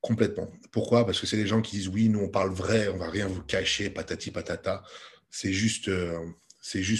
Complètement. 0.00 0.50
Pourquoi? 0.70 1.06
Parce 1.06 1.18
que 1.18 1.26
c'est 1.26 1.38
des 1.38 1.46
gens 1.46 1.62
qui 1.62 1.76
disent 1.76 1.88
oui, 1.88 2.10
nous 2.10 2.20
on 2.20 2.28
parle 2.28 2.52
vrai, 2.52 2.88
on 2.88 2.98
va 2.98 3.08
rien 3.08 3.26
vous 3.26 3.42
cacher, 3.42 3.88
patati 3.88 4.30
patata. 4.30 4.82
C'est 5.30 5.52
juste, 5.52 5.88
euh, 5.88 6.18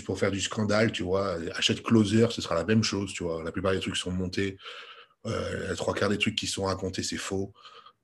pour 0.06 0.18
faire 0.18 0.30
du 0.30 0.40
scandale, 0.40 0.90
tu 0.90 1.02
vois. 1.02 1.36
Achète 1.54 1.82
Closer, 1.82 2.28
ce 2.30 2.40
sera 2.40 2.54
la 2.54 2.64
même 2.64 2.82
chose, 2.82 3.12
tu 3.12 3.22
vois. 3.22 3.44
La 3.44 3.52
plupart 3.52 3.72
des 3.72 3.80
trucs 3.80 3.96
sont 3.96 4.10
montés. 4.10 4.56
Euh, 5.26 5.74
trois 5.74 5.94
quarts 5.94 6.08
des 6.08 6.18
trucs 6.18 6.34
qui 6.34 6.46
sont 6.46 6.64
racontés, 6.64 7.02
c'est 7.02 7.16
faux. 7.18 7.52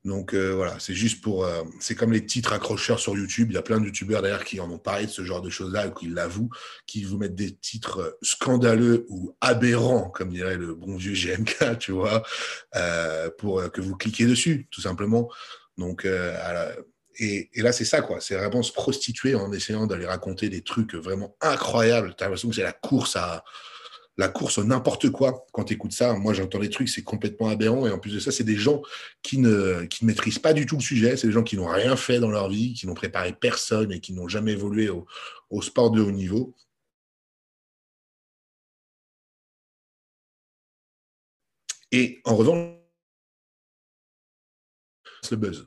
Donc 0.04 0.32
euh, 0.32 0.54
voilà, 0.54 0.78
c'est 0.78 0.94
juste 0.94 1.20
pour. 1.20 1.44
Euh, 1.44 1.62
c'est 1.78 1.94
comme 1.94 2.12
les 2.12 2.24
titres 2.24 2.54
accrocheurs 2.54 2.98
sur 2.98 3.16
YouTube. 3.16 3.48
Il 3.50 3.54
y 3.54 3.58
a 3.58 3.62
plein 3.62 3.78
de 3.78 3.84
YouTubeurs 3.84 4.22
d'ailleurs 4.22 4.44
qui 4.44 4.58
en 4.58 4.70
ont 4.70 4.78
parlé 4.78 5.06
de 5.06 5.10
ce 5.10 5.24
genre 5.24 5.42
de 5.42 5.50
choses-là 5.50 5.88
ou 5.88 5.90
qui 5.90 6.08
l'avouent, 6.08 6.48
qui 6.86 7.04
vous 7.04 7.18
mettent 7.18 7.34
des 7.34 7.54
titres 7.54 8.16
scandaleux 8.22 9.04
ou 9.10 9.36
aberrants, 9.42 10.08
comme 10.08 10.30
dirait 10.30 10.56
le 10.56 10.74
bon 10.74 10.96
vieux 10.96 11.12
GMK, 11.12 11.78
tu 11.78 11.92
vois, 11.92 12.22
pour 13.38 13.70
que 13.70 13.80
vous 13.82 13.96
cliquez 13.96 14.26
dessus, 14.26 14.68
tout 14.70 14.80
simplement. 14.80 15.28
Donc, 15.76 16.06
et, 17.18 17.50
et, 17.52 17.62
là, 17.62 17.72
c'est 17.72 17.84
ça, 17.84 18.00
quoi. 18.00 18.20
C'est 18.20 18.36
vraiment 18.36 18.62
se 18.62 18.72
prostituer 18.72 19.34
en 19.34 19.52
essayant 19.52 19.86
d'aller 19.86 20.06
raconter 20.06 20.48
des 20.48 20.62
trucs 20.62 20.94
vraiment 20.94 21.36
incroyables. 21.42 22.14
Tu 22.16 22.24
as 22.24 22.26
l'impression 22.26 22.48
que 22.48 22.54
c'est 22.54 22.62
la 22.62 22.72
course 22.72 23.16
à, 23.16 23.44
la 24.20 24.28
course 24.28 24.58
n'importe 24.58 25.08
quoi. 25.10 25.46
Quand 25.50 25.64
tu 25.64 25.74
écoutes 25.74 25.92
ça, 25.92 26.12
moi 26.12 26.34
j'entends 26.34 26.58
des 26.58 26.68
trucs, 26.68 26.90
c'est 26.90 27.02
complètement 27.02 27.48
aberrant. 27.48 27.86
Et 27.86 27.90
en 27.90 27.98
plus 27.98 28.12
de 28.12 28.20
ça, 28.20 28.30
c'est 28.30 28.44
des 28.44 28.56
gens 28.56 28.82
qui 29.22 29.38
ne, 29.38 29.84
qui 29.86 30.04
ne 30.04 30.08
maîtrisent 30.10 30.38
pas 30.38 30.52
du 30.52 30.66
tout 30.66 30.76
le 30.76 30.82
sujet. 30.82 31.16
C'est 31.16 31.26
des 31.26 31.32
gens 31.32 31.42
qui 31.42 31.56
n'ont 31.56 31.68
rien 31.68 31.96
fait 31.96 32.20
dans 32.20 32.30
leur 32.30 32.50
vie, 32.50 32.74
qui 32.74 32.86
n'ont 32.86 32.94
préparé 32.94 33.32
personne 33.32 33.90
et 33.92 34.00
qui 34.00 34.12
n'ont 34.12 34.28
jamais 34.28 34.52
évolué 34.52 34.90
au, 34.90 35.06
au 35.48 35.62
sport 35.62 35.90
de 35.90 36.02
haut 36.02 36.10
niveau. 36.10 36.54
Et 41.90 42.20
en 42.24 42.36
revanche, 42.36 42.76
le 45.30 45.36
buzz. 45.38 45.66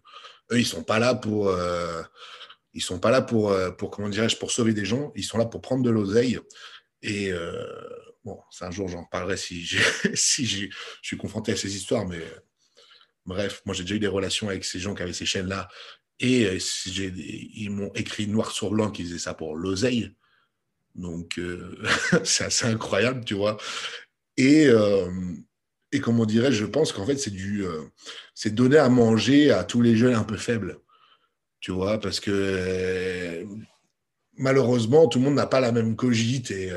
Eux, 0.51 0.59
ils 0.59 0.65
sont 0.65 0.83
pas 0.83 0.99
là 0.99 1.15
pour, 1.15 1.47
euh, 1.49 2.03
ils 2.73 2.83
sont 2.83 2.99
pas 2.99 3.09
là 3.09 3.21
pour, 3.21 3.51
euh, 3.51 3.71
pour 3.71 3.89
comment 3.89 4.09
dirais-je, 4.09 4.37
pour 4.37 4.51
sauver 4.51 4.73
des 4.73 4.85
gens. 4.85 5.11
Ils 5.15 5.23
sont 5.23 5.39
là 5.39 5.45
pour 5.45 5.61
prendre 5.61 5.83
de 5.83 5.89
l'oseille. 5.89 6.39
Et 7.01 7.31
euh, 7.31 7.65
Bon, 8.23 8.39
c'est 8.51 8.65
un 8.65 8.71
jour, 8.71 8.87
j'en 8.87 9.03
parlerai 9.03 9.37
si, 9.37 9.65
si 10.13 10.45
je 10.45 10.67
suis 11.01 11.17
confronté 11.17 11.51
à 11.51 11.55
ces 11.55 11.75
histoires, 11.75 12.07
mais 12.07 12.21
bref, 13.25 13.61
moi 13.65 13.75
j'ai 13.75 13.83
déjà 13.83 13.95
eu 13.95 13.99
des 13.99 14.07
relations 14.07 14.47
avec 14.49 14.63
ces 14.63 14.79
gens 14.79 14.95
qui 14.95 15.03
avaient 15.03 15.13
ces 15.13 15.25
chaînes-là, 15.25 15.67
et 16.19 16.45
euh, 16.45 16.59
ils 16.85 17.69
m'ont 17.69 17.91
écrit 17.95 18.27
noir 18.27 18.51
sur 18.51 18.71
blanc 18.71 18.91
qu'ils 18.91 19.07
faisaient 19.07 19.19
ça 19.19 19.33
pour 19.33 19.55
l'oseille. 19.55 20.13
Donc, 20.95 21.37
euh, 21.37 21.77
c'est 22.23 22.45
assez 22.45 22.65
incroyable, 22.65 23.25
tu 23.25 23.33
vois. 23.33 23.57
Et, 24.37 24.67
euh, 24.67 25.11
et 25.91 25.99
comme 25.99 26.19
on 26.19 26.25
dirait, 26.25 26.51
je 26.51 26.65
pense 26.65 26.91
qu'en 26.91 27.05
fait, 27.05 27.17
c'est 27.17 27.31
du, 27.31 27.65
c'est 28.33 28.55
donner 28.55 28.77
à 28.77 28.89
manger 28.89 29.51
à 29.51 29.63
tous 29.63 29.81
les 29.81 29.95
jeunes 29.95 30.15
un 30.15 30.23
peu 30.23 30.37
faibles, 30.37 30.79
tu 31.59 31.71
vois, 31.71 31.99
parce 31.99 32.19
que 32.19 33.45
malheureusement, 34.37 35.07
tout 35.07 35.19
le 35.19 35.25
monde 35.25 35.35
n'a 35.35 35.45
pas 35.45 35.59
la 35.59 35.71
même 35.71 35.95
cogite 35.95 36.51
et, 36.51 36.71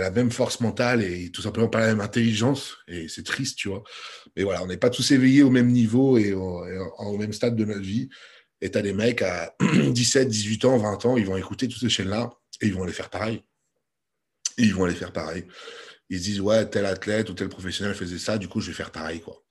la 0.00 0.10
même 0.10 0.30
force 0.30 0.60
mentale 0.60 1.02
et 1.02 1.30
tout 1.30 1.42
simplement 1.42 1.68
pas 1.68 1.80
la 1.80 1.86
même 1.88 2.00
intelligence. 2.00 2.76
Et 2.86 3.08
c'est 3.08 3.24
triste, 3.24 3.56
tu 3.56 3.68
vois. 3.68 3.82
Mais 4.36 4.42
voilà, 4.42 4.62
on 4.62 4.66
n'est 4.66 4.76
pas 4.76 4.90
tous 4.90 5.10
éveillés 5.10 5.42
au 5.42 5.50
même 5.50 5.68
niveau 5.68 6.18
et 6.18 6.32
au, 6.32 7.16
même 7.18 7.32
stade 7.32 7.56
de 7.56 7.64
notre 7.64 7.80
vie. 7.80 8.08
Et 8.60 8.70
tu 8.70 8.78
as 8.78 8.82
des 8.82 8.92
mecs 8.92 9.22
à 9.22 9.54
17, 9.60 10.28
18 10.28 10.64
ans, 10.64 10.78
20 10.78 11.06
ans, 11.06 11.16
ils 11.16 11.26
vont 11.26 11.36
écouter 11.36 11.68
toutes 11.68 11.80
ces 11.80 11.88
chaînes-là 11.88 12.30
et 12.60 12.66
ils 12.66 12.74
vont 12.74 12.82
aller 12.82 12.92
faire 12.92 13.10
pareil. 13.10 13.42
Ils 14.56 14.74
vont 14.74 14.84
aller 14.84 14.94
faire 14.94 15.12
pareil. 15.12 15.44
Ils 16.10 16.18
se 16.18 16.24
disent, 16.24 16.40
ouais, 16.40 16.68
tel 16.68 16.86
athlète 16.86 17.30
ou 17.30 17.34
tel 17.34 17.48
professionnel 17.48 17.94
faisait 17.94 18.18
ça, 18.18 18.38
du 18.38 18.48
coup, 18.48 18.60
je 18.60 18.68
vais 18.68 18.72
faire 18.72 18.90
pareil, 18.90 19.20
quoi. 19.20 19.42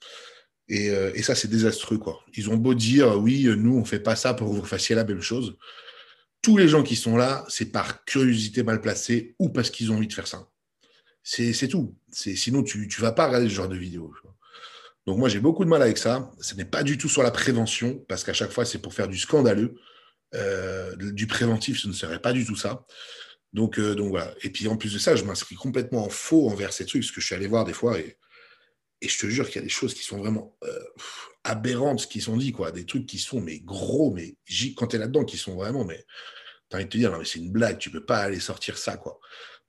Et, 0.67 0.89
euh, 0.89 1.11
et 1.15 1.23
ça, 1.23 1.35
c'est 1.35 1.47
désastreux, 1.47 1.97
quoi. 1.97 2.19
Ils 2.35 2.49
ont 2.49 2.57
beau 2.57 2.73
dire, 2.73 3.17
oui, 3.17 3.45
nous, 3.57 3.77
on 3.77 3.85
fait 3.85 3.99
pas 3.99 4.15
ça 4.15 4.33
pour 4.33 4.49
que 4.49 4.55
vous 4.55 4.65
fassiez 4.65 4.95
la 4.95 5.05
même 5.05 5.21
chose 5.21 5.55
tous 6.41 6.57
les 6.57 6.67
gens 6.67 6.83
qui 6.83 6.95
sont 6.95 7.17
là, 7.17 7.45
c'est 7.49 7.71
par 7.71 8.05
curiosité 8.05 8.63
mal 8.63 8.81
placée 8.81 9.35
ou 9.39 9.49
parce 9.49 9.69
qu'ils 9.69 9.91
ont 9.91 9.95
envie 9.95 10.07
de 10.07 10.13
faire 10.13 10.27
ça. 10.27 10.47
C'est 11.23 11.67
tout. 11.67 11.97
Sinon, 12.11 12.63
tu 12.63 12.87
ne 12.87 13.01
vas 13.01 13.11
pas 13.11 13.27
regarder 13.27 13.49
ce 13.49 13.53
genre 13.53 13.67
de 13.67 13.75
vidéo. 13.75 14.13
Donc 15.05 15.17
moi, 15.17 15.27
j'ai 15.27 15.39
beaucoup 15.39 15.65
de 15.65 15.69
mal 15.69 15.81
avec 15.81 15.97
ça. 15.97 16.31
Ce 16.39 16.55
n'est 16.55 16.65
pas 16.65 16.83
du 16.83 16.97
tout 16.97 17.09
sur 17.09 17.23
la 17.23 17.31
prévention, 17.31 17.97
parce 18.07 18.23
qu'à 18.23 18.33
chaque 18.33 18.51
fois, 18.51 18.65
c'est 18.65 18.79
pour 18.79 18.93
faire 18.93 19.07
du 19.07 19.17
scandaleux. 19.17 19.75
Euh, 20.35 20.95
du 20.97 21.25
préventif, 21.25 21.79
ce 21.79 21.87
ne 21.87 21.93
serait 21.93 22.21
pas 22.21 22.33
du 22.33 22.45
tout 22.45 22.55
ça. 22.55 22.85
Donc, 23.53 23.79
euh, 23.79 23.95
donc 23.95 24.09
voilà. 24.09 24.33
Et 24.43 24.49
puis 24.49 24.67
en 24.67 24.77
plus 24.77 24.93
de 24.93 24.99
ça, 24.99 25.15
je 25.15 25.23
m'inscris 25.23 25.55
complètement 25.55 26.05
en 26.05 26.09
faux 26.09 26.49
envers 26.49 26.73
ces 26.73 26.85
trucs, 26.85 27.01
parce 27.01 27.11
que 27.11 27.21
je 27.21 27.25
suis 27.25 27.35
allé 27.35 27.47
voir 27.47 27.63
des 27.65 27.73
fois, 27.73 27.97
et, 27.99 28.17
et 29.01 29.07
je 29.07 29.17
te 29.17 29.27
jure 29.27 29.47
qu'il 29.47 29.55
y 29.55 29.59
a 29.59 29.63
des 29.63 29.69
choses 29.69 29.93
qui 29.93 30.03
sont 30.03 30.17
vraiment 30.17 30.57
euh, 30.63 30.79
aberrantes, 31.49 32.07
qui 32.07 32.21
sont 32.21 32.37
dites, 32.37 32.55
quoi. 32.55 32.71
Des 32.71 32.85
trucs 32.85 33.05
qui 33.05 33.17
sont, 33.17 33.41
mais 33.41 33.59
gros, 33.59 34.11
mais 34.11 34.35
quand 34.75 34.87
tu 34.87 34.95
es 34.95 34.99
là-dedans, 34.99 35.25
qui 35.25 35.37
sont 35.37 35.55
vraiment, 35.55 35.85
mais 35.85 36.05
tu 36.69 36.75
as 36.75 36.77
envie 36.77 36.85
de 36.85 36.89
te 36.89 36.97
dire, 36.97 37.11
non, 37.11 37.19
mais 37.19 37.25
c'est 37.25 37.39
une 37.39 37.51
blague, 37.51 37.77
tu 37.77 37.89
peux 37.89 38.05
pas 38.05 38.19
aller 38.19 38.39
sortir 38.39 38.77
ça, 38.77 38.97
quoi. 38.97 39.19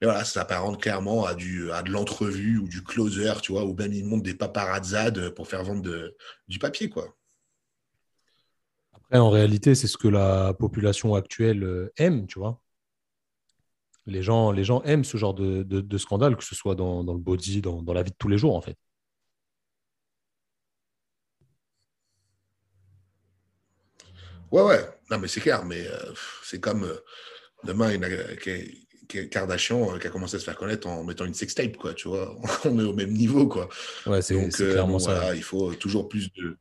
Mais 0.01 0.07
voilà, 0.07 0.25
ça 0.25 0.41
s'apparente 0.41 0.81
clairement 0.81 1.25
à, 1.25 1.35
du, 1.35 1.67
de 1.67 1.91
l'entrevue 1.91 2.59
ou 2.59 2.69
du 2.69 2.85
closer, 2.85 3.33
tu 3.43 3.53
vois, 3.53 3.65
ou 3.65 3.75
même 3.75 3.93
ils 3.93 4.05
montent 4.05 4.23
des 4.23 4.35
paparazzades 4.35 5.31
pour 5.31 5.49
faire 5.49 5.65
vendre 5.65 6.13
du 6.47 6.59
papier, 6.59 6.89
quoi. 6.89 7.17
Après, 8.93 9.19
en 9.19 9.31
réalité, 9.31 9.75
c'est 9.75 9.87
ce 9.87 9.97
que 9.97 10.09
la 10.09 10.55
population 10.55 11.15
actuelle 11.15 11.65
euh, 11.65 11.93
aime, 11.97 12.27
tu 12.27 12.39
vois. 12.39 12.61
Les 14.07 14.23
gens, 14.23 14.53
les 14.53 14.65
gens 14.65 14.83
aiment 14.83 15.05
ce 15.05 15.17
genre 15.17 15.35
de, 15.35 15.99
scandale, 15.99 16.37
que 16.37 16.45
ce 16.45 16.55
soit 16.55 16.75
dans, 16.75 17.03
le 17.03 17.19
body, 17.19 17.61
dans 17.61 17.93
la 17.93 18.03
vie 18.03 18.11
de 18.11 18.17
tous 18.19 18.29
les 18.29 18.39
jours, 18.39 18.57
en 18.57 18.61
fait. 18.61 18.77
Ouais, 24.51 24.63
ouais. 24.63 24.89
Non, 25.11 25.19
mais 25.19 25.29
c'est 25.29 25.41
clair. 25.41 25.65
Mais 25.65 25.87
euh, 25.87 26.13
c'est 26.43 26.61
comme 26.61 26.85
euh, 26.85 26.97
demain, 27.65 27.93
une, 27.93 28.07
Kardashian 29.31 29.95
euh, 29.95 29.99
qui 29.99 30.07
a 30.07 30.11
commencé 30.11 30.37
à 30.37 30.39
se 30.39 30.45
faire 30.45 30.57
connaître 30.57 30.87
en 30.87 31.05
mettant 31.05 31.25
une 31.25 31.35
sextape, 31.35 31.77
quoi. 31.77 31.95
Tu 31.95 32.09
vois, 32.09 32.37
on 32.65 32.79
est 32.79 32.85
au 32.85 32.95
même 32.95 33.13
niveau, 33.13 33.47
quoi. 33.49 33.69
Ouais, 34.07 34.23
c'est 34.23 34.49
clairement 34.49 34.99
ça. 34.99 35.35
il 35.35 35.43
faut 35.43 35.75
toujours 35.75 36.09
plus 36.09 36.33
de. 36.35 36.57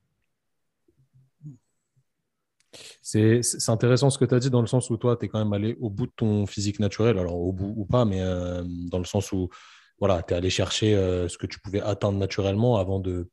C'est 3.01 3.41
intéressant 3.69 4.09
ce 4.09 4.17
que 4.17 4.25
tu 4.25 4.35
as 4.35 4.39
dit 4.39 4.49
dans 4.49 4.59
le 4.59 4.67
sens 4.67 4.89
où 4.89 4.97
toi, 4.97 5.15
tu 5.15 5.25
es 5.25 5.29
quand 5.29 5.39
même 5.39 5.53
allé 5.53 5.77
au 5.79 5.89
bout 5.89 6.07
de 6.07 6.11
ton 6.13 6.45
physique 6.45 6.79
naturel, 6.79 7.17
alors 7.17 7.37
au 7.37 7.53
bout 7.53 7.73
ou 7.77 7.85
pas, 7.85 8.03
mais 8.03 8.19
dans 8.19 8.99
le 8.99 9.05
sens 9.05 9.31
où 9.31 9.49
voilà, 9.97 10.21
tu 10.23 10.33
es 10.33 10.37
allé 10.37 10.49
chercher 10.49 10.93
ce 11.29 11.37
que 11.37 11.47
tu 11.47 11.57
pouvais 11.61 11.79
atteindre 11.79 12.19
naturellement 12.19 12.77
avant 12.77 12.99
de, 12.99 13.29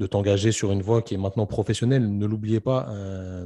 de 0.00 0.06
t'engager 0.06 0.50
sur 0.50 0.72
une 0.72 0.80
voie 0.80 1.02
qui 1.02 1.12
est 1.12 1.18
maintenant 1.18 1.46
professionnelle. 1.46 2.16
Ne 2.16 2.24
l'oubliez 2.24 2.60
pas, 2.60 2.88
euh, 2.88 3.44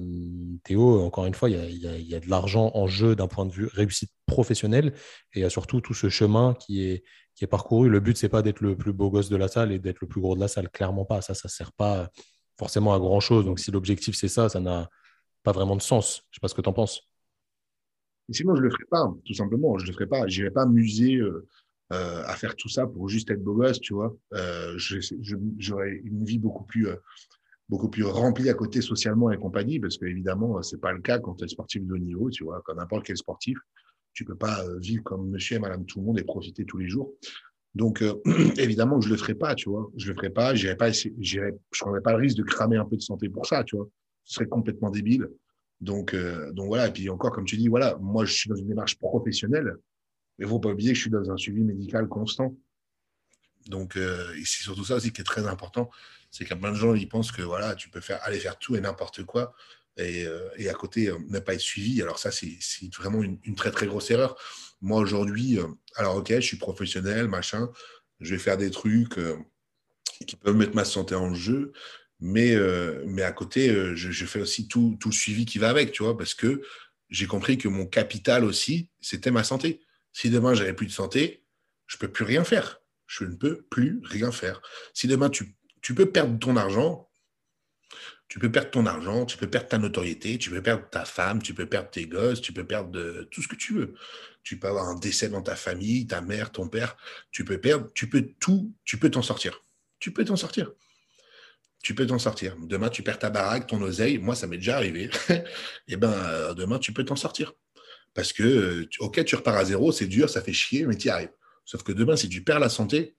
Théo, 0.62 1.00
encore 1.02 1.26
une 1.26 1.34
fois, 1.34 1.50
il 1.50 1.56
y 1.56 2.14
a, 2.14 2.20
de 2.20 2.30
l'argent 2.30 2.70
en 2.74 2.86
jeu 2.86 3.16
d'un 3.16 3.26
point 3.26 3.44
de 3.44 3.50
vue 3.50 3.66
réussite 3.66 4.12
professionnelle 4.24 4.94
et 5.32 5.40
il 5.40 5.42
y 5.42 5.44
a 5.44 5.50
surtout 5.50 5.80
tout 5.80 5.94
ce 5.94 6.08
chemin 6.08 6.54
qui 6.54 6.84
est, 6.84 7.02
parcouru. 7.50 7.90
Le 7.90 7.98
but, 7.98 8.16
c'est 8.16 8.28
pas 8.28 8.40
d'être 8.40 8.60
le 8.60 8.76
plus 8.76 8.92
beau 8.92 9.10
gosse 9.10 9.28
de 9.28 9.36
la 9.36 9.48
salle 9.48 9.72
et 9.72 9.80
d'être 9.80 10.00
le 10.00 10.06
plus 10.06 10.20
gros 10.20 10.36
de 10.36 10.40
la 10.40 10.46
salle, 10.46 10.70
clairement 10.70 11.04
pas. 11.04 11.20
Ça, 11.20 11.34
ça 11.34 11.48
sert 11.48 11.72
pas 11.72 12.08
forcément 12.56 12.94
à 12.94 13.00
grand-chose. 13.00 13.44
Donc 13.44 13.58
si 13.58 13.72
l'objectif, 13.72 14.14
c'est 14.14 14.28
ça, 14.28 14.48
ça 14.48 14.60
n'a 14.60 14.88
pas 15.42 15.50
vraiment 15.50 15.74
de 15.74 15.82
sens. 15.82 16.22
Je 16.30 16.36
sais 16.36 16.40
pas 16.40 16.48
ce 16.48 16.54
que 16.54 16.62
tu 16.62 16.68
en 16.68 16.72
penses. 16.72 17.02
Sinon, 18.30 18.54
je 18.54 18.60
ne 18.60 18.66
le 18.66 18.70
ferai 18.70 18.84
pas, 18.88 19.12
tout 19.26 19.34
simplement. 19.34 19.76
Je 19.76 19.84
ne 19.84 19.88
le 19.88 19.92
ferai 19.94 20.06
pas. 20.06 20.26
Je 20.28 20.40
n'irai 20.40 20.52
pas 20.52 20.66
m'user. 20.66 21.16
Euh, 21.16 21.48
euh, 21.92 22.22
à 22.24 22.34
faire 22.34 22.56
tout 22.56 22.70
ça 22.70 22.86
pour 22.86 23.10
juste 23.10 23.30
être 23.30 23.44
beau 23.44 23.54
gosse, 23.54 23.78
tu 23.78 23.92
vois. 23.92 24.16
Euh, 24.32 24.74
J'aurais 25.58 26.00
une 26.02 26.24
vie 26.24 26.38
beaucoup 26.38 26.64
plus, 26.64 26.88
euh, 26.88 26.96
beaucoup 27.68 27.90
plus 27.90 28.04
remplie 28.04 28.48
à 28.48 28.54
côté 28.54 28.80
socialement 28.80 29.30
et 29.30 29.36
compagnie, 29.36 29.78
parce 29.78 29.98
qu'évidemment, 29.98 30.62
c'est 30.62 30.80
pas 30.80 30.92
le 30.92 31.02
cas 31.02 31.18
quand 31.18 31.34
tu 31.34 31.44
es 31.44 31.48
sportif 31.48 31.84
de 31.84 31.92
haut 31.92 31.98
niveau, 31.98 32.30
tu 32.30 32.44
vois. 32.44 32.62
Comme 32.62 32.78
n'importe 32.78 33.04
quel 33.04 33.18
sportif, 33.18 33.58
tu 34.14 34.24
peux 34.24 34.34
pas 34.34 34.64
vivre 34.80 35.02
comme 35.02 35.28
monsieur 35.28 35.56
et 35.56 35.58
madame 35.58 35.84
tout 35.84 35.98
le 36.00 36.06
monde 36.06 36.18
et 36.18 36.24
profiter 36.24 36.64
tous 36.64 36.78
les 36.78 36.88
jours. 36.88 37.12
Donc, 37.74 38.02
évidemment, 38.56 39.00
je 39.02 39.10
le 39.10 39.16
ferai 39.18 39.34
pas, 39.34 39.54
tu 39.54 39.68
vois. 39.68 39.90
Je 39.96 40.08
le 40.08 40.14
ferai 40.14 40.30
pas, 40.30 40.54
pas, 40.78 40.92
je 40.92 41.50
prendrai 41.78 42.00
pas 42.00 42.12
le 42.12 42.18
risque 42.18 42.38
de 42.38 42.44
cramer 42.44 42.78
un 42.78 42.86
peu 42.86 42.96
de 42.96 43.02
santé 43.02 43.28
pour 43.28 43.44
ça, 43.44 43.62
tu 43.62 43.76
vois. 43.76 43.88
Ce 44.24 44.36
serait 44.36 44.48
complètement 44.48 44.88
débile. 44.88 45.28
Donc, 45.82 46.16
donc 46.52 46.66
voilà. 46.68 46.88
Et 46.88 46.92
puis 46.92 47.10
encore, 47.10 47.32
comme 47.32 47.44
tu 47.44 47.58
dis, 47.58 47.68
voilà, 47.68 47.98
moi, 48.00 48.24
je 48.24 48.32
suis 48.32 48.48
dans 48.48 48.56
une 48.56 48.68
démarche 48.68 48.98
professionnelle. 48.98 49.76
Mais 50.38 50.44
il 50.44 50.48
ne 50.48 50.50
faut 50.50 50.60
pas 50.60 50.70
oublier 50.70 50.90
que 50.90 50.96
je 50.96 51.02
suis 51.02 51.10
dans 51.10 51.30
un 51.30 51.36
suivi 51.36 51.62
médical 51.62 52.08
constant. 52.08 52.56
Donc, 53.68 53.96
euh, 53.96 54.32
c'est 54.44 54.62
surtout 54.62 54.84
ça 54.84 54.96
aussi 54.96 55.12
qui 55.12 55.20
est 55.20 55.24
très 55.24 55.46
important. 55.46 55.90
C'est 56.30 56.44
qu'il 56.44 56.54
y 56.54 56.58
a 56.58 56.60
plein 56.60 56.72
de 56.72 56.76
gens 56.76 56.94
qui 56.94 57.06
pensent 57.06 57.32
que 57.32 57.42
voilà, 57.42 57.74
tu 57.74 57.88
peux 57.88 58.00
faire, 58.00 58.20
aller 58.22 58.38
faire 58.38 58.58
tout 58.58 58.76
et 58.76 58.80
n'importe 58.80 59.24
quoi 59.24 59.54
et, 59.96 60.26
euh, 60.26 60.48
et, 60.56 60.68
à 60.68 60.74
côté 60.74 61.08
euh, 61.08 61.18
ne 61.28 61.38
pas 61.38 61.54
être 61.54 61.60
suivi. 61.60 62.02
Alors, 62.02 62.18
ça, 62.18 62.30
c'est 62.30 62.58
vraiment 62.96 63.22
une, 63.22 63.54
très, 63.54 63.70
très 63.70 63.86
grosse 63.86 64.10
erreur. 64.10 64.36
Moi, 64.80 65.00
aujourd'hui, 65.00 65.58
alors, 65.96 66.16
ok, 66.16 66.34
je 66.34 66.40
suis 66.40 66.58
professionnel, 66.58 67.28
machin, 67.28 67.70
je 68.20 68.34
vais 68.34 68.40
faire 68.40 68.58
des 68.58 68.70
trucs 68.70 69.18
qui 70.26 70.36
peuvent 70.36 70.56
mettre 70.56 70.74
ma 70.74 70.84
santé 70.84 71.14
en 71.14 71.32
jeu. 71.32 71.72
Mais, 72.20 72.54
mais 73.06 73.22
à 73.22 73.32
côté, 73.32 73.68
je, 73.94 74.10
je, 74.10 74.26
fais 74.26 74.40
aussi 74.40 74.68
tout, 74.68 74.96
tout 75.00 75.08
le 75.08 75.14
suivi 75.14 75.46
qui 75.46 75.58
va 75.58 75.70
avec, 75.70 75.92
tu 75.92 76.02
vois, 76.02 76.18
parce 76.18 76.34
que 76.34 76.62
j'ai 77.08 77.26
compris 77.26 77.56
que 77.56 77.68
mon 77.68 77.86
capital 77.86 78.44
aussi, 78.44 78.88
c'était 79.00 79.30
ma 79.30 79.44
santé. 79.44 79.80
Si 80.14 80.30
demain, 80.30 80.54
j'avais 80.54 80.72
plus 80.72 80.86
de 80.86 80.92
santé, 80.92 81.44
je 81.86 81.98
peux 81.98 82.08
plus 82.08 82.24
rien 82.24 82.44
faire. 82.44 82.80
Je 83.06 83.24
ne 83.24 83.34
peux 83.34 83.62
plus 83.62 84.00
rien 84.04 84.30
faire. 84.32 84.62
Si 84.94 85.08
demain, 85.08 85.28
tu, 85.28 85.56
peux 85.94 86.10
perdre 86.10 86.38
ton 86.38 86.56
argent, 86.56 87.10
Tu 88.28 88.38
peux 88.38 88.50
perdre 88.50 88.70
ton 88.70 88.86
argent, 88.86 89.26
tu 89.26 89.36
peux 89.36 89.50
perdre 89.50 89.68
ta 89.68 89.78
notoriété, 89.78 90.38
tu 90.38 90.50
peux 90.50 90.62
perdre 90.62 90.88
ta 90.88 91.04
femme, 91.04 91.42
tu 91.42 91.52
peux 91.52 91.66
perdre 91.66 91.90
tes 91.90 92.06
gosses, 92.06 92.40
tu 92.40 92.52
peux 92.52 92.66
perdre 92.66 93.24
tout 93.24 93.42
ce 93.42 93.48
que 93.48 93.56
tu 93.56 93.74
veux. 93.74 93.94
Tu 94.42 94.58
peux 94.58 94.68
avoir 94.68 94.88
un 94.88 94.94
décès 94.94 95.28
dans 95.28 95.42
ta 95.42 95.56
famille, 95.56 96.06
ta 96.06 96.20
mère, 96.20 96.50
ton 96.52 96.68
père. 96.68 96.96
Tu 97.32 97.44
peux 97.44 97.60
perdre, 97.60 97.90
tu 97.94 98.08
peux 98.08 98.22
tout, 98.40 98.72
tu 98.84 98.98
peux 98.98 99.10
t'en 99.10 99.22
sortir. 99.22 99.62
Tu 99.98 100.12
peux 100.12 100.24
t'en 100.24 100.36
sortir. 100.36 100.72
Tu 101.82 101.94
peux 101.94 102.06
t'en 102.06 102.18
sortir. 102.18 102.56
Demain, 102.60 102.88
tu 102.88 103.02
perds 103.02 103.18
ta 103.18 103.30
baraque, 103.30 103.66
ton 103.66 103.80
oseille. 103.82 104.18
Moi, 104.18 104.34
ça 104.34 104.46
m'est 104.46 104.58
déjà 104.58 104.76
arrivé. 104.76 105.10
Eh 105.88 105.96
ben, 105.96 106.12
euh, 106.12 106.54
demain, 106.54 106.78
tu 106.78 106.92
peux 106.92 107.04
t'en 107.04 107.16
sortir. 107.16 107.52
Parce 108.14 108.32
que, 108.32 108.88
ok, 109.00 109.24
tu 109.24 109.36
repars 109.36 109.56
à 109.56 109.64
zéro, 109.64 109.92
c'est 109.92 110.06
dur, 110.06 110.30
ça 110.30 110.40
fait 110.40 110.52
chier, 110.52 110.86
mais 110.86 110.96
tu 110.96 111.08
y 111.08 111.10
arrives. 111.10 111.32
Sauf 111.64 111.82
que 111.82 111.92
demain, 111.92 112.16
si 112.16 112.28
tu 112.28 112.42
perds 112.42 112.60
la 112.60 112.68
santé, 112.68 113.16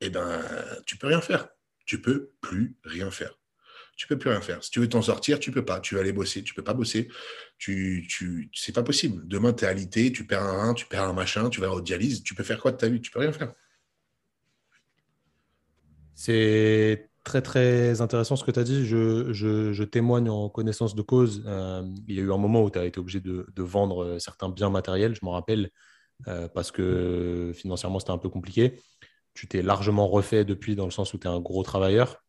eh 0.00 0.10
ben, 0.10 0.44
tu 0.84 0.96
peux 0.96 1.06
rien 1.06 1.20
faire. 1.20 1.48
Tu 1.86 2.00
peux 2.00 2.32
plus 2.40 2.76
rien 2.84 3.10
faire. 3.10 3.38
Tu 3.96 4.06
peux 4.06 4.18
plus 4.18 4.30
rien 4.30 4.40
faire. 4.40 4.64
Si 4.64 4.70
tu 4.70 4.80
veux 4.80 4.88
t'en 4.88 5.02
sortir, 5.02 5.38
tu 5.38 5.52
peux 5.52 5.64
pas. 5.64 5.78
Tu 5.78 5.94
vas 5.94 6.00
aller 6.00 6.12
bosser, 6.12 6.42
tu 6.42 6.54
peux 6.54 6.64
pas 6.64 6.74
bosser. 6.74 7.08
Tu, 7.58 8.06
tu, 8.08 8.50
c'est 8.52 8.74
pas 8.74 8.82
possible. 8.82 9.28
Demain, 9.28 9.52
tu 9.52 9.64
es 9.64 9.68
alité, 9.68 10.10
tu 10.10 10.26
perds 10.26 10.42
un 10.42 10.58
rein, 10.58 10.74
tu 10.74 10.86
perds 10.86 11.04
un 11.04 11.12
machin, 11.12 11.50
tu 11.50 11.60
vas 11.60 11.70
au 11.70 11.80
dialyse. 11.80 12.22
Tu 12.22 12.34
peux 12.34 12.42
faire 12.42 12.60
quoi 12.60 12.72
de 12.72 12.78
ta 12.78 12.88
vie? 12.88 13.00
Tu 13.00 13.10
peux 13.10 13.20
rien 13.20 13.32
faire. 13.32 13.54
C'est 16.14 17.11
très 17.24 17.42
très 17.42 18.00
intéressant 18.00 18.36
ce 18.36 18.44
que 18.44 18.50
tu 18.50 18.58
as 18.60 18.64
dit. 18.64 18.86
Je, 18.86 19.32
je, 19.32 19.84
témoigne 19.84 20.28
en 20.28 20.48
connaissance 20.48 20.94
de 20.94 21.02
cause. 21.02 21.42
Euh, 21.46 21.82
il 22.08 22.16
y 22.16 22.18
a 22.18 22.22
eu 22.22 22.32
un 22.32 22.38
moment 22.38 22.62
où 22.62 22.70
tu 22.70 22.78
as 22.78 22.84
été 22.84 23.00
obligé 23.00 23.20
de, 23.20 23.46
de, 23.54 23.62
vendre 23.62 24.18
certains 24.18 24.48
biens 24.48 24.70
matériels, 24.70 25.14
je 25.14 25.24
m'en 25.24 25.32
rappelle, 25.32 25.70
euh, 26.28 26.48
parce 26.48 26.70
que 26.72 27.52
financièrement 27.54 27.98
c'était 27.98 28.12
un 28.12 28.18
peu 28.18 28.28
compliqué. 28.28 28.80
Tu 29.34 29.48
t'es 29.48 29.62
largement 29.62 30.08
refait 30.08 30.44
depuis 30.44 30.76
dans 30.76 30.84
le 30.84 30.90
sens 30.90 31.14
où 31.14 31.18
tu 31.18 31.26
es 31.26 31.30
un 31.30 31.40
gros 31.40 31.62
travailleur. 31.62 32.22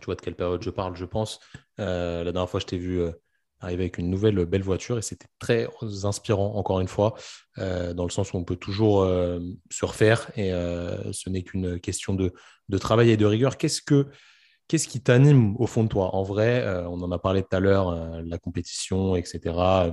Tu 0.00 0.06
vois 0.06 0.14
de 0.14 0.20
quelle 0.20 0.36
période 0.36 0.62
je 0.62 0.70
parle, 0.70 0.96
je 0.96 1.04
pense. 1.04 1.40
Euh, 1.80 2.24
la 2.24 2.32
dernière 2.32 2.48
fois, 2.48 2.60
je 2.60 2.66
t'ai 2.66 2.78
vu 2.78 3.00
arriver 3.62 3.84
avec 3.84 3.98
une 3.98 4.10
nouvelle 4.10 4.44
belle 4.44 4.62
voiture 4.62 4.98
et 4.98 5.02
c'était 5.02 5.28
très 5.38 5.68
inspirant, 6.04 6.56
encore 6.56 6.80
une 6.80 6.88
fois, 6.88 7.14
dans 7.56 8.04
le 8.04 8.10
sens 8.10 8.32
où 8.32 8.36
on 8.36 8.44
peut 8.44 8.56
toujours 8.56 9.04
se 9.70 9.84
refaire 9.84 10.30
et 10.36 10.50
ce 10.50 11.30
n'est 11.30 11.42
qu'une 11.42 11.78
question 11.80 12.14
de, 12.14 12.32
de, 12.68 12.78
travail 12.78 13.10
et 13.10 13.16
de 13.16 13.26
rigueur. 13.26 13.56
Qu'est-ce 13.56 13.82
que 13.82 14.08
Qu'est-ce 14.68 14.88
qui 14.88 15.02
t'anime 15.02 15.54
au 15.58 15.66
fond 15.66 15.84
de 15.84 15.88
toi? 15.88 16.14
En 16.14 16.22
vrai, 16.22 16.66
on 16.86 17.00
en 17.02 17.12
a 17.12 17.18
parlé 17.18 17.42
tout 17.42 17.54
à 17.54 17.60
l'heure, 17.60 18.22
la 18.22 18.38
compétition, 18.38 19.16
etc 19.16 19.92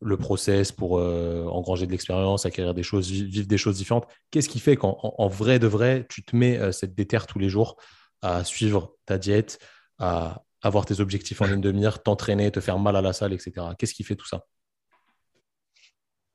le 0.00 0.16
process 0.16 0.72
pour 0.72 0.98
euh, 0.98 1.44
engranger 1.46 1.86
de 1.86 1.90
l'expérience, 1.90 2.46
acquérir 2.46 2.74
des 2.74 2.82
choses, 2.82 3.10
vivre 3.10 3.46
des 3.46 3.58
choses 3.58 3.76
différentes. 3.76 4.06
Qu'est-ce 4.30 4.48
qui 4.48 4.60
fait 4.60 4.76
qu'en 4.76 5.28
vrai 5.28 5.58
de 5.58 5.66
vrai, 5.66 6.06
tu 6.08 6.22
te 6.22 6.36
mets 6.36 6.58
euh, 6.58 6.72
cette 6.72 6.94
déterre 6.94 7.26
tous 7.26 7.38
les 7.38 7.48
jours 7.48 7.76
à 8.22 8.44
suivre 8.44 8.94
ta 9.06 9.18
diète, 9.18 9.58
à 9.98 10.44
avoir 10.62 10.86
tes 10.86 11.00
objectifs 11.00 11.40
en 11.40 11.46
ligne 11.46 11.60
de 11.60 11.72
mire, 11.72 12.02
t'entraîner, 12.02 12.50
te 12.50 12.60
faire 12.60 12.78
mal 12.78 12.96
à 12.96 13.02
la 13.02 13.12
salle, 13.12 13.32
etc. 13.32 13.52
Qu'est-ce 13.78 13.94
qui 13.94 14.04
fait 14.04 14.16
tout 14.16 14.26
ça? 14.26 14.44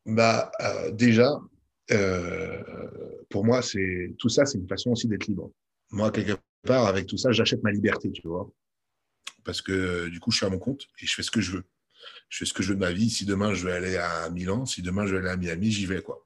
Bah, 0.06 0.52
euh, 0.62 0.92
Déjà, 0.92 1.40
pour 3.30 3.46
moi, 3.46 3.62
c'est 3.62 4.16
tout 4.20 4.30
ça, 4.30 4.46
c'est 4.46 4.58
une 4.58 4.68
façon 4.68 4.92
aussi 4.92 5.08
d'être 5.08 5.28
libre. 5.28 5.52
Moi, 5.92 6.12
quelque 6.12 6.38
part, 6.66 6.88
avec 6.88 7.08
tout 7.08 7.18
ça, 7.18 7.32
j'achète 7.32 7.64
ma 7.64 7.72
liberté, 7.72 8.12
tu 8.12 8.28
vois. 8.28 8.50
Parce 9.44 9.62
que 9.62 10.08
du 10.08 10.20
coup, 10.20 10.32
je 10.32 10.38
suis 10.38 10.46
à 10.46 10.50
mon 10.50 10.60
compte 10.60 10.88
et 11.02 11.06
je 11.06 11.14
fais 11.14 11.24
ce 11.24 11.32
que 11.32 11.42
je 11.42 11.52
veux 11.52 11.64
je 12.30 12.40
fais 12.40 12.46
ce 12.46 12.54
que 12.54 12.64
je 12.64 12.70
veux 12.70 12.76
de 12.76 12.80
ma 12.80 12.92
vie. 12.92 13.10
Si 13.10 13.26
demain 13.26 13.54
je 13.54 13.66
veux 13.66 13.74
aller 13.74 13.98
à 13.98 14.30
Milan, 14.30 14.66
si 14.66 14.82
demain 14.82 15.06
je 15.06 15.14
veux 15.14 15.20
aller 15.20 15.30
à 15.30 15.38
Miami, 15.38 15.72
j'y 15.72 15.86
vais. 15.86 16.02
quoi. 16.02 16.26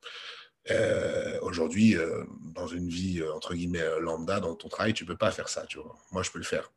Euh, 0.71 1.39
aujourd'hui, 1.41 1.95
euh, 1.95 2.23
dans 2.53 2.67
une 2.67 2.89
vie 2.89 3.21
euh, 3.21 3.33
entre 3.33 3.53
guillemets 3.53 3.85
lambda, 4.01 4.39
dans 4.39 4.55
ton 4.55 4.67
travail, 4.67 4.93
tu 4.93 5.05
peux 5.05 5.17
pas 5.17 5.31
faire 5.31 5.49
ça. 5.49 5.65
Tu 5.65 5.77
vois. 5.77 5.97
Moi, 6.11 6.23
je 6.23 6.31
peux 6.31 6.39
le 6.39 6.45
faire. 6.45 6.71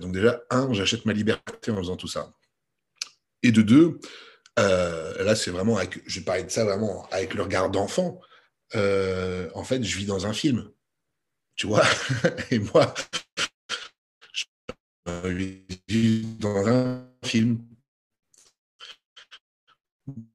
Donc 0.00 0.12
déjà, 0.12 0.42
un, 0.50 0.72
j'achète 0.72 1.04
ma 1.06 1.12
liberté 1.12 1.70
en 1.70 1.76
faisant 1.76 1.96
tout 1.96 2.08
ça. 2.08 2.32
Et 3.42 3.52
de 3.52 3.62
deux, 3.62 3.98
là, 4.56 5.34
c'est 5.34 5.50
vraiment, 5.50 5.76
avec, 5.76 6.00
je 6.06 6.20
vais 6.20 6.24
parler 6.24 6.44
de 6.44 6.50
ça 6.50 6.64
vraiment 6.64 7.08
avec 7.10 7.34
le 7.34 7.42
regard 7.42 7.70
d'enfant. 7.70 8.20
en 8.74 9.64
fait, 9.64 9.82
je 9.82 9.96
vis 9.96 10.06
dans 10.06 10.26
un 10.26 10.32
film. 10.32 10.70
Tu 11.56 11.66
vois? 11.66 11.84
Et 12.50 12.58
moi, 12.58 12.94
je 15.06 15.56
vis 15.88 16.24
dans 16.38 16.66
un 16.66 17.06
film 17.24 17.58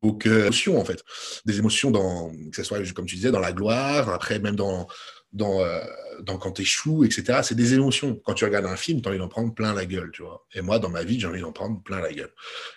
donc, 0.02 0.26
euh, 0.26 0.44
émotions, 0.44 0.80
en 0.80 0.86
fait. 0.86 1.04
Des 1.46 1.60
émotions, 1.60 1.92
dans, 1.92 2.32
que 2.32 2.56
ce 2.56 2.64
soit, 2.64 2.80
comme 2.94 3.06
tu 3.06 3.16
disais, 3.16 3.32
dans 3.32 3.40
la 3.40 3.52
gloire, 3.52 4.10
après, 4.10 4.40
même 4.40 4.56
dans, 4.56 4.88
dans, 5.34 5.62
euh, 5.62 5.80
dans 6.22 6.38
quand 6.38 6.60
etc. 6.60 7.42
C'est 7.44 7.56
des 7.56 7.74
émotions. 7.74 8.20
Quand 8.26 8.34
tu 8.34 8.46
regardes 8.46 8.66
un 8.66 8.78
film, 8.78 9.02
tu 9.02 9.08
as 9.08 9.12
envie 9.12 9.20
d'en 9.20 9.28
prendre 9.28 9.54
plein 9.54 9.74
la 9.74 9.86
gueule, 9.86 10.12
tu 10.14 10.24
vois. 10.24 10.46
Et 10.54 10.62
moi, 10.62 10.80
dans 10.80 10.90
ma 10.90 11.04
vie, 11.04 11.20
j'ai 11.20 11.28
envie 11.28 11.42
d'en 11.42 11.52
prendre 11.52 11.82
plein 11.84 12.02
la 12.02 12.14
gueule. 12.14 12.34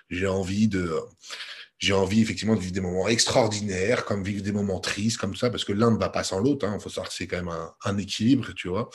J'ai 0.09 0.27
envie 0.27 0.69
de. 0.69 0.93
J'ai 1.79 1.95
envie 1.95 2.21
effectivement 2.21 2.57
de 2.57 2.61
vivre 2.61 2.75
des 2.75 2.83
moments 2.83 3.09
extraordinaires, 3.09 4.05
comme 4.05 4.23
vivre 4.23 4.43
des 4.43 4.53
moments 4.53 4.81
tristes, 4.81 5.17
comme 5.17 5.35
ça, 5.35 5.49
parce 5.49 5.65
que 5.65 5.73
l'un 5.73 5.91
ne 5.91 5.99
va 5.99 6.11
pas 6.11 6.25
sans 6.25 6.39
l'autre. 6.39 6.67
Il 6.67 6.75
hein. 6.75 6.79
faut 6.79 6.91
savoir 6.91 7.09
que 7.09 7.15
c'est 7.15 7.27
quand 7.27 7.39
même 7.39 7.49
un, 7.49 7.73
un, 7.85 7.97
équilibre, 7.97 8.53
tu 8.55 8.69
vois. 8.69 8.91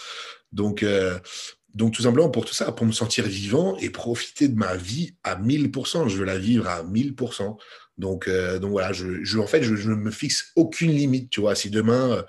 Donc, 0.51 0.84
euh, 0.84 1.18
donc, 1.74 1.93
tout 1.93 2.03
simplement 2.03 2.30
pour 2.30 2.45
tout 2.45 2.53
ça, 2.53 2.72
pour 2.72 2.86
me 2.86 2.91
sentir 2.91 3.26
vivant 3.26 3.76
et 3.80 3.89
profiter 3.89 4.47
de 4.47 4.56
ma 4.56 4.76
vie 4.76 5.16
à 5.24 5.36
1000%. 5.36 6.08
Je 6.08 6.18
veux 6.18 6.26
la 6.26 6.38
vivre 6.38 6.68
à 6.68 6.84
1000%. 6.84 7.58
Donc, 7.98 8.28
euh, 8.28 8.60
donc 8.60 8.72
voilà, 8.72 8.91
je, 8.91 9.39
en 9.39 9.48
fait, 9.48 9.64
je, 9.64 9.89
ne 9.89 9.96
me 9.96 10.12
fixe 10.12 10.52
aucune 10.56 10.91
limite, 10.91 11.30
tu 11.30 11.39
vois. 11.39 11.56
Si 11.56 11.70
demain, 11.70 12.12
euh, 12.12 12.24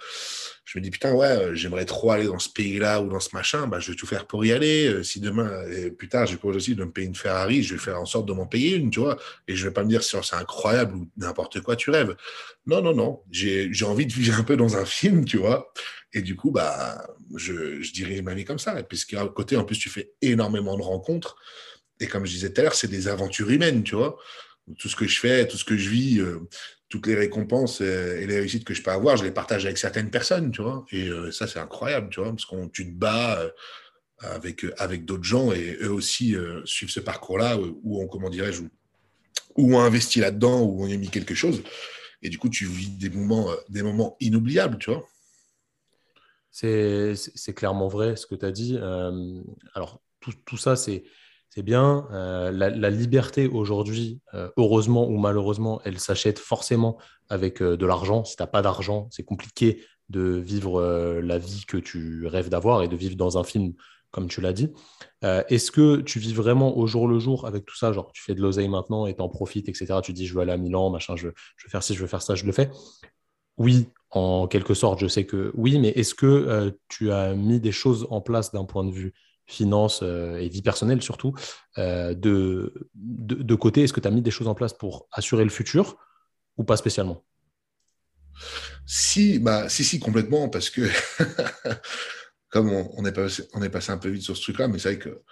je 0.65 0.79
me 0.79 0.83
dis, 0.83 0.91
putain, 0.91 1.13
ouais, 1.13 1.27
euh, 1.27 1.55
j'aimerais 1.55 1.85
trop 1.85 2.13
aller 2.13 2.27
dans 2.27 2.39
ce 2.39 2.49
pays-là 2.49 3.01
ou 3.01 3.09
dans 3.09 3.19
ce 3.19 3.31
machin, 3.33 3.67
bah, 3.67 3.81
je 3.81 3.91
vais 3.91 3.97
tout 3.97 4.07
faire 4.07 4.27
pour 4.27 4.45
y 4.45 4.53
aller. 4.53 5.03
Si 5.03 5.19
demain, 5.19 5.51
plus 5.99 6.09
tard, 6.09 6.27
j'ai 6.27 6.37
projet 6.37 6.57
aussi 6.57 6.75
de 6.77 6.85
me 6.85 6.91
payer 6.93 7.09
une 7.09 7.17
Ferrari, 7.17 7.63
je 7.65 7.75
vais 7.75 7.81
faire 7.81 8.01
en 8.01 8.07
sorte 8.07 8.27
de 8.27 8.33
m'en 8.33 8.47
payer 8.47 8.77
une, 8.77 8.91
tu 8.91 9.01
vois. 9.01 9.19
Et 9.49 9.57
je 9.57 9.67
vais 9.67 9.73
pas 9.73 9.83
me 9.83 9.89
dire 9.89 10.05
c'est 10.05 10.17
incroyable 10.35 10.95
ou 10.95 11.09
n'importe 11.17 11.61
quoi, 11.61 11.75
tu 11.75 11.91
rêves. 11.91 12.15
Non, 12.67 12.81
non, 12.81 12.95
non. 12.95 13.23
J'ai 13.31 13.85
envie 13.85 14.07
de 14.07 14.13
vivre 14.13 14.39
un 14.39 14.45
peu 14.45 14.57
dans 14.57 14.77
un 14.77 14.85
film, 14.85 15.25
tu 15.25 15.39
vois. 15.39 15.73
Et 16.13 16.23
du 16.23 16.37
coup, 16.37 16.53
bah, 16.53 17.07
je, 17.35 17.83
je 17.83 17.93
dirige 17.93 18.23
ma 18.23 18.35
vie 18.35 18.45
comme 18.45 18.61
ça. 18.61 18.79
Et 18.79 18.85
puisqu'à 18.85 19.27
côté, 19.27 19.57
en 19.57 19.65
plus, 19.65 19.79
tu 19.79 19.89
fais 19.89 20.13
énormément 20.23 20.77
de 20.77 20.83
rencontres. 20.83 21.37
Et 21.99 22.07
comme 22.07 22.25
je 22.25 22.33
disais 22.33 22.53
tout 22.53 22.61
à 22.61 22.65
l'heure, 22.65 22.75
c'est 22.75 22.89
des 22.91 23.09
aventures 23.09 23.51
humaines, 23.51 23.83
tu 23.83 23.97
vois 23.97 24.17
tout 24.79 24.89
ce 24.89 24.97
que 24.97 25.07
je 25.07 25.21
fais, 25.21 25.47
tout 25.47 25.57
ce 25.57 25.65
que 25.65 25.77
je 25.77 25.89
vis, 25.89 26.21
euh, 26.21 26.41
toutes 26.89 27.07
les 27.07 27.15
récompenses 27.15 27.81
euh, 27.81 28.21
et 28.21 28.27
les 28.27 28.39
réussites 28.39 28.65
que 28.65 28.75
je 28.75 28.83
peux 28.83 28.91
avoir, 28.91 29.17
je 29.17 29.25
les 29.25 29.31
partage 29.31 29.65
avec 29.65 29.79
certaines 29.79 30.11
personnes, 30.11 30.51
tu 30.51 30.63
vois. 30.63 30.85
Et 30.91 31.09
euh, 31.09 31.31
ça, 31.31 31.47
c'est 31.47 31.59
incroyable, 31.59 32.09
tu 32.11 32.21
vois, 32.21 32.31
parce 32.31 32.45
qu'on 32.45 32.69
tu 32.69 32.87
te 32.87 32.97
bats 32.99 33.41
avec, 34.19 34.65
avec 34.79 35.05
d'autres 35.05 35.25
gens 35.25 35.53
et 35.53 35.77
eux 35.83 35.93
aussi 35.93 36.35
suivent 36.65 36.91
ce 36.91 37.01
parcours-là 37.01 37.59
où 37.59 38.01
on, 38.01 38.09
comment 38.09 38.31
dirais-je, 38.31 38.63
où, 39.57 39.77
on 39.77 39.81
investi 39.81 40.21
là-dedans, 40.21 40.63
où 40.63 40.85
on 40.85 40.87
y 40.87 40.95
a 40.95 40.97
mis 40.97 41.11
quelque 41.11 41.35
chose. 41.35 41.63
Et 42.23 42.31
du 42.31 42.39
coup, 42.39 42.49
tu 42.49 42.65
vis 42.65 42.89
des 42.89 43.11
moments, 43.11 43.51
des 43.69 43.83
moments 43.83 44.17
inoubliables, 44.21 44.79
tu 44.79 44.91
vois. 44.91 45.07
C'est 46.51 47.55
clairement 47.55 47.89
vrai 47.89 48.17
ce 48.17 48.27
que 48.27 48.35
tu 48.35 48.47
as 48.47 48.53
dit. 48.53 48.79
alors, 49.75 50.01
tout, 50.21 50.33
tout 50.47 50.57
ça, 50.57 50.77
c'est 50.77 51.05
c'est 51.57 51.63
bien. 51.63 52.07
Euh, 52.13 52.53
la, 52.53 52.91
liberté 52.91 53.49
aujourd'hui, 53.49 54.21
euh, 54.35 54.51
heureusement 54.59 55.09
ou 55.09 55.17
malheureusement, 55.17 55.81
elle 55.87 55.99
s'achète 55.99 56.39
forcément 56.39 56.99
avec 57.31 57.63
euh, 57.63 57.79
de 57.79 57.87
l'argent. 57.87 58.27
Si 58.27 58.37
tu 58.37 58.43
n'as 58.43 58.47
pas 58.47 58.61
d'argent, 58.61 59.09
c'est 59.11 59.25
compliqué 59.25 59.83
de 60.11 60.21
vivre 60.21 60.83
la 61.21 61.39
vie 61.39 61.65
que 61.67 61.79
tu 61.79 62.27
rêves 62.27 62.51
d'avoir 62.51 62.83
et 62.83 62.89
de 62.89 62.95
vivre 62.95 63.17
dans 63.17 63.39
un 63.39 63.43
film, 63.43 63.73
comme 64.11 64.29
tu 64.29 64.41
l'as 64.41 64.53
dit. 64.53 64.73
Est-ce 65.23 65.73
que 65.73 65.97
tu 65.97 66.21
vis 66.21 66.33
vraiment 66.33 66.79
au 66.79 66.87
jour 66.87 67.09
le 67.09 67.19
jour 67.19 67.45
avec 67.45 67.65
tout 67.65 67.75
ça? 67.75 67.93
Genre, 67.93 68.13
tu 68.13 68.23
fais 68.23 68.37
de 68.37 68.41
l'oseille 68.41 68.69
maintenant 68.69 69.07
et 69.09 69.15
t'en 69.15 69.29
profites, 69.29 69.69
etc. 69.69 69.99
Tu 70.05 70.13
dis, 70.13 70.25
je 70.25 70.35
veux 70.35 70.43
aller 70.43 70.53
à 70.53 70.59
Milan, 70.59 70.91
machin, 70.91 71.17
je, 71.17 71.31
je 71.57 71.67
veux 71.67 71.71
faire 71.71 71.83
ci, 71.83 71.95
je 71.95 72.01
veux 72.03 72.07
faire 72.07 72.23
ça, 72.23 72.37
je 72.37 72.45
le 72.45 72.53
fais. 72.53 72.71
Oui, 73.59 73.89
en 74.11 74.47
quelque 74.47 74.75
sorte, 74.75 75.01
je 75.01 75.09
sais 75.09 75.27
que 75.27 75.51
oui, 75.57 75.81
mais 75.81 75.89
est-ce 75.89 76.15
que 76.15 76.79
tu 76.87 77.11
as 77.11 77.35
mis 77.35 77.59
des 77.59 77.73
choses 77.73 78.07
en 78.11 78.21
place 78.21 78.53
d'un 78.53 78.65
point 78.65 78.85
de 78.85 78.93
vue 78.93 79.13
finances 79.47 80.01
euh, 80.03 80.39
et 80.39 80.49
vie 80.49 80.63
personnelle 80.63 81.03
surtout, 81.03 81.35
euh, 81.79 82.15
de, 82.15 82.89
de, 82.95 83.55
côté 83.55 83.85
Est-ce 83.85 83.93
que 83.93 84.01
tu 84.01 84.09
as 84.09 84.11
mis 84.11 84.23
des 84.23 84.31
choses 84.31 84.49
en 84.49 84.55
place 84.55 84.73
pour 84.73 85.09
assurer 85.13 85.45
le 85.45 85.51
futur 85.51 85.97
ou 86.57 86.65
pas 86.65 86.77
spécialement? 86.77 87.25
Si, 88.87 89.39
bah, 89.39 89.69
si, 89.69 89.85
si, 89.85 89.99
complètement, 89.99 90.49
parce 90.49 90.71
que 90.71 90.83
comme 92.51 92.71
on, 92.71 93.05
est 93.05 93.13
passé, 93.13 93.45
on 93.55 93.63
est 93.63 93.71
passé 93.71 93.93
un 93.93 93.99
peu 93.99 94.09
vite 94.09 94.23
sur 94.23 94.37
ce 94.37 94.43
truc-là, 94.43 94.69
mais 94.69 94.79
c'est 94.79 94.95
vrai 94.95 94.99
que 94.99 95.23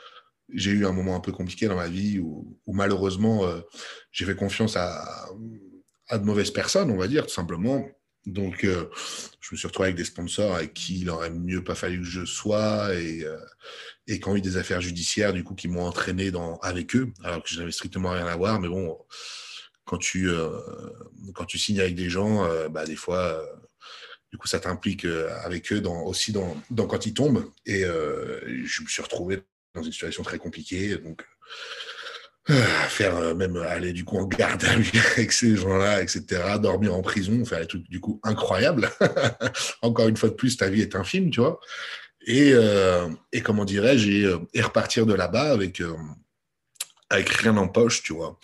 j'ai 0.53 0.70
eu 0.70 0.86
un 0.86 0.93
moment 0.93 1.16
un 1.16 1.20
peu 1.20 1.32
compliqué 1.32 1.66
dans 1.66 1.77
ma 1.77 1.89
vie 1.89 2.19
où, 2.19 2.59
malheureusement 2.66 3.45
euh, 3.45 3.61
j'ai 4.12 4.24
fait 4.24 4.36
confiance 4.36 4.77
à, 4.77 5.28
à, 6.09 6.19
de 6.19 6.24
mauvaises 6.24 6.51
personnes, 6.51 6.91
on 6.91 6.97
va 6.97 7.09
dire, 7.09 7.27
tout 7.27 7.35
simplement. 7.35 7.85
Donc, 8.26 8.60
je 8.62 9.48
me 9.52 9.56
suis 9.56 9.66
retrouvé 9.66 9.88
avec 9.88 9.96
des 9.96 10.05
sponsors 10.05 10.55
avec 10.55 10.72
qui 10.74 11.01
il 11.01 11.10
aurait 11.10 11.30
mieux 11.30 11.62
pas 11.62 11.74
fallu 11.74 11.98
que 11.98 12.06
je 12.06 12.24
sois 12.24 12.94
et, 12.94 13.24
et 14.06 14.18
qui 14.18 14.28
ont 14.28 14.36
eu 14.36 14.40
des 14.40 14.56
affaires 14.56 14.80
judiciaires, 14.80 15.32
du 15.32 15.44
coup, 15.44 15.55
qui 15.55 15.68
m'ont 15.68 15.84
entraîné 15.84 16.30
dans, 16.30 16.56
avec 16.59 16.96
eux, 16.96 17.12
alors 17.22 17.42
que 17.42 17.48
je 17.51 17.59
n'avais 17.59 17.72
strictement 17.72 18.10
rien 18.10 18.26
à 18.26 18.36
voir. 18.36 18.60
Mais 18.60 18.68
bon, 18.68 18.98
quand 19.84 19.98
tu, 19.98 20.28
euh, 20.28 20.51
quand 21.34 21.44
tu 21.44 21.59
signes 21.59 21.80
avec 21.80 21.94
des 21.94 22.09
gens, 22.09 22.44
euh, 22.44 22.68
bah, 22.68 22.86
des 22.86 22.96
fois, 22.96 23.18
euh, 23.18 23.46
du 24.32 24.38
coup, 24.38 24.48
ça 24.48 24.59
t'implique 24.59 25.05
avec 25.44 25.72
eux 25.72 25.80
dans, 25.80 26.02
aussi 26.02 26.32
dans, 26.32 26.56
dans, 26.70 26.86
quand 26.86 27.06
ils 27.06 27.14
tombent. 27.14 27.44
Et 27.66 27.82
je 27.82 28.82
me 28.82 28.88
suis 28.88 29.02
retrouvé 29.02 29.42
dans 29.74 29.82
une 29.82 29.92
situation 29.92 30.22
très 30.22 30.38
compliquée. 30.38 30.96
Donc, 30.96 31.22
euh, 31.22 31.24
faire 32.46 33.16
euh, 33.16 33.34
même 33.34 33.56
aller 33.56 33.92
du 33.92 34.04
coup 34.04 34.18
en 34.18 34.26
garde 34.26 34.64
à 34.64 34.76
lui 34.76 34.90
avec 35.16 35.32
ces 35.32 35.56
gens-là, 35.56 36.02
etc., 36.02 36.24
dormir 36.60 36.94
en 36.94 37.02
prison, 37.02 37.44
faire 37.44 37.60
des 37.60 37.66
trucs 37.66 37.88
du 37.88 38.00
coup 38.00 38.20
incroyables. 38.22 38.90
Encore 39.82 40.08
une 40.08 40.16
fois 40.16 40.28
de 40.28 40.34
plus, 40.34 40.56
ta 40.56 40.68
vie 40.68 40.82
est 40.82 40.94
un 40.94 41.04
film, 41.04 41.30
tu 41.30 41.40
vois. 41.40 41.58
Et, 42.26 42.52
euh, 42.54 43.08
comment 43.42 43.64
dirais-je, 43.64 44.38
et, 44.54 44.62
repartir 44.62 45.06
de 45.06 45.14
là-bas 45.14 45.52
avec, 45.52 45.82
avec 47.10 47.28
rien 47.28 47.56
en 47.56 47.68
poche, 47.68 48.02
tu 48.02 48.14
vois. 48.14 48.38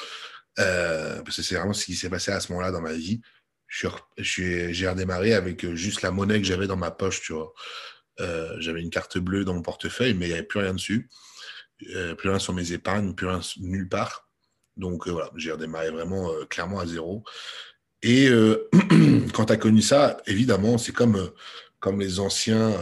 parce 0.56 1.36
que 1.36 1.43
c'est 1.43 1.55
vraiment 1.55 1.72
ce 1.72 1.86
qui 1.86 1.94
s'est 1.94 2.10
passé 2.10 2.31
à 2.31 2.40
ce 2.40 2.52
moment-là 2.52 2.72
dans 2.72 2.82
ma 2.82 2.93
vie. 2.93 3.20
J'ai 3.68 4.89
redémarré 4.89 5.32
avec 5.32 5.74
juste 5.74 6.02
la 6.02 6.10
monnaie 6.10 6.40
que 6.40 6.47
j'avais 6.47 6.66
dans 6.66 6.77
ma 6.77 6.90
poche, 6.90 7.22
tu 7.22 7.32
vois. 7.32 7.55
j'avais 8.59 8.82
une 8.82 8.90
carte 8.90 9.16
bleue 9.16 9.44
dans 9.44 9.55
mon 9.55 9.62
portefeuille, 9.62 10.12
mais 10.12 10.27
il 10.27 10.28
n'y 10.28 10.35
avait 10.35 10.43
plus 10.43 10.60
rien 10.60 10.74
dessus. 10.74 11.09
Euh, 11.94 12.15
plus 12.15 12.28
rien 12.28 12.39
sur 12.39 12.52
mes 12.52 12.73
épargnes, 12.73 13.15
plus 13.15 13.27
rien 13.27 13.40
nulle 13.59 13.89
part. 13.89 14.28
Donc 14.77 15.07
euh, 15.07 15.12
voilà, 15.12 15.31
j'ai 15.36 15.52
redémarré 15.52 15.90
vraiment 15.90 16.31
euh, 16.31 16.44
clairement 16.44 16.81
à 16.81 16.86
zéro. 16.86 17.24
Et 18.02 18.28
quand 19.35 19.47
tu 19.47 19.52
as 19.52 19.59
connu 19.59 19.82
ça, 19.82 20.16
évidemment, 20.27 20.78
c'est 20.78 20.93
comme, 20.93 21.31
comme 21.81 22.01
les 22.01 22.19
anciens 22.19 22.74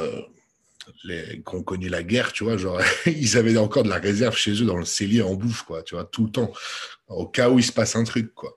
les, 1.03 1.43
qui 1.45 1.57
ont 1.57 1.65
connu 1.65 1.89
la 1.89 2.05
guerre, 2.05 2.33
tu 2.33 2.45
vois, 2.45 2.57
genre, 2.57 2.81
ils 3.07 3.37
avaient 3.37 3.57
encore 3.57 3.83
de 3.83 3.89
la 3.89 3.99
réserve 3.99 4.37
chez 4.37 4.53
eux 4.63 4.65
dans 4.65 4.77
le 4.77 4.85
cellier 4.85 5.23
en 5.23 5.35
bouffe, 5.35 5.63
quoi, 5.63 5.83
tu 5.83 5.97
vois, 5.97 6.05
tout 6.05 6.27
le 6.27 6.31
temps, 6.31 6.53
au 7.09 7.27
cas 7.27 7.51
où 7.51 7.59
il 7.59 7.65
se 7.65 7.73
passe 7.73 7.97
un 7.97 8.05
truc, 8.05 8.33
quoi. 8.33 8.57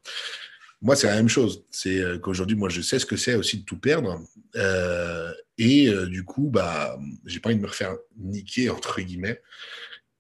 Moi, 0.83 0.95
c'est 0.95 1.07
la 1.07 1.15
même 1.15 1.29
chose. 1.29 1.63
C'est 1.71 2.03
qu'aujourd'hui, 2.21 2.55
moi, 2.55 2.69
je 2.69 2.81
sais 2.81 2.99
ce 2.99 3.07
que 3.07 3.15
c'est 3.15 3.35
aussi 3.35 3.59
de 3.59 3.65
tout 3.65 3.79
perdre. 3.79 4.19
et 5.57 5.91
du 6.07 6.23
coup, 6.23 6.49
bah, 6.51 6.95
j'ai 7.25 7.39
pas 7.39 7.49
envie 7.49 7.57
de 7.57 7.61
me 7.61 7.67
refaire 7.67 7.95
niquer, 8.17 8.69
entre 8.69 9.01
guillemets. 9.01 9.41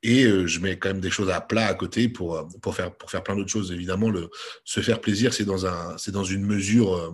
Et 0.03 0.23
euh, 0.23 0.47
je 0.47 0.59
mets 0.59 0.77
quand 0.77 0.89
même 0.89 1.01
des 1.01 1.11
choses 1.11 1.29
à 1.29 1.41
plat 1.41 1.67
à 1.67 1.73
côté 1.73 2.09
pour, 2.09 2.35
euh, 2.35 2.43
pour, 2.61 2.75
faire, 2.75 2.95
pour 2.95 3.11
faire 3.11 3.23
plein 3.23 3.35
d'autres 3.35 3.51
choses. 3.51 3.71
Évidemment, 3.71 4.09
le, 4.09 4.29
se 4.63 4.79
faire 4.79 4.99
plaisir, 4.99 5.33
c'est 5.33 5.45
dans, 5.45 5.65
un, 5.65 5.95
dans 6.07 6.23
une 6.23 6.45
mesure, 6.45 6.95
euh, 6.95 7.11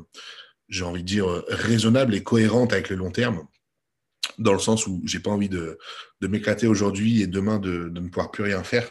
j'ai 0.70 0.84
envie 0.84 1.04
de 1.04 1.08
dire, 1.08 1.44
raisonnable 1.50 2.16
et 2.16 2.24
cohérente 2.24 2.72
avec 2.72 2.90
le 2.90 2.96
long 2.96 3.12
terme, 3.12 3.46
dans 4.38 4.54
le 4.54 4.60
sens 4.60 4.88
où 4.88 5.02
j'ai 5.06 5.20
pas 5.20 5.32
envie 5.32 5.50
de, 5.50 5.78
de 6.22 6.28
m'éclater 6.28 6.68
aujourd'hui 6.68 7.22
et 7.22 7.28
demain 7.28 7.60
de, 7.60 7.90
ne 7.90 8.08
pouvoir 8.08 8.32
plus 8.32 8.44
rien 8.44 8.64
faire. 8.64 8.90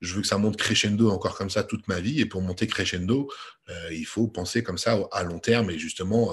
Je 0.00 0.14
veux 0.14 0.22
que 0.22 0.28
ça 0.28 0.38
monte 0.38 0.56
crescendo 0.56 1.10
encore 1.10 1.36
comme 1.36 1.50
ça 1.50 1.64
toute 1.64 1.86
ma 1.88 2.00
vie. 2.00 2.20
Et 2.20 2.26
pour 2.26 2.40
monter 2.40 2.68
crescendo, 2.68 3.28
il 3.90 4.04
faut 4.04 4.28
penser 4.28 4.62
comme 4.62 4.78
ça 4.78 4.96
à 5.10 5.24
long 5.24 5.40
terme 5.40 5.70
et 5.70 5.78
justement 5.78 6.32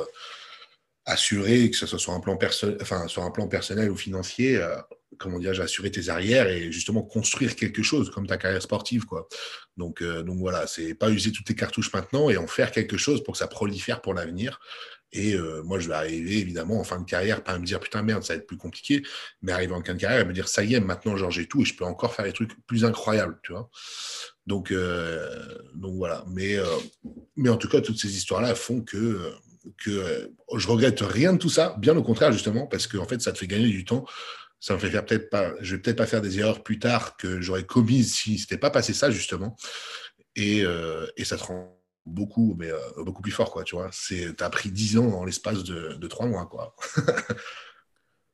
assurer 1.05 1.71
que 1.71 1.75
ce 1.75 1.87
soit 1.87 1.97
sur 1.97 2.13
un 2.13 2.19
plan, 2.19 2.37
perso 2.37 2.67
enfin, 2.79 3.07
sur 3.07 3.23
un 3.23 3.31
plan 3.31 3.47
personnel 3.47 3.89
ou 3.89 3.95
financier, 3.95 4.63
comment 5.17 5.39
dire, 5.39 5.59
assurer 5.61 5.91
tes 5.91 6.09
arrières 6.09 6.47
et 6.47 6.71
justement 6.71 7.03
construire 7.03 7.55
quelque 7.55 7.83
chose 7.83 8.09
comme 8.11 8.27
ta 8.27 8.37
carrière 8.37 8.61
sportive, 8.61 9.05
quoi. 9.05 9.27
Donc, 9.77 10.01
euh, 10.01 10.23
donc 10.23 10.39
voilà, 10.39 10.67
c'est 10.67 10.93
pas 10.93 11.09
user 11.09 11.31
toutes 11.31 11.45
tes 11.45 11.55
cartouches 11.55 11.93
maintenant 11.93 12.29
et 12.29 12.37
en 12.37 12.47
faire 12.47 12.71
quelque 12.71 12.97
chose 12.97 13.23
pour 13.23 13.33
que 13.33 13.37
ça 13.37 13.47
prolifère 13.47 14.01
pour 14.01 14.13
l'avenir. 14.13 14.59
Et 15.11 15.33
euh, 15.33 15.61
moi, 15.63 15.79
je 15.79 15.87
vais 15.87 15.93
arriver 15.93 16.39
évidemment 16.39 16.79
en 16.79 16.83
fin 16.83 16.99
de 16.99 17.05
carrière, 17.05 17.43
pas 17.43 17.53
à 17.53 17.59
me 17.59 17.65
dire 17.65 17.79
putain 17.79 18.01
merde, 18.01 18.23
ça 18.23 18.33
va 18.33 18.39
être 18.39 18.47
plus 18.47 18.57
compliqué, 18.57 19.03
mais 19.41 19.51
arriver 19.51 19.73
en 19.73 19.83
fin 19.83 19.93
de 19.93 19.99
carrière 19.99 20.21
et 20.21 20.25
me 20.25 20.33
dire 20.33 20.47
ça 20.47 20.63
y 20.63 20.73
est, 20.73 20.79
maintenant 20.79 21.15
genre 21.15 21.31
j'ai 21.31 21.47
tout 21.47 21.61
et 21.61 21.65
je 21.65 21.75
peux 21.75 21.85
encore 21.85 22.13
faire 22.13 22.25
des 22.25 22.33
trucs 22.33 22.51
plus 22.65 22.83
incroyables, 22.83 23.39
tu 23.43 23.53
vois. 23.53 23.69
Donc, 24.45 24.71
euh, 24.71 25.57
donc 25.75 25.95
voilà. 25.95 26.25
Mais, 26.27 26.57
mais 27.35 27.49
en 27.49 27.57
tout 27.57 27.69
cas, 27.69 27.81
toutes 27.81 27.99
ces 27.99 28.15
histoires-là 28.15 28.55
font 28.55 28.81
que 28.81 29.33
que 29.83 30.31
je 30.55 30.67
regrette 30.67 30.99
rien 31.01 31.33
de 31.33 31.37
tout 31.37 31.49
ça, 31.49 31.75
bien 31.79 31.97
au 31.97 32.03
contraire 32.03 32.31
justement, 32.31 32.67
parce 32.67 32.87
que 32.87 32.97
en 32.97 33.05
fait, 33.05 33.21
ça 33.21 33.31
te 33.31 33.37
fait 33.37 33.47
gagner 33.47 33.67
du 33.67 33.85
temps 33.85 34.05
ça 34.65 34.73
me 34.73 34.79
fait 34.79 34.89
peut-être 34.89 35.29
pas, 35.29 35.53
je 35.61 35.75
vais 35.75 35.81
peut-être 35.81 35.97
pas 35.97 36.07
faire 36.07 36.21
des 36.21 36.39
erreurs 36.39 36.63
plus 36.63 36.79
tard 36.79 37.17
que 37.17 37.39
j'aurais 37.39 37.65
commises 37.65 38.15
si 38.15 38.39
c'était 38.39 38.57
pas 38.57 38.71
passé 38.71 38.95
ça 38.95 39.11
justement. 39.11 39.55
Et, 40.35 40.63
euh, 40.63 41.05
et, 41.17 41.23
ça 41.23 41.37
te 41.37 41.43
rend 41.43 41.79
beaucoup, 42.07 42.55
mais 42.57 42.71
euh, 42.71 42.79
beaucoup 43.05 43.21
plus 43.21 43.31
fort 43.31 43.51
quoi. 43.51 43.63
Tu 43.63 43.75
vois, 43.75 43.89
c'est, 43.91 44.35
t'as 44.35 44.49
pris 44.49 44.71
10 44.71 44.97
ans 44.97 45.11
en 45.11 45.23
l'espace 45.23 45.63
de, 45.63 45.93
de 45.93 46.07
3 46.07 46.25
mois 46.25 46.47
quoi. 46.47 46.75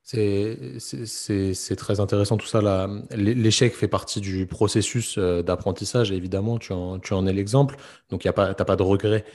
C'est, 0.03 1.75
très 1.77 1.99
intéressant 1.99 2.37
tout 2.37 2.47
ça. 2.47 2.87
L'échec 3.11 3.73
fait 3.73 3.87
partie 3.87 4.19
du 4.19 4.45
processus 4.45 5.17
euh, 5.17 5.41
d'apprentissage, 5.41 6.11
évidemment, 6.11 6.59
tu 6.59 6.73
en, 6.73 6.99
tu 6.99 7.13
en 7.13 7.27
es 7.27 7.33
l'exemple. 7.33 7.77
Donc, 8.09 8.21
tu 8.21 8.27
n'as 8.27 8.33
pas, 8.33 8.53
pas 8.53 8.75
de 8.75 8.83
regret 8.83 9.25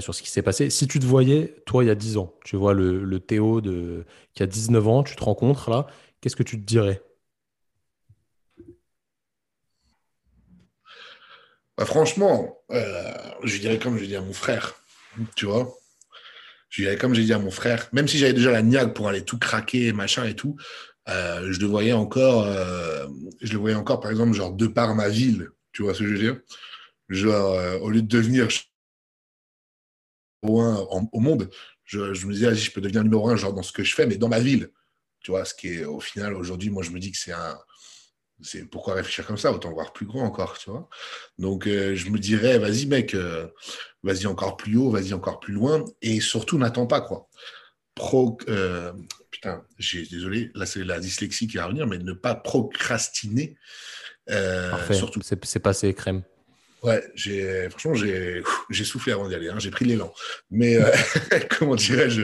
sur 0.00 0.14
ce 0.14 0.22
qui 0.22 0.30
s'est 0.30 0.42
passé. 0.42 0.70
Si 0.70 0.86
tu 0.86 1.00
te 1.00 1.04
voyais, 1.04 1.56
toi, 1.66 1.82
il 1.82 1.88
y 1.88 1.90
a 1.90 1.94
10 1.94 2.16
ans, 2.18 2.32
tu 2.44 2.56
vois 2.56 2.72
le, 2.72 3.04
le 3.04 3.20
Théo 3.20 3.60
de, 3.60 4.04
qui 4.32 4.42
a 4.42 4.46
19 4.46 4.88
ans, 4.88 5.02
tu 5.02 5.16
te 5.16 5.24
rencontres 5.24 5.68
là, 5.68 5.86
qu'est-ce 6.22 6.36
que 6.36 6.42
tu 6.42 6.58
te 6.58 6.64
dirais? 6.64 7.02
Bah, 11.76 11.84
Franchement, 11.84 12.62
euh, 12.70 13.12
je 13.42 13.58
dirais 13.58 13.78
comme 13.78 13.98
je 13.98 14.04
dis 14.04 14.16
à 14.16 14.22
mon 14.22 14.32
frère, 14.32 14.74
tu 15.36 15.44
vois. 15.44 15.76
Je 16.70 16.82
dirais 16.82 16.96
comme 16.96 17.12
j'ai 17.14 17.24
dit 17.24 17.34
à 17.34 17.38
mon 17.38 17.50
frère, 17.50 17.88
même 17.92 18.08
si 18.08 18.16
j'avais 18.16 18.32
déjà 18.32 18.50
la 18.50 18.62
niaque 18.62 18.94
pour 18.94 19.08
aller 19.08 19.24
tout 19.24 19.38
craquer, 19.38 19.92
machin 19.92 20.24
et 20.24 20.34
tout, 20.34 20.56
euh, 21.08 21.52
je 21.52 21.60
le 21.60 21.66
voyais 21.66 21.92
encore, 21.92 22.46
euh, 22.46 23.06
je 23.42 23.52
le 23.52 23.58
voyais 23.58 23.76
encore, 23.76 24.00
par 24.00 24.10
exemple, 24.10 24.32
genre 24.32 24.52
de 24.52 24.66
par 24.66 24.94
ma 24.94 25.10
ville, 25.10 25.50
tu 25.72 25.82
vois 25.82 25.92
ce 25.92 25.98
que 25.98 26.06
je 26.06 26.12
veux 26.12 26.18
dire? 26.18 26.40
Genre, 27.10 27.82
au 27.82 27.90
lieu 27.90 28.00
de 28.00 28.06
devenir 28.06 28.48
numéro 30.42 30.60
un 30.62 31.08
au 31.12 31.20
monde, 31.20 31.50
je, 31.84 32.26
me 32.26 32.32
disais, 32.32 32.54
je 32.54 32.70
peux 32.70 32.80
devenir 32.80 33.02
numéro 33.02 33.28
un 33.28 33.36
genre 33.36 33.52
dans 33.52 33.62
ce 33.62 33.72
que 33.72 33.84
je 33.84 33.94
fais, 33.94 34.06
mais 34.06 34.16
dans 34.16 34.28
ma 34.28 34.40
ville. 34.40 34.70
Tu 35.22 35.30
vois, 35.30 35.44
ce 35.44 35.54
qui 35.54 35.68
est 35.68 35.84
au 35.84 36.00
final, 36.00 36.34
aujourd'hui, 36.34 36.70
moi, 36.70 36.82
je 36.82 36.90
me 36.90 36.98
dis 36.98 37.12
que 37.12 37.18
c'est 37.18 37.32
un. 37.32 37.58
C'est 38.44 38.64
pourquoi 38.64 38.94
réfléchir 38.94 39.24
comme 39.24 39.36
ça, 39.36 39.52
autant 39.52 39.72
voir 39.72 39.92
plus 39.92 40.04
grand 40.04 40.24
encore, 40.24 40.58
tu 40.58 40.68
vois. 40.68 40.88
Donc, 41.38 41.68
euh, 41.68 41.94
je 41.94 42.10
me 42.10 42.18
dirais, 42.18 42.58
vas-y, 42.58 42.86
mec, 42.86 43.14
euh, 43.14 43.46
vas-y 44.02 44.26
encore 44.26 44.56
plus 44.56 44.76
haut, 44.76 44.90
vas-y 44.90 45.12
encore 45.12 45.38
plus 45.38 45.54
loin, 45.54 45.84
et 46.00 46.20
surtout, 46.20 46.58
n'attends 46.58 46.88
pas, 46.88 47.00
quoi. 47.00 47.28
Pro, 47.94 48.38
euh, 48.48 48.92
putain, 49.30 49.64
désolé, 50.10 50.50
là, 50.56 50.66
c'est 50.66 50.82
la 50.82 50.98
dyslexie 50.98 51.46
qui 51.46 51.58
va 51.58 51.66
revenir, 51.66 51.86
mais 51.86 51.98
ne 51.98 52.12
pas 52.12 52.34
procrastiner. 52.34 53.56
Parfait. 54.26 54.94
Surtout. 54.94 55.20
C'est 55.22 55.60
passé 55.60 55.94
crème. 55.94 56.24
Ouais, 56.82 57.00
j'ai 57.14 57.70
franchement 57.70 57.94
j'ai 57.94 58.84
soufflé 58.84 59.12
avant 59.12 59.28
d'y 59.28 59.36
aller, 59.36 59.48
hein, 59.48 59.58
j'ai 59.60 59.70
pris 59.70 59.84
l'élan. 59.84 60.12
Mais 60.50 60.78
comment 61.58 61.76
dirais-je? 61.76 62.22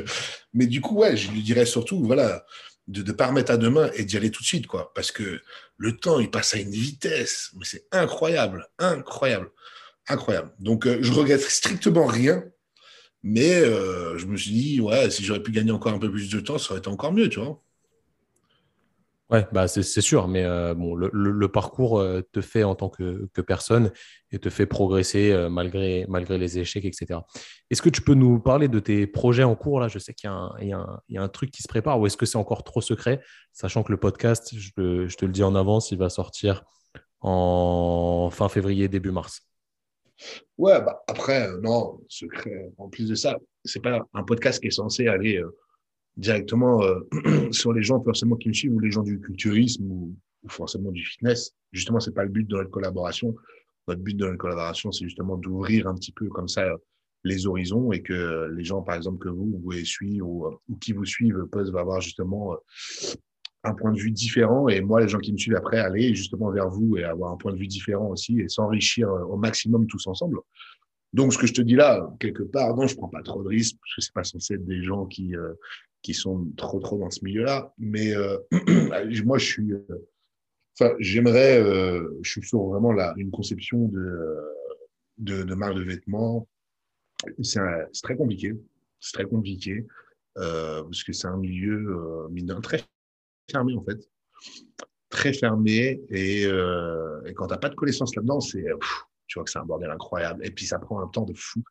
Mais 0.52 0.66
du 0.66 0.80
coup, 0.80 0.96
ouais, 0.96 1.16
je 1.16 1.30
lui 1.30 1.42
dirais 1.42 1.66
surtout, 1.66 2.02
voilà, 2.04 2.44
de 2.88 3.02
ne 3.02 3.12
pas 3.12 3.28
remettre 3.28 3.52
à 3.52 3.58
demain 3.58 3.90
et 3.94 4.04
d'y 4.04 4.16
aller 4.16 4.30
tout 4.30 4.42
de 4.42 4.46
suite, 4.46 4.66
quoi. 4.66 4.92
Parce 4.94 5.12
que 5.12 5.40
le 5.76 5.96
temps, 5.96 6.18
il 6.18 6.30
passe 6.30 6.54
à 6.54 6.58
une 6.58 6.70
vitesse, 6.70 7.50
mais 7.56 7.64
c'est 7.64 7.86
incroyable, 7.92 8.66
incroyable, 8.78 9.50
incroyable. 10.08 10.52
Donc, 10.58 10.86
euh, 10.86 10.98
je 11.02 11.12
regrette 11.12 11.42
strictement 11.42 12.06
rien, 12.06 12.42
mais 13.22 13.60
euh, 13.60 14.16
je 14.16 14.26
me 14.26 14.36
suis 14.36 14.50
dit, 14.50 14.80
ouais, 14.80 15.10
si 15.10 15.22
j'aurais 15.22 15.42
pu 15.42 15.52
gagner 15.52 15.70
encore 15.70 15.92
un 15.92 15.98
peu 15.98 16.10
plus 16.10 16.30
de 16.30 16.40
temps, 16.40 16.58
ça 16.58 16.70
aurait 16.70 16.80
été 16.80 16.88
encore 16.88 17.12
mieux, 17.12 17.28
tu 17.28 17.40
vois. 17.40 17.62
Ouais, 19.30 19.46
bah 19.52 19.68
c'est 19.68 19.82
sûr, 19.82 20.26
mais 20.26 20.42
euh, 20.44 20.72
bon, 20.72 20.94
le, 20.94 21.48
parcours 21.48 22.00
euh, 22.00 22.22
te 22.32 22.40
fait 22.40 22.64
en 22.64 22.74
tant 22.74 22.88
que, 22.88 23.28
personne 23.46 23.92
et 24.30 24.38
te 24.38 24.48
fait 24.48 24.64
progresser 24.64 25.32
euh, 25.32 25.50
malgré, 25.50 26.06
malgré 26.08 26.38
les 26.38 26.58
échecs, 26.58 26.86
etc. 26.86 27.20
Est-ce 27.68 27.82
que 27.82 27.90
tu 27.90 28.00
peux 28.00 28.14
nous 28.14 28.40
parler 28.40 28.68
de 28.68 28.80
tes 28.80 29.06
projets 29.06 29.44
en 29.44 29.54
cours 29.54 29.80
là? 29.80 29.88
Je 29.88 29.98
sais 29.98 30.14
qu'il 30.14 30.30
y, 30.30 30.72
a 30.72 31.22
un 31.22 31.28
truc 31.28 31.50
qui 31.50 31.62
se 31.62 31.68
prépare 31.68 32.00
ou 32.00 32.06
est-ce 32.06 32.16
que 32.16 32.24
c'est 32.24 32.38
encore 32.38 32.64
trop 32.64 32.80
secret? 32.80 33.20
Sachant 33.52 33.82
que 33.82 33.92
le 33.92 33.98
podcast, 33.98 34.54
je, 34.54 34.70
je, 35.06 35.16
te 35.16 35.26
le 35.26 35.32
dis 35.32 35.42
en 35.42 35.54
avance, 35.54 35.90
il 35.90 35.98
va 35.98 36.08
sortir 36.08 36.64
en 37.20 38.30
fin 38.32 38.48
février, 38.48 38.88
début 38.88 39.10
mars. 39.10 39.42
Ouais, 40.56 40.80
bah 40.80 41.04
après, 41.06 41.50
non, 41.60 42.00
secret. 42.08 42.72
En 42.78 42.88
plus 42.88 43.10
de 43.10 43.14
ça, 43.14 43.36
c'est 43.62 43.82
pas 43.82 44.00
un 44.14 44.24
podcast 44.24 44.58
qui 44.58 44.68
est 44.68 44.70
censé 44.70 45.06
aller 45.06 45.42
directement 46.18 46.82
euh, 46.82 47.00
sur 47.52 47.72
les 47.72 47.82
gens 47.82 48.02
forcément 48.02 48.36
qui 48.36 48.48
me 48.48 48.52
suivent 48.52 48.74
ou 48.74 48.80
les 48.80 48.90
gens 48.90 49.02
du 49.02 49.18
culturisme 49.20 49.90
ou, 49.90 50.14
forcément 50.48 50.90
du 50.90 51.04
fitness. 51.04 51.54
Justement, 51.72 52.00
c'est 52.00 52.14
pas 52.14 52.24
le 52.24 52.30
but 52.30 52.46
de 52.48 52.56
notre 52.56 52.70
collaboration. 52.70 53.34
Notre 53.86 54.00
but 54.00 54.16
de 54.16 54.24
notre 54.24 54.38
collaboration, 54.38 54.92
c'est 54.92 55.04
justement 55.04 55.36
d'ouvrir 55.36 55.86
un 55.86 55.94
petit 55.94 56.12
peu 56.12 56.28
comme 56.28 56.48
ça 56.48 56.66
les 57.24 57.46
horizons 57.46 57.92
et 57.92 58.02
que 58.02 58.50
les 58.56 58.64
gens, 58.64 58.82
par 58.82 58.94
exemple, 58.94 59.18
que 59.18 59.28
vous, 59.28 59.46
vous 59.46 59.58
pouvez 59.58 59.84
suivre 59.84 60.26
ou, 60.26 60.46
ou 60.68 60.76
qui 60.76 60.92
vous 60.92 61.04
suivent 61.04 61.46
peuvent 61.50 61.74
avoir 61.76 62.00
justement 62.00 62.52
euh, 62.52 62.56
un 63.64 63.74
point 63.74 63.92
de 63.92 63.98
vue 63.98 64.10
différent 64.10 64.68
et 64.68 64.80
moi, 64.80 65.00
les 65.00 65.08
gens 65.08 65.18
qui 65.18 65.32
me 65.32 65.38
suivent 65.38 65.56
après, 65.56 65.78
aller 65.78 66.14
justement 66.14 66.50
vers 66.50 66.70
vous 66.70 66.96
et 66.96 67.04
avoir 67.04 67.32
un 67.32 67.36
point 67.36 67.52
de 67.52 67.58
vue 67.58 67.66
différent 67.66 68.08
aussi 68.08 68.40
et 68.40 68.48
s'enrichir 68.48 69.08
euh, 69.08 69.24
au 69.24 69.36
maximum 69.36 69.86
tous 69.86 70.06
ensemble. 70.06 70.38
Donc, 71.12 71.32
ce 71.32 71.38
que 71.38 71.46
je 71.46 71.54
te 71.54 71.62
dis 71.62 71.74
là, 71.74 72.08
quelque 72.20 72.42
part, 72.42 72.74
non, 72.76 72.86
je 72.86 72.96
prends 72.96 73.08
pas 73.08 73.22
trop 73.22 73.42
de 73.42 73.48
risques 73.48 73.76
parce 73.80 73.94
que 73.96 74.00
c'est 74.02 74.14
pas 74.14 74.24
censé 74.24 74.54
être 74.54 74.66
des 74.66 74.82
gens 74.82 75.06
qui, 75.06 75.34
qui 76.08 76.14
sont 76.14 76.46
trop 76.56 76.80
trop 76.80 76.98
dans 76.98 77.10
ce 77.10 77.22
milieu-là. 77.22 77.74
Mais 77.76 78.16
euh, 78.16 78.38
moi, 79.26 79.36
je 79.36 79.44
suis, 79.44 79.72
euh, 79.74 80.08
enfin, 80.80 80.94
j'aimerais, 81.00 81.62
euh, 81.62 82.18
je 82.22 82.30
suis 82.30 82.42
sur 82.42 82.62
vraiment 82.62 82.92
là 82.92 83.12
une 83.18 83.30
conception 83.30 83.88
de, 83.88 84.38
de, 85.18 85.42
de 85.42 85.54
marque 85.54 85.74
de 85.74 85.82
vêtements. 85.82 86.48
C'est 87.42 87.60
très 88.02 88.16
compliqué, 88.16 88.54
c'est 89.00 89.12
très 89.12 89.24
compliqué 89.24 89.86
parce 90.34 91.02
que 91.02 91.12
c'est 91.12 91.26
un 91.26 91.36
milieu 91.36 92.28
mine 92.30 92.58
très 92.62 92.80
fermé 93.50 93.74
en 93.76 93.82
fait. 93.82 94.08
très 95.10 95.34
fermé. 95.34 96.00
Et, 96.08 96.44
et 96.44 97.34
quand 97.34 97.48
tu 97.48 97.52
n'as 97.52 97.58
pas 97.58 97.68
de 97.68 97.74
connaissances 97.74 98.16
là-dedans, 98.16 98.40
c'est, 98.40 98.64
tu 99.26 99.38
vois 99.38 99.44
que 99.44 99.50
c'est 99.50 99.58
un 99.58 99.66
bordel 99.66 99.90
incroyable. 99.90 100.46
Et 100.46 100.50
puis, 100.52 100.64
ça 100.64 100.78
prend 100.78 101.02
un 101.02 101.08
temps 101.08 101.26
de 101.26 101.34
fou. 101.34 101.62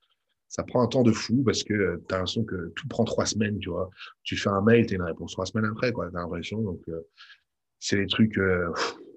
Ça 0.49 0.63
prend 0.63 0.81
un 0.81 0.87
temps 0.87 1.03
de 1.03 1.11
fou 1.11 1.43
parce 1.45 1.63
que 1.63 2.01
tu 2.07 2.13
as 2.13 2.17
l'impression 2.17 2.43
que 2.43 2.71
tout 2.75 2.87
prend 2.87 3.03
trois 3.03 3.25
semaines, 3.25 3.59
tu 3.59 3.69
vois. 3.69 3.89
Tu 4.23 4.37
fais 4.37 4.49
un 4.49 4.61
mail, 4.61 4.85
tu 4.85 4.93
as 4.93 4.97
une 4.97 5.03
réponse 5.03 5.33
trois 5.33 5.45
semaines 5.45 5.69
après, 5.69 5.91
quoi. 5.91 6.09
Tu 6.09 6.17
as 6.17 6.21
l'impression. 6.21 6.61
Donc, 6.61 6.81
euh, 6.87 7.01
c'est 7.79 7.97
des 7.97 8.07
trucs 8.07 8.37
euh, 8.37 8.71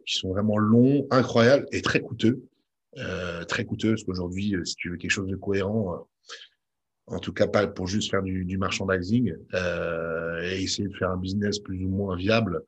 qui 0.06 0.16
sont 0.16 0.30
vraiment 0.30 0.58
longs, 0.58 1.06
incroyables 1.10 1.66
et 1.72 1.82
très 1.82 2.00
coûteux. 2.00 2.42
Euh, 2.98 3.44
très 3.44 3.64
coûteux 3.64 3.90
parce 3.90 4.02
qu'aujourd'hui, 4.02 4.56
si 4.64 4.74
tu 4.74 4.90
veux 4.90 4.96
quelque 4.96 5.12
chose 5.12 5.28
de 5.28 5.36
cohérent, 5.36 6.08
en 7.10 7.18
tout 7.18 7.32
cas 7.32 7.46
pas 7.46 7.66
pour 7.66 7.86
juste 7.86 8.10
faire 8.10 8.22
du, 8.22 8.44
du 8.44 8.58
merchandising 8.58 9.34
euh, 9.54 10.42
et 10.42 10.62
essayer 10.62 10.88
de 10.88 10.94
faire 10.94 11.10
un 11.10 11.16
business 11.16 11.58
plus 11.58 11.84
ou 11.84 11.88
moins 11.88 12.16
viable, 12.16 12.62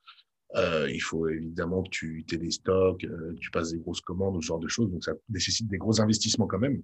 euh, 0.57 0.89
il 0.93 1.01
faut 1.01 1.29
évidemment 1.29 1.83
que 1.83 1.91
tu 1.91 2.25
aies 2.33 2.37
des 2.37 2.51
stocks, 2.51 3.05
euh, 3.05 3.35
tu 3.41 3.51
passes 3.51 3.71
des 3.71 3.79
grosses 3.79 4.01
commandes, 4.01 4.41
ce 4.43 4.47
genre 4.47 4.59
de 4.59 4.69
choses. 4.69 4.91
Donc 4.91 5.05
ça 5.05 5.13
nécessite 5.29 5.69
des 5.69 5.79
gros 5.79 6.01
investissements 6.01 6.47
quand 6.47 6.59
même. 6.59 6.83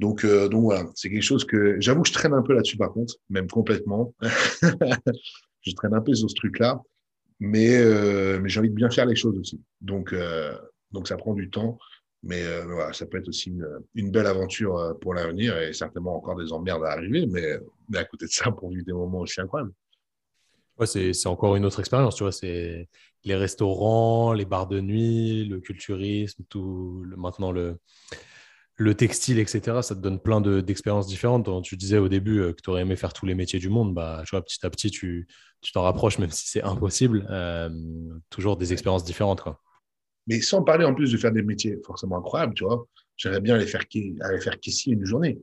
Donc, 0.00 0.24
euh, 0.24 0.48
donc 0.48 0.62
voilà, 0.64 0.86
c'est 0.94 1.08
quelque 1.08 1.22
chose 1.22 1.44
que 1.44 1.80
j'avoue 1.80 2.02
que 2.02 2.08
je 2.08 2.14
traîne 2.14 2.34
un 2.34 2.42
peu 2.42 2.54
là-dessus 2.54 2.76
par 2.76 2.92
contre, 2.92 3.14
même 3.30 3.48
complètement. 3.48 4.12
je 5.60 5.72
traîne 5.74 5.94
un 5.94 6.00
peu 6.00 6.14
sur 6.14 6.28
ce 6.28 6.34
truc-là, 6.34 6.80
mais, 7.38 7.76
euh, 7.76 8.40
mais 8.40 8.48
j'ai 8.48 8.60
envie 8.60 8.70
de 8.70 8.74
bien 8.74 8.90
faire 8.90 9.06
les 9.06 9.16
choses 9.16 9.38
aussi. 9.38 9.60
Donc, 9.80 10.12
euh, 10.12 10.56
donc 10.90 11.08
ça 11.08 11.16
prend 11.16 11.34
du 11.34 11.50
temps. 11.50 11.78
Mais 12.26 12.42
voilà, 12.64 12.94
ça 12.94 13.04
peut 13.04 13.18
être 13.18 13.28
aussi 13.28 13.52
une, 13.94 14.10
belle 14.10 14.26
aventure 14.26 14.96
pour 15.02 15.12
l'avenir 15.12 15.58
et 15.58 15.74
certainement 15.74 16.16
encore 16.16 16.36
des 16.36 16.54
emmerdes 16.54 16.82
à 16.82 16.92
arriver. 16.92 17.26
Mais, 17.26 17.58
mais 17.90 17.98
à 17.98 18.04
côté 18.06 18.24
de 18.24 18.30
ça, 18.30 18.50
pour 18.50 18.70
vivre 18.70 18.86
des 18.86 18.94
moments 18.94 19.18
aussi 19.18 19.42
incroyables. 19.42 19.74
Ouais, 20.78 20.86
c'est 20.86 21.26
encore 21.26 21.54
une 21.54 21.66
autre 21.66 21.80
expérience, 21.80 22.16
tu 22.16 22.22
vois. 22.22 22.32
C'est 22.32 22.88
les 23.24 23.34
restaurants, 23.34 24.32
les 24.32 24.46
bars 24.46 24.66
de 24.66 24.80
nuit, 24.80 25.44
le 25.44 25.60
culturisme, 25.60 26.44
tout, 26.48 27.04
maintenant 27.14 27.52
le, 27.52 27.76
le 28.76 28.94
textile, 28.94 29.38
etc. 29.38 29.82
Ça 29.82 29.94
te 29.94 30.00
donne 30.00 30.18
plein 30.18 30.40
d'expériences 30.40 31.06
différentes. 31.06 31.48
Tu 31.62 31.76
disais 31.76 31.98
au 31.98 32.08
début 32.08 32.40
euh, 32.40 32.52
que 32.52 32.60
tu 32.62 32.70
aurais 32.70 32.82
aimé 32.82 32.96
faire 32.96 33.12
tous 33.12 33.26
les 33.26 33.34
métiers 33.34 33.58
du 33.58 33.68
monde. 33.68 33.94
Bah, 33.94 34.22
tu 34.24 34.30
vois, 34.30 34.42
petit 34.42 34.64
à 34.64 34.70
petit, 34.70 34.90
tu 34.90 35.26
t'en 35.72 35.82
rapproches, 35.82 36.18
même 36.18 36.30
si 36.30 36.48
c'est 36.48 36.62
impossible. 36.62 37.26
Euh, 37.30 37.70
toujours 38.30 38.56
des 38.56 38.72
expériences 38.72 39.04
différentes, 39.04 39.40
quoi. 39.40 39.60
Mais 40.26 40.40
sans 40.40 40.62
parler 40.62 40.86
en 40.86 40.94
plus 40.94 41.12
de 41.12 41.18
faire 41.18 41.32
des 41.32 41.42
métiers 41.42 41.78
forcément 41.84 42.16
incroyables, 42.16 42.54
tu 42.54 42.64
vois. 42.64 42.86
J'aimerais 43.16 43.42
bien 43.42 43.56
aller 43.56 43.66
faire, 43.66 43.82
aller 44.22 44.40
faire 44.40 44.58
caissier 44.58 44.94
une 44.94 45.04
journée, 45.04 45.38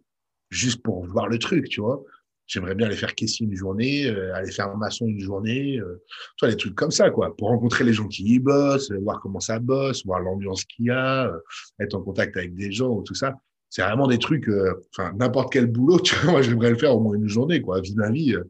juste 0.49 0.81
pour 0.81 1.05
voir 1.05 1.27
le 1.27 1.37
truc, 1.37 1.69
tu 1.69 1.81
vois. 1.81 2.03
J'aimerais 2.51 2.75
bien 2.75 2.87
aller 2.87 2.97
faire 2.97 3.15
caissier 3.15 3.45
une 3.45 3.55
journée, 3.55 4.07
euh, 4.07 4.35
aller 4.35 4.51
faire 4.51 4.75
maçon 4.75 5.07
une 5.07 5.21
journée, 5.21 5.79
euh, 5.79 6.03
tu 6.35 6.45
vois, 6.45 6.49
des 6.51 6.57
trucs 6.57 6.75
comme 6.75 6.91
ça, 6.91 7.09
quoi, 7.09 7.33
pour 7.37 7.47
rencontrer 7.47 7.85
les 7.85 7.93
gens 7.93 8.09
qui 8.09 8.23
y 8.25 8.39
bossent, 8.39 8.91
voir 8.91 9.21
comment 9.21 9.39
ça 9.39 9.57
bosse, 9.59 10.05
voir 10.05 10.19
l'ambiance 10.19 10.65
qu'il 10.65 10.87
y 10.87 10.89
a, 10.89 11.27
euh, 11.27 11.39
être 11.79 11.95
en 11.95 12.01
contact 12.01 12.35
avec 12.35 12.53
des 12.53 12.73
gens, 12.73 13.01
tout 13.03 13.15
ça. 13.15 13.35
C'est 13.69 13.83
vraiment 13.83 14.07
des 14.07 14.19
trucs, 14.19 14.49
euh, 14.49 14.73
enfin, 14.93 15.13
n'importe 15.17 15.53
quel 15.53 15.67
boulot, 15.67 15.99
tu 16.03 16.13
vois, 16.15 16.31
moi, 16.33 16.41
j'aimerais 16.41 16.71
le 16.71 16.77
faire 16.77 16.93
au 16.93 16.99
moins 16.99 17.15
une 17.15 17.29
journée, 17.29 17.61
quoi. 17.61 17.79
Vie 17.79 17.95
ma 17.95 18.11
vie, 18.11 18.35
euh, 18.35 18.43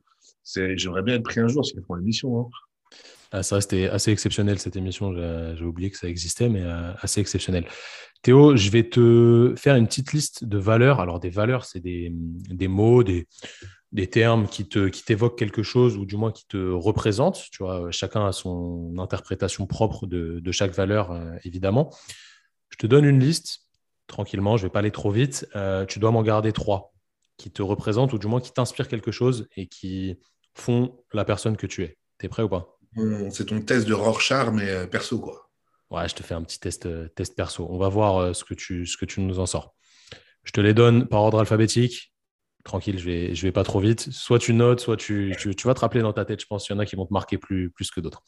c'est, 0.44 0.76
j'aimerais 0.80 1.04
bien 1.04 1.16
être 1.16 1.24
pris 1.24 1.40
un 1.40 1.48
jour 1.48 1.64
si 1.64 1.76
font 1.88 1.94
l'émission, 1.94 2.42
hein. 2.42 2.50
Ah, 3.34 3.44
ça, 3.44 3.62
c'était 3.62 3.88
assez 3.88 4.12
exceptionnel 4.12 4.60
cette 4.60 4.76
émission. 4.76 5.14
J'ai 5.56 5.64
oublié 5.64 5.90
que 5.90 5.98
ça 5.98 6.10
existait, 6.10 6.50
mais 6.50 6.64
euh, 6.64 6.92
assez 7.00 7.22
exceptionnel. 7.22 7.66
Théo, 8.24 8.58
je 8.58 8.70
vais 8.70 8.84
te 8.84 9.54
faire 9.56 9.78
une 9.78 9.88
petite 9.88 10.12
liste 10.12 10.44
de 10.44 10.58
valeurs. 10.58 11.00
Alors, 11.00 11.22
des 11.22 11.30
valeurs, 11.30 11.64
c'est 11.64 11.80
des, 11.80 12.12
des, 12.12 12.68
mots, 12.68 13.04
des, 13.04 13.28
des 13.92 14.08
termes 14.08 14.48
qui 14.48 14.68
te 14.68 14.88
qui 14.88 15.04
t'évoquent 15.04 15.38
quelque 15.38 15.64
chose 15.64 15.98
ou 15.98 16.06
du 16.06 16.16
moins 16.16 16.32
qui 16.32 16.48
te 16.48 16.72
représentent. 16.72 17.44
Tu 17.52 17.64
vois, 17.64 17.92
chacun 17.92 18.26
a 18.26 18.32
son 18.32 18.98
interprétation 18.98 19.68
propre 19.68 20.08
de, 20.08 20.40
de 20.40 20.52
chaque 20.52 20.72
valeur, 20.72 21.12
euh, 21.12 21.36
évidemment. 21.44 21.94
Je 22.70 22.78
te 22.78 22.88
donne 22.88 23.06
une 23.06 23.20
liste 23.20 23.68
tranquillement. 24.08 24.58
Je 24.58 24.64
vais 24.64 24.70
pas 24.70 24.80
aller 24.80 24.92
trop 24.92 25.12
vite. 25.12 25.48
Euh, 25.56 25.86
tu 25.86 26.00
dois 26.00 26.12
m'en 26.12 26.24
garder 26.24 26.54
trois 26.54 26.94
qui 27.38 27.52
te 27.52 27.62
représentent 27.62 28.14
ou 28.14 28.18
du 28.18 28.28
moins 28.28 28.40
qui 28.40 28.54
t'inspirent 28.54 28.88
quelque 28.88 29.12
chose 29.12 29.48
et 29.58 29.68
qui 29.68 30.18
font 30.54 31.04
la 31.12 31.26
personne 31.26 31.58
que 31.58 31.68
tu 31.68 31.84
es. 31.84 31.98
Tu 32.20 32.28
es 32.28 32.30
prêt 32.30 32.44
ou 32.44 32.50
pas? 32.50 32.78
C'est 33.32 33.46
ton 33.46 33.62
test 33.62 33.88
de 33.88 33.94
Rorschach, 33.94 34.52
mais 34.52 34.70
euh, 34.70 34.88
perso, 34.88 35.20
quoi. 35.20 35.50
Ouais, 35.90 36.08
je 36.08 36.16
te 36.16 36.24
fais 36.24 36.34
un 36.34 36.44
petit 36.44 36.60
test, 36.60 36.88
test 37.16 37.36
perso. 37.36 37.68
On 37.70 37.78
va 37.78 37.90
voir 37.90 38.34
ce 38.34 38.46
que, 38.46 38.54
tu, 38.54 38.86
ce 38.86 38.96
que 38.96 39.04
tu 39.04 39.20
nous 39.20 39.40
en 39.40 39.46
sors. 39.46 39.76
Je 40.46 40.54
te 40.54 40.62
les 40.62 40.74
donne 40.74 41.08
par 41.08 41.22
ordre 41.22 41.40
alphabétique 41.40 42.11
tranquille, 42.64 42.98
je 43.00 43.06
vais, 43.06 43.34
vais 43.34 43.52
pas 43.52 43.64
trop 43.64 43.80
vite. 43.80 44.12
Soit 44.12 44.40
tu 44.40 44.54
notes, 44.54 44.80
soit 44.80 44.98
tu, 44.98 45.36
tu, 45.38 45.68
vas 45.68 45.74
te 45.74 45.80
rappeler 45.80 46.02
dans 46.02 46.14
ta 46.14 46.26
tête. 46.26 46.42
Je 46.42 46.48
pense 46.48 46.66
qu'il 46.66 46.76
y 46.76 46.78
en 46.78 46.80
a 46.80 46.86
qui 46.86 46.96
vont 46.96 47.06
te 47.06 47.14
marquer 47.14 47.38
plus 47.38 47.72
que 47.94 48.00
d'autres. 48.00 48.24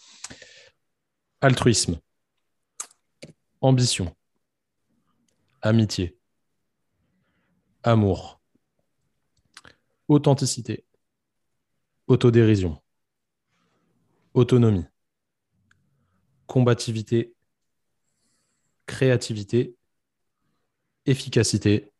Altruisme, 1.42 2.00
ambition, 3.62 4.16
amitié, 5.62 6.18
amour, 7.84 8.42
authenticité, 10.08 10.86
autodérision, 12.08 12.82
autonomie, 14.34 14.86
combativité, 16.46 17.34
créativité, 18.86 19.78
efficacité, 21.06 21.93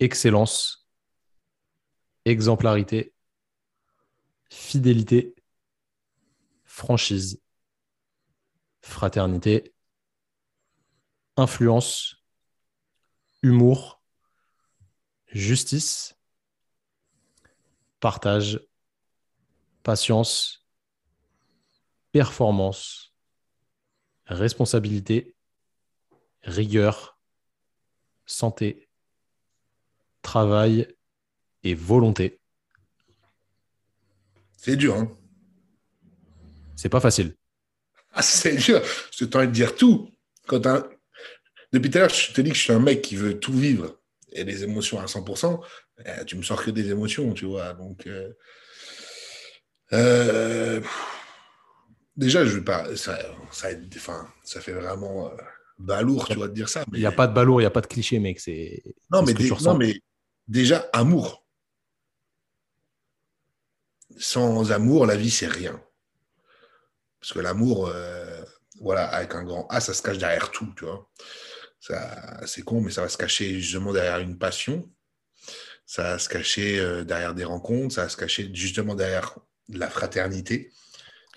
excellence, 0.00 0.88
exemplarité, 2.24 3.14
fidélité, 4.50 5.34
franchise, 6.64 7.40
fraternité, 8.82 9.74
influence, 11.36 12.24
humour, 13.42 14.02
justice, 15.28 16.16
partage, 18.00 18.60
patience, 19.82 20.66
performance, 22.12 23.14
responsabilité, 24.26 25.34
rigueur, 26.42 27.18
santé, 28.26 28.83
travail 30.24 30.88
et 31.62 31.74
volonté. 31.74 32.40
C'est 34.56 34.76
dur, 34.76 34.96
hein 34.96 35.08
C'est 36.74 36.88
pas 36.88 37.00
facile. 37.00 37.34
Ah, 38.12 38.22
c'est 38.22 38.56
dur. 38.56 38.80
Je 39.16 39.24
envie 39.36 39.46
de 39.46 39.52
dire 39.52 39.76
tout. 39.76 40.10
Quand 40.46 40.66
un... 40.66 40.88
Depuis 41.72 41.90
tout 41.90 41.98
à 41.98 42.00
l'heure, 42.02 42.10
je 42.10 42.32
te 42.32 42.40
dis 42.40 42.50
que 42.50 42.56
je 42.56 42.62
suis 42.62 42.72
un 42.72 42.80
mec 42.80 43.02
qui 43.02 43.16
veut 43.16 43.38
tout 43.38 43.52
vivre 43.52 44.00
et 44.32 44.44
des 44.44 44.64
émotions 44.64 44.98
à 45.00 45.04
100%. 45.04 45.60
Eh, 46.04 46.24
tu 46.24 46.36
me 46.36 46.42
sors 46.42 46.62
que 46.62 46.70
des 46.70 46.90
émotions, 46.90 47.32
tu 47.34 47.44
vois. 47.44 47.74
Donc, 47.74 48.06
euh... 48.06 48.32
Euh... 49.92 50.80
déjà, 52.16 52.44
je 52.44 52.56
veux 52.56 52.64
pas. 52.64 52.96
Ça, 52.96 53.18
ça, 53.50 53.68
enfin, 53.96 54.28
ça 54.44 54.60
fait 54.60 54.72
vraiment 54.72 55.28
euh, 55.28 55.36
balourd, 55.78 56.28
tu 56.28 56.34
vois, 56.36 56.48
de 56.48 56.54
dire 56.54 56.68
ça. 56.68 56.84
Il 56.92 57.00
n'y 57.00 57.06
a 57.06 57.12
pas 57.12 57.26
de 57.26 57.34
balourd, 57.34 57.60
il 57.60 57.64
n'y 57.64 57.68
a 57.68 57.70
pas 57.70 57.80
de 57.80 57.86
cliché, 57.86 58.18
mec. 58.18 58.40
C'est. 58.40 58.82
Non, 59.10 59.22
mais, 59.22 59.34
des... 59.34 59.50
non, 59.62 59.76
mais 59.76 60.00
déjà, 60.48 60.88
amour. 60.92 61.44
Sans 64.16 64.70
amour, 64.70 65.06
la 65.06 65.16
vie, 65.16 65.30
c'est 65.30 65.46
rien. 65.48 65.80
Parce 67.20 67.32
que 67.32 67.40
l'amour, 67.40 67.88
euh, 67.88 68.42
voilà, 68.80 69.06
avec 69.06 69.34
un 69.34 69.44
grand 69.44 69.66
A, 69.68 69.80
ça 69.80 69.94
se 69.94 70.02
cache 70.02 70.18
derrière 70.18 70.50
tout, 70.50 70.72
tu 70.76 70.84
vois. 70.84 71.08
C'est 72.46 72.62
con, 72.62 72.80
mais 72.80 72.90
ça 72.90 73.02
va 73.02 73.08
se 73.08 73.16
cacher 73.16 73.60
justement 73.60 73.92
derrière 73.92 74.18
une 74.18 74.38
passion. 74.38 74.90
Ça 75.86 76.02
va 76.02 76.18
se 76.18 76.28
cacher 76.28 76.78
euh, 76.78 77.04
derrière 77.04 77.34
des 77.34 77.44
rencontres. 77.44 77.94
Ça 77.94 78.04
va 78.04 78.08
se 78.08 78.16
cacher 78.16 78.50
justement 78.54 78.94
derrière 78.94 79.36
la 79.68 79.88
fraternité. 79.90 80.72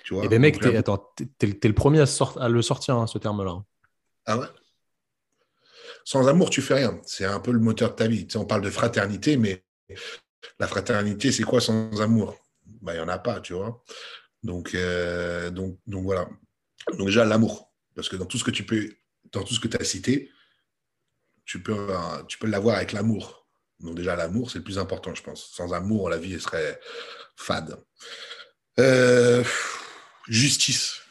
Tu 0.03 0.13
vois. 0.13 0.23
Eh 0.25 0.29
ben, 0.29 0.39
mec, 0.39 0.59
t'es, 0.59 0.77
attends, 0.77 1.13
t'es 1.37 1.67
le 1.67 1.73
premier 1.73 1.99
à, 1.99 2.05
sort, 2.05 2.41
à 2.41 2.47
le 2.47 2.61
sortir, 2.61 2.95
hein, 2.95 3.07
ce 3.07 3.17
terme-là. 3.17 3.63
Ah 4.25 4.37
ouais? 4.37 4.47
Sans 6.07 6.25
amour, 6.29 6.49
tu 6.49 6.61
fais 6.61 6.75
rien. 6.75 7.01
C'est 7.05 7.25
un 7.25 7.41
peu 7.41 7.51
le 7.51 7.59
moteur 7.59 7.89
de 7.89 7.95
ta 7.95 8.07
vie. 8.07 8.25
On 8.35 8.45
parle 8.45 8.61
de 8.61 8.69
fraternité, 8.69 9.35
mais 9.35 9.65
la 10.57 10.65
fraternité, 10.65 11.33
c'est 11.33 11.43
quoi 11.43 11.59
sans 11.59 11.99
amour? 11.99 12.33
Bah, 12.81 12.93
Il 12.93 12.95
n'y 12.95 13.03
en 13.03 13.09
a 13.09 13.17
pas, 13.17 13.41
tu 13.41 13.51
vois. 13.51 13.83
Donc, 14.41 14.73
euh, 14.73 15.49
donc, 15.49 15.77
donc 15.85 16.05
voilà. 16.05 16.29
Donc 16.97 17.07
déjà, 17.07 17.25
l'amour. 17.25 17.73
Parce 17.93 18.07
que 18.07 18.15
dans 18.15 18.25
tout 18.25 18.37
ce 18.37 18.45
que 18.45 18.51
tu 18.51 18.63
peux, 18.63 18.89
dans 19.33 19.43
tout 19.43 19.53
ce 19.53 19.59
que 19.59 19.67
tu 19.67 19.75
as 19.75 19.83
cité, 19.83 20.31
tu 21.43 21.61
peux, 21.61 21.75
euh, 21.89 22.23
tu 22.29 22.37
peux 22.37 22.47
l'avoir 22.47 22.77
avec 22.77 22.93
l'amour. 22.93 23.45
Donc 23.81 23.95
déjà, 23.95 24.15
l'amour, 24.15 24.49
c'est 24.49 24.59
le 24.59 24.63
plus 24.63 24.79
important, 24.79 25.13
je 25.13 25.23
pense. 25.23 25.51
Sans 25.51 25.73
amour, 25.73 26.09
la 26.09 26.17
vie 26.17 26.39
serait 26.39 26.79
fade. 27.35 27.83
Euh, 28.79 29.43
justice. 30.29 31.01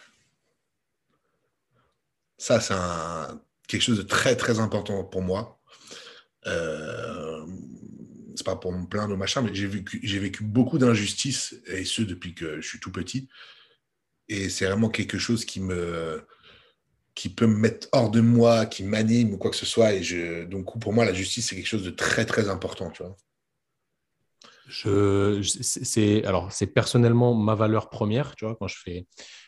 Ça, 2.38 2.60
c'est 2.60 2.72
un 2.72 3.42
quelque 3.66 3.82
chose 3.82 3.98
de 3.98 4.02
très, 4.02 4.36
très 4.36 4.58
important 4.60 5.04
pour 5.04 5.22
moi. 5.22 5.60
Euh, 6.46 7.46
c'est 8.34 8.44
pas 8.44 8.56
pour 8.56 8.72
me 8.72 8.86
plaindre 8.86 9.14
au 9.14 9.16
machin, 9.16 9.42
mais 9.42 9.54
j'ai 9.54 9.66
vécu, 9.66 10.00
j'ai 10.02 10.18
vécu 10.18 10.44
beaucoup 10.44 10.78
d'injustices, 10.78 11.60
et 11.66 11.84
ce 11.84 12.02
depuis 12.02 12.34
que 12.34 12.60
je 12.60 12.68
suis 12.68 12.80
tout 12.80 12.92
petit. 12.92 13.28
Et 14.28 14.48
c'est 14.48 14.66
vraiment 14.66 14.90
quelque 14.90 15.18
chose 15.18 15.44
qui 15.44 15.60
me 15.60 16.24
qui 17.16 17.30
peut 17.30 17.46
me 17.46 17.56
mettre 17.56 17.88
hors 17.92 18.10
de 18.10 18.20
moi, 18.20 18.66
qui 18.66 18.84
m'anime 18.84 19.32
ou 19.32 19.38
quoi 19.38 19.50
que 19.50 19.56
ce 19.56 19.64
soit. 19.64 19.94
Et 19.94 20.46
donc, 20.46 20.78
pour 20.78 20.92
moi, 20.92 21.06
la 21.06 21.14
justice, 21.14 21.48
c'est 21.48 21.56
quelque 21.56 21.66
chose 21.66 21.82
de 21.82 21.90
très, 21.90 22.26
très 22.26 22.50
important, 22.50 22.90
tu 22.90 23.02
vois. 23.02 23.16
C'est, 25.62 26.24
alors, 26.26 26.52
c'est 26.52 26.66
personnellement 26.66 27.34
ma 27.34 27.54
valeur 27.54 27.88
première, 27.88 28.36
tu 28.36 28.44
vois, 28.44 28.54
quand 28.54 28.68
je 28.68 28.76
fais, 28.78 29.06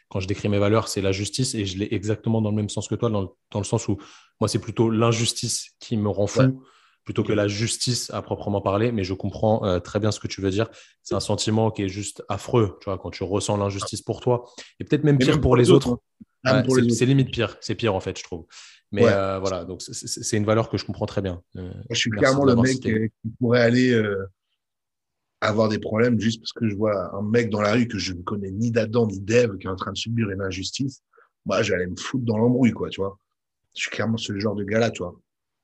quand 0.09 0.21
je 0.21 0.27
décris 0.27 0.49
mes 0.49 0.59
valeurs, 0.59 0.89
c'est 0.89 1.01
la 1.01 1.13
justice 1.13 1.55
et 1.55 1.67
je 1.67 1.79
l'ai 1.79 1.89
exactement 1.93 2.41
dans 2.41 2.51
le 2.51 2.57
même 2.57 2.69
sens 2.69 2.89
que 2.89 2.95
toi, 2.95 3.11
dans 3.11 3.23
le, 3.23 3.29
dans 3.51 3.59
le 3.59 3.65
sens 3.65 3.89
où 3.89 3.99
moi, 4.41 4.49
c'est 4.49 4.59
plutôt 4.59 4.91
l'injustice 4.91 5.71
qui 5.81 5.97
me 5.97 6.09
rend 6.09 6.27
fou. 6.27 6.63
Plutôt 7.05 7.25
que 7.25 7.33
la 7.33 7.49
justice 7.49 8.11
à 8.11 8.21
proprement 8.21 8.61
parler, 8.61 8.93
mais 8.93 9.03
je 9.03 9.15
comprends 9.15 9.65
euh, 9.65 9.81
très 9.81 9.99
bien 9.99 10.11
ce 10.11 10.21
que 10.21 10.29
tu 10.29 10.43
veux 10.43 10.51
dire. 10.51 10.69
C'est 11.03 11.15
un 11.15 11.21
sentiment 11.21 11.71
qui 11.71 11.85
est 11.85 11.89
juste 11.89 12.23
affreux, 12.29 12.77
tu 12.83 12.85
vois, 12.85 12.99
quand 12.99 13.09
tu 13.09 13.25
ressens 13.25 13.57
l'injustice 13.57 14.03
pour 14.03 14.21
toi, 14.21 14.45
et 14.79 14.85
peut-être 14.85 15.05
même 15.05 15.17
pire 15.17 15.41
pour, 15.41 15.57
les 15.57 15.71
autres. 15.71 16.01
C'est 16.45 17.07
limite 17.07 17.31
pire, 17.31 17.57
c'est 17.63 17.75
pire 17.75 17.95
en 17.95 18.01
fait, 18.01 18.19
je 18.19 18.25
trouve. 18.25 18.45
Mais 18.91 19.05
euh, 19.05 19.39
voilà, 19.39 19.65
donc 19.65 19.83
c'est 19.83 20.37
une 20.37 20.47
valeur 20.47 20.71
que 20.71 20.79
je 20.79 20.85
comprends 20.85 21.07
très 21.07 21.21
bien. 21.21 21.43
Euh, 21.57 21.71
je 21.91 21.99
suis 21.99 22.11
clairement 22.11 22.45
le 22.45 22.57
mec 22.57 22.81
qui 22.81 23.11
pourrait 23.39 23.61
aller 23.61 23.93
euh, 23.93 24.27
avoir 25.41 25.69
des 25.69 25.79
problèmes 25.79 26.19
juste 26.19 26.41
parce 26.41 26.53
que 26.53 26.69
je 26.69 26.75
vois 26.75 27.15
un 27.15 27.23
mec 27.23 27.51
dans 27.51 27.61
la 27.61 27.73
rue 27.73 27.87
que 27.87 27.99
je 27.99 28.13
ne 28.13 28.23
connais 28.23 28.51
ni 28.51 28.71
d'Adam 28.71 29.07
ni 29.07 29.21
d'Ève 29.21 29.57
qui 29.59 29.67
est 29.67 29.71
en 29.71 29.77
train 29.77 29.93
de 29.93 29.97
subir 29.97 30.29
une 30.31 30.43
injustice. 30.43 31.03
Moi, 31.47 31.63
j'allais 31.63 31.87
me 31.87 31.97
foutre 31.97 32.25
dans 32.25 32.37
l'embrouille, 32.37 32.73
quoi, 32.73 32.89
tu 32.91 33.01
vois. 33.01 33.19
Je 33.75 33.83
suis 33.83 33.91
clairement 33.91 34.17
ce 34.17 34.39
genre 34.39 34.55
de 34.55 34.65
gars-là, 34.65 34.91
tu 34.91 35.03
vois. 35.03 35.15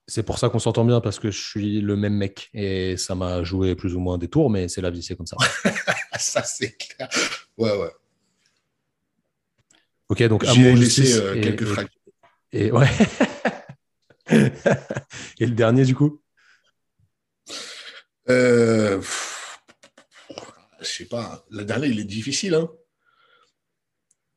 C'est 0.06 0.22
pour 0.22 0.38
ça 0.38 0.48
qu'on 0.48 0.58
s'entend 0.58 0.84
bien 0.84 1.00
parce 1.00 1.18
que 1.18 1.30
je 1.30 1.40
suis 1.40 1.80
le 1.80 1.96
même 1.96 2.14
mec 2.14 2.50
et 2.52 2.96
ça 2.96 3.14
m'a 3.14 3.42
joué 3.42 3.74
plus 3.74 3.94
ou 3.94 4.00
moins 4.00 4.18
des 4.18 4.28
tours, 4.28 4.50
mais 4.50 4.68
c'est 4.68 4.82
la 4.82 4.90
vie, 4.90 5.02
c'est 5.02 5.16
comme 5.16 5.26
ça. 5.26 5.36
ça, 6.18 6.42
c'est 6.42 6.76
clair. 6.76 7.08
Ouais, 7.56 7.76
ouais. 7.76 7.90
Ok, 10.08 10.22
donc 10.24 10.44
j'ai 10.44 10.74
laissé 10.74 11.18
euh, 11.18 11.40
quelques 11.40 11.64
fractures. 11.64 12.00
Et, 12.52 12.70
ouais. 12.70 12.86
et 14.30 15.46
le 15.46 15.54
dernier, 15.54 15.84
du 15.84 15.94
coup? 15.94 16.20
Euh, 18.28 19.00
Je 20.84 20.90
sais 20.90 21.04
pas. 21.06 21.44
Le 21.50 21.64
dernier, 21.64 21.88
il 21.88 22.00
est 22.00 22.04
difficile. 22.04 22.54
Hein. 22.54 22.70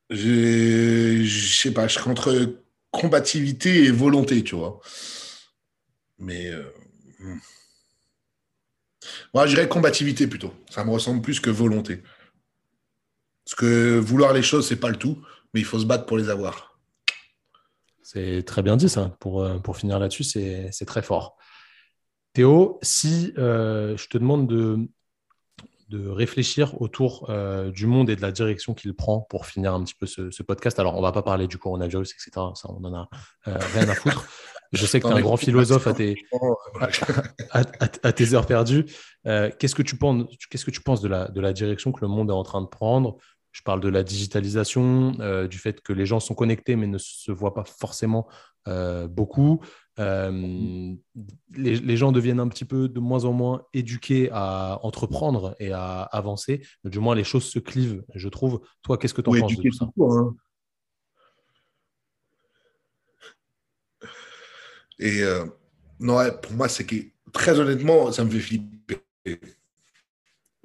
Je, 0.09 1.23
je 1.23 1.53
sais 1.61 1.71
pas. 1.71 1.87
Je 1.87 1.99
entre 1.99 2.63
combativité 2.91 3.83
et 3.83 3.91
volonté, 3.91 4.43
tu 4.43 4.55
vois. 4.55 4.79
Mais. 6.17 6.47
Euh, 6.47 6.63
hmm. 7.19 7.39
Moi, 9.33 9.45
je 9.45 9.55
dirais 9.55 9.67
combativité 9.69 10.27
plutôt. 10.27 10.53
Ça 10.69 10.83
me 10.83 10.91
ressemble 10.91 11.21
plus 11.21 11.39
que 11.39 11.49
volonté. 11.49 12.01
Parce 13.45 13.55
que 13.55 13.99
vouloir 13.99 14.33
les 14.33 14.41
choses, 14.41 14.67
c'est 14.67 14.79
pas 14.79 14.89
le 14.89 14.97
tout 14.97 15.21
mais 15.53 15.61
il 15.61 15.65
faut 15.65 15.79
se 15.79 15.85
battre 15.85 16.05
pour 16.05 16.17
les 16.17 16.29
avoir. 16.29 16.79
C'est 18.03 18.43
très 18.43 18.61
bien 18.61 18.77
dit 18.77 18.89
ça. 18.89 19.15
Pour, 19.19 19.43
euh, 19.43 19.59
pour 19.59 19.77
finir 19.77 19.99
là-dessus, 19.99 20.23
c'est 20.23 20.85
très 20.85 21.01
fort. 21.01 21.37
Théo, 22.33 22.79
si 22.81 23.33
euh, 23.37 23.97
je 23.97 24.07
te 24.07 24.17
demande 24.17 24.47
de, 24.47 24.87
de 25.89 26.07
réfléchir 26.07 26.81
autour 26.81 27.29
euh, 27.29 27.71
du 27.71 27.85
monde 27.85 28.09
et 28.09 28.15
de 28.15 28.21
la 28.21 28.31
direction 28.31 28.73
qu'il 28.73 28.93
prend 28.93 29.21
pour 29.21 29.45
finir 29.45 29.73
un 29.73 29.83
petit 29.83 29.95
peu 29.95 30.05
ce, 30.05 30.43
podcast. 30.43 30.79
Alors, 30.79 30.95
on 30.95 30.97
ne 30.97 31.03
va 31.03 31.11
pas 31.11 31.23
parler 31.23 31.47
du 31.47 31.57
coronavirus, 31.57 32.13
etc. 32.13 32.47
Ça, 32.55 32.69
on 32.69 32.79
n'en 32.79 32.93
a 32.93 33.09
rien 33.45 33.87
à 33.89 33.95
foutre. 33.95 34.27
Je 34.73 34.85
sais 34.85 34.99
que 34.99 35.07
tu 35.07 35.13
es 35.13 35.15
un 35.15 35.21
grand 35.21 35.37
philosophe 35.37 35.87
à 35.87 35.93
tes, 35.93 36.15
à, 37.51 38.11
tes 38.11 38.33
heures 38.33 38.45
perdues. 38.45 38.85
Qu'est-ce 39.23 39.75
que 39.75 39.81
tu 39.81 39.95
penses, 39.97 40.25
qu'est-ce 40.49 40.65
que 40.65 40.71
tu 40.71 40.81
penses 40.81 41.01
de, 41.01 41.07
la, 41.07 41.29
de 41.29 41.39
la 41.39 41.53
direction 41.53 41.93
que 41.93 42.01
le 42.01 42.09
monde 42.09 42.29
est 42.29 42.33
en 42.33 42.43
train 42.43 42.61
de 42.61 42.67
prendre? 42.67 43.17
Je 43.57 43.63
parle 43.63 43.79
de 43.79 43.89
la 43.89 44.03
digitalisation, 44.03 45.17
euh, 45.19 45.47
du 45.47 45.57
fait 45.57 45.81
que 45.81 45.91
les 45.91 46.05
gens 46.05 46.19
sont 46.19 46.35
connectés 46.35 46.75
mais 46.75 46.85
ne 46.85 46.99
se 46.99 47.31
voient 47.31 47.55
pas 47.55 47.63
forcément 47.63 48.27
euh, 48.67 49.07
beaucoup. 49.07 49.61
Euh, 49.99 50.93
les, 51.55 51.97
gens 51.97 52.11
deviennent 52.11 52.39
un 52.39 52.47
petit 52.47 52.65
peu 52.65 52.87
de 52.87 52.99
moins 52.99 53.25
en 53.25 53.33
moins 53.33 53.65
éduqués 53.73 54.29
à 54.31 54.79
entreprendre 54.83 55.55
et 55.59 55.71
à 55.71 56.01
avancer. 56.01 56.61
Du 56.83 56.99
moins, 56.99 57.15
les 57.15 57.23
choses 57.23 57.45
se 57.45 57.59
clivent, 57.59 58.03
je 58.13 58.29
trouve. 58.29 58.61
Toi, 58.83 58.97
qu'est-ce 58.97 59.13
que 59.13 59.21
tu 59.21 59.29
en 59.29 59.39
penses 59.39 59.55
de 59.55 59.61
tout 59.61 59.71
ça 59.71 59.85
hein. 59.99 60.35
Et 64.99 65.23
non, 65.99 66.17
pour 66.41 66.53
moi, 66.53 66.69
c'est 66.69 66.85
que 66.85 66.95
très 67.33 67.59
honnêtement, 67.59 68.11
ça 68.11 68.23
me 68.23 68.29
fait 68.29 68.39
flipper. 68.39 69.01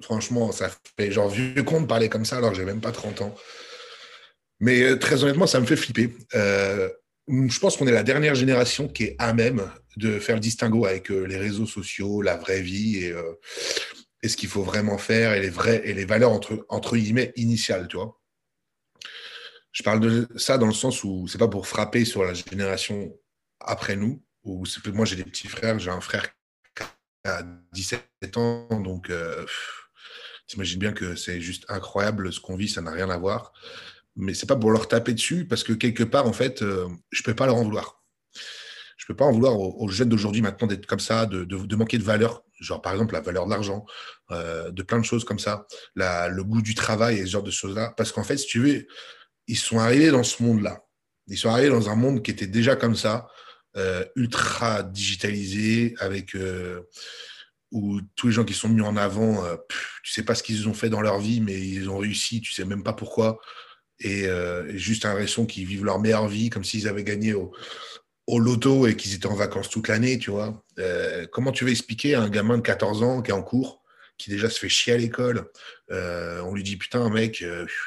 Franchement, 0.01 0.51
ça 0.51 0.69
fait 0.97 1.11
genre 1.11 1.29
vieux 1.29 1.63
con 1.63 1.81
de 1.81 1.87
parler 1.87 2.09
comme 2.09 2.25
ça 2.25 2.37
alors 2.37 2.51
que 2.51 2.57
j'ai 2.57 2.65
même 2.65 2.81
pas 2.81 2.91
30 2.91 3.21
ans. 3.21 3.35
Mais 4.59 4.81
euh, 4.81 4.97
très 4.97 5.23
honnêtement, 5.23 5.47
ça 5.47 5.59
me 5.59 5.65
fait 5.65 5.75
flipper. 5.75 6.15
Euh, 6.35 6.89
je 7.27 7.59
pense 7.59 7.77
qu'on 7.77 7.87
est 7.87 7.91
la 7.91 8.03
dernière 8.03 8.35
génération 8.35 8.87
qui 8.87 9.03
est 9.05 9.15
à 9.19 9.33
même 9.33 9.69
de 9.97 10.19
faire 10.19 10.35
le 10.35 10.41
distinguo 10.41 10.85
avec 10.85 11.11
euh, 11.11 11.23
les 11.23 11.37
réseaux 11.37 11.65
sociaux, 11.65 12.21
la 12.21 12.37
vraie 12.37 12.61
vie 12.61 12.97
et, 12.97 13.13
et 14.21 14.29
ce 14.29 14.35
qu'il 14.35 14.49
faut 14.49 14.63
vraiment 14.63 14.97
faire 14.97 15.33
et 15.33 15.39
les 15.39 15.53
et 15.83 15.93
les 15.93 16.05
valeurs 16.05 16.31
entre, 16.31 16.65
entre 16.69 16.97
guillemets 16.97 17.31
initiales, 17.35 17.87
tu 17.87 17.97
vois. 17.97 18.19
Je 19.71 19.83
parle 19.83 19.99
de 19.99 20.27
ça 20.35 20.57
dans 20.57 20.67
le 20.67 20.73
sens 20.73 21.03
où 21.03 21.27
c'est 21.27 21.37
pas 21.37 21.47
pour 21.47 21.67
frapper 21.67 22.05
sur 22.05 22.23
la 22.23 22.33
génération 22.33 23.17
après 23.59 23.95
nous. 23.95 24.23
Ou 24.43 24.65
moi 24.93 25.05
j'ai 25.05 25.15
des 25.15 25.23
petits 25.23 25.47
frères, 25.47 25.79
j'ai 25.79 25.89
un 25.89 26.01
frère 26.01 26.27
qui 26.75 26.83
a 27.25 27.43
17 27.71 28.37
ans, 28.37 28.67
donc 28.81 29.09
T'imagines 30.47 30.79
bien 30.79 30.93
que 30.93 31.15
c'est 31.15 31.41
juste 31.41 31.65
incroyable 31.69 32.31
ce 32.31 32.39
qu'on 32.39 32.55
vit, 32.55 32.67
ça 32.67 32.81
n'a 32.81 32.91
rien 32.91 33.09
à 33.09 33.17
voir. 33.17 33.53
Mais 34.15 34.33
c'est 34.33 34.45
pas 34.45 34.55
pour 34.55 34.71
leur 34.71 34.87
taper 34.87 35.13
dessus, 35.13 35.45
parce 35.47 35.63
que 35.63 35.73
quelque 35.73 36.03
part, 36.03 36.27
en 36.27 36.33
fait, 36.33 36.61
euh, 36.61 36.87
je 37.11 37.23
peux 37.23 37.35
pas 37.35 37.45
leur 37.45 37.55
en 37.55 37.63
vouloir. 37.63 38.03
Je 38.97 39.05
peux 39.07 39.15
pas 39.15 39.25
en 39.25 39.31
vouloir 39.31 39.59
aux, 39.59 39.87
jeunes 39.89 40.09
d'aujourd'hui 40.09 40.41
maintenant 40.41 40.67
d'être 40.67 40.85
comme 40.85 40.99
ça, 40.99 41.25
de, 41.25 41.75
manquer 41.75 41.97
de 41.97 42.03
valeur, 42.03 42.43
genre 42.61 42.81
par 42.81 42.93
exemple 42.93 43.13
la 43.13 43.19
valeur 43.19 43.45
de 43.45 43.49
l'argent, 43.49 43.85
euh, 44.31 44.71
de 44.71 44.81
plein 44.81 44.99
de 44.99 45.03
choses 45.03 45.25
comme 45.25 45.39
ça, 45.39 45.67
le 45.95 46.41
goût 46.41 46.61
du 46.61 46.73
travail 46.73 47.17
et 47.17 47.25
ce 47.25 47.31
genre 47.31 47.43
de 47.43 47.51
choses-là. 47.51 47.93
Parce 47.97 48.13
qu'en 48.13 48.23
fait, 48.23 48.37
si 48.37 48.47
tu 48.47 48.59
veux, 48.59 48.87
ils 49.47 49.57
sont 49.57 49.79
arrivés 49.79 50.11
dans 50.11 50.23
ce 50.23 50.41
monde-là. 50.41 50.85
Ils 51.27 51.37
sont 51.37 51.49
arrivés 51.49 51.69
dans 51.69 51.89
un 51.89 51.95
monde 51.95 52.23
qui 52.23 52.31
était 52.31 52.47
déjà 52.47 52.77
comme 52.77 52.95
ça, 52.95 53.27
euh, 53.75 54.05
ultra 54.15 54.83
digitalisé, 54.83 55.95
avec 55.99 56.35
où 57.73 57.99
tous 58.15 58.27
les 58.27 58.33
gens 58.33 58.45
qui 58.45 58.53
sont 58.53 58.69
mis 58.69 58.81
en 58.81 58.95
avant, 58.95 59.43
euh, 59.43 59.57
tu 60.03 60.13
sais 60.13 60.23
pas 60.23 60.35
ce 60.35 60.43
qu'ils 60.43 60.69
ont 60.69 60.73
fait 60.73 60.89
dans 60.89 61.01
leur 61.01 61.19
vie, 61.19 61.41
mais 61.41 61.59
ils 61.59 61.89
ont 61.89 61.97
réussi, 61.97 62.39
tu 62.39 62.53
sais 62.53 62.65
même 62.65 62.83
pas 62.83 62.93
pourquoi. 62.93 63.39
Et, 64.03 64.27
euh, 64.27 64.77
juste 64.77 65.05
l'impression 65.05 65.45
qu'ils 65.45 65.65
vivent 65.65 65.85
leur 65.85 65.99
meilleure 65.99 66.27
vie, 66.27 66.49
comme 66.49 66.63
s'ils 66.63 66.87
avaient 66.87 67.03
gagné 67.03 67.33
au, 67.33 67.51
loto 68.27 68.87
et 68.87 68.95
qu'ils 68.95 69.13
étaient 69.13 69.27
en 69.27 69.35
vacances 69.35 69.69
toute 69.69 69.87
l'année, 69.87 70.17
tu 70.17 70.31
vois. 70.31 70.63
Euh, 70.79 71.25
comment 71.31 71.51
tu 71.51 71.65
veux 71.65 71.71
expliquer 71.71 72.15
à 72.15 72.21
un 72.21 72.29
gamin 72.29 72.57
de 72.57 72.61
14 72.61 73.03
ans 73.03 73.21
qui 73.21 73.31
est 73.31 73.33
en 73.33 73.43
cours, 73.43 73.83
qui 74.17 74.29
déjà 74.29 74.49
se 74.49 74.59
fait 74.59 74.69
chier 74.69 74.93
à 74.93 74.97
l'école, 74.97 75.49
euh, 75.91 76.41
on 76.41 76.53
lui 76.53 76.63
dit 76.63 76.77
putain 76.77 77.09
mec, 77.09 77.43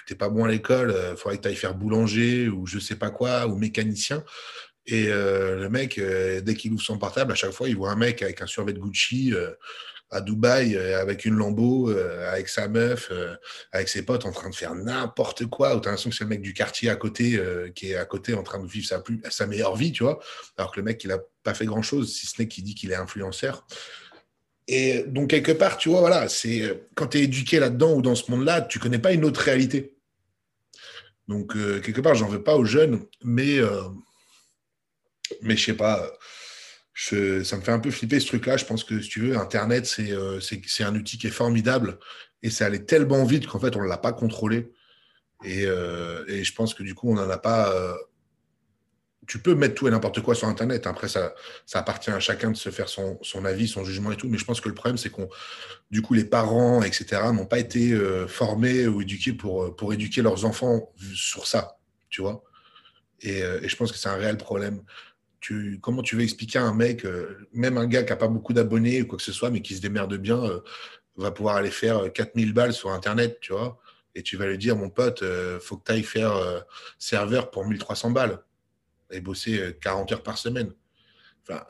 t'es 0.06 0.14
pas 0.14 0.28
bon 0.28 0.44
à 0.44 0.48
l'école, 0.48 0.94
faudrait 1.16 1.38
que 1.38 1.42
tu 1.42 1.48
ailles 1.48 1.56
faire 1.56 1.74
boulanger 1.74 2.48
ou 2.48 2.66
je 2.66 2.78
sais 2.78 2.96
pas 2.96 3.10
quoi, 3.10 3.46
ou 3.46 3.56
mécanicien. 3.56 4.24
Et 4.86 5.08
euh, 5.08 5.56
le 5.56 5.68
mec, 5.68 5.98
euh, 5.98 6.40
dès 6.40 6.54
qu'il 6.54 6.72
ouvre 6.72 6.82
son 6.82 6.98
portable, 6.98 7.32
à 7.32 7.34
chaque 7.34 7.50
fois, 7.50 7.68
il 7.68 7.76
voit 7.76 7.90
un 7.90 7.96
mec 7.96 8.22
avec 8.22 8.40
un 8.40 8.46
survêt 8.46 8.72
de 8.72 8.78
Gucci 8.78 9.32
euh, 9.34 9.50
à 10.10 10.20
Dubaï, 10.20 10.78
avec 10.78 11.24
une 11.24 11.34
Lambo, 11.34 11.90
avec 11.90 12.48
sa 12.48 12.68
meuf, 12.68 13.10
avec 13.72 13.88
ses 13.88 14.02
potes 14.02 14.24
en 14.24 14.30
train 14.30 14.48
de 14.50 14.54
faire 14.54 14.72
n'importe 14.76 15.46
quoi. 15.46 15.74
Ou 15.74 15.80
t'as 15.80 15.90
l'impression 15.90 16.10
que 16.10 16.16
c'est 16.16 16.22
le 16.22 16.30
mec 16.30 16.42
du 16.42 16.54
quartier 16.54 16.90
à 16.90 16.94
côté, 16.94 17.42
qui 17.74 17.90
est 17.90 17.96
à 17.96 18.04
côté 18.04 18.32
en 18.32 18.44
train 18.44 18.60
de 18.60 18.68
vivre 18.68 18.86
sa, 18.86 19.46
meilleure 19.48 19.74
vie, 19.74 19.90
tu 19.90 20.04
vois. 20.04 20.20
Alors 20.56 20.70
que 20.70 20.78
le 20.78 20.84
mec, 20.84 21.02
il 21.02 21.10
a 21.10 21.18
pas 21.42 21.54
fait 21.54 21.66
grand 21.66 21.82
chose, 21.82 22.14
si 22.14 22.26
ce 22.26 22.40
n'est 22.40 22.46
qu'il 22.46 22.62
dit 22.62 22.76
qu'il 22.76 22.92
est 22.92 22.96
influenceur. 22.96 23.66
Et 24.68 25.02
donc, 25.08 25.30
quelque 25.30 25.50
part, 25.50 25.76
tu 25.76 25.88
vois, 25.88 25.98
voilà, 25.98 26.28
c'est 26.28 26.86
quand 26.94 27.08
tu 27.08 27.18
es 27.18 27.22
éduqué 27.22 27.58
là-dedans 27.58 27.94
ou 27.94 28.00
dans 28.00 28.14
ce 28.14 28.30
monde-là, 28.30 28.60
tu 28.60 28.78
connais 28.78 29.00
pas 29.00 29.10
une 29.10 29.24
autre 29.24 29.40
réalité. 29.40 29.96
Donc, 31.26 31.54
quelque 31.82 32.00
part, 32.00 32.14
j'en 32.14 32.28
veux 32.28 32.44
pas 32.44 32.54
aux 32.54 32.64
jeunes, 32.64 33.04
mais 33.24 33.58
mais 35.42 35.56
je 35.56 35.64
sais 35.66 35.74
pas, 35.74 36.10
ça 36.96 37.56
me 37.56 37.62
fait 37.62 37.72
un 37.72 37.78
peu 37.78 37.90
flipper 37.90 38.20
ce 38.20 38.26
truc-là. 38.26 38.56
Je 38.56 38.64
pense 38.64 38.82
que 38.84 39.00
si 39.00 39.08
tu 39.08 39.20
veux, 39.20 39.36
Internet, 39.36 39.94
euh, 39.98 40.40
c'est 40.40 40.84
un 40.84 40.94
outil 40.94 41.18
qui 41.18 41.26
est 41.26 41.30
formidable 41.30 41.98
et 42.42 42.50
ça 42.50 42.66
allait 42.66 42.84
tellement 42.84 43.24
vite 43.24 43.46
qu'en 43.46 43.60
fait, 43.60 43.76
on 43.76 43.82
ne 43.82 43.88
l'a 43.88 43.98
pas 43.98 44.12
contrôlé. 44.12 44.72
Euh, 45.44 46.24
et, 46.28 46.42
je 46.42 46.54
pense 46.54 46.72
que 46.72 46.82
du 46.82 46.94
coup, 46.94 47.10
on 47.10 47.14
n'en 47.14 47.28
a 47.28 47.38
pas. 47.38 47.70
Euh, 47.74 47.94
tu 49.26 49.40
peux 49.40 49.54
mettre 49.54 49.74
tout 49.74 49.88
et 49.88 49.90
n'importe 49.90 50.22
quoi 50.22 50.34
sur 50.34 50.48
Internet. 50.48 50.86
Après, 50.86 51.08
ça, 51.08 51.34
ça 51.66 51.80
appartient 51.80 52.10
à 52.10 52.20
chacun 52.20 52.52
de 52.52 52.56
se 52.56 52.70
faire 52.70 52.88
son, 52.88 53.18
avis, 53.44 53.68
son 53.68 53.84
jugement 53.84 54.12
et 54.12 54.16
tout. 54.16 54.28
Mais 54.28 54.38
je 54.38 54.44
pense 54.44 54.60
que 54.60 54.68
le 54.68 54.74
problème, 54.74 54.96
c'est 54.96 55.10
qu'on, 55.10 55.28
du 55.90 56.00
coup, 56.00 56.14
les 56.14 56.24
parents, 56.24 56.82
etc., 56.82 57.22
n'ont 57.34 57.44
pas 57.44 57.58
été 57.58 57.98
formés 58.28 58.86
ou 58.86 59.02
éduqués 59.02 59.32
pour, 59.32 59.74
pour 59.74 59.92
éduquer 59.92 60.22
leurs 60.22 60.44
enfants 60.44 60.92
sur 61.12 61.46
ça, 61.48 61.76
tu 62.08 62.22
vois. 62.22 62.44
Et, 63.20 63.42
je 63.64 63.76
pense 63.76 63.90
que 63.90 63.98
c'est 63.98 64.08
un 64.08 64.16
réel 64.16 64.36
problème 64.36 64.80
comment 65.80 66.02
tu 66.02 66.16
veux 66.16 66.22
expliquer 66.22 66.58
à 66.58 66.62
un 66.62 66.74
mec, 66.74 67.04
euh, 67.04 67.48
même 67.52 67.78
un 67.78 67.86
gars 67.86 68.02
qui 68.02 68.10
n'a 68.10 68.16
pas 68.16 68.28
beaucoup 68.28 68.52
d'abonnés 68.52 69.02
ou 69.02 69.06
quoi 69.06 69.18
que 69.18 69.24
ce 69.24 69.32
soit, 69.32 69.50
mais 69.50 69.62
qui 69.62 69.74
se 69.74 69.80
démerde 69.80 70.14
bien, 70.16 70.42
euh, 70.42 70.60
va 71.16 71.30
pouvoir 71.30 71.56
aller 71.56 71.70
faire 71.70 72.12
4000 72.12 72.48
euh, 72.48 72.52
balles 72.52 72.72
sur 72.72 72.90
Internet, 72.90 73.38
tu 73.40 73.52
vois, 73.52 73.80
et 74.14 74.22
tu 74.22 74.36
vas 74.36 74.46
lui 74.46 74.58
dire, 74.58 74.76
mon 74.76 74.90
pote, 74.90 75.22
il 75.22 75.60
faut 75.60 75.76
que 75.76 75.84
tu 75.84 75.92
ailles 75.92 76.02
faire 76.02 76.64
serveur 76.98 77.50
pour 77.50 77.66
1300 77.66 78.10
balles 78.10 78.38
et 79.10 79.20
bosser 79.20 79.76
40 79.82 80.12
heures 80.12 80.22
par 80.22 80.38
semaine. 80.38 80.72
Enfin, 81.42 81.62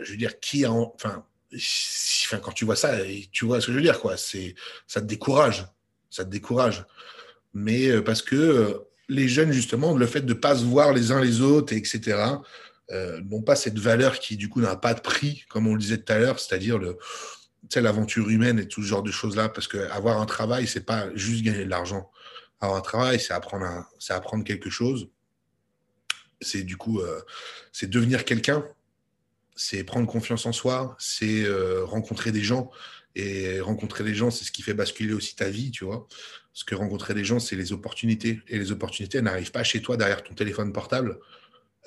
je 0.00 0.12
veux 0.12 0.16
dire, 0.16 0.40
qui 0.40 0.64
a. 0.64 0.72
Enfin, 0.72 1.26
enfin, 1.54 2.38
quand 2.38 2.52
tu 2.52 2.64
vois 2.64 2.76
ça, 2.76 2.96
tu 3.30 3.44
vois 3.44 3.60
ce 3.60 3.66
que 3.66 3.72
je 3.72 3.76
veux 3.76 3.82
dire, 3.82 4.00
quoi. 4.00 4.16
Ça 4.16 5.00
te 5.02 5.06
décourage. 5.06 5.66
Ça 6.08 6.24
te 6.24 6.30
décourage. 6.30 6.86
Mais 7.52 8.00
parce 8.00 8.22
que 8.22 8.86
les 9.10 9.28
jeunes, 9.28 9.52
justement, 9.52 9.94
le 9.94 10.06
fait 10.06 10.22
de 10.22 10.32
ne 10.32 10.38
pas 10.38 10.56
se 10.56 10.64
voir 10.64 10.94
les 10.94 11.12
uns 11.12 11.20
les 11.20 11.42
autres, 11.42 11.74
etc., 11.74 12.16
euh, 12.90 13.20
n'ont 13.22 13.42
pas 13.42 13.56
cette 13.56 13.78
valeur 13.78 14.18
qui, 14.18 14.36
du 14.36 14.48
coup, 14.48 14.60
n'a 14.60 14.76
pas 14.76 14.94
de 14.94 15.00
prix, 15.00 15.44
comme 15.48 15.66
on 15.66 15.74
le 15.74 15.80
disait 15.80 15.98
tout 15.98 16.12
à 16.12 16.18
l'heure, 16.18 16.38
c'est-à-dire 16.38 16.78
le, 16.78 16.98
l'aventure 17.76 18.28
humaine 18.28 18.58
et 18.58 18.68
tout 18.68 18.82
ce 18.82 18.88
genre 18.88 19.02
de 19.02 19.10
choses-là. 19.10 19.48
Parce 19.48 19.68
qu'avoir 19.68 20.20
un 20.20 20.26
travail, 20.26 20.66
c'est 20.66 20.84
pas 20.84 21.14
juste 21.14 21.42
gagner 21.44 21.64
de 21.64 21.70
l'argent. 21.70 22.10
Avoir 22.60 22.78
un 22.78 22.82
travail, 22.82 23.20
c'est 23.20 23.32
apprendre, 23.32 24.44
quelque 24.44 24.70
chose. 24.70 25.08
C'est 26.40 26.64
du 26.64 26.76
coup, 26.76 27.00
euh, 27.00 27.20
c'est 27.72 27.88
devenir 27.88 28.24
quelqu'un. 28.24 28.64
C'est 29.54 29.84
prendre 29.84 30.06
confiance 30.06 30.44
en 30.46 30.52
soi. 30.52 30.96
C'est 30.98 31.44
euh, 31.44 31.84
rencontrer 31.84 32.32
des 32.32 32.42
gens. 32.42 32.70
Et 33.14 33.60
rencontrer 33.60 34.04
des 34.04 34.14
gens, 34.14 34.30
c'est 34.30 34.44
ce 34.44 34.52
qui 34.52 34.62
fait 34.62 34.74
basculer 34.74 35.12
aussi 35.12 35.36
ta 35.36 35.48
vie, 35.50 35.70
tu 35.70 35.84
vois. 35.84 36.08
Parce 36.52 36.64
que 36.64 36.74
rencontrer 36.74 37.14
des 37.14 37.24
gens, 37.24 37.38
c'est 37.38 37.56
les 37.56 37.72
opportunités. 37.72 38.40
Et 38.48 38.58
les 38.58 38.72
opportunités 38.72 39.20
n'arrivent 39.22 39.52
pas 39.52 39.64
chez 39.64 39.82
toi 39.82 39.96
derrière 39.96 40.22
ton 40.22 40.34
téléphone 40.34 40.72
portable. 40.72 41.18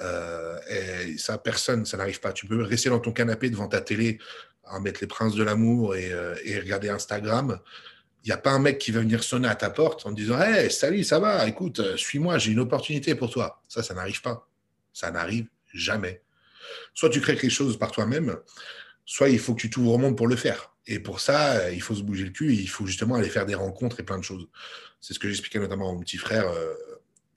Euh, 0.02 0.58
et 0.70 1.18
ça, 1.18 1.38
personne, 1.38 1.86
ça 1.86 1.98
n'arrive 1.98 2.20
pas. 2.20 2.34
Tu 2.34 2.48
peux 2.48 2.62
rester 2.62 2.90
dans 2.90 3.00
ton 3.00 3.12
canapé 3.12 3.50
devant 3.50 3.68
ta 3.68 3.82
télé, 3.82 4.20
à 4.66 4.80
mettre 4.80 5.00
les 5.02 5.08
princes 5.08 5.36
de 5.36 5.44
l'amour 5.44 5.96
et, 5.96 6.12
euh, 6.12 6.36
regarder 6.60 6.90
Instagram. 6.90 7.60
Il 8.24 8.30
n'y 8.30 8.34
a 8.34 8.38
pas 8.38 8.52
un 8.52 8.60
mec 8.60 8.80
qui 8.80 8.92
va 8.92 9.02
venir 9.02 9.24
sonner 9.24 9.48
à 9.48 9.56
ta 9.56 9.70
porte 9.70 10.06
en 10.06 10.12
disant 10.12 10.42
Hey, 10.42 10.72
salut, 10.72 11.04
ça 11.04 11.20
va, 11.20 11.48
écoute, 11.48 11.80
euh, 11.80 11.98
suis-moi, 11.98 12.40
j'ai 12.40 12.52
une 12.52 12.60
opportunité 12.60 13.14
pour 13.16 13.30
toi. 13.30 13.62
Ça, 13.68 13.84
ça 13.84 13.94
n'arrive 13.94 14.22
pas. 14.22 14.48
Ça 14.92 15.12
n'arrive 15.12 15.48
jamais. 15.74 16.22
Soit 16.94 17.10
tu 17.10 17.22
crées 17.22 17.36
quelque 17.36 17.52
chose 17.52 17.78
par 17.78 17.92
toi-même, 17.92 18.36
soit 19.06 19.30
il 19.30 19.38
faut 19.38 19.54
que 19.54 19.62
tu 19.62 19.70
t'ouvres 19.70 19.94
au 19.94 19.98
monde 19.98 20.18
pour 20.18 20.28
le 20.28 20.36
faire. 20.36 20.72
Et 20.88 21.00
pour 21.00 21.20
ça, 21.20 21.72
il 21.72 21.82
faut 21.82 21.96
se 21.96 22.02
bouger 22.02 22.24
le 22.26 22.30
cul, 22.32 22.54
il 22.54 22.68
faut 22.68 22.86
justement 22.86 23.16
aller 23.16 23.30
faire 23.30 23.46
des 23.46 23.56
rencontres 23.56 24.00
et 24.00 24.04
plein 24.04 24.18
de 24.18 24.24
choses. 24.24 24.48
C'est 25.02 25.14
ce 25.14 25.20
que 25.20 25.28
j'expliquais 25.28 25.60
notamment 25.60 25.90
à 25.90 25.94
mon 25.94 26.00
petit 26.00 26.18
frère 26.18 26.46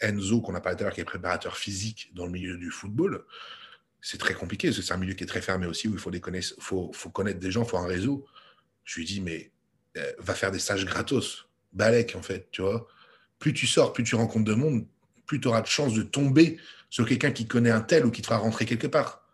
Enzo, 0.01 0.41
qu'on 0.41 0.55
a 0.55 0.61
parlé 0.61 0.77
tout 0.77 0.83
à 0.83 0.87
l'heure, 0.87 0.95
qui 0.95 1.01
est 1.01 1.05
préparateur 1.05 1.57
physique 1.57 2.11
dans 2.15 2.27
le 2.27 2.33
milieu 2.33 2.57
du 2.57 2.71
football. 2.71 3.25
C'est 4.01 4.19
très 4.19 4.35
compliqué, 4.35 4.73
c'est 4.73 4.93
un 4.93 4.97
milieu 4.97 5.15
qui 5.15 5.25
est 5.25 5.27
très 5.29 5.43
fermé 5.43 5.67
aussi, 5.67 5.89
où 5.89 5.95
il 5.95 5.99
faut, 5.99 7.11
connaître, 7.11 7.41
des 7.41 7.51
gens, 7.51 7.65
il 7.65 7.69
faut 7.69 7.79
un 7.79 7.87
réseau. 7.87 8.25
Je 8.85 9.01
lui 9.01 9.07
dis, 9.07 9.21
mais 9.21 9.51
euh, 9.97 10.13
va 10.19 10.35
faire 10.35 10.51
des 10.51 10.59
stages 10.59 10.85
gratos. 10.85 11.49
Balek, 11.73 12.15
en 12.17 12.23
fait, 12.23 12.49
tu 12.51 12.63
vois. 12.63 12.87
Plus 13.39 13.53
tu 13.53 13.67
sors, 13.67 13.93
plus 13.93 14.05
tu 14.05 14.15
rencontres 14.15 14.45
de 14.45 14.55
monde, 14.55 14.87
plus 15.27 15.41
tu 15.41 15.49
auras 15.49 15.63
de 15.63 15.67
chances 15.67 15.95
de 15.95 16.03
tomber 16.03 16.59
sur 16.91 17.07
quelqu'un 17.07 17.31
qui 17.31 17.47
connaît 17.47 17.71
un 17.71 17.81
tel 17.81 18.07
ou 18.07 18.11
qui 18.11 18.23
te 18.23 18.27
fera 18.27 18.39
rentrer 18.39 18.65
quelque 18.65 18.87
part. 18.87 19.25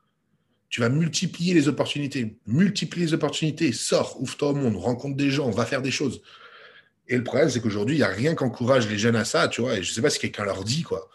Tu 0.68 0.80
vas 0.80 0.88
multiplier 0.88 1.54
les 1.54 1.68
opportunités. 1.68 2.36
Multiplier 2.46 3.06
les 3.06 3.14
opportunités. 3.14 3.72
Sors, 3.72 4.20
ouvre-toi 4.20 4.48
au 4.50 4.54
monde, 4.54 4.76
rencontre 4.76 5.16
des 5.16 5.30
gens, 5.30 5.50
va 5.50 5.66
faire 5.66 5.82
des 5.82 5.92
choses. 5.92 6.20
Et 7.08 7.16
le 7.16 7.24
problème, 7.24 7.50
c'est 7.50 7.60
qu'aujourd'hui, 7.60 7.96
il 7.96 7.98
n'y 7.98 8.04
a 8.04 8.08
rien 8.08 8.34
qui 8.34 8.42
encourage 8.44 8.88
les 8.88 8.98
jeunes 8.98 9.16
à 9.16 9.24
ça, 9.24 9.48
tu 9.48 9.60
vois. 9.60 9.76
Et 9.76 9.82
je 9.82 9.90
ne 9.90 9.94
sais 9.94 10.02
pas 10.02 10.10
si 10.10 10.18
quelqu'un 10.18 10.44
leur 10.44 10.64
dit, 10.64 10.82
quoi. 10.82 11.08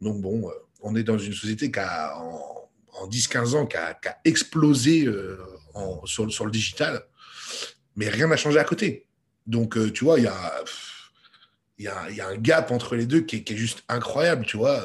Donc, 0.00 0.20
bon, 0.20 0.48
euh, 0.48 0.52
on 0.82 0.94
est 0.96 1.02
dans 1.02 1.18
une 1.18 1.32
société 1.32 1.70
qui 1.70 1.78
a, 1.78 2.16
en, 2.18 3.08
10-15 3.08 3.54
ans, 3.54 3.66
qui 3.66 3.76
a, 3.76 3.98
explosé 4.24 5.06
euh, 5.06 5.38
sur, 6.04 6.24
le 6.24 6.50
digital, 6.50 7.02
mais 7.94 8.08
rien 8.08 8.26
n'a 8.26 8.36
changé 8.36 8.58
à 8.58 8.64
côté. 8.64 9.06
Donc, 9.46 9.76
euh, 9.76 9.92
tu 9.92 10.04
vois, 10.04 10.18
il 10.18 10.24
y 10.24 10.28
a 10.28 10.64
il 11.78 11.84
y, 11.84 11.88
a, 12.20 12.28
un 12.28 12.36
gap 12.36 12.70
entre 12.70 12.96
les 12.96 13.04
deux 13.04 13.20
qui 13.20 13.36
est, 13.36 13.56
juste 13.56 13.84
incroyable, 13.90 14.46
tu 14.46 14.56
vois. 14.56 14.82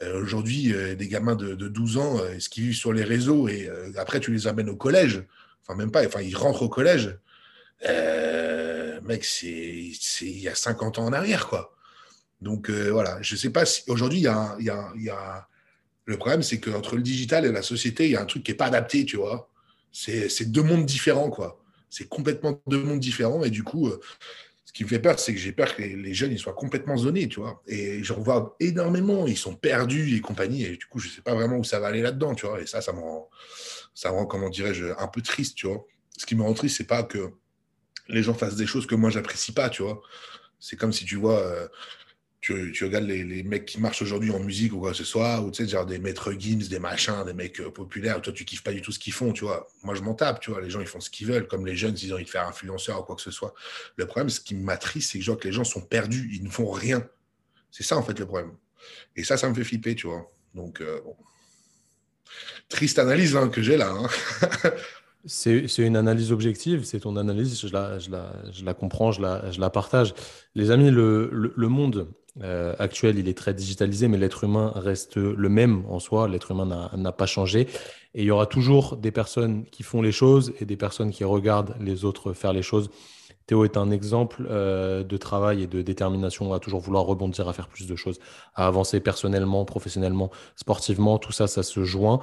Aujourd'hui, 0.00 0.72
des 0.96 1.08
gamins 1.08 1.34
de, 1.34 1.54
12 1.54 1.96
ans, 1.96 2.18
euh, 2.20 2.38
ce 2.38 2.48
qu'ils 2.48 2.62
vivent 2.62 2.76
sur 2.76 2.92
les 2.92 3.02
réseaux, 3.02 3.48
et 3.48 3.68
après, 3.96 4.20
tu 4.20 4.32
les 4.32 4.46
amènes 4.46 4.68
au 4.68 4.76
collège, 4.76 5.24
enfin, 5.62 5.76
même 5.76 5.90
pas, 5.90 6.06
enfin, 6.06 6.20
ils 6.20 6.36
rentrent 6.36 6.62
au 6.62 6.68
collège. 6.68 7.18
Mec, 9.08 9.24
c'est 9.24 9.48
il 10.22 10.38
y 10.38 10.48
a 10.48 10.54
50 10.54 10.98
ans 10.98 11.06
en 11.06 11.12
arrière, 11.12 11.48
quoi. 11.48 11.74
Donc, 12.40 12.70
voilà, 12.70 13.20
je 13.22 13.34
sais 13.36 13.50
pas 13.50 13.66
si. 13.66 13.82
Aujourd'hui, 13.88 14.20
il 14.20 14.24
y 14.24 14.28
a, 14.28 14.56
y, 14.60 14.70
a, 14.70 14.92
y 14.96 15.08
a, 15.10 15.48
Le 16.04 16.16
problème, 16.16 16.42
c'est 16.42 16.60
qu'entre 16.60 16.96
le 16.96 17.02
digital 17.02 17.44
et 17.44 17.52
la 17.52 17.62
société, 17.62 18.06
il 18.06 18.12
y 18.12 18.16
a 18.16 18.22
un 18.22 18.26
truc 18.26 18.44
qui 18.44 18.52
n'est 18.52 18.56
pas 18.56 18.66
adapté, 18.66 19.04
tu 19.04 19.16
vois. 19.16 19.50
C'est 19.92 20.52
deux 20.52 20.62
mondes 20.62 20.86
différents, 20.86 21.30
quoi. 21.30 21.60
C'est 21.90 22.08
complètement 22.08 22.60
deux 22.66 22.82
mondes 22.82 23.00
différents, 23.00 23.42
et 23.44 23.50
du 23.50 23.64
coup 23.64 23.90
ce 24.68 24.72
qui 24.74 24.84
me 24.84 24.88
fait 24.90 24.98
peur, 24.98 25.18
c'est 25.18 25.32
que 25.32 25.40
j'ai 25.40 25.52
peur 25.52 25.74
que 25.74 25.80
les, 25.80 26.12
jeunes 26.12 26.30
ils 26.30 26.38
soient 26.38 26.52
complètement 26.52 26.94
zonés, 26.94 27.26
tu 27.26 27.40
vois. 27.40 27.62
Et 27.66 28.04
je 28.04 28.12
revois 28.12 28.54
énormément, 28.60 29.26
ils 29.26 29.38
sont 29.38 29.54
perdus 29.54 30.14
et 30.14 30.20
compagnie. 30.20 30.62
Et 30.64 30.76
du 30.76 30.84
coup, 30.84 30.98
je 30.98 31.08
ne 31.08 31.12
sais 31.14 31.22
pas 31.22 31.34
vraiment 31.34 31.56
où 31.56 31.64
ça 31.64 31.80
va 31.80 31.86
aller 31.86 32.02
là-dedans, 32.02 32.34
tu 32.34 32.44
vois. 32.44 32.60
Et 32.60 32.66
ça, 32.66 32.82
ça 32.82 32.92
me 32.92 33.00
rend, 33.00 33.30
ça 33.94 34.10
rend 34.10 34.26
comment 34.26 34.50
dirais-je, 34.50 34.92
un 34.98 35.08
peu 35.08 35.22
triste, 35.22 35.54
tu 35.54 35.68
vois. 35.68 35.86
Ce 36.18 36.26
qui 36.26 36.34
me 36.34 36.42
rend 36.42 36.52
triste, 36.52 36.76
c'est 36.76 36.86
pas 36.86 37.02
que 37.02 37.30
les 38.08 38.22
gens 38.22 38.34
fassent 38.34 38.56
des 38.56 38.66
choses 38.66 38.86
que 38.86 38.94
moi, 38.94 39.10
j'apprécie 39.10 39.52
pas, 39.52 39.68
tu 39.68 39.82
vois. 39.82 40.02
C'est 40.60 40.76
comme 40.76 40.92
si 40.92 41.04
tu 41.04 41.16
vois, 41.16 41.40
euh, 41.40 41.68
tu, 42.40 42.84
regardes 42.84 43.04
les, 43.04 43.42
mecs 43.42 43.66
qui 43.66 43.80
marchent 43.80 44.02
aujourd'hui 44.02 44.30
en 44.30 44.38
musique 44.38 44.72
ou 44.72 44.80
quoi 44.80 44.92
que 44.92 44.96
ce 44.96 45.04
soit, 45.04 45.40
ou 45.40 45.50
tu 45.50 45.62
sais, 45.62 45.68
genre 45.68 45.86
des 45.86 45.98
maîtres 45.98 46.32
Gims, 46.32 46.68
des 46.68 46.78
machins, 46.78 47.24
des 47.24 47.34
mecs 47.34 47.60
euh, 47.60 47.70
populaires, 47.70 48.20
toi, 48.22 48.32
tu 48.32 48.44
kiffes 48.44 48.62
pas 48.62 48.72
du 48.72 48.80
tout 48.80 48.92
ce 48.92 48.98
qu'ils 48.98 49.12
font, 49.12 49.32
tu 49.32 49.44
vois. 49.44 49.68
Moi, 49.82 49.94
je 49.94 50.02
m'en 50.02 50.14
tape, 50.14 50.40
tu 50.40 50.50
vois. 50.50 50.60
Les 50.60 50.70
gens, 50.70 50.80
ils 50.80 50.86
font 50.86 51.00
ce 51.00 51.10
qu'ils 51.10 51.26
veulent, 51.26 51.46
comme 51.46 51.66
les 51.66 51.76
jeunes, 51.76 51.96
ils 52.02 52.12
ont 52.12 52.16
envie 52.16 52.24
de 52.24 52.30
faire 52.30 52.46
influenceur 52.46 53.00
ou 53.00 53.02
quoi 53.02 53.16
que 53.16 53.22
ce 53.22 53.30
soit. 53.30 53.54
Le 53.96 54.06
problème, 54.06 54.30
ce 54.30 54.40
qui 54.40 54.54
m'attriste, 54.54 55.12
c'est 55.12 55.18
que 55.18 55.24
je 55.24 55.30
vois 55.30 55.38
que 55.38 55.46
les 55.46 55.52
gens 55.52 55.64
sont 55.64 55.82
perdus, 55.82 56.30
ils 56.32 56.42
ne 56.42 56.50
font 56.50 56.70
rien. 56.70 57.06
C'est 57.70 57.82
ça, 57.84 57.96
en 57.96 58.02
fait, 58.02 58.18
le 58.18 58.26
problème. 58.26 58.52
Et 59.16 59.24
ça, 59.24 59.36
ça 59.36 59.48
me 59.48 59.54
fait 59.54 59.64
flipper, 59.64 59.94
tu 59.94 60.06
vois. 60.06 60.30
Donc, 60.54 60.80
euh, 60.80 61.00
bon. 61.04 61.16
Triste 62.68 62.98
analyse 62.98 63.36
hein, 63.36 63.48
que 63.48 63.62
j'ai 63.62 63.76
là. 63.76 63.90
Hein. 63.90 64.08
C'est 65.24 65.66
une 65.78 65.96
analyse 65.96 66.32
objective, 66.32 66.84
c'est 66.84 67.00
ton 67.00 67.16
analyse, 67.16 67.60
je 67.60 68.64
la, 68.64 68.74
comprends, 68.74 69.10
je 69.12 69.20
la, 69.60 69.70
partage. 69.70 70.14
Les 70.54 70.70
amis, 70.70 70.90
le, 70.90 71.30
le 71.32 71.68
monde 71.68 72.08
euh, 72.42 72.74
actuel, 72.78 73.18
il 73.18 73.28
est 73.28 73.36
très 73.36 73.54
digitalisé, 73.54 74.08
mais 74.08 74.18
l'être 74.18 74.44
humain 74.44 74.72
reste 74.76 75.16
le 75.16 75.48
même 75.48 75.84
en 75.88 75.98
soi. 75.98 76.28
L'être 76.28 76.50
humain 76.50 76.90
n'a 76.96 77.12
pas 77.12 77.26
changé. 77.26 77.62
Et 78.14 78.22
il 78.22 78.24
y 78.24 78.30
aura 78.30 78.46
toujours 78.46 78.96
des 78.96 79.10
personnes 79.10 79.64
qui 79.66 79.82
font 79.82 80.02
les 80.02 80.12
choses 80.12 80.52
et 80.60 80.64
des 80.64 80.76
personnes 80.76 81.10
qui 81.10 81.24
regardent 81.24 81.74
les 81.80 82.04
autres 82.04 82.32
faire 82.32 82.52
les 82.52 82.62
choses. 82.62 82.90
Théo 83.46 83.64
est 83.64 83.78
un 83.78 83.90
exemple 83.90 84.46
euh, 84.50 85.02
de 85.02 85.16
travail 85.16 85.62
et 85.62 85.66
de 85.66 85.80
détermination 85.80 86.52
à 86.52 86.60
toujours 86.60 86.80
vouloir 86.80 87.04
rebondir, 87.04 87.48
à 87.48 87.52
faire 87.54 87.68
plus 87.68 87.86
de 87.86 87.96
choses, 87.96 88.18
à 88.54 88.66
avancer 88.66 89.00
personnellement, 89.00 89.64
professionnellement, 89.64 90.30
sportivement. 90.54 91.18
Tout 91.18 91.32
ça, 91.32 91.46
ça 91.46 91.62
se 91.62 91.82
joint. 91.82 92.20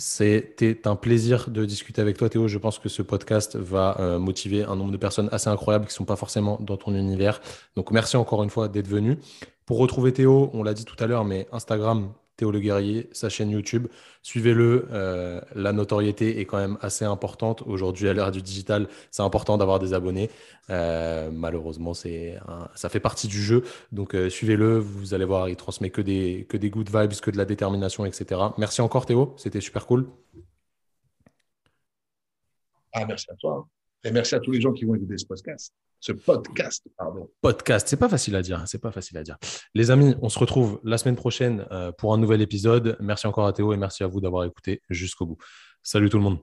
C'était 0.00 0.86
un 0.86 0.94
plaisir 0.94 1.50
de 1.50 1.64
discuter 1.64 2.00
avec 2.00 2.16
toi, 2.16 2.28
Théo. 2.28 2.46
Je 2.46 2.56
pense 2.58 2.78
que 2.78 2.88
ce 2.88 3.02
podcast 3.02 3.56
va 3.56 3.96
euh, 3.98 4.20
motiver 4.20 4.62
un 4.62 4.76
nombre 4.76 4.92
de 4.92 4.96
personnes 4.96 5.28
assez 5.32 5.50
incroyables 5.50 5.86
qui 5.86 5.90
ne 5.90 5.96
sont 5.96 6.04
pas 6.04 6.14
forcément 6.14 6.56
dans 6.60 6.76
ton 6.76 6.94
univers. 6.94 7.40
Donc, 7.74 7.90
merci 7.90 8.16
encore 8.16 8.44
une 8.44 8.50
fois 8.50 8.68
d'être 8.68 8.86
venu. 8.86 9.18
Pour 9.66 9.78
retrouver 9.78 10.12
Théo, 10.12 10.50
on 10.54 10.62
l'a 10.62 10.72
dit 10.72 10.84
tout 10.84 10.94
à 11.00 11.08
l'heure, 11.08 11.24
mais 11.24 11.48
Instagram, 11.50 12.12
Théo 12.38 12.52
Le 12.52 12.60
Guerrier, 12.60 13.08
sa 13.12 13.28
chaîne 13.28 13.50
YouTube. 13.50 13.88
Suivez-le. 14.22 14.86
Euh, 14.92 15.40
la 15.56 15.72
notoriété 15.72 16.40
est 16.40 16.46
quand 16.46 16.56
même 16.56 16.78
assez 16.80 17.04
importante. 17.04 17.62
Aujourd'hui, 17.66 18.08
à 18.08 18.12
l'ère 18.14 18.30
du 18.30 18.42
digital, 18.42 18.88
c'est 19.10 19.22
important 19.22 19.58
d'avoir 19.58 19.80
des 19.80 19.92
abonnés. 19.92 20.30
Euh, 20.70 21.30
malheureusement, 21.32 21.94
ça 21.94 22.88
fait 22.88 23.00
partie 23.00 23.26
du 23.26 23.42
jeu. 23.42 23.64
Donc, 23.90 24.14
euh, 24.14 24.30
suivez-le. 24.30 24.78
Vous 24.78 25.14
allez 25.14 25.24
voir, 25.24 25.48
il 25.48 25.56
transmet 25.56 25.90
que 25.90 26.00
des, 26.00 26.46
que 26.48 26.56
des 26.56 26.70
good 26.70 26.88
vibes, 26.88 27.20
que 27.20 27.32
de 27.32 27.36
la 27.36 27.44
détermination, 27.44 28.06
etc. 28.06 28.40
Merci 28.56 28.82
encore, 28.82 29.04
Théo. 29.04 29.34
C'était 29.36 29.60
super 29.60 29.84
cool. 29.86 30.06
Ah, 32.92 33.04
merci 33.04 33.26
à 33.30 33.34
toi. 33.34 33.66
Hein. 34.04 34.08
Et 34.08 34.12
merci 34.12 34.34
à 34.34 34.40
tous 34.40 34.52
les 34.52 34.60
gens 34.60 34.72
qui 34.72 34.84
vont 34.84 34.94
écouter 34.94 35.18
ce 35.18 35.26
podcast. 35.26 35.72
Ce 36.00 36.12
podcast, 36.12 36.86
pardon. 36.96 37.28
Podcast, 37.40 37.88
c'est 37.88 37.96
pas 37.96 38.08
facile 38.08 38.36
à 38.36 38.42
dire. 38.42 38.62
C'est 38.66 38.80
pas 38.80 38.92
facile 38.92 39.18
à 39.18 39.22
dire. 39.22 39.36
Les 39.74 39.90
amis, 39.90 40.14
on 40.22 40.28
se 40.28 40.38
retrouve 40.38 40.80
la 40.84 40.98
semaine 40.98 41.16
prochaine 41.16 41.66
euh, 41.72 41.90
pour 41.92 42.14
un 42.14 42.18
nouvel 42.18 42.40
épisode. 42.40 42.96
Merci 43.00 43.26
encore 43.26 43.46
à 43.46 43.52
Théo 43.52 43.72
et 43.72 43.76
merci 43.76 44.04
à 44.04 44.06
vous 44.06 44.20
d'avoir 44.20 44.44
écouté 44.44 44.82
jusqu'au 44.88 45.26
bout. 45.26 45.38
Salut 45.82 46.08
tout 46.08 46.18
le 46.18 46.24
monde. 46.24 46.38